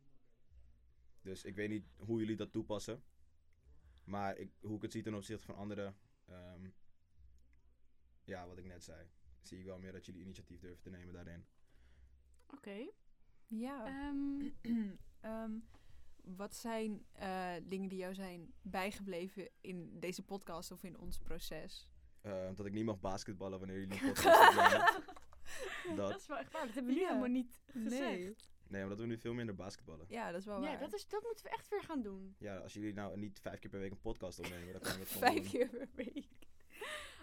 Dus 1.22 1.44
ik 1.44 1.56
weet 1.56 1.70
niet 1.70 1.86
hoe 1.98 2.20
jullie 2.20 2.36
dat 2.36 2.52
toepassen. 2.52 3.04
Maar 4.04 4.38
ik, 4.38 4.52
hoe 4.60 4.76
ik 4.76 4.82
het 4.82 4.92
zie 4.92 5.04
ten 5.04 5.14
opzichte 5.14 5.46
van 5.46 5.56
anderen, 5.56 5.98
ehm, 6.26 6.70
ja, 8.24 8.48
wat 8.48 8.58
ik 8.58 8.66
net 8.66 8.84
zei, 8.84 9.10
zie 9.42 9.60
ik 9.60 9.66
wel 9.66 9.80
meer 9.80 9.92
dat 9.92 10.06
jullie 10.06 10.22
initiatief 10.22 10.60
durven 10.60 10.82
te 10.82 10.90
nemen 10.90 11.14
daarin. 11.14 11.46
Oké. 12.54 12.90
Ja. 13.46 13.86
Ehm, 13.86 14.50
Ehm, 15.22 15.52
wat 16.24 16.56
zijn 16.56 17.06
eh, 17.12 17.54
dingen 17.64 17.90
die 17.90 17.98
jou 17.98 18.14
zijn 18.14 18.54
bijgebleven 18.62 19.50
in 19.62 20.00
deze 20.00 20.24
podcast 20.24 20.72
of 20.72 20.84
in 20.84 20.98
ons 20.98 21.18
proces? 21.18 21.90
Eh, 22.22 22.50
dat 22.56 22.66
ik 22.66 22.74
niet 22.74 22.86
mag 22.86 23.00
basketballen 23.00 23.60
wanneer 23.60 23.80
jullie 23.80 24.02
een 24.02 24.08
podcast 24.14 24.50
opnemen. 24.50 25.04
dat 25.96 25.96
Dat, 26.10 26.20
is 26.20 26.28
wel 26.28 26.38
echt 26.38 26.52
waar. 26.52 26.66
Dat 26.66 26.74
hebben 26.76 26.94
we 26.94 27.00
nu 27.00 27.04
Ja. 27.06 27.08
helemaal 27.08 27.30
niet 27.30 27.62
gezegd. 27.66 28.00
Nee. 28.12 28.36
nee, 28.68 28.84
omdat 28.84 29.00
we 29.00 29.06
nu 29.06 29.18
veel 29.18 29.34
minder 29.34 29.56
basketballen. 29.56 30.06
Ja, 30.10 30.32
dat 30.32 30.40
is 30.40 30.46
wel 30.46 30.62
Ja, 30.62 30.68
waar. 30.70 30.80
dat, 30.80 30.94
is, 30.94 31.08
dat 31.08 31.24
moeten 31.24 31.44
we 31.46 31.52
echt 31.52 31.68
weer 31.70 31.84
gaan 31.84 32.02
doen. 32.02 32.36
Ja, 32.40 32.58
als 32.58 32.74
jullie 32.74 32.94
nou 32.94 33.18
niet 33.20 33.40
vijf 33.40 33.60
keer 33.60 33.70
per 33.70 33.80
week 33.80 33.92
een 33.92 34.02
podcast 34.02 34.40
opnemen, 34.40 34.72
dan 34.74 34.82
kan 34.82 34.94
je 34.94 35.00
het 35.00 35.10
gewoon 35.12 35.34
Vijf 35.34 35.50
keer 35.50 35.70
per 35.70 35.88
week. 35.96 36.28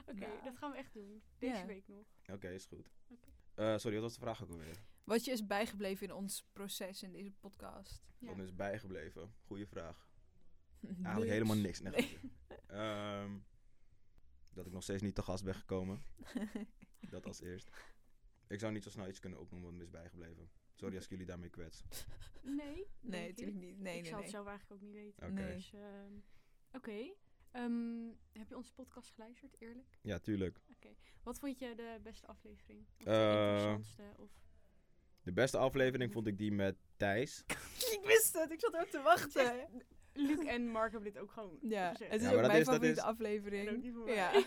Oké, 0.06 0.26
dat 0.44 0.56
gaan 0.56 0.70
we 0.70 0.76
echt 0.76 0.92
doen. 0.94 1.22
Deze 1.38 1.56
Ja. 1.56 1.66
week 1.66 1.88
nog. 1.88 2.06
Oké, 2.32 2.48
is 2.48 2.66
goed. 2.66 2.90
Eh, 3.54 3.76
sorry, 3.76 3.94
wat 3.96 4.02
was 4.04 4.14
de 4.14 4.20
vraag 4.20 4.42
ook 4.42 4.50
alweer? 4.50 4.82
Wat 5.04 5.24
je 5.24 5.30
is 5.30 5.46
bijgebleven 5.46 6.06
in 6.06 6.12
ons 6.14 6.44
proces 6.52 7.02
in 7.02 7.12
deze 7.12 7.32
podcast? 7.32 8.02
Ja. 8.18 8.26
Wat 8.26 8.38
is 8.38 8.54
bijgebleven? 8.54 9.34
Goeie 9.42 9.66
vraag. 9.66 10.08
Eigenlijk 11.02 11.30
helemaal 11.30 11.56
niks. 11.56 11.80
Nee. 11.80 12.18
Ehm, 12.66 13.38
dat 14.50 14.66
ik 14.66 14.72
nog 14.72 14.82
steeds 14.82 15.02
niet 15.02 15.14
te 15.14 15.22
gast 15.22 15.44
ben 15.44 15.54
gekomen. 15.54 16.02
Dat 17.10 17.26
als 17.26 17.40
eerst. 17.40 17.70
Ik 18.46 18.60
zou 18.60 18.72
niet 18.72 18.82
zo 18.82 18.90
snel 18.90 19.08
iets 19.08 19.20
kunnen 19.20 19.40
opnoemen 19.40 19.68
wat 19.68 19.78
me 19.78 19.84
is 19.84 19.90
bijgebleven. 19.90 20.50
Sorry 20.74 20.94
als 20.94 21.04
ik 21.04 21.10
jullie 21.10 21.26
daarmee 21.26 21.50
kwets. 21.50 21.84
Nee? 22.42 22.86
Nee, 23.00 23.28
natuurlijk 23.28 23.56
ik. 23.56 23.62
niet. 23.62 23.78
Nee, 23.78 23.96
ik 23.96 24.00
nee, 24.02 24.04
zal 24.04 24.12
nee. 24.14 24.22
het 24.22 24.30
zelf 24.30 24.46
eigenlijk 24.46 24.82
ook 24.82 24.88
niet 24.88 24.96
weten. 24.96 25.22
Oké. 25.26 25.32
Nee. 25.40 25.54
Dus, 25.54 25.72
ehm, 25.72 26.12
oké. 26.72 27.12
Ehm, 27.50 28.06
heb 28.32 28.48
je 28.48 28.56
onze 28.56 28.72
podcast 28.74 29.10
geluisterd, 29.10 29.56
eerlijk? 29.60 29.98
Ja, 30.02 30.18
tuurlijk. 30.18 30.60
Wat 31.22 31.38
vond 31.38 31.58
je 31.58 31.74
de 31.74 32.00
beste 32.02 32.26
aflevering? 32.26 32.86
Of 32.98 33.04
de 33.04 33.10
Eh, 33.10 33.52
interessantste? 33.52 34.14
Of... 34.16 34.30
De 35.24 35.32
beste 35.32 35.58
aflevering 35.58 36.12
vond 36.12 36.26
ik 36.26 36.38
die 36.38 36.52
met 36.52 36.76
Thijs. 36.96 37.44
ik 37.96 38.00
wist 38.04 38.32
het, 38.32 38.50
ik 38.50 38.60
zat 38.60 38.76
ook 38.76 38.88
te 38.88 39.00
wachten. 39.02 39.52
Luc 40.12 40.38
en 40.46 40.68
Mark 40.68 40.92
hebben 40.92 41.12
dit 41.12 41.22
ook 41.22 41.30
gewoon 41.30 41.58
Ja, 41.62 41.90
gezegd. 41.90 42.12
het 42.12 42.20
is 42.20 42.26
Ja, 42.28 42.34
ook 42.34 42.40
mijn 42.40 42.60
is- 42.60 42.66
favoriete 42.66 43.00
is- 43.00 43.04
aflevering. 43.06 43.92
Ja. 44.06 44.32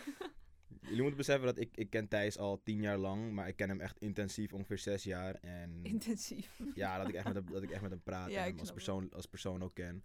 Jullie 0.82 1.02
moeten 1.02 1.18
beseffen 1.18 1.46
dat 1.46 1.58
ik, 1.58 1.70
ik 1.78 1.90
ken 1.90 2.08
Thijs 2.08 2.38
al 2.38 2.62
tien 2.64 2.82
jaar 2.82 2.98
lang, 2.98 3.32
maar 3.32 3.48
ik 3.48 3.56
ken 3.56 3.70
hem 3.70 3.80
echt 3.80 3.98
intensief, 4.00 4.54
ongeveer 4.54 4.78
zes 4.78 5.04
jaar. 5.04 5.36
En 5.36 5.80
Intensief. 5.84 6.60
ja, 6.76 6.98
dat 6.98 7.08
ik 7.08 7.14
echt 7.16 7.26
met 7.26 7.36
hem, 7.36 7.46
dat 7.52 7.64
ik 7.64 7.72
echt 7.72 7.82
met 7.82 7.92
hem 7.92 8.02
praat 8.04 8.30
Ja, 8.32 8.42
en 8.44 8.50
hem 8.50 8.60
als 8.60 8.72
persoon, 8.72 9.12
als 9.14 9.26
persoon 9.26 9.64
ook 9.64 9.74
ken. 9.74 10.04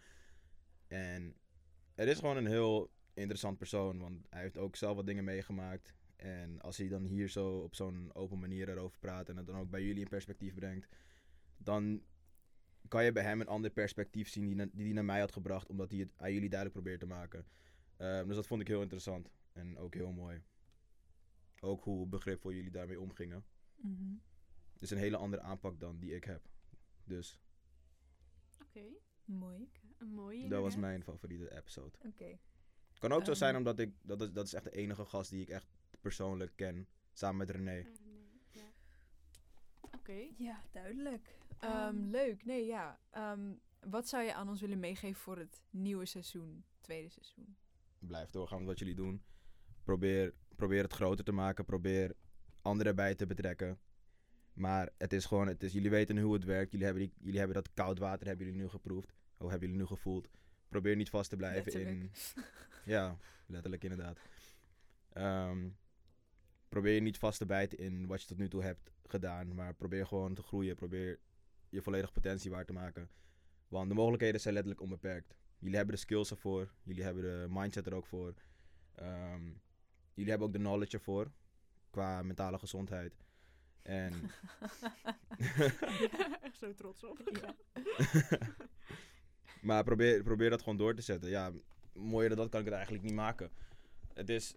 En 0.89 1.35
het 1.95 2.09
is 2.09 2.18
gewoon 2.18 2.37
een 2.37 2.47
heel 2.47 2.91
interessant 3.14 3.59
persoon, 3.59 3.99
want 3.99 4.27
hij 4.31 4.43
heeft 4.43 4.59
ook 4.59 4.77
zelf 4.77 4.97
wat 4.97 5.07
dingen 5.07 5.25
meegemaakt. 5.25 5.95
En 6.23 6.61
als 6.61 6.77
hij 6.77 6.89
dan 6.89 7.05
hier 7.05 7.29
zo 7.29 7.59
op 7.59 7.75
zo'n 7.75 8.14
open 8.14 8.39
manier 8.39 8.68
erover 8.68 8.99
praat 8.99 9.29
en 9.29 9.37
het 9.37 9.47
dan 9.47 9.57
ook 9.57 9.70
bij 9.70 9.83
jullie 9.85 10.03
in 10.03 10.09
perspectief 10.09 10.55
brengt, 10.55 10.89
dan 11.57 12.03
kan 12.89 13.05
je 13.05 13.12
bij 13.12 13.23
hem 13.23 13.41
een 13.41 13.47
ander 13.47 13.70
perspectief 13.70 14.29
zien 14.29 14.47
die, 14.47 14.55
na- 14.55 14.68
die 14.73 14.85
hij 14.85 14.93
naar 14.93 15.05
mij 15.05 15.20
had 15.20 15.33
gebracht, 15.33 15.68
omdat 15.68 15.91
hij 15.91 15.99
het 16.01 16.12
aan 16.16 16.33
jullie 16.33 16.49
duidelijk 16.49 16.81
probeert 16.81 17.01
te 17.01 17.07
maken. 17.14 17.47
Ehm, 17.97 18.27
dus 18.27 18.37
dat 18.37 18.47
vond 18.47 18.61
ik 18.61 18.68
heel 18.68 18.83
interessant 18.83 19.29
en 19.53 19.79
ook 19.79 19.95
heel 19.95 20.12
mooi. 20.12 20.43
Ook 21.61 21.85
hoe 21.85 22.07
begripvol 22.07 22.53
jullie 22.53 22.70
daarmee 22.70 23.01
omgingen. 23.01 23.45
Mhm. 23.77 24.14
Het 24.73 24.83
is 24.83 24.91
een 24.91 24.99
hele 24.99 25.16
andere 25.16 25.43
aanpak 25.43 25.81
dan 25.81 25.99
die 25.99 26.14
ik 26.14 26.25
heb. 26.25 26.49
Dus 27.05 27.39
Oké, 28.62 28.85
Mooi. 29.25 29.70
een 29.99 30.09
mooie. 30.14 30.49
dat 30.49 30.62
was 30.62 30.77
mijn 30.77 31.03
favoriete 31.03 31.57
episode. 31.57 31.99
Oké. 32.07 32.39
Kan 32.99 33.12
ook 33.12 33.25
zo 33.25 33.31
Ehm. 33.31 33.39
zijn 33.39 33.57
omdat 33.57 33.79
ik, 33.79 33.95
dat 34.03 34.20
is, 34.23 34.33
dat 34.33 34.47
is 34.47 34.55
echt 34.55 34.64
de 34.64 34.70
enige 34.70 35.05
gast 35.05 35.31
die 35.31 35.43
ik 35.43 35.49
echt 35.49 35.66
persoonlijk 36.03 36.53
ken. 36.57 36.88
Samen 37.12 37.36
met 37.36 37.50
René. 37.50 37.86
Ja. 38.50 38.72
Oké. 39.80 40.28
Ja, 40.36 40.62
duidelijk. 40.72 41.36
Ehm. 41.59 41.72
Ehm, 41.72 41.96
leuk. 41.96 42.44
Nee, 42.44 42.66
ja. 42.66 43.00
Ehm, 43.11 43.53
wat 43.80 44.09
zou 44.09 44.22
je 44.22 44.34
aan 44.34 44.48
ons 44.48 44.61
willen 44.61 44.80
meegeven 44.80 45.20
voor 45.20 45.38
het 45.38 45.62
nieuwe 45.70 46.07
seizoen, 46.07 46.64
tweede 46.80 47.09
seizoen? 47.09 47.57
Blijf 47.98 48.30
doorgaan 48.30 48.59
met 48.59 48.66
wat 48.66 48.78
jullie 48.78 48.94
doen. 48.94 49.22
Probeer, 49.82 50.34
probeer 50.57 50.82
het 50.82 50.92
groter 50.92 51.24
te 51.24 51.32
maken. 51.32 51.64
Probeer 51.64 52.14
anderen 52.62 52.96
bij 52.96 53.14
te 53.14 53.26
betrekken. 53.26 53.78
Maar 54.53 54.90
het 54.98 55.12
is 55.12 55.24
gewoon, 55.24 55.46
het 55.46 55.62
is, 55.62 55.72
jullie 55.72 55.90
weten 55.90 56.18
hoe 56.18 56.34
het 56.34 56.44
werkt. 56.44 56.70
Jullie 56.70 56.86
hebben, 56.86 57.05
die, 57.05 57.14
jullie 57.18 57.38
hebben 57.38 57.57
dat 57.57 57.72
koud 57.74 57.98
water 57.98 58.26
hebben 58.26 58.46
jullie 58.46 58.61
nu 58.61 58.68
geproefd. 58.68 59.12
Of 59.38 59.50
hebben 59.50 59.68
jullie 59.68 59.82
nu 59.82 59.86
gevoeld. 59.86 60.28
Probeer 60.68 60.96
niet 60.96 61.11
vast 61.11 61.30
te 61.30 61.36
blijven 61.36 61.86
in... 61.86 62.11
Ja, 62.84 63.18
letterlijk 63.46 63.82
inderdaad. 63.82 64.18
Ehm, 65.12 65.68
probeer 66.73 66.95
je 66.95 67.01
niet 67.01 67.18
vast 67.18 67.39
te 67.39 67.47
bijten 67.47 67.79
in 67.79 68.07
wat 68.07 68.20
je 68.20 68.27
tot 68.27 68.39
nu 68.39 68.49
toe 68.49 68.62
hebt 68.62 68.91
gedaan. 69.07 69.55
Maar 69.55 69.75
probeer 69.75 70.07
gewoon 70.07 70.35
te 70.35 70.43
groeien. 70.43 70.77
Probeer 70.77 71.18
je 71.68 71.83
volledige 71.83 72.12
potentie 72.12 72.51
waar 72.51 72.64
te 72.64 72.73
maken. 72.73 73.11
Want 73.68 73.89
de 73.89 73.95
mogelijkheden 73.95 74.41
zijn 74.41 74.55
letterlijk 74.55 74.83
onbeperkt. 74.83 75.35
Jullie 75.59 75.77
hebben 75.77 75.95
de 75.95 76.01
skills 76.01 76.31
ervoor. 76.31 76.73
Jullie 76.83 77.03
hebben 77.03 77.23
de 77.23 77.47
mindset 77.51 77.87
er 77.87 77.95
ook 77.95 78.07
voor. 78.07 78.35
Ehm, 78.95 79.45
jullie 80.14 80.31
hebben 80.31 80.47
ook 80.47 80.53
de 80.53 80.59
knowledge 80.59 80.97
ervoor. 80.97 81.31
Qua 81.91 82.23
mentale 82.23 82.59
gezondheid. 82.59 83.14
En 83.83 84.12
Echt 86.43 86.59
zo 86.61 86.75
trots 86.75 87.05
op. 87.05 87.31
Ja. 87.41 87.55
maar 89.68 89.85
probeer, 89.85 90.23
probeer 90.23 90.51
dat 90.51 90.62
gewoon 90.62 90.79
door 90.79 90.95
te 90.95 91.03
zetten. 91.03 91.31
Ja, 91.31 91.53
mooier 91.93 92.29
dan 92.29 92.39
dat 92.39 92.49
kan 92.49 92.61
ik 92.61 92.66
het 92.66 92.75
eigenlijk 92.75 93.05
niet 93.05 93.14
maken. 93.14 93.51
Het 94.14 94.29
is, 94.29 94.55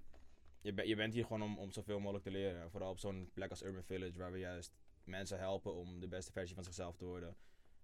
je, 0.66 0.74
ben- 0.74 0.88
je 0.88 0.95
bent 0.95 1.13
hier 1.13 1.24
gewoon 1.26 1.41
om, 1.41 1.57
om 1.57 1.72
zoveel 1.72 1.99
mogelijk 1.99 2.24
te 2.24 2.32
leren. 2.32 2.61
En 2.61 2.72
vooral 2.72 2.89
op 2.91 2.99
zo'n 2.99 3.30
plek 3.34 3.49
als 3.49 3.63
Urban 3.63 3.84
Village, 3.84 4.18
waar 4.18 4.32
we 4.32 4.38
juist 4.39 4.76
mensen 5.03 5.38
helpen 5.39 5.74
om 5.74 5.99
de 5.99 6.07
beste 6.07 6.32
versie 6.32 6.55
van 6.55 6.63
zichzelf 6.63 6.95
te 6.97 7.05
worden. 7.05 7.36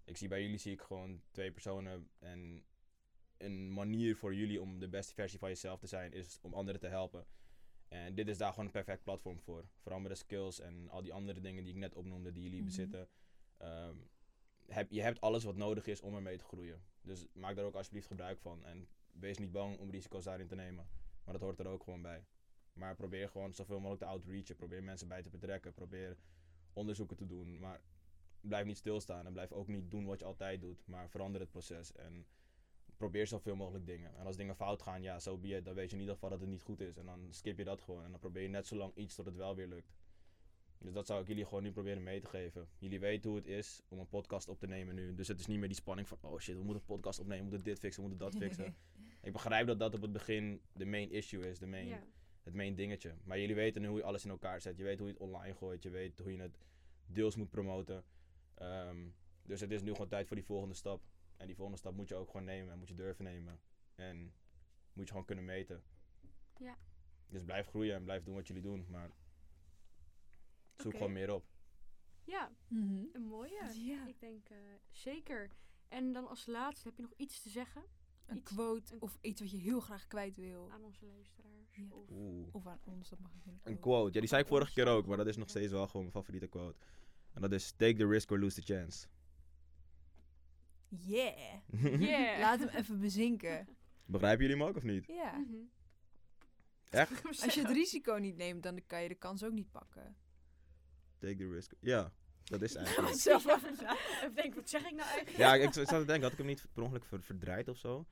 Ik 0.03 0.17
zie 0.17 0.27
bij 0.27 0.41
jullie 0.41 0.57
zie 0.57 0.71
ik 0.71 0.81
gewoon 0.81 1.21
twee 1.31 1.51
personen 1.51 2.09
en 2.19 2.63
een 3.37 3.73
manier 3.73 4.15
voor 4.15 4.35
jullie 4.35 4.61
om 4.61 4.79
de 4.79 4.87
beste 4.89 5.13
versie 5.13 5.39
van 5.39 5.49
jezelf 5.49 5.79
te 5.79 5.87
zijn, 5.87 6.13
is 6.13 6.39
om 6.41 6.53
anderen 6.53 6.79
te 6.81 6.87
helpen. 6.87 7.25
En 7.87 8.15
dit 8.15 8.27
is 8.27 8.37
daar 8.37 8.49
gewoon 8.49 8.65
een 8.65 8.71
perfect 8.71 9.03
platform 9.03 9.39
voor. 9.39 9.65
Vooral 9.79 9.99
met 9.99 10.11
de 10.11 10.17
skills 10.17 10.59
en 10.59 10.89
al 10.89 11.01
die 11.01 11.13
andere 11.13 11.39
dingen 11.41 11.63
die 11.63 11.73
ik 11.73 11.79
net 11.79 11.95
opnoemde, 11.95 12.31
die 12.31 12.43
jullie 12.43 12.57
Mhm. 12.57 12.65
bezitten. 12.67 13.09
Ehm, 13.57 13.95
heb, 14.67 14.91
je 14.91 15.01
hebt 15.01 15.21
alles 15.21 15.43
wat 15.43 15.55
nodig 15.55 15.85
is 15.87 16.01
om 16.01 16.15
ermee 16.15 16.37
te 16.37 16.43
groeien. 16.43 16.83
Dus 17.01 17.25
maak 17.33 17.55
daar 17.55 17.65
ook 17.65 17.75
alsjeblieft 17.75 18.07
gebruik 18.07 18.39
van. 18.39 18.65
En 18.65 18.87
wees 19.11 19.37
niet 19.37 19.51
bang 19.51 19.77
om 19.77 19.91
risico's 19.91 20.23
daarin 20.23 20.47
te 20.47 20.55
nemen. 20.55 20.89
Maar 21.23 21.33
dat 21.33 21.41
hoort 21.43 21.59
er 21.59 21.67
ook 21.67 21.83
gewoon 21.83 22.01
bij. 22.01 22.25
Maar 22.73 22.95
probeer 22.95 23.29
gewoon 23.29 23.53
zoveel 23.53 23.79
mogelijk 23.79 24.01
te 24.01 24.07
outreachen. 24.07 24.55
Probeer 24.55 24.83
mensen 24.83 25.07
bij 25.07 25.21
te 25.21 25.29
betrekken. 25.29 25.73
Probeer 25.73 26.17
onderzoeken 26.73 27.17
te 27.17 27.25
doen. 27.25 27.59
Maar 27.59 27.81
blijf 28.41 28.65
niet 28.65 28.77
stilstaan. 28.77 29.25
En 29.25 29.33
blijf 29.33 29.51
ook 29.51 29.67
niet 29.67 29.91
doen 29.91 30.05
wat 30.05 30.19
je 30.19 30.25
altijd 30.25 30.61
doet. 30.61 30.87
Maar 30.87 31.09
verander 31.09 31.41
het 31.41 31.51
proces. 31.51 31.91
En 31.91 32.25
probeer 32.97 33.27
zoveel 33.27 33.55
mogelijk 33.55 33.85
dingen. 33.85 34.15
En 34.15 34.25
als 34.25 34.37
dingen 34.37 34.55
fout 34.55 34.81
gaan, 34.81 35.01
ja, 35.01 35.19
zo 35.19 35.31
so 35.31 35.37
be 35.37 35.47
it. 35.47 35.65
Dan 35.65 35.73
weet 35.73 35.89
je 35.89 35.95
in 35.95 35.99
ieder 35.99 36.13
geval 36.13 36.29
dat 36.29 36.39
het 36.39 36.49
niet 36.49 36.61
goed 36.61 36.81
is. 36.81 36.97
En 36.97 37.05
dan 37.05 37.27
skip 37.29 37.57
je 37.57 37.63
dat 37.63 37.81
gewoon. 37.81 38.03
En 38.03 38.11
dan 38.11 38.19
probeer 38.19 38.43
je 38.43 38.49
net 38.49 38.67
zo 38.67 38.75
lang 38.75 38.95
iets 38.95 39.15
tot 39.15 39.25
het 39.25 39.35
wel 39.35 39.55
weer 39.55 39.67
lukt. 39.67 39.93
Dus 40.81 40.93
dat 40.93 41.07
zou 41.07 41.21
ik 41.21 41.27
jullie 41.27 41.45
gewoon 41.45 41.63
nu 41.63 41.71
proberen 41.71 42.03
mee 42.03 42.19
te 42.19 42.27
geven. 42.27 42.67
Jullie 42.77 42.99
weten 42.99 43.29
hoe 43.29 43.39
het 43.39 43.47
is 43.47 43.81
om 43.87 43.99
een 43.99 44.07
podcast 44.07 44.47
op 44.47 44.59
te 44.59 44.67
nemen 44.67 44.95
nu. 44.95 45.15
Dus 45.15 45.27
het 45.27 45.39
is 45.39 45.47
niet 45.47 45.59
meer 45.59 45.67
die 45.67 45.77
spanning 45.77 46.07
van, 46.07 46.17
oh 46.21 46.39
shit, 46.39 46.55
we 46.55 46.63
moeten 46.63 46.79
een 46.79 46.95
podcast 46.95 47.19
opnemen, 47.19 47.43
we 47.43 47.49
moeten 47.49 47.69
dit 47.69 47.79
fixen, 47.79 48.03
we 48.03 48.09
moeten 48.09 48.31
dat 48.31 48.41
fixen. 48.41 48.75
ik 49.27 49.33
begrijp 49.33 49.67
dat 49.67 49.79
dat 49.79 49.93
op 49.93 50.01
het 50.01 50.11
begin 50.11 50.61
de 50.73 50.85
main 50.85 51.11
issue 51.11 51.49
is, 51.49 51.59
de 51.59 51.67
main. 51.67 51.87
Het 52.43 52.53
main 52.53 52.75
dingetje. 52.75 53.15
Maar 53.23 53.39
jullie 53.39 53.55
weten 53.55 53.81
nu 53.81 53.87
hoe 53.87 53.97
je 53.97 54.03
alles 54.03 54.23
in 54.23 54.29
elkaar 54.29 54.61
zet. 54.61 54.77
Je 54.77 54.83
weet 54.83 54.97
hoe 54.99 55.07
je 55.07 55.13
het 55.13 55.21
online 55.21 55.55
gooit, 55.55 55.83
je 55.83 55.89
weet 55.89 56.19
hoe 56.19 56.31
je 56.31 56.39
het 56.41 56.57
deels 57.05 57.35
moet 57.35 57.49
promoten. 57.49 58.03
Ehm, 58.53 59.09
dus 59.43 59.59
het 59.61 59.71
is 59.71 59.81
nu 59.81 59.91
gewoon 59.91 60.07
tijd 60.07 60.27
voor 60.27 60.35
die 60.35 60.45
volgende 60.45 60.75
stap. 60.75 61.03
En 61.37 61.45
die 61.47 61.55
volgende 61.55 61.79
stap 61.79 61.95
moet 61.95 62.07
je 62.07 62.15
ook 62.15 62.29
gewoon 62.29 62.45
nemen 62.45 62.71
en 62.73 62.77
moet 62.79 62.87
je 62.87 62.95
durven 62.95 63.23
nemen. 63.23 63.59
En 63.95 64.33
moet 64.93 65.03
je 65.05 65.11
gewoon 65.11 65.25
kunnen 65.25 65.45
meten. 65.45 65.83
Ja. 66.59 66.77
Dus 67.27 67.43
blijf 67.43 67.67
groeien 67.67 67.95
en 67.95 68.03
blijf 68.03 68.23
doen 68.23 68.35
wat 68.35 68.47
jullie 68.47 68.61
doen. 68.63 68.85
Maar 68.89 69.11
zoek 70.77 70.91
gewoon 70.93 71.11
meer 71.11 71.33
op. 71.33 71.45
Ja, 72.23 72.51
Mhm. 72.67 73.03
een 73.13 73.23
mooie. 73.25 73.71
Ja. 73.75 74.07
Ik 74.07 74.19
denk 74.19 74.49
eh, 74.49 74.57
zeker. 74.89 75.49
En 75.87 76.13
dan 76.13 76.27
als 76.27 76.45
laatste, 76.45 76.87
heb 76.87 76.97
je 76.97 77.01
nog 77.03 77.13
iets 77.17 77.41
te 77.41 77.49
zeggen 77.49 77.83
Een 78.25 78.37
iets- 78.37 78.51
quote 78.53 78.93
een- 78.93 79.01
of 79.01 79.17
iets 79.21 79.41
wat 79.41 79.51
je 79.51 79.57
heel 79.57 79.79
graag 79.79 80.07
kwijt 80.07 80.35
wil. 80.35 80.71
aan 80.71 80.83
onze 80.83 81.05
luisteraars? 81.05 81.60
Ja. 81.71 81.83
Of, 81.89 82.09
Oeh. 82.09 82.47
Of 82.51 82.67
aan 82.67 82.79
ons, 82.83 83.09
dat 83.09 83.19
mag 83.19 83.33
natuurlijk 83.33 83.65
Een 83.65 83.73
ook. 83.73 83.81
quote. 83.81 84.13
Ja, 84.13 84.19
die 84.19 84.29
zei 84.29 84.41
ik 84.41 84.47
vorige 84.47 84.73
keer 84.73 84.87
ook, 84.87 85.05
maar 85.05 85.17
dat 85.17 85.27
is 85.27 85.37
nog 85.37 85.49
steeds 85.49 85.71
wel 85.71 85.85
gewoon 85.85 86.01
mijn 86.01 86.13
favoriete 86.15 86.47
quote. 86.47 86.77
En 87.33 87.41
dat 87.41 87.51
is: 87.51 87.71
Take 87.71 87.95
the 87.95 88.07
risk 88.07 88.31
or 88.31 88.39
lose 88.39 88.61
the 88.61 88.73
chance. 88.73 89.07
Yeah. 90.89 91.53
Yeah. 91.99 92.39
Laat 92.39 92.59
hem 92.59 92.67
even 92.67 92.99
bezinken. 92.99 93.67
Begrijpen 94.05 94.45
jullie 94.45 94.59
hem 94.61 94.69
ook 94.69 94.75
of 94.77 94.83
niet? 94.83 95.05
Ja. 95.07 95.37
Mhm. 95.37 95.55
Echt? 96.89 97.23
Als 97.43 97.53
je 97.53 97.61
het 97.61 97.71
risico 97.71 98.13
niet 98.15 98.35
neemt, 98.37 98.63
dan 98.63 98.81
kan 98.87 99.01
je 99.01 99.07
de 99.07 99.15
kans 99.15 99.43
ook 99.43 99.51
niet 99.51 99.71
pakken. 99.71 100.15
Take 101.19 101.35
the 101.35 101.49
risk. 101.49 101.73
Ja, 101.79 102.11
dat 102.43 102.61
is 102.61 102.75
eigenlijk. 102.85 103.15
zelf 103.15 103.43
Ja. 103.43 103.97
Denken, 104.33 104.55
wat 104.55 104.69
zeg 104.69 104.81
ik 104.85 104.91
nou 104.95 105.09
eigenlijk? 105.09 105.37
Ja, 105.37 105.53
ik, 105.55 105.63
ik 105.63 105.73
zat 105.73 105.87
te 105.87 105.95
denken, 106.05 106.21
had 106.21 106.31
ik 106.31 106.37
hem 106.37 106.47
niet 106.47 106.65
per 106.73 106.83
ongeluk 106.83 107.05
ver- 107.05 107.23
verdraaid 107.23 107.67
of 107.67 107.77
zo? 107.77 108.05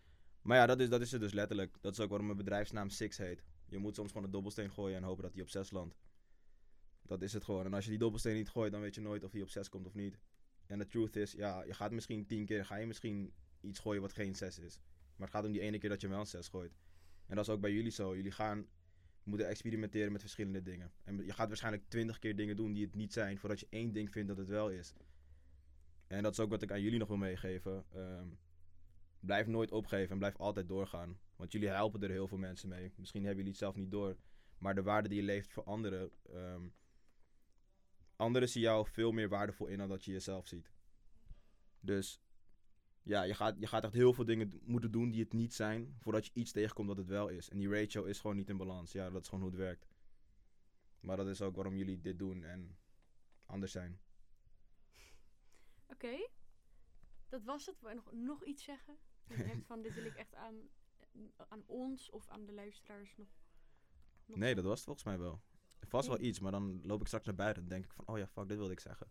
Maar 0.50 0.58
ja, 0.58 0.66
dat 0.66 0.80
is, 0.80 0.90
dat 0.90 1.02
is 1.02 1.12
het 1.12 1.22
dus 1.22 1.34
letterlijk. 1.34 1.78
Dat 1.82 1.92
is 1.92 2.00
ook 2.00 2.10
waarom 2.10 2.26
mijn 2.26 2.38
bedrijfsnaam 2.38 2.90
Six 2.90 3.18
heet. 3.18 3.44
Je 3.66 3.78
moet 3.78 3.96
soms 3.96 4.12
gewoon 4.12 4.24
een 4.24 4.32
dobbelsteen 4.32 4.72
gooien 4.72 4.98
en 4.98 5.04
hopen 5.04 5.24
dat 5.24 5.34
hij 5.34 5.42
op 5.42 5.50
6 5.50 5.72
landt. 5.72 5.96
Dat 7.02 7.22
is 7.22 7.34
het 7.34 7.44
gewoon. 7.44 7.66
En 7.66 7.74
als 7.74 7.84
je 7.84 7.90
die 7.90 8.00
dobbelsteen 8.00 8.36
niet 8.36 8.50
gooit, 8.50 8.72
dan 8.72 8.82
weet 8.82 8.96
je 8.96 9.02
nooit 9.02 9.24
of 9.24 9.32
hij 9.32 9.42
op 9.42 9.50
6 9.50 9.70
komt 9.70 9.86
of 9.86 9.94
niet. 9.94 10.20
En 10.66 10.80
de 10.80 10.88
truth 10.88 11.16
is, 11.16 11.32
ja, 11.32 11.64
je 11.64 11.74
gaat 11.74 11.92
misschien 11.92 12.26
10 12.26 12.46
keer, 12.46 12.66
ga 12.66 12.76
je 12.76 12.86
misschien 12.86 13.34
iets 13.62 13.80
gooien 13.80 14.02
wat 14.02 14.14
geen 14.14 14.36
6 14.36 14.60
is. 14.60 14.80
Maar 15.16 15.28
het 15.28 15.36
gaat 15.36 15.46
om 15.46 15.52
die 15.52 15.62
ene 15.62 15.78
keer 15.78 15.90
dat 15.90 16.02
je 16.02 16.08
wel 16.08 16.20
een 16.20 16.26
6 16.26 16.48
gooit. 16.48 16.76
En 17.26 17.36
dat 17.36 17.48
is 17.48 17.54
ook 17.54 17.62
bij 17.62 17.74
jullie 17.74 17.92
zo. 17.92 18.16
Jullie 18.16 18.32
gaan 18.32 18.68
moeten 19.24 19.48
experimenteren 19.48 20.12
met 20.12 20.22
verschillende 20.22 20.62
dingen. 20.62 20.92
En 21.04 21.26
je 21.26 21.34
gaat 21.34 21.48
waarschijnlijk 21.48 21.90
20 21.90 22.20
keer 22.20 22.36
dingen 22.36 22.56
doen 22.56 22.74
die 22.74 22.86
het 22.86 22.96
niet 22.96 23.14
zijn, 23.14 23.38
voordat 23.38 23.60
je 23.60 23.68
één 23.70 23.94
ding 23.94 24.12
vindt 24.12 24.28
dat 24.28 24.38
het 24.38 24.48
wel 24.48 24.70
is. 24.70 24.94
En 26.08 26.24
dat 26.24 26.32
is 26.32 26.40
ook 26.40 26.50
wat 26.50 26.62
ik 26.62 26.72
aan 26.72 26.82
jullie 26.82 27.00
nog 27.00 27.08
wil 27.08 27.18
meegeven. 27.18 27.86
Ehm, 27.90 28.28
blijf 29.20 29.48
nooit 29.48 29.72
opgeven 29.72 30.12
en 30.12 30.18
blijf 30.18 30.38
altijd 30.38 30.68
doorgaan. 30.68 31.20
Want 31.36 31.52
jullie 31.52 31.68
helpen 31.68 32.04
er 32.04 32.10
heel 32.10 32.28
veel 32.28 32.38
mensen 32.38 32.70
mee. 32.70 32.94
Misschien 32.98 33.24
hebben 33.24 33.38
jullie 33.38 33.52
het 33.52 33.62
zelf 33.62 33.76
niet 33.76 33.92
door. 33.92 34.18
Maar 34.58 34.76
de 34.76 34.84
waarde 34.84 35.10
die 35.10 35.18
je 35.18 35.24
leeft 35.24 35.52
voor 35.52 35.64
anderen. 35.64 36.12
ehm, 36.24 36.68
anderen 38.16 38.50
zien 38.50 38.64
jou 38.64 38.88
veel 38.88 39.12
meer 39.12 39.30
waardevol 39.30 39.68
in 39.68 39.78
dan 39.78 39.90
dat 39.90 40.06
je 40.06 40.12
jezelf 40.12 40.48
ziet. 40.48 40.72
Dus 41.80 42.22
ja, 43.04 43.24
je 43.24 43.34
gaat, 43.34 43.56
je 43.60 43.68
gaat 43.68 43.84
echt 43.84 43.94
heel 43.94 44.14
veel 44.14 44.26
dingen 44.26 44.62
moeten 44.64 44.92
doen 44.92 45.10
die 45.10 45.24
het 45.24 45.34
niet 45.34 45.54
zijn. 45.54 45.96
Voordat 46.00 46.26
je 46.26 46.32
iets 46.34 46.52
tegenkomt 46.52 46.88
dat 46.88 46.98
het 46.98 47.08
wel 47.08 47.28
is. 47.28 47.50
En 47.50 47.58
die 47.58 47.70
ratio 47.70 48.04
is 48.04 48.20
gewoon 48.20 48.36
niet 48.36 48.50
in 48.50 48.58
balans. 48.58 48.92
Ja, 48.92 49.10
dat 49.10 49.22
is 49.22 49.28
gewoon 49.28 49.44
hoe 49.44 49.54
het 49.54 49.60
werkt. 49.60 49.88
Maar 51.00 51.18
dat 51.18 51.28
is 51.28 51.42
ook 51.42 51.56
waarom 51.56 51.76
jullie 51.76 52.02
dit 52.02 52.20
doen 52.20 52.44
en 52.44 52.78
anders 53.46 53.72
zijn. 53.72 54.00
Oké. 55.88 56.30
Dat 57.30 57.44
was 57.44 57.66
het. 57.66 57.80
Wil 57.80 57.90
je 57.90 57.96
nog, 57.96 58.12
nog 58.12 58.46
iets 58.46 58.64
zeggen? 58.64 58.98
Dat 59.30 59.38
je 59.38 59.44
denkt 59.44 59.66
van, 59.66 59.82
dit 59.82 59.94
wil 59.94 60.06
ik 60.06 60.16
echt 60.16 60.36
aan, 60.36 60.56
aan 61.50 61.64
ons 61.66 62.10
of 62.10 62.28
aan 62.28 62.46
de 62.46 62.54
luisteraars 62.54 63.16
nog... 63.18 63.28
nog 64.26 64.38
Nee, 64.38 64.56
dat 64.56 64.64
was 64.64 64.76
het 64.76 64.84
volgens 64.84 65.06
mij 65.06 65.18
wel. 65.20 65.42
Vast 65.82 66.08
wel 66.08 66.20
iets, 66.20 66.40
maar 66.40 66.52
dan 66.52 66.80
loop 66.84 67.02
ik 67.02 67.08
straks 67.08 67.26
naar 67.26 67.36
buiten. 67.36 67.62
Dan 67.62 67.72
denk 67.72 67.86
ik 67.86 67.92
van, 67.94 68.08
oh 68.08 68.18
ja, 68.18 68.28
fuck, 68.28 68.48
dit 68.48 68.58
wilde 68.58 68.72
ik 68.74 68.80
zeggen. 68.80 69.08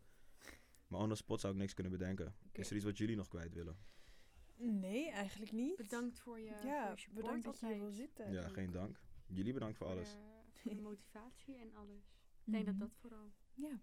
Maar 0.87 1.09
the 1.09 1.15
spot 1.15 1.41
zou 1.41 1.53
ik 1.53 1.59
niks 1.59 1.75
kunnen 1.75 1.93
bedenken. 1.93 2.37
Is 2.53 2.71
er 2.71 2.77
iets 2.77 2.85
wat 2.85 2.99
jullie 2.99 3.17
nog 3.17 3.29
kwijt 3.29 3.55
willen? 3.55 3.79
Nee, 4.57 5.11
eigenlijk 5.11 5.53
niet. 5.53 5.77
Bedankt 5.77 6.19
voor 6.21 6.41
je, 6.41 6.45
Ja, 6.65 6.83
voor 6.87 6.91
je 6.95 7.01
support 7.01 7.25
bedankt 7.25 7.45
dat 7.45 7.61
je 7.61 7.67
hier 7.67 7.79
wil 7.79 7.91
zitten. 7.93 8.33
Ja, 8.33 8.49
geen 8.49 8.71
dank. 8.71 9.01
Jullie 9.27 9.53
bedankt 9.53 9.77
voor 9.77 9.87
alles. 9.87 10.17
Voor 10.53 10.75
de 10.75 10.81
motivatie 10.91 11.57
en 11.59 11.75
alles. 11.75 12.05
Ik 12.45 12.53
denk 12.53 12.65
dat 12.65 12.75
Mhm. 12.75 12.83
dat 12.83 12.95
vooral. 13.01 13.33
Ja. 13.55 13.81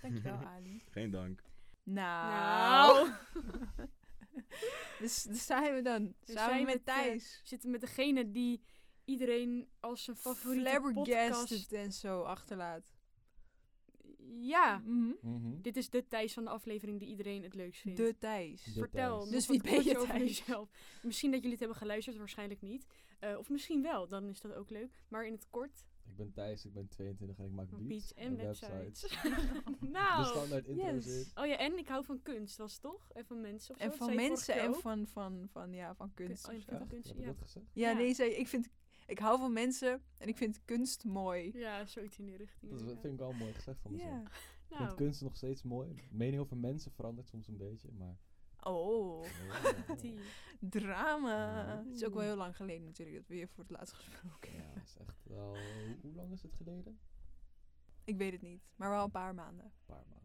Dankjewel, 0.00 0.36
Ali. 0.54 0.80
Geen 0.90 1.10
dank. 1.10 1.42
Nou. 1.82 3.10
dus 5.00 5.22
daar 5.22 5.36
zijn 5.36 5.74
we 5.74 5.82
dan. 5.82 6.14
We 6.24 6.32
Samen 6.32 6.54
zijn 6.54 6.64
met 6.64 6.74
met, 6.84 6.94
eh, 6.96 7.02
Thijs. 7.02 7.40
We 7.42 7.48
zitten 7.48 7.70
met 7.70 7.80
degene 7.80 8.30
die 8.30 8.62
iedereen 9.04 9.68
als 9.80 10.04
zijn 10.04 10.16
favoriete 10.16 10.90
podcast... 10.94 11.72
En 11.72 11.92
zo 11.92 12.22
achterlaat. 12.22 12.92
Ja, 14.40 14.78
Mhm. 14.84 15.12
Mhm. 15.20 15.60
dit 15.60 15.76
is 15.76 15.90
de 15.90 16.06
Thijs 16.06 16.32
van 16.32 16.44
de 16.44 16.50
aflevering 16.50 16.98
die 16.98 17.08
iedereen 17.08 17.42
het 17.42 17.54
leukst 17.54 17.80
vindt. 17.80 17.98
De 17.98 18.16
Thijs. 18.18 18.64
De 18.64 18.72
Vertel 18.72 19.18
Thijs. 19.20 19.30
Dus 19.30 19.46
wat 19.46 19.56
wie 19.56 19.72
ben 19.72 19.84
je, 19.84 19.98
over 19.98 20.18
jezelf. 20.18 20.70
Misschien 21.02 21.28
dat 21.30 21.38
jullie 21.38 21.52
het 21.52 21.60
hebben 21.60 21.78
geluisterd, 21.78 22.16
waarschijnlijk 22.16 22.60
niet. 22.62 22.86
Eh, 23.18 23.38
of 23.38 23.48
misschien 23.50 23.82
wel, 23.82 24.08
dan 24.08 24.28
is 24.28 24.40
dat 24.40 24.54
ook 24.54 24.70
leuk. 24.70 24.90
Maar 25.08 25.26
in 25.26 25.32
het 25.32 25.46
kort, 25.50 25.84
Ik 26.06 26.16
ben 26.16 26.32
Thijs, 26.32 26.64
ik 26.64 26.72
ben 26.72 26.88
22 26.88 27.38
en 27.38 27.44
ik 27.44 27.50
maak 27.50 27.70
beats, 27.70 27.86
beats 27.86 28.14
en 28.14 28.36
websites. 28.36 29.00
De 29.00 29.76
nou, 29.88 30.24
standaard 30.24 30.66
intro's 30.66 31.04
Yes. 31.04 31.06
is. 31.06 31.30
oh 31.34 31.46
ja, 31.46 31.56
en 31.56 31.78
ik 31.78 31.88
hou 31.88 32.04
van 32.04 32.22
kunst, 32.22 32.56
was 32.56 32.72
het 32.72 32.82
toch? 32.82 33.10
En 33.12 33.24
van 33.26 33.40
mensen 33.40 33.74
of 33.74 33.80
zo. 33.80 33.86
En 33.88 33.92
van 33.96 34.06
zei 34.06 34.20
je 34.20 34.28
mensen 34.28 34.54
en 34.54 34.74
van, 34.74 35.06
van, 35.06 35.48
van, 35.50 35.72
ja, 35.72 35.94
van 35.94 36.14
kunst. 36.14 36.48
Oh, 36.48 36.54
Echt? 36.54 36.66
kunst, 36.88 37.14
ja. 37.16 37.24
dat 37.26 37.38
gezegd? 37.42 37.66
Ja, 37.72 37.90
Ja. 37.90 37.96
nee, 37.96 38.14
zei, 38.14 38.30
ik 38.30 38.48
vind, 38.48 38.68
ik 39.06 39.18
hou 39.18 39.38
van 39.38 39.52
mensen 39.52 40.02
en 40.18 40.28
ik 40.28 40.36
vind 40.36 40.64
kunst 40.64 41.04
mooi. 41.04 41.50
Ja, 41.58 41.84
zoiets 41.86 42.18
in 42.18 42.24
die 42.24 42.36
richting. 42.36 42.72
Dat 42.72 43.00
vind 43.00 43.04
ik 43.12 43.18
wel 43.18 43.32
mooi 43.32 43.52
gezegd 43.52 43.80
van 43.80 43.92
mezelf. 43.92 44.10
Ja. 44.10 44.20
Ik 44.22 44.30
vind 44.80 44.80
Nou, 44.80 44.94
kunst 44.94 45.22
nog 45.22 45.36
steeds 45.36 45.62
mooi. 45.62 45.94
Mening 46.10 46.42
over 46.42 46.56
mensen 46.56 46.92
verandert 46.92 47.28
soms 47.28 47.48
een 47.48 47.56
beetje, 47.56 47.92
maar... 47.92 48.18
Oh, 48.66 49.24
Oh, 49.88 49.98
die. 50.00 50.18
drama. 50.60 51.66
Het 51.84 51.94
is 51.94 52.04
ook 52.04 52.14
wel 52.14 52.22
heel 52.22 52.36
lang 52.36 52.56
geleden 52.56 52.84
natuurlijk 52.84 53.16
dat 53.16 53.26
we 53.28 53.36
je 53.36 53.48
voor 53.48 53.62
het 53.64 53.72
laatst 53.72 53.94
gesproken 53.94 54.52
Ja, 54.52 54.56
hebben. 54.58 54.74
dat 54.74 54.84
is 54.88 54.96
echt 54.96 55.20
wel... 55.24 55.56
Hoe, 56.02 56.12
lang 56.14 56.32
is 56.32 56.42
het 56.42 56.54
geleden? 56.54 56.98
Ik 58.04 58.16
weet 58.16 58.32
het 58.32 58.42
niet, 58.42 58.62
maar 58.76 58.90
wel 58.90 59.04
een 59.04 59.10
paar 59.10 59.34
maanden. 59.34 59.64
Een 59.64 59.72
paar 59.86 60.04
maanden. 60.08 60.22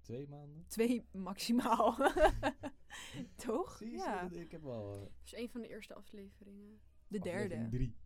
Twee 0.00 0.28
maanden? 0.28 0.64
Twee 0.66 1.06
maximaal. 1.12 1.96
Toch? 3.36 3.76
Zie 3.76 3.90
je, 3.90 3.96
ja, 3.96 4.30
ik 4.30 4.50
heb 4.50 4.62
wel... 4.62 4.92
eh, 4.94 5.00
Dat 5.00 5.10
is 5.24 5.34
een 5.34 5.48
van 5.50 5.60
de 5.60 5.68
eerste 5.68 5.94
afleveringen. 5.94 6.80
de 7.08 7.18
aflevering 7.18 7.50
derde. 7.50 7.68
drie. 7.76 7.96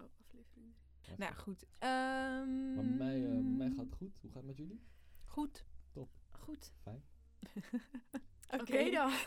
Oh, 0.00 0.06
aflevering. 0.20 0.74
Nou 1.16 1.22
ja, 1.32 1.32
goed. 1.32 1.66
Ehm, 1.78 2.74
Maar 2.74 2.84
bij 2.84 2.96
mij, 2.96 3.24
eh, 3.24 3.30
bij 3.30 3.42
mij 3.42 3.70
gaat 3.70 3.84
het 3.84 3.94
goed. 3.94 4.18
Hoe 4.20 4.30
gaat 4.30 4.38
het 4.38 4.46
met 4.46 4.56
jullie? 4.56 4.82
Goed. 5.24 5.66
Goed. 6.30 6.72
Fijn. 6.82 7.04
Oké 8.50 8.90
dan. 8.90 9.10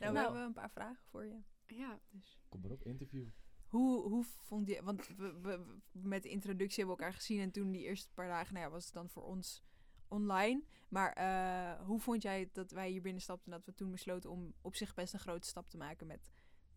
Nou, 0.00 0.12
we 0.12 0.12
Nou. 0.12 0.16
hebben 0.18 0.42
een 0.42 0.52
paar 0.52 0.70
vragen 0.70 1.04
voor 1.10 1.24
je. 1.24 1.38
Ja, 1.66 2.00
dus. 2.10 2.38
Kom 2.48 2.60
maar 2.60 2.70
op, 2.70 2.82
interview. 2.84 3.26
Hoe, 3.68 4.08
hoe 4.08 4.24
vond 4.24 4.68
je... 4.68 4.82
Want 4.82 5.06
we, 5.06 5.14
we, 5.40 5.40
we- 5.40 5.80
met 5.92 6.22
de 6.22 6.28
introductie 6.28 6.78
hebben 6.78 6.96
we 6.96 7.02
elkaar 7.02 7.18
gezien. 7.18 7.40
En 7.40 7.50
toen 7.50 7.70
die 7.70 7.82
eerste 7.82 8.08
paar 8.14 8.28
dagen, 8.28 8.54
nou 8.54 8.66
ja, 8.66 8.70
was 8.72 8.84
het 8.84 8.94
dan 8.94 9.08
voor 9.08 9.22
ons 9.22 9.64
online. 10.08 10.62
Maar 10.88 11.12
eh, 11.12 11.86
hoe 11.86 12.00
vond 12.00 12.22
jij 12.22 12.48
dat 12.52 12.70
wij 12.70 12.90
hier 12.90 13.02
binnenstapten... 13.02 13.52
en 13.52 13.58
dat 13.58 13.66
we 13.66 13.74
toen 13.74 13.90
besloten 13.90 14.30
om 14.30 14.54
op 14.60 14.74
zich 14.76 14.94
best 14.94 15.12
een 15.12 15.18
grote 15.20 15.48
stap 15.48 15.68
te 15.68 15.76
maken 15.76 16.06
met 16.06 16.30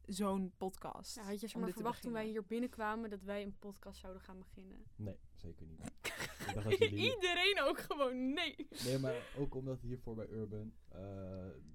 zo'n 0.05 0.53
podcast? 0.57 1.15
Ja, 1.15 1.23
had 1.23 1.39
je 1.39 1.45
om 1.45 1.51
zomaar 1.51 1.71
verwacht 1.71 2.01
toen 2.01 2.11
wij 2.13 2.27
hier 2.27 2.45
binnenkwamen 2.45 3.09
dat 3.09 3.23
wij 3.23 3.43
een 3.43 3.57
podcast 3.59 3.99
zouden 3.99 4.21
gaan 4.21 4.39
beginnen? 4.39 4.83
Nee, 4.95 5.19
zeker 5.35 5.65
niet. 5.65 5.81
jullie... 6.77 7.13
Iedereen 7.13 7.61
ook 7.61 7.79
gewoon, 7.79 8.33
nee. 8.33 8.67
Nee, 8.83 8.97
maar 8.97 9.33
ook 9.37 9.55
omdat 9.55 9.81
hiervoor 9.81 10.15
bij 10.15 10.29
Urban 10.29 10.73
eh, 10.87 10.99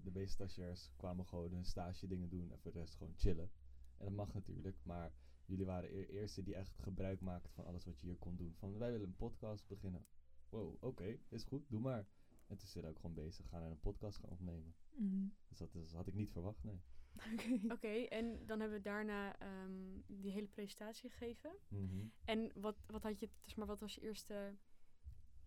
de 0.03 0.11
meeste 0.13 0.33
stagiairs 0.33 0.91
kwamen 0.97 1.27
gewoon 1.27 1.53
hun 1.53 1.65
stage 1.65 2.07
dingen 2.07 2.29
doen 2.29 2.51
en 2.51 2.59
voor 2.59 2.73
de 2.73 2.79
rest 2.79 2.97
gewoon 2.97 3.15
chillen. 3.17 3.51
En 3.97 4.05
dat 4.05 4.15
mag 4.15 4.33
natuurlijk, 4.35 4.77
maar 4.83 5.13
jullie 5.45 5.67
waren 5.67 5.91
de 5.91 6.09
eerste 6.09 6.43
die 6.43 6.55
echt 6.55 6.79
gebruik 6.79 7.21
maakten 7.21 7.53
van 7.53 7.65
alles 7.65 7.85
wat 7.85 8.01
je 8.01 8.07
hier 8.07 8.17
kon 8.17 8.37
doen. 8.37 8.55
Van 8.59 8.79
wij 8.79 8.93
willen 8.93 9.07
een 9.07 9.17
podcast 9.17 9.67
beginnen. 9.67 10.07
Wow, 10.49 10.83
oké, 10.83 11.19
is 11.29 11.45
goed, 11.45 11.65
doe 11.69 11.81
maar. 11.81 12.07
En 12.47 12.59
toen 12.59 12.83
we 12.83 12.89
ook 12.89 12.97
gewoon 12.97 13.15
bezig 13.15 13.49
gaan 13.49 13.63
en 13.63 13.71
een 13.71 13.81
podcast 13.81 14.19
gaan 14.19 14.31
opnemen. 14.31 14.75
Mhm. 14.95 15.27
Dus 15.49 15.59
dat, 15.59 15.75
is, 15.75 15.93
had 15.93 16.07
ik 16.07 16.15
niet 16.15 16.31
verwacht, 16.31 16.65
nee. 16.65 16.83
Oké. 17.33 17.73
Oké, 17.73 17.89
en 17.89 18.47
dan 18.47 18.61
hebben 18.61 18.79
we 18.79 18.85
daarna 18.85 19.39
ehm, 19.39 20.01
die 20.07 20.33
hele 20.33 20.47
presentatie 20.47 21.11
gegeven. 21.11 21.51
Mhm. 21.69 22.07
En 22.25 22.51
wat, 22.55 22.77
wat 22.87 23.03
had 23.03 23.21
je, 23.21 23.29
zeg 23.43 23.57
maar, 23.57 23.67
wat 23.67 23.81
was 23.81 23.95
je 23.95 24.01
eerste, 24.01 24.55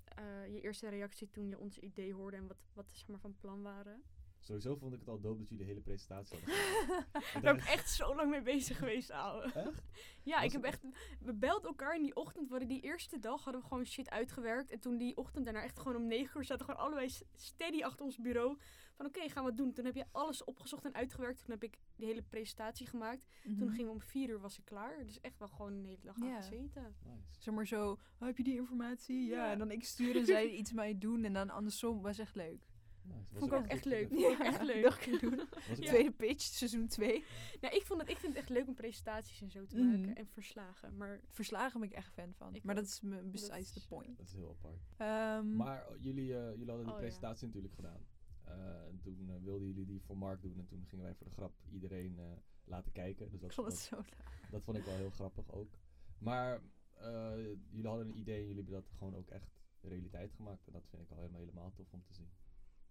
eh, 0.03 0.47
je 0.53 0.61
eerste 0.61 0.89
reactie 0.89 1.29
toen 1.29 1.47
je 1.47 1.59
ons 1.59 1.79
idee 1.79 2.13
hoorde 2.13 2.37
en 2.37 2.47
wat, 2.47 2.57
wat 2.73 2.85
zeg 2.91 3.07
maar 3.07 3.19
van 3.19 3.35
plan 3.37 3.61
waren? 3.61 4.03
Sowieso 4.45 4.76
vond 4.76 4.93
ik 4.93 4.99
het 4.99 5.09
al 5.09 5.19
dope 5.19 5.38
dat 5.39 5.49
jullie 5.49 5.63
de 5.63 5.69
hele 5.72 5.81
presentatie 5.84 6.38
hadden 6.38 6.55
Daar 7.34 7.41
ben 7.41 7.55
ik 7.57 7.63
echt 7.69 7.89
zo 7.89 8.15
lang 8.15 8.30
mee 8.30 8.41
bezig 8.41 8.77
geweest, 8.77 9.11
ouwe. 9.11 9.43
Echt? 9.53 9.84
Ja, 10.23 10.41
ik 10.41 10.51
heb 10.51 10.63
echt... 10.63 10.81
We 11.19 11.34
belden 11.34 11.67
elkaar 11.69 11.95
in 11.95 12.01
die 12.01 12.15
ochtend. 12.15 12.49
We 12.49 12.65
die 12.65 12.81
eerste 12.81 13.19
dag 13.19 13.43
hadden 13.43 13.61
we 13.61 13.67
gewoon 13.67 13.85
shit 13.85 14.09
uitgewerkt. 14.09 14.72
En 14.72 14.80
toen 14.80 14.97
die 14.97 15.17
ochtend 15.17 15.45
daarna 15.45 15.63
echt 15.63 15.80
gewoon 15.80 15.95
om 15.97 16.07
negen 16.07 16.38
uur 16.39 16.45
zaten 16.45 16.65
we 16.65 16.72
gewoon 16.72 16.88
allebei 16.88 17.09
steady 17.35 17.84
achter 17.84 18.05
ons 18.05 18.17
bureau. 18.17 18.57
Van 18.95 19.05
oké, 19.05 19.30
gaan 19.30 19.43
we 19.43 19.49
het 19.49 19.57
doen. 19.57 19.73
Toen 19.73 19.85
heb 19.85 19.95
je 19.95 20.05
alles 20.11 20.43
opgezocht 20.43 20.85
en 20.85 20.93
uitgewerkt. 20.95 21.39
Toen 21.39 21.51
heb 21.53 21.63
ik 21.63 21.77
die 21.95 22.05
hele 22.07 22.22
presentatie 22.22 22.88
gemaakt. 22.88 23.26
Toen 23.43 23.53
Mhm. 23.55 23.69
gingen 23.69 23.85
we 23.85 23.91
om 23.91 24.01
vier 24.01 24.30
uur 24.30 24.39
was 24.39 24.57
ik 24.57 24.65
klaar. 24.65 25.05
Dus 25.05 25.22
echt 25.22 25.39
wel 25.39 25.47
gewoon 25.47 25.73
een 25.73 25.85
hele 25.85 26.01
dag 26.03 26.15
aan 26.22 26.27
Ja. 26.27 26.35
gezeten. 26.41 26.95
Nice. 27.03 27.23
Zeg 27.39 27.53
maar 27.53 27.67
zo, 27.67 27.91
oh, 27.91 27.99
heb 28.27 28.38
je 28.38 28.43
die 28.43 28.55
informatie? 28.55 29.26
Ja. 29.26 29.35
Ja. 29.45 29.51
En 29.51 29.57
dan 29.59 29.72
ik 29.72 29.84
stuur 29.84 30.15
en 30.15 30.26
zij 30.26 30.49
iets 30.59 30.72
mij 30.72 30.97
doen. 30.97 31.23
En 31.23 31.34
dan 31.34 31.49
andersom, 31.49 32.01
was 32.01 32.17
echt 32.17 32.35
leuk. 32.35 32.67
Was 33.07 33.40
Vond 33.40 33.52
ik 33.52 33.57
ook 33.57 33.65
echt 33.77 33.86
leuk. 33.86 34.11
Echt 34.40 34.61
leuk. 34.61 34.84
Dacht 34.84 35.07
ik 35.07 35.19
doen. 35.19 35.40
Tweede 35.76 36.11
pitch, 36.11 36.41
seizoen 36.44 36.88
2. 36.88 37.23
Nou, 37.61 37.76
ik, 37.76 37.82
vond 37.86 38.02
het, 38.02 38.10
ik 38.10 38.18
vind 38.18 38.34
het 38.34 38.41
echt 38.41 38.52
leuk 38.52 38.68
om 38.68 38.73
presentaties 38.76 39.41
en 39.41 39.52
zo 39.52 39.65
te 39.65 39.77
Mhm. 39.77 39.88
maken. 39.99 40.15
En 40.15 40.27
verslagen. 40.27 40.98
Maar 40.98 41.19
Verslagen 41.30 41.80
ben 41.80 41.90
ik 41.90 41.95
echt 41.95 42.14
fan 42.14 42.34
van. 42.34 42.56
Ik 42.56 42.64
maar 42.64 42.76
ook. 42.76 42.82
dat 42.82 42.90
is 42.91 43.02
me 43.02 43.22
besides 43.22 43.72
the 43.72 43.88
point. 43.88 44.18
Dat 44.18 44.26
is 44.27 44.34
heel 44.34 44.49
apart. 44.49 44.82
Ehm, 44.98 45.56
Maar 45.56 45.88
oh, 45.90 45.95
jullie, 46.02 46.36
eh, 46.38 46.49
jullie 46.52 46.68
hadden 46.68 46.86
die 46.86 46.94
Oh, 46.94 46.99
ja. 46.99 47.06
presentatie 47.06 47.45
natuurlijk 47.48 47.73
gedaan. 47.73 48.06
Eh, 48.44 48.88
en 48.88 48.99
toen 49.02 49.30
eh, 49.30 49.36
wilden 49.44 49.68
jullie 49.68 49.86
die 49.86 50.02
voor 50.02 50.18
Mark 50.18 50.41
doen. 50.41 50.57
En 50.60 50.65
toen 50.65 50.86
gingen 50.88 51.06
wij 51.06 51.14
voor 51.15 51.26
de 51.27 51.34
grap 51.34 51.53
iedereen 51.72 52.19
eh, 52.19 52.26
laten 52.64 52.91
kijken. 52.91 53.26
Dus 53.26 53.34
ik 53.34 53.41
dat, 53.41 53.53
vond 53.53 53.68
het 53.68 53.76
dat, 53.77 53.86
zo 53.88 53.95
leuk. 53.95 54.52
dat 54.52 54.64
vond 54.64 54.77
ik 54.77 54.84
wel 54.84 54.95
heel 54.95 55.10
grappig 55.10 55.52
ook. 55.52 55.77
Maar 56.18 56.61
eh, 56.94 57.34
jullie 57.69 57.88
hadden 57.88 58.07
een 58.07 58.18
idee 58.18 58.36
en 58.41 58.48
jullie 58.48 58.56
hebben 58.64 58.73
dat 58.82 58.91
gewoon 58.98 59.15
ook 59.15 59.30
echt 59.30 59.49
realiteit 59.82 60.34
gemaakt. 60.34 60.68
En 60.68 60.73
dat 60.73 60.88
vind 60.90 61.02
ik 61.02 61.10
al 61.11 61.18
helemaal, 61.18 61.40
helemaal 61.40 61.72
tof 61.73 61.94
om 61.94 62.03
te 62.03 62.14
zien. 62.14 62.30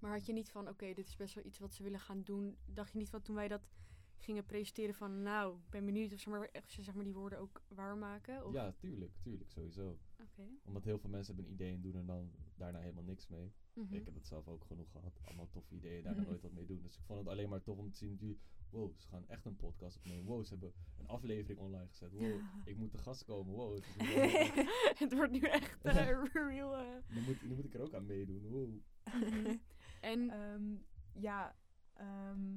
Maar 0.05 0.12
had 0.12 0.26
je 0.26 0.32
niet 0.32 0.51
van, 0.51 0.68
oké, 0.68 0.94
dit 0.94 1.09
is 1.09 1.16
best 1.16 1.35
wel 1.35 1.44
iets 1.44 1.59
wat 1.59 1.74
ze 1.74 1.82
willen 1.82 2.01
gaan 2.01 2.22
doen. 2.22 2.56
Dacht 2.64 2.93
je 2.93 2.98
niet 2.98 3.10
van 3.10 3.22
toen 3.22 3.35
wij 3.35 3.48
dat 3.48 3.68
gingen 4.16 4.44
presenteren 4.44 4.94
van, 4.94 5.22
nou, 5.22 5.56
ik 5.56 5.70
ben 5.70 5.85
benieuwd 5.85 6.12
of 6.12 6.18
ze 6.18 6.28
maar, 6.31 6.48
echt, 6.52 6.70
ze 6.70 6.82
zeg 6.82 6.94
maar 6.94 7.05
die 7.05 7.14
woorden 7.14 7.39
ook 7.39 7.62
waarmaken? 7.68 8.47
Of? 8.47 8.52
Ja, 8.52 8.72
tuurlijk, 8.72 9.12
tuurlijk, 9.20 9.51
sowieso. 9.51 9.98
Oké. 10.20 10.48
Omdat 10.64 10.85
heel 10.85 10.98
veel 10.98 11.10
mensen 11.10 11.35
hebben 11.35 11.52
een 11.52 11.59
idee 11.59 11.74
en 11.74 11.81
doen 11.81 11.94
er 11.94 12.06
dan 12.06 12.31
daarna 12.56 12.78
helemaal 12.78 13.02
niks 13.02 13.28
mee. 13.28 13.52
Mhm. 13.74 13.94
Ik 13.94 14.05
heb 14.05 14.14
het 14.14 14.26
zelf 14.26 14.48
ook 14.48 14.64
genoeg 14.64 14.90
gehad. 14.90 15.20
Allemaal 15.24 15.48
toffe 15.51 15.74
ideeën, 15.74 16.02
daarna 16.02 16.22
nooit 16.28 16.43
wat 16.43 16.52
mee 16.52 16.66
doen. 16.66 16.82
Dus 16.82 16.97
ik 16.97 17.05
vond 17.05 17.18
het 17.18 17.28
alleen 17.28 17.48
maar 17.48 17.62
tof 17.62 17.78
om 17.78 17.90
te 17.90 17.98
zien 17.98 18.16
jullie... 18.16 18.39
Wow, 18.70 18.93
ze 18.97 19.09
gaan 19.09 19.28
echt 19.28 19.44
een 19.44 19.56
podcast 19.56 19.97
opnemen. 19.97 20.24
Wow, 20.24 20.44
ze 20.44 20.51
hebben 20.51 20.72
een 20.98 21.06
aflevering 21.09 21.59
online 21.59 21.89
gezet. 21.89 22.12
Wow, 22.12 22.40
ik 22.64 22.76
moet 22.76 22.90
te 22.90 22.98
gast 22.98 23.24
komen. 23.24 23.55
Wow, 23.55 23.78
het 24.94 25.12
wordt 25.18 25.32
nu 25.32 25.40
echt 25.40 25.85
eh, 25.85 26.22
real. 26.32 27.02
nu, 27.09 27.20
moet, 27.20 27.43
nu 27.43 27.55
moet 27.55 27.64
ik 27.64 27.74
er 27.74 27.81
ook 27.81 27.94
aan 27.94 28.06
meedoen. 28.06 28.48
Wow. 28.48 28.81
En 30.05 30.31
Ehm, 30.31 30.74
ja, 31.22 31.56
ehm, 31.93 32.52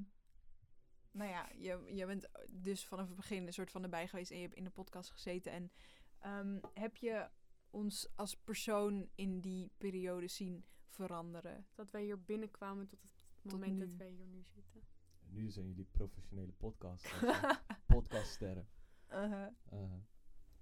nou 1.11 1.29
ja, 1.29 1.49
je, 1.55 1.91
je 1.95 2.05
bent 2.05 2.27
dus 2.49 2.85
vanaf 2.85 3.07
het 3.07 3.15
begin 3.15 3.47
een 3.47 3.53
soort 3.53 3.71
van 3.71 3.83
erbij 3.83 4.07
geweest 4.07 4.31
en 4.31 4.37
je 4.37 4.43
hebt 4.43 4.55
in 4.55 4.63
de 4.63 4.69
podcast 4.69 5.11
gezeten. 5.11 5.51
En 5.51 5.71
ehm, 6.19 6.59
heb 6.73 6.95
je 6.95 7.29
ons 7.69 8.09
als 8.15 8.35
persoon 8.37 9.09
in 9.15 9.39
die 9.41 9.71
periode 9.77 10.27
zien 10.27 10.65
veranderen? 10.85 11.67
dat 11.75 11.91
wij 11.91 12.03
hier 12.03 12.23
binnenkwamen 12.23 12.87
tot 12.87 13.01
het 13.01 13.51
moment 13.51 13.79
dat 13.79 13.93
wij 13.93 14.09
hier 14.09 14.25
nu 14.27 14.43
zitten. 14.43 14.81
En 15.21 15.33
nu 15.33 15.49
zijn 15.51 15.67
jullie 15.67 15.87
professionele 15.91 16.51
podcasters. 16.51 17.39
podcaststerren. 17.85 18.67
Uh-huh, 19.11 19.47
Uh, 19.73 19.93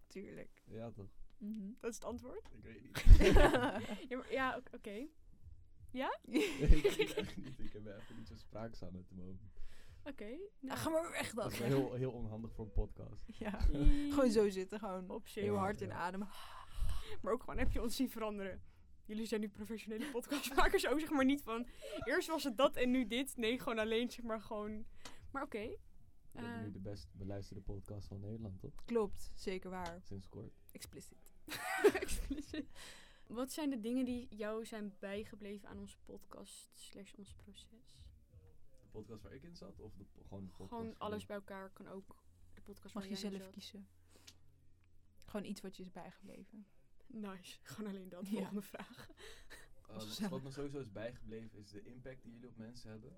tuurlijk. 0.07 0.63
ja, 0.65 0.91
toch? 0.91 1.09
Mhm. 1.37 1.71
Dat 1.79 1.89
is 1.89 1.95
het 1.95 2.05
antwoord. 2.05 2.49
Ik 2.53 2.63
weet 2.63 2.81
niet. 2.83 3.03
Ja, 4.09 4.17
maar- 4.17 4.31
ja 4.31 4.57
oké. 4.57 4.75
oké. 4.75 5.07
Ja? 5.95 6.19
ik 6.27 6.57
weet 6.59 7.13
echt 7.13 7.37
niet. 7.37 7.59
Ik 7.59 7.73
heb 7.73 7.85
even 7.85 8.15
niet 8.17 8.27
zo 8.27 8.35
spraakzaam 8.35 8.93
met 8.93 9.07
de 9.09 9.15
moment. 9.15 9.41
Oké. 10.03 10.25
Nou, 10.25 10.39
nou, 10.59 10.77
ga 10.79 10.89
maar 10.89 11.11
weg 11.11 11.33
Dat 11.33 11.43
dan. 11.43 11.51
is 11.51 11.59
wel 11.59 11.67
heel, 11.67 11.93
heel 11.93 12.11
onhandig 12.11 12.53
voor 12.53 12.65
een 12.65 12.71
podcast. 12.71 13.23
Ja. 13.45 13.59
Gewoon 14.13 14.31
zo 14.31 14.49
zitten, 14.49 14.79
gewoon 14.79 15.09
Op 15.09 15.27
zich. 15.27 15.43
heel 15.43 15.53
Ja, 15.53 15.59
hard 15.59 15.79
ja. 15.79 15.85
inademen. 15.85 16.27
Maar 17.21 17.33
ook 17.33 17.39
gewoon 17.43 17.57
heb 17.57 17.71
je 17.71 17.81
ons 17.81 17.95
zien 17.95 18.09
veranderen. 18.09 18.61
Jullie 19.05 19.25
zijn 19.25 19.41
nu 19.41 19.49
professionele 19.49 20.11
podcastmakers. 20.11 20.87
Ook 20.87 20.99
zeg 20.99 21.09
maar 21.09 21.25
niet 21.25 21.41
van. 21.41 21.67
Eerst 22.03 22.27
was 22.27 22.43
het 22.43 22.57
dat 22.57 22.75
en 22.75 22.91
nu 22.91 23.07
dit. 23.07 23.37
Nee, 23.37 23.59
gewoon 23.59 23.79
alleen 23.79 24.11
zeg 24.11 24.25
maar 24.25 24.41
gewoon. 24.41 24.85
Maar 25.31 25.43
oké. 25.43 25.67
We 26.31 26.41
hebben 26.41 26.53
Eh. 26.57 26.61
nu 26.61 26.71
de 26.71 26.79
best 26.79 27.07
beluisterde 27.11 27.61
podcast 27.61 28.07
van 28.07 28.19
Nederland, 28.19 28.59
toch? 28.59 28.75
Klopt, 28.85 29.31
zeker 29.35 29.69
waar. 29.69 29.99
Sinds 30.01 30.29
kort. 30.29 30.53
Explicit. 30.71 31.17
Expliciet. 31.93 32.67
Wat 33.27 33.51
zijn 33.51 33.69
de 33.69 33.79
dingen 33.79 34.05
die 34.05 34.35
jou 34.35 34.65
zijn 34.65 34.95
bijgebleven 34.99 35.69
aan 35.69 35.79
onze 35.79 35.97
podcast 36.05 36.69
slash 36.73 37.13
ons 37.13 37.33
proces? 37.33 38.03
De 38.81 38.87
podcast 38.91 39.23
waar 39.23 39.33
ik 39.33 39.43
in 39.43 39.55
zat? 39.55 39.79
Of 39.79 39.95
de, 39.95 40.05
gewoon 40.27 40.45
de 40.45 40.51
podcast? 40.51 40.69
Gewoon 40.69 40.97
alles 40.97 41.25
bij 41.25 41.35
elkaar 41.35 41.69
kan 41.69 41.87
ook. 41.87 42.23
De 42.53 42.61
podcast 42.61 42.93
Mag 42.95 43.03
waar 43.03 43.13
je 43.13 43.19
jij 43.19 43.31
in 43.31 43.37
zelf 43.37 43.43
zat. 43.43 43.53
kiezen. 43.53 43.87
Gewoon 45.25 45.45
iets 45.45 45.61
wat 45.61 45.77
je 45.77 45.83
is 45.83 45.91
bijgebleven. 45.91 46.67
Nice. 47.07 47.59
Gewoon 47.63 47.89
alleen 47.91 48.09
dat. 48.09 48.27
Ja. 48.27 48.31
Volgende 48.31 48.61
vraag. 48.61 49.09
Uh, 49.89 49.99
gezellig. 49.99 50.31
wat 50.31 50.43
me 50.43 50.51
sowieso 50.51 50.79
is 50.79 50.91
bijgebleven 50.91 51.59
is 51.59 51.69
de 51.71 51.83
impact 51.83 52.23
die 52.23 52.31
jullie 52.33 52.49
op 52.49 52.57
mensen 52.57 52.89
hebben. 52.89 53.11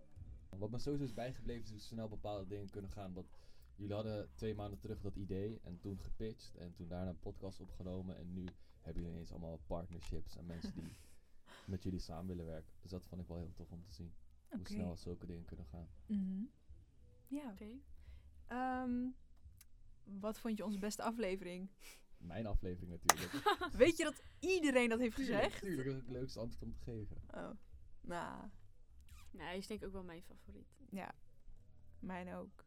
Wat 0.50 0.70
me 0.72 0.80
sowieso 0.80 1.04
is 1.06 1.14
bijgebleven 1.14 1.64
is 1.64 1.70
hoe 1.70 1.80
snel 1.80 2.08
bepaalde 2.08 2.48
dingen 2.48 2.70
kunnen 2.70 2.92
gaan. 2.92 3.14
Want 3.14 3.28
jullie 3.76 3.94
hadden 3.94 4.30
twee 4.36 4.56
maanden 4.56 4.80
terug 4.80 5.02
dat 5.02 5.16
idee 5.16 5.60
en 5.64 5.80
toen 5.80 6.00
gepitcht 6.00 6.56
en 6.56 6.74
toen 6.74 6.88
daarna 6.88 7.10
een 7.10 7.20
podcast 7.20 7.60
opgenomen. 7.60 8.18
En 8.18 8.34
nu 8.34 8.46
hebben 8.88 9.04
jullie 9.04 9.18
ineens 9.18 9.32
allemaal 9.32 9.60
partnerships 9.68 10.36
en 10.36 10.46
mensen 10.46 10.74
die 10.74 10.98
met 11.74 11.84
jullie 11.84 12.00
samen 12.00 12.28
willen 12.28 12.46
werken. 12.46 12.74
Dus 12.82 12.92
dat 12.92 13.06
vond 13.06 13.22
ik 13.22 13.28
wel 13.28 13.38
heel 13.38 13.54
tof 13.54 13.72
om 13.72 13.84
te 13.84 13.94
zien. 13.94 14.14
Hoe 14.50 14.68
snel 14.68 14.96
zulke 14.98 15.26
dingen 15.26 15.46
kunnen 15.46 15.66
gaan. 15.66 15.88
Mhm. 16.06 16.44
Ja. 17.28 17.50
Oké. 17.52 17.80
Ehm, 18.48 19.10
wat 20.04 20.40
vond 20.40 20.58
je 20.58 20.66
onze 20.66 20.80
beste 20.80 21.04
aflevering? 21.04 21.70
Mijn 22.18 22.46
aflevering 22.46 22.92
natuurlijk. 22.92 23.34
Weet 23.84 23.98
je 23.98 24.04
dat 24.04 24.22
iedereen 24.40 24.90
dat 24.90 25.00
heeft 25.00 25.16
gezegd? 25.16 25.62
Tuurlijk, 25.62 25.88
dat 25.88 25.96
is 25.96 26.02
het 26.02 26.12
leukste 26.12 26.40
antwoord 26.40 26.64
om 26.64 26.74
te 26.74 26.80
geven. 26.80 27.18
Oh. 27.28 27.50
Nou, 28.02 28.50
Nee, 29.32 29.46
hij 29.46 29.58
is 29.58 29.68
denk 29.68 29.80
ik 29.80 29.86
ook 29.88 29.94
wel 29.94 30.04
mijn 30.04 30.24
favoriet. 30.24 30.68
ja. 30.90 31.14
Mijn 32.00 32.34
ook. 32.34 32.66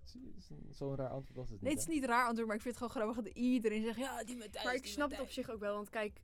Zo'n 0.71 0.97
raar 0.97 1.09
antwoord 1.11 1.37
was 1.37 1.51
het 1.51 1.53
niet. 1.53 1.63
Nee, 1.63 1.73
het 1.73 1.81
is 1.89 1.95
niet 1.95 2.05
raar 2.05 2.27
antwoord, 2.27 2.47
maar 2.47 2.57
ik 2.57 2.63
vind 2.63 2.75
het 2.79 2.85
gewoon 2.85 3.05
grappig 3.07 3.25
dat 3.25 3.35
iedereen 3.35 3.83
zegt, 3.83 3.99
ja, 3.99 4.25
die 4.25 4.37
met 4.37 4.53
thuis. 4.53 4.65
maar 4.65 4.75
ik 4.75 4.87
snap 4.87 5.11
het 5.11 5.21
op 5.21 5.31
zich 5.31 5.51
ook 5.51 5.61
wel. 5.61 5.75
Want 5.75 5.89
kijk, 5.91 6.21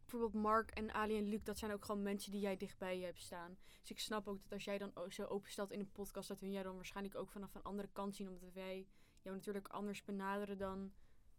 bijvoorbeeld 0.00 0.42
Mark 0.42 0.70
en 0.70 0.92
Ali 0.92 1.16
en 1.16 1.28
Luc, 1.28 1.40
dat 1.42 1.58
zijn 1.58 1.72
ook 1.72 1.84
gewoon 1.84 2.02
mensen 2.02 2.30
die 2.32 2.40
jij 2.40 2.56
dichtbij 2.56 2.98
je 2.98 3.04
hebt 3.04 3.20
staan. 3.20 3.56
Dus 3.80 3.90
ik 3.90 3.98
snap 3.98 4.28
ook 4.28 4.42
dat 4.42 4.52
als 4.52 4.64
jij 4.64 4.78
dan 4.78 4.92
zo 5.08 5.24
openstelt 5.24 5.70
in 5.70 5.80
een 5.80 5.92
podcast, 5.92 6.28
dat 6.28 6.40
hun 6.40 6.52
jij 6.52 6.62
dan 6.62 6.74
waarschijnlijk 6.74 7.14
ook 7.16 7.30
vanaf 7.30 7.54
een 7.54 7.62
andere 7.62 7.88
kant 7.92 8.14
zien. 8.14 8.28
Omdat 8.28 8.52
wij 8.52 8.86
jou 9.22 9.36
natuurlijk 9.36 9.68
anders 9.68 10.04
benaderen 10.04 10.58
dan 10.58 10.92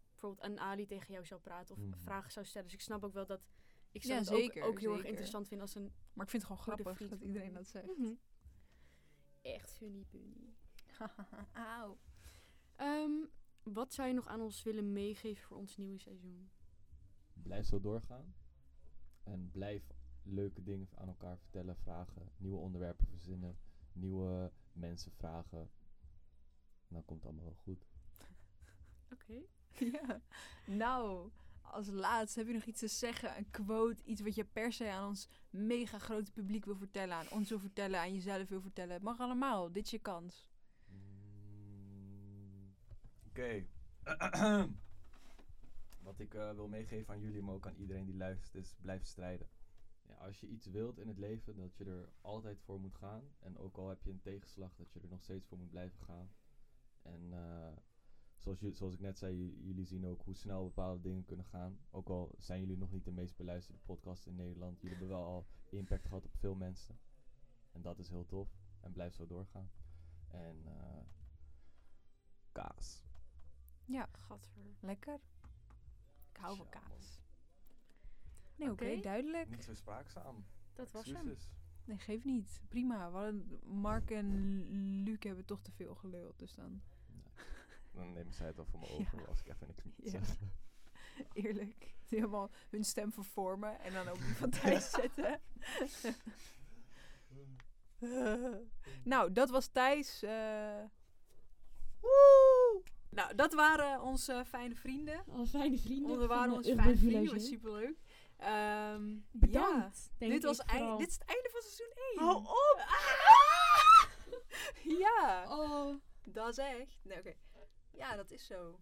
bijvoorbeeld 0.10 0.46
een 0.50 0.60
Ali 0.60 0.86
tegen 0.86 1.14
jou 1.14 1.26
zou 1.26 1.42
praten 1.42 1.76
of 1.76 1.82
Mhm. 1.82 1.98
vragen 1.98 2.32
zou 2.32 2.46
stellen. 2.46 2.68
Dus 2.68 2.76
ik 2.78 2.82
snap 2.84 3.04
ook 3.04 3.14
wel 3.14 3.26
dat 3.26 3.42
ik 3.92 4.02
zou 4.04 4.14
Ja, 4.14 4.20
het 4.20 4.28
zeker, 4.28 4.64
ook 4.64 4.80
heel 4.80 4.94
erg 4.94 5.04
interessant 5.04 5.48
vinden 5.48 5.66
als 5.68 5.76
een 5.76 5.92
Maar 6.14 6.26
ik 6.26 6.32
vind 6.32 6.44
het 6.44 6.52
gewoon 6.52 6.76
grappig 6.78 7.10
dat 7.10 7.22
iedereen 7.22 7.54
dat 7.54 7.68
zegt. 7.68 7.98
Mhm. 7.98 8.14
echt 9.42 9.72
funny 9.74 10.06
bunny. 10.12 10.54
Auw. 11.78 11.98
Ehm, 12.76 13.12
wat 13.64 13.94
zou 13.94 14.08
je 14.08 14.14
nog 14.14 14.28
aan 14.28 14.42
ons 14.42 14.64
willen 14.64 14.94
meegeven 14.94 15.44
voor 15.44 15.58
ons 15.58 15.78
nieuwe 15.78 15.98
seizoen? 15.98 16.50
Blijf 17.34 17.66
zo 17.66 17.80
doorgaan. 17.80 18.36
En 19.24 19.50
blijf 19.52 19.84
leuke 20.24 20.64
dingen 20.64 20.88
aan 20.96 21.08
elkaar 21.08 21.38
vertellen, 21.38 21.78
vragen, 21.78 22.32
nieuwe 22.38 22.58
onderwerpen 22.58 23.08
verzinnen, 23.08 23.58
nieuwe 23.94 24.52
mensen 24.72 25.12
vragen. 25.12 25.70
Dan 26.88 27.06
komt 27.06 27.20
het 27.20 27.30
allemaal 27.30 27.46
wel 27.46 27.62
goed. 27.64 27.88
Oké. 29.14 29.42
Ja. 29.92 30.22
Nou, 30.66 31.30
als 31.62 31.88
laatste 31.88 32.40
heb 32.40 32.48
je 32.48 32.54
nog 32.54 32.64
iets 32.64 32.80
te 32.80 32.88
zeggen? 32.88 33.38
Een 33.38 33.50
quote, 33.50 34.04
iets 34.04 34.22
wat 34.22 34.36
je 34.36 34.46
per 34.46 34.74
se 34.74 34.90
aan 34.90 35.08
ons 35.08 35.28
mega 35.50 36.00
grote 36.00 36.32
publiek 36.32 36.66
wil 36.66 36.76
vertellen, 36.76 37.16
aan 37.16 37.30
ons 37.30 37.50
wil 37.50 37.60
vertellen, 37.60 38.00
aan 38.00 38.14
jezelf 38.14 38.50
wil 38.50 38.62
vertellen. 38.62 38.94
Het 38.94 39.04
mag 39.04 39.20
allemaal, 39.20 39.72
dit 39.72 39.84
is 39.84 39.92
je 39.92 40.00
kans. 40.00 40.48
Oké. 43.38 43.66
Wat 46.08 46.20
ik 46.20 46.34
eh, 46.34 46.52
wil 46.54 46.68
meegeven 46.68 47.14
aan 47.14 47.20
jullie, 47.20 47.42
maar 47.42 47.54
ook 47.54 47.68
aan 47.68 47.76
iedereen 47.76 48.06
die 48.06 48.16
luistert, 48.18 48.56
is 48.56 48.76
blijf 48.82 49.06
strijden. 49.06 49.48
Ja, 50.02 50.14
als 50.14 50.40
je 50.40 50.48
iets 50.48 50.66
wilt 50.66 50.98
in 51.00 51.08
het 51.08 51.18
leven, 51.18 51.56
dat 51.56 51.76
je 51.78 51.86
er 51.86 52.10
altijd 52.22 52.60
voor 52.62 52.80
moet 52.80 52.96
gaan. 52.96 53.24
En 53.40 53.58
ook 53.58 53.78
al 53.78 53.90
heb 53.90 54.04
je 54.04 54.10
een 54.12 54.22
tegenslag, 54.22 54.76
dat 54.76 54.92
je 54.94 55.00
er 55.00 55.08
nog 55.10 55.22
steeds 55.22 55.46
voor 55.46 55.58
moet 55.58 55.70
blijven 55.70 56.00
gaan. 56.00 56.30
En 57.02 57.34
eh, 57.34 57.78
zoals, 58.38 58.60
ju- 58.60 58.74
zoals 58.74 58.94
ik 58.94 59.00
net 59.00 59.18
zei, 59.18 59.62
jullie 59.66 59.86
zien 59.86 60.06
ook 60.06 60.22
hoe 60.24 60.36
snel 60.36 60.64
bepaalde 60.64 61.02
dingen 61.02 61.26
kunnen 61.26 61.46
gaan. 61.46 61.80
Ook 61.90 62.10
al 62.10 62.36
zijn 62.40 62.60
jullie 62.60 62.78
nog 62.78 62.92
niet 62.92 63.06
de 63.06 63.12
meest 63.12 63.36
beluisterde 63.38 63.80
podcast 63.86 64.26
in 64.26 64.36
Nederland, 64.36 64.82
jullie 64.82 64.98
hebben 64.98 65.16
wel 65.18 65.26
al 65.26 65.48
impact 65.70 66.06
gehad 66.08 66.26
op 66.26 66.36
veel 66.38 66.56
mensen. 66.56 67.00
En 67.72 67.82
dat 67.82 68.00
is 68.00 68.10
heel 68.10 68.26
tof. 68.26 68.50
En 68.80 68.92
blijf 68.92 69.14
zo 69.14 69.28
doorgaan. 69.28 69.70
En 70.28 70.62
eh 70.66 71.02
kaas. 72.52 73.07
Ja, 73.88 74.10
Gadver. 74.12 74.62
lekker. 74.80 75.20
Ik 76.32 76.38
hou 76.40 76.58
van 76.58 76.70
kaas. 76.70 77.20
Nee, 78.56 78.72
oké, 78.72 79.00
duidelijk. 79.00 79.50
Niet 79.50 79.64
zo 79.64 79.74
spraakzaam. 79.74 80.46
Dat 80.74 80.92
was 80.92 81.06
hem. 81.06 81.16
Excuses. 81.16 81.50
Nee, 81.86 81.98
geef 81.98 82.24
niet. 82.24 82.62
Prima. 82.68 83.12
We 83.12 83.44
Mark 83.64 84.12
en 84.12 85.04
Luc 85.04 85.18
hebben 85.20 85.46
toch 85.46 85.62
te 85.62 85.72
veel 85.72 85.96
geluld, 85.96 86.40
dus 86.40 86.54
dan 86.56 86.82
Dan 87.92 88.14
nemen 88.14 88.34
zij 88.34 88.48
het 88.48 88.56
wel 88.56 88.66
voor 88.66 88.80
me 88.80 88.86
Ja. 88.92 88.94
over 88.94 89.28
als 89.28 89.40
ik 89.40 89.48
even 89.48 89.68
niks 89.68 89.84
moet 89.84 89.94
Ja. 89.98 90.10
zeggen. 90.10 90.52
eerlijk. 91.34 91.96
Die 92.08 92.20
helemaal 92.20 92.50
hun 92.70 92.84
stem 92.84 93.12
vervormen 93.12 93.80
en 93.80 93.94
dan 93.94 94.08
ook 94.08 94.18
die 94.18 94.36
van 94.36 94.50
Thijs 94.50 94.90
zetten. 95.02 95.40
nou, 99.04 99.32
dat 99.32 99.50
was 99.50 99.68
Thijs. 99.68 100.24
eh. 100.24 100.84
Woe! 102.00 102.47
Nou, 103.18 103.36
dat 103.36 103.54
waren 103.54 104.02
onze 104.02 104.44
fijne 104.48 104.76
vrienden. 104.76 105.24
Alle 105.32 105.46
fijne 105.48 105.78
vrienden. 105.78 106.20
Dat 106.20 106.28
waren 106.28 106.54
onze 106.54 106.76
fijne 106.76 106.98
vrienden. 106.98 107.20
Village, 107.20 107.34
was 107.36 107.48
superleuk. 107.48 107.98
Ehm 108.38 109.10
ja. 109.10 109.20
Bedankt. 109.32 110.10
denk 110.18 110.32
Dit, 110.32 110.44
was 110.44 110.60
ik 110.60 110.66
eind- 110.66 110.80
vooral. 110.80 110.98
dit 110.98 111.08
is 111.08 111.14
het 111.14 111.24
einde 111.24 111.50
van 111.52 111.62
seizoen 111.62 111.94
1. 112.16 112.20
Hou 112.24 112.38
op! 112.38 112.80
ja, 115.04 115.46
Oh. 115.50 115.96
dat 116.24 116.48
is 116.50 116.58
echt. 116.58 116.98
Nee, 117.04 117.18
oké. 117.18 117.34
Ja, 117.92 118.16
dat 118.16 118.32
is 118.32 118.46
zo. 118.46 118.80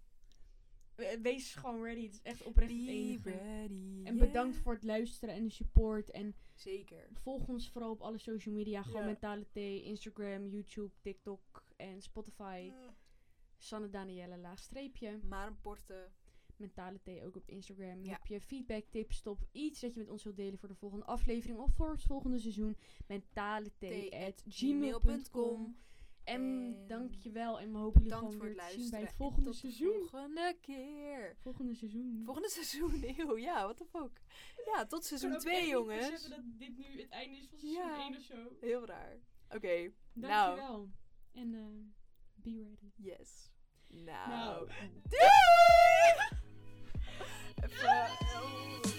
We- 0.96 1.20
Wees 1.22 1.56
gewoon 1.56 1.84
ready. 1.84 2.04
Het 2.04 2.14
is 2.14 2.22
echt 2.22 2.44
oprecht 2.44 2.72
het 2.72 2.86
Be 2.86 2.92
enige. 2.92 3.30
ready. 3.30 3.42
En 4.04 4.04
yeah. 4.04 4.18
bedankt 4.18 4.58
voor 4.58 4.74
het 4.74 4.84
luisteren 4.84 5.36
en 5.36 5.44
de 5.44 5.50
support. 5.52 6.12
En 6.12 6.36
Zeker. 6.54 7.08
volg 7.14 7.48
ons 7.48 7.70
vooral 7.70 7.92
op 7.92 8.02
alle 8.02 8.18
social 8.18 8.56
media. 8.56 8.82
Gewoon 8.84 9.02
Ja. 9.02 9.06
Mentale 9.08 9.46
Thee, 9.52 9.84
Instagram, 9.84 10.48
YouTube, 10.48 10.92
TikTok 11.02 11.64
en 11.76 12.02
Spotify. 12.02 12.72
Sanne 13.58 13.90
Danielle 13.90 14.38
laagstreepje. 14.38 15.20
Maar 15.24 15.48
een 15.48 15.62
porte. 15.62 16.10
Mentale 16.58 17.00
Thee 17.04 17.26
ook 17.26 17.36
op 17.36 17.50
Instagram. 17.50 18.04
Ja. 18.04 18.12
Heb 18.12 18.26
je 18.28 18.42
feedback, 18.42 18.86
tips, 18.90 19.22
top, 19.22 19.46
iets 19.52 19.80
dat 19.80 19.94
je 19.94 20.00
met 20.00 20.10
ons 20.10 20.24
wilt 20.24 20.36
delen 20.36 20.60
voor 20.60 20.70
de 20.70 20.76
volgende 20.76 21.06
aflevering 21.06 21.60
of 21.60 21.74
voor 21.76 21.90
het 21.92 22.02
volgende 22.04 22.40
seizoen. 22.40 22.78
Mentale 23.08 23.72
gmail.com. 24.48 25.78
En, 26.24 26.34
En 26.44 26.88
dankjewel. 26.88 27.60
En 27.60 27.72
we 27.72 27.78
hopen 27.78 28.02
jullie 28.02 28.18
gewoon 28.18 28.40
weer 28.40 28.56
te 28.56 28.72
zien 28.80 28.90
bij 28.90 29.00
het 29.00 29.10
en 29.10 29.16
volgende 29.16 29.44
tot 29.52 29.54
de 29.54 29.60
seizoen. 29.60 30.08
volgende 30.08 30.58
keer. 30.62 31.36
Volgende 31.40 31.74
seizoen. 31.74 32.22
Volgende 32.26 32.50
seizoen, 32.50 33.04
eeuw. 33.18 33.38
Ja, 33.38 33.66
wat 33.66 33.78
de 33.78 33.86
fuck. 33.86 34.22
Ja, 34.66 34.86
tot 34.86 35.06
seizoen 35.06 35.32
Ik 35.34 35.38
kan 35.40 35.46
2, 35.46 35.78
ook 35.78 35.90
echt 35.90 35.98
niet 36.00 36.00
jongens. 36.00 36.12
beseffen 36.12 36.30
dat 36.30 36.60
dit 36.60 36.78
nu 36.78 37.02
het 37.02 37.10
einde 37.10 37.38
is 37.38 37.48
van 37.50 37.58
seizoen 37.60 37.82
Ja. 37.82 38.06
1 38.06 38.16
of 38.16 38.22
zo. 38.22 38.36
Heel 38.60 38.86
raar. 38.86 39.18
Oké, 39.50 39.92
nou. 40.14 40.56
Dankjewel. 40.56 40.90
En 41.32 41.54
eh 41.54 42.04
Be 42.46 42.60
ready. 42.62 42.94
Yes. 43.00 43.50
Now. 43.92 44.68
now. 47.84 48.92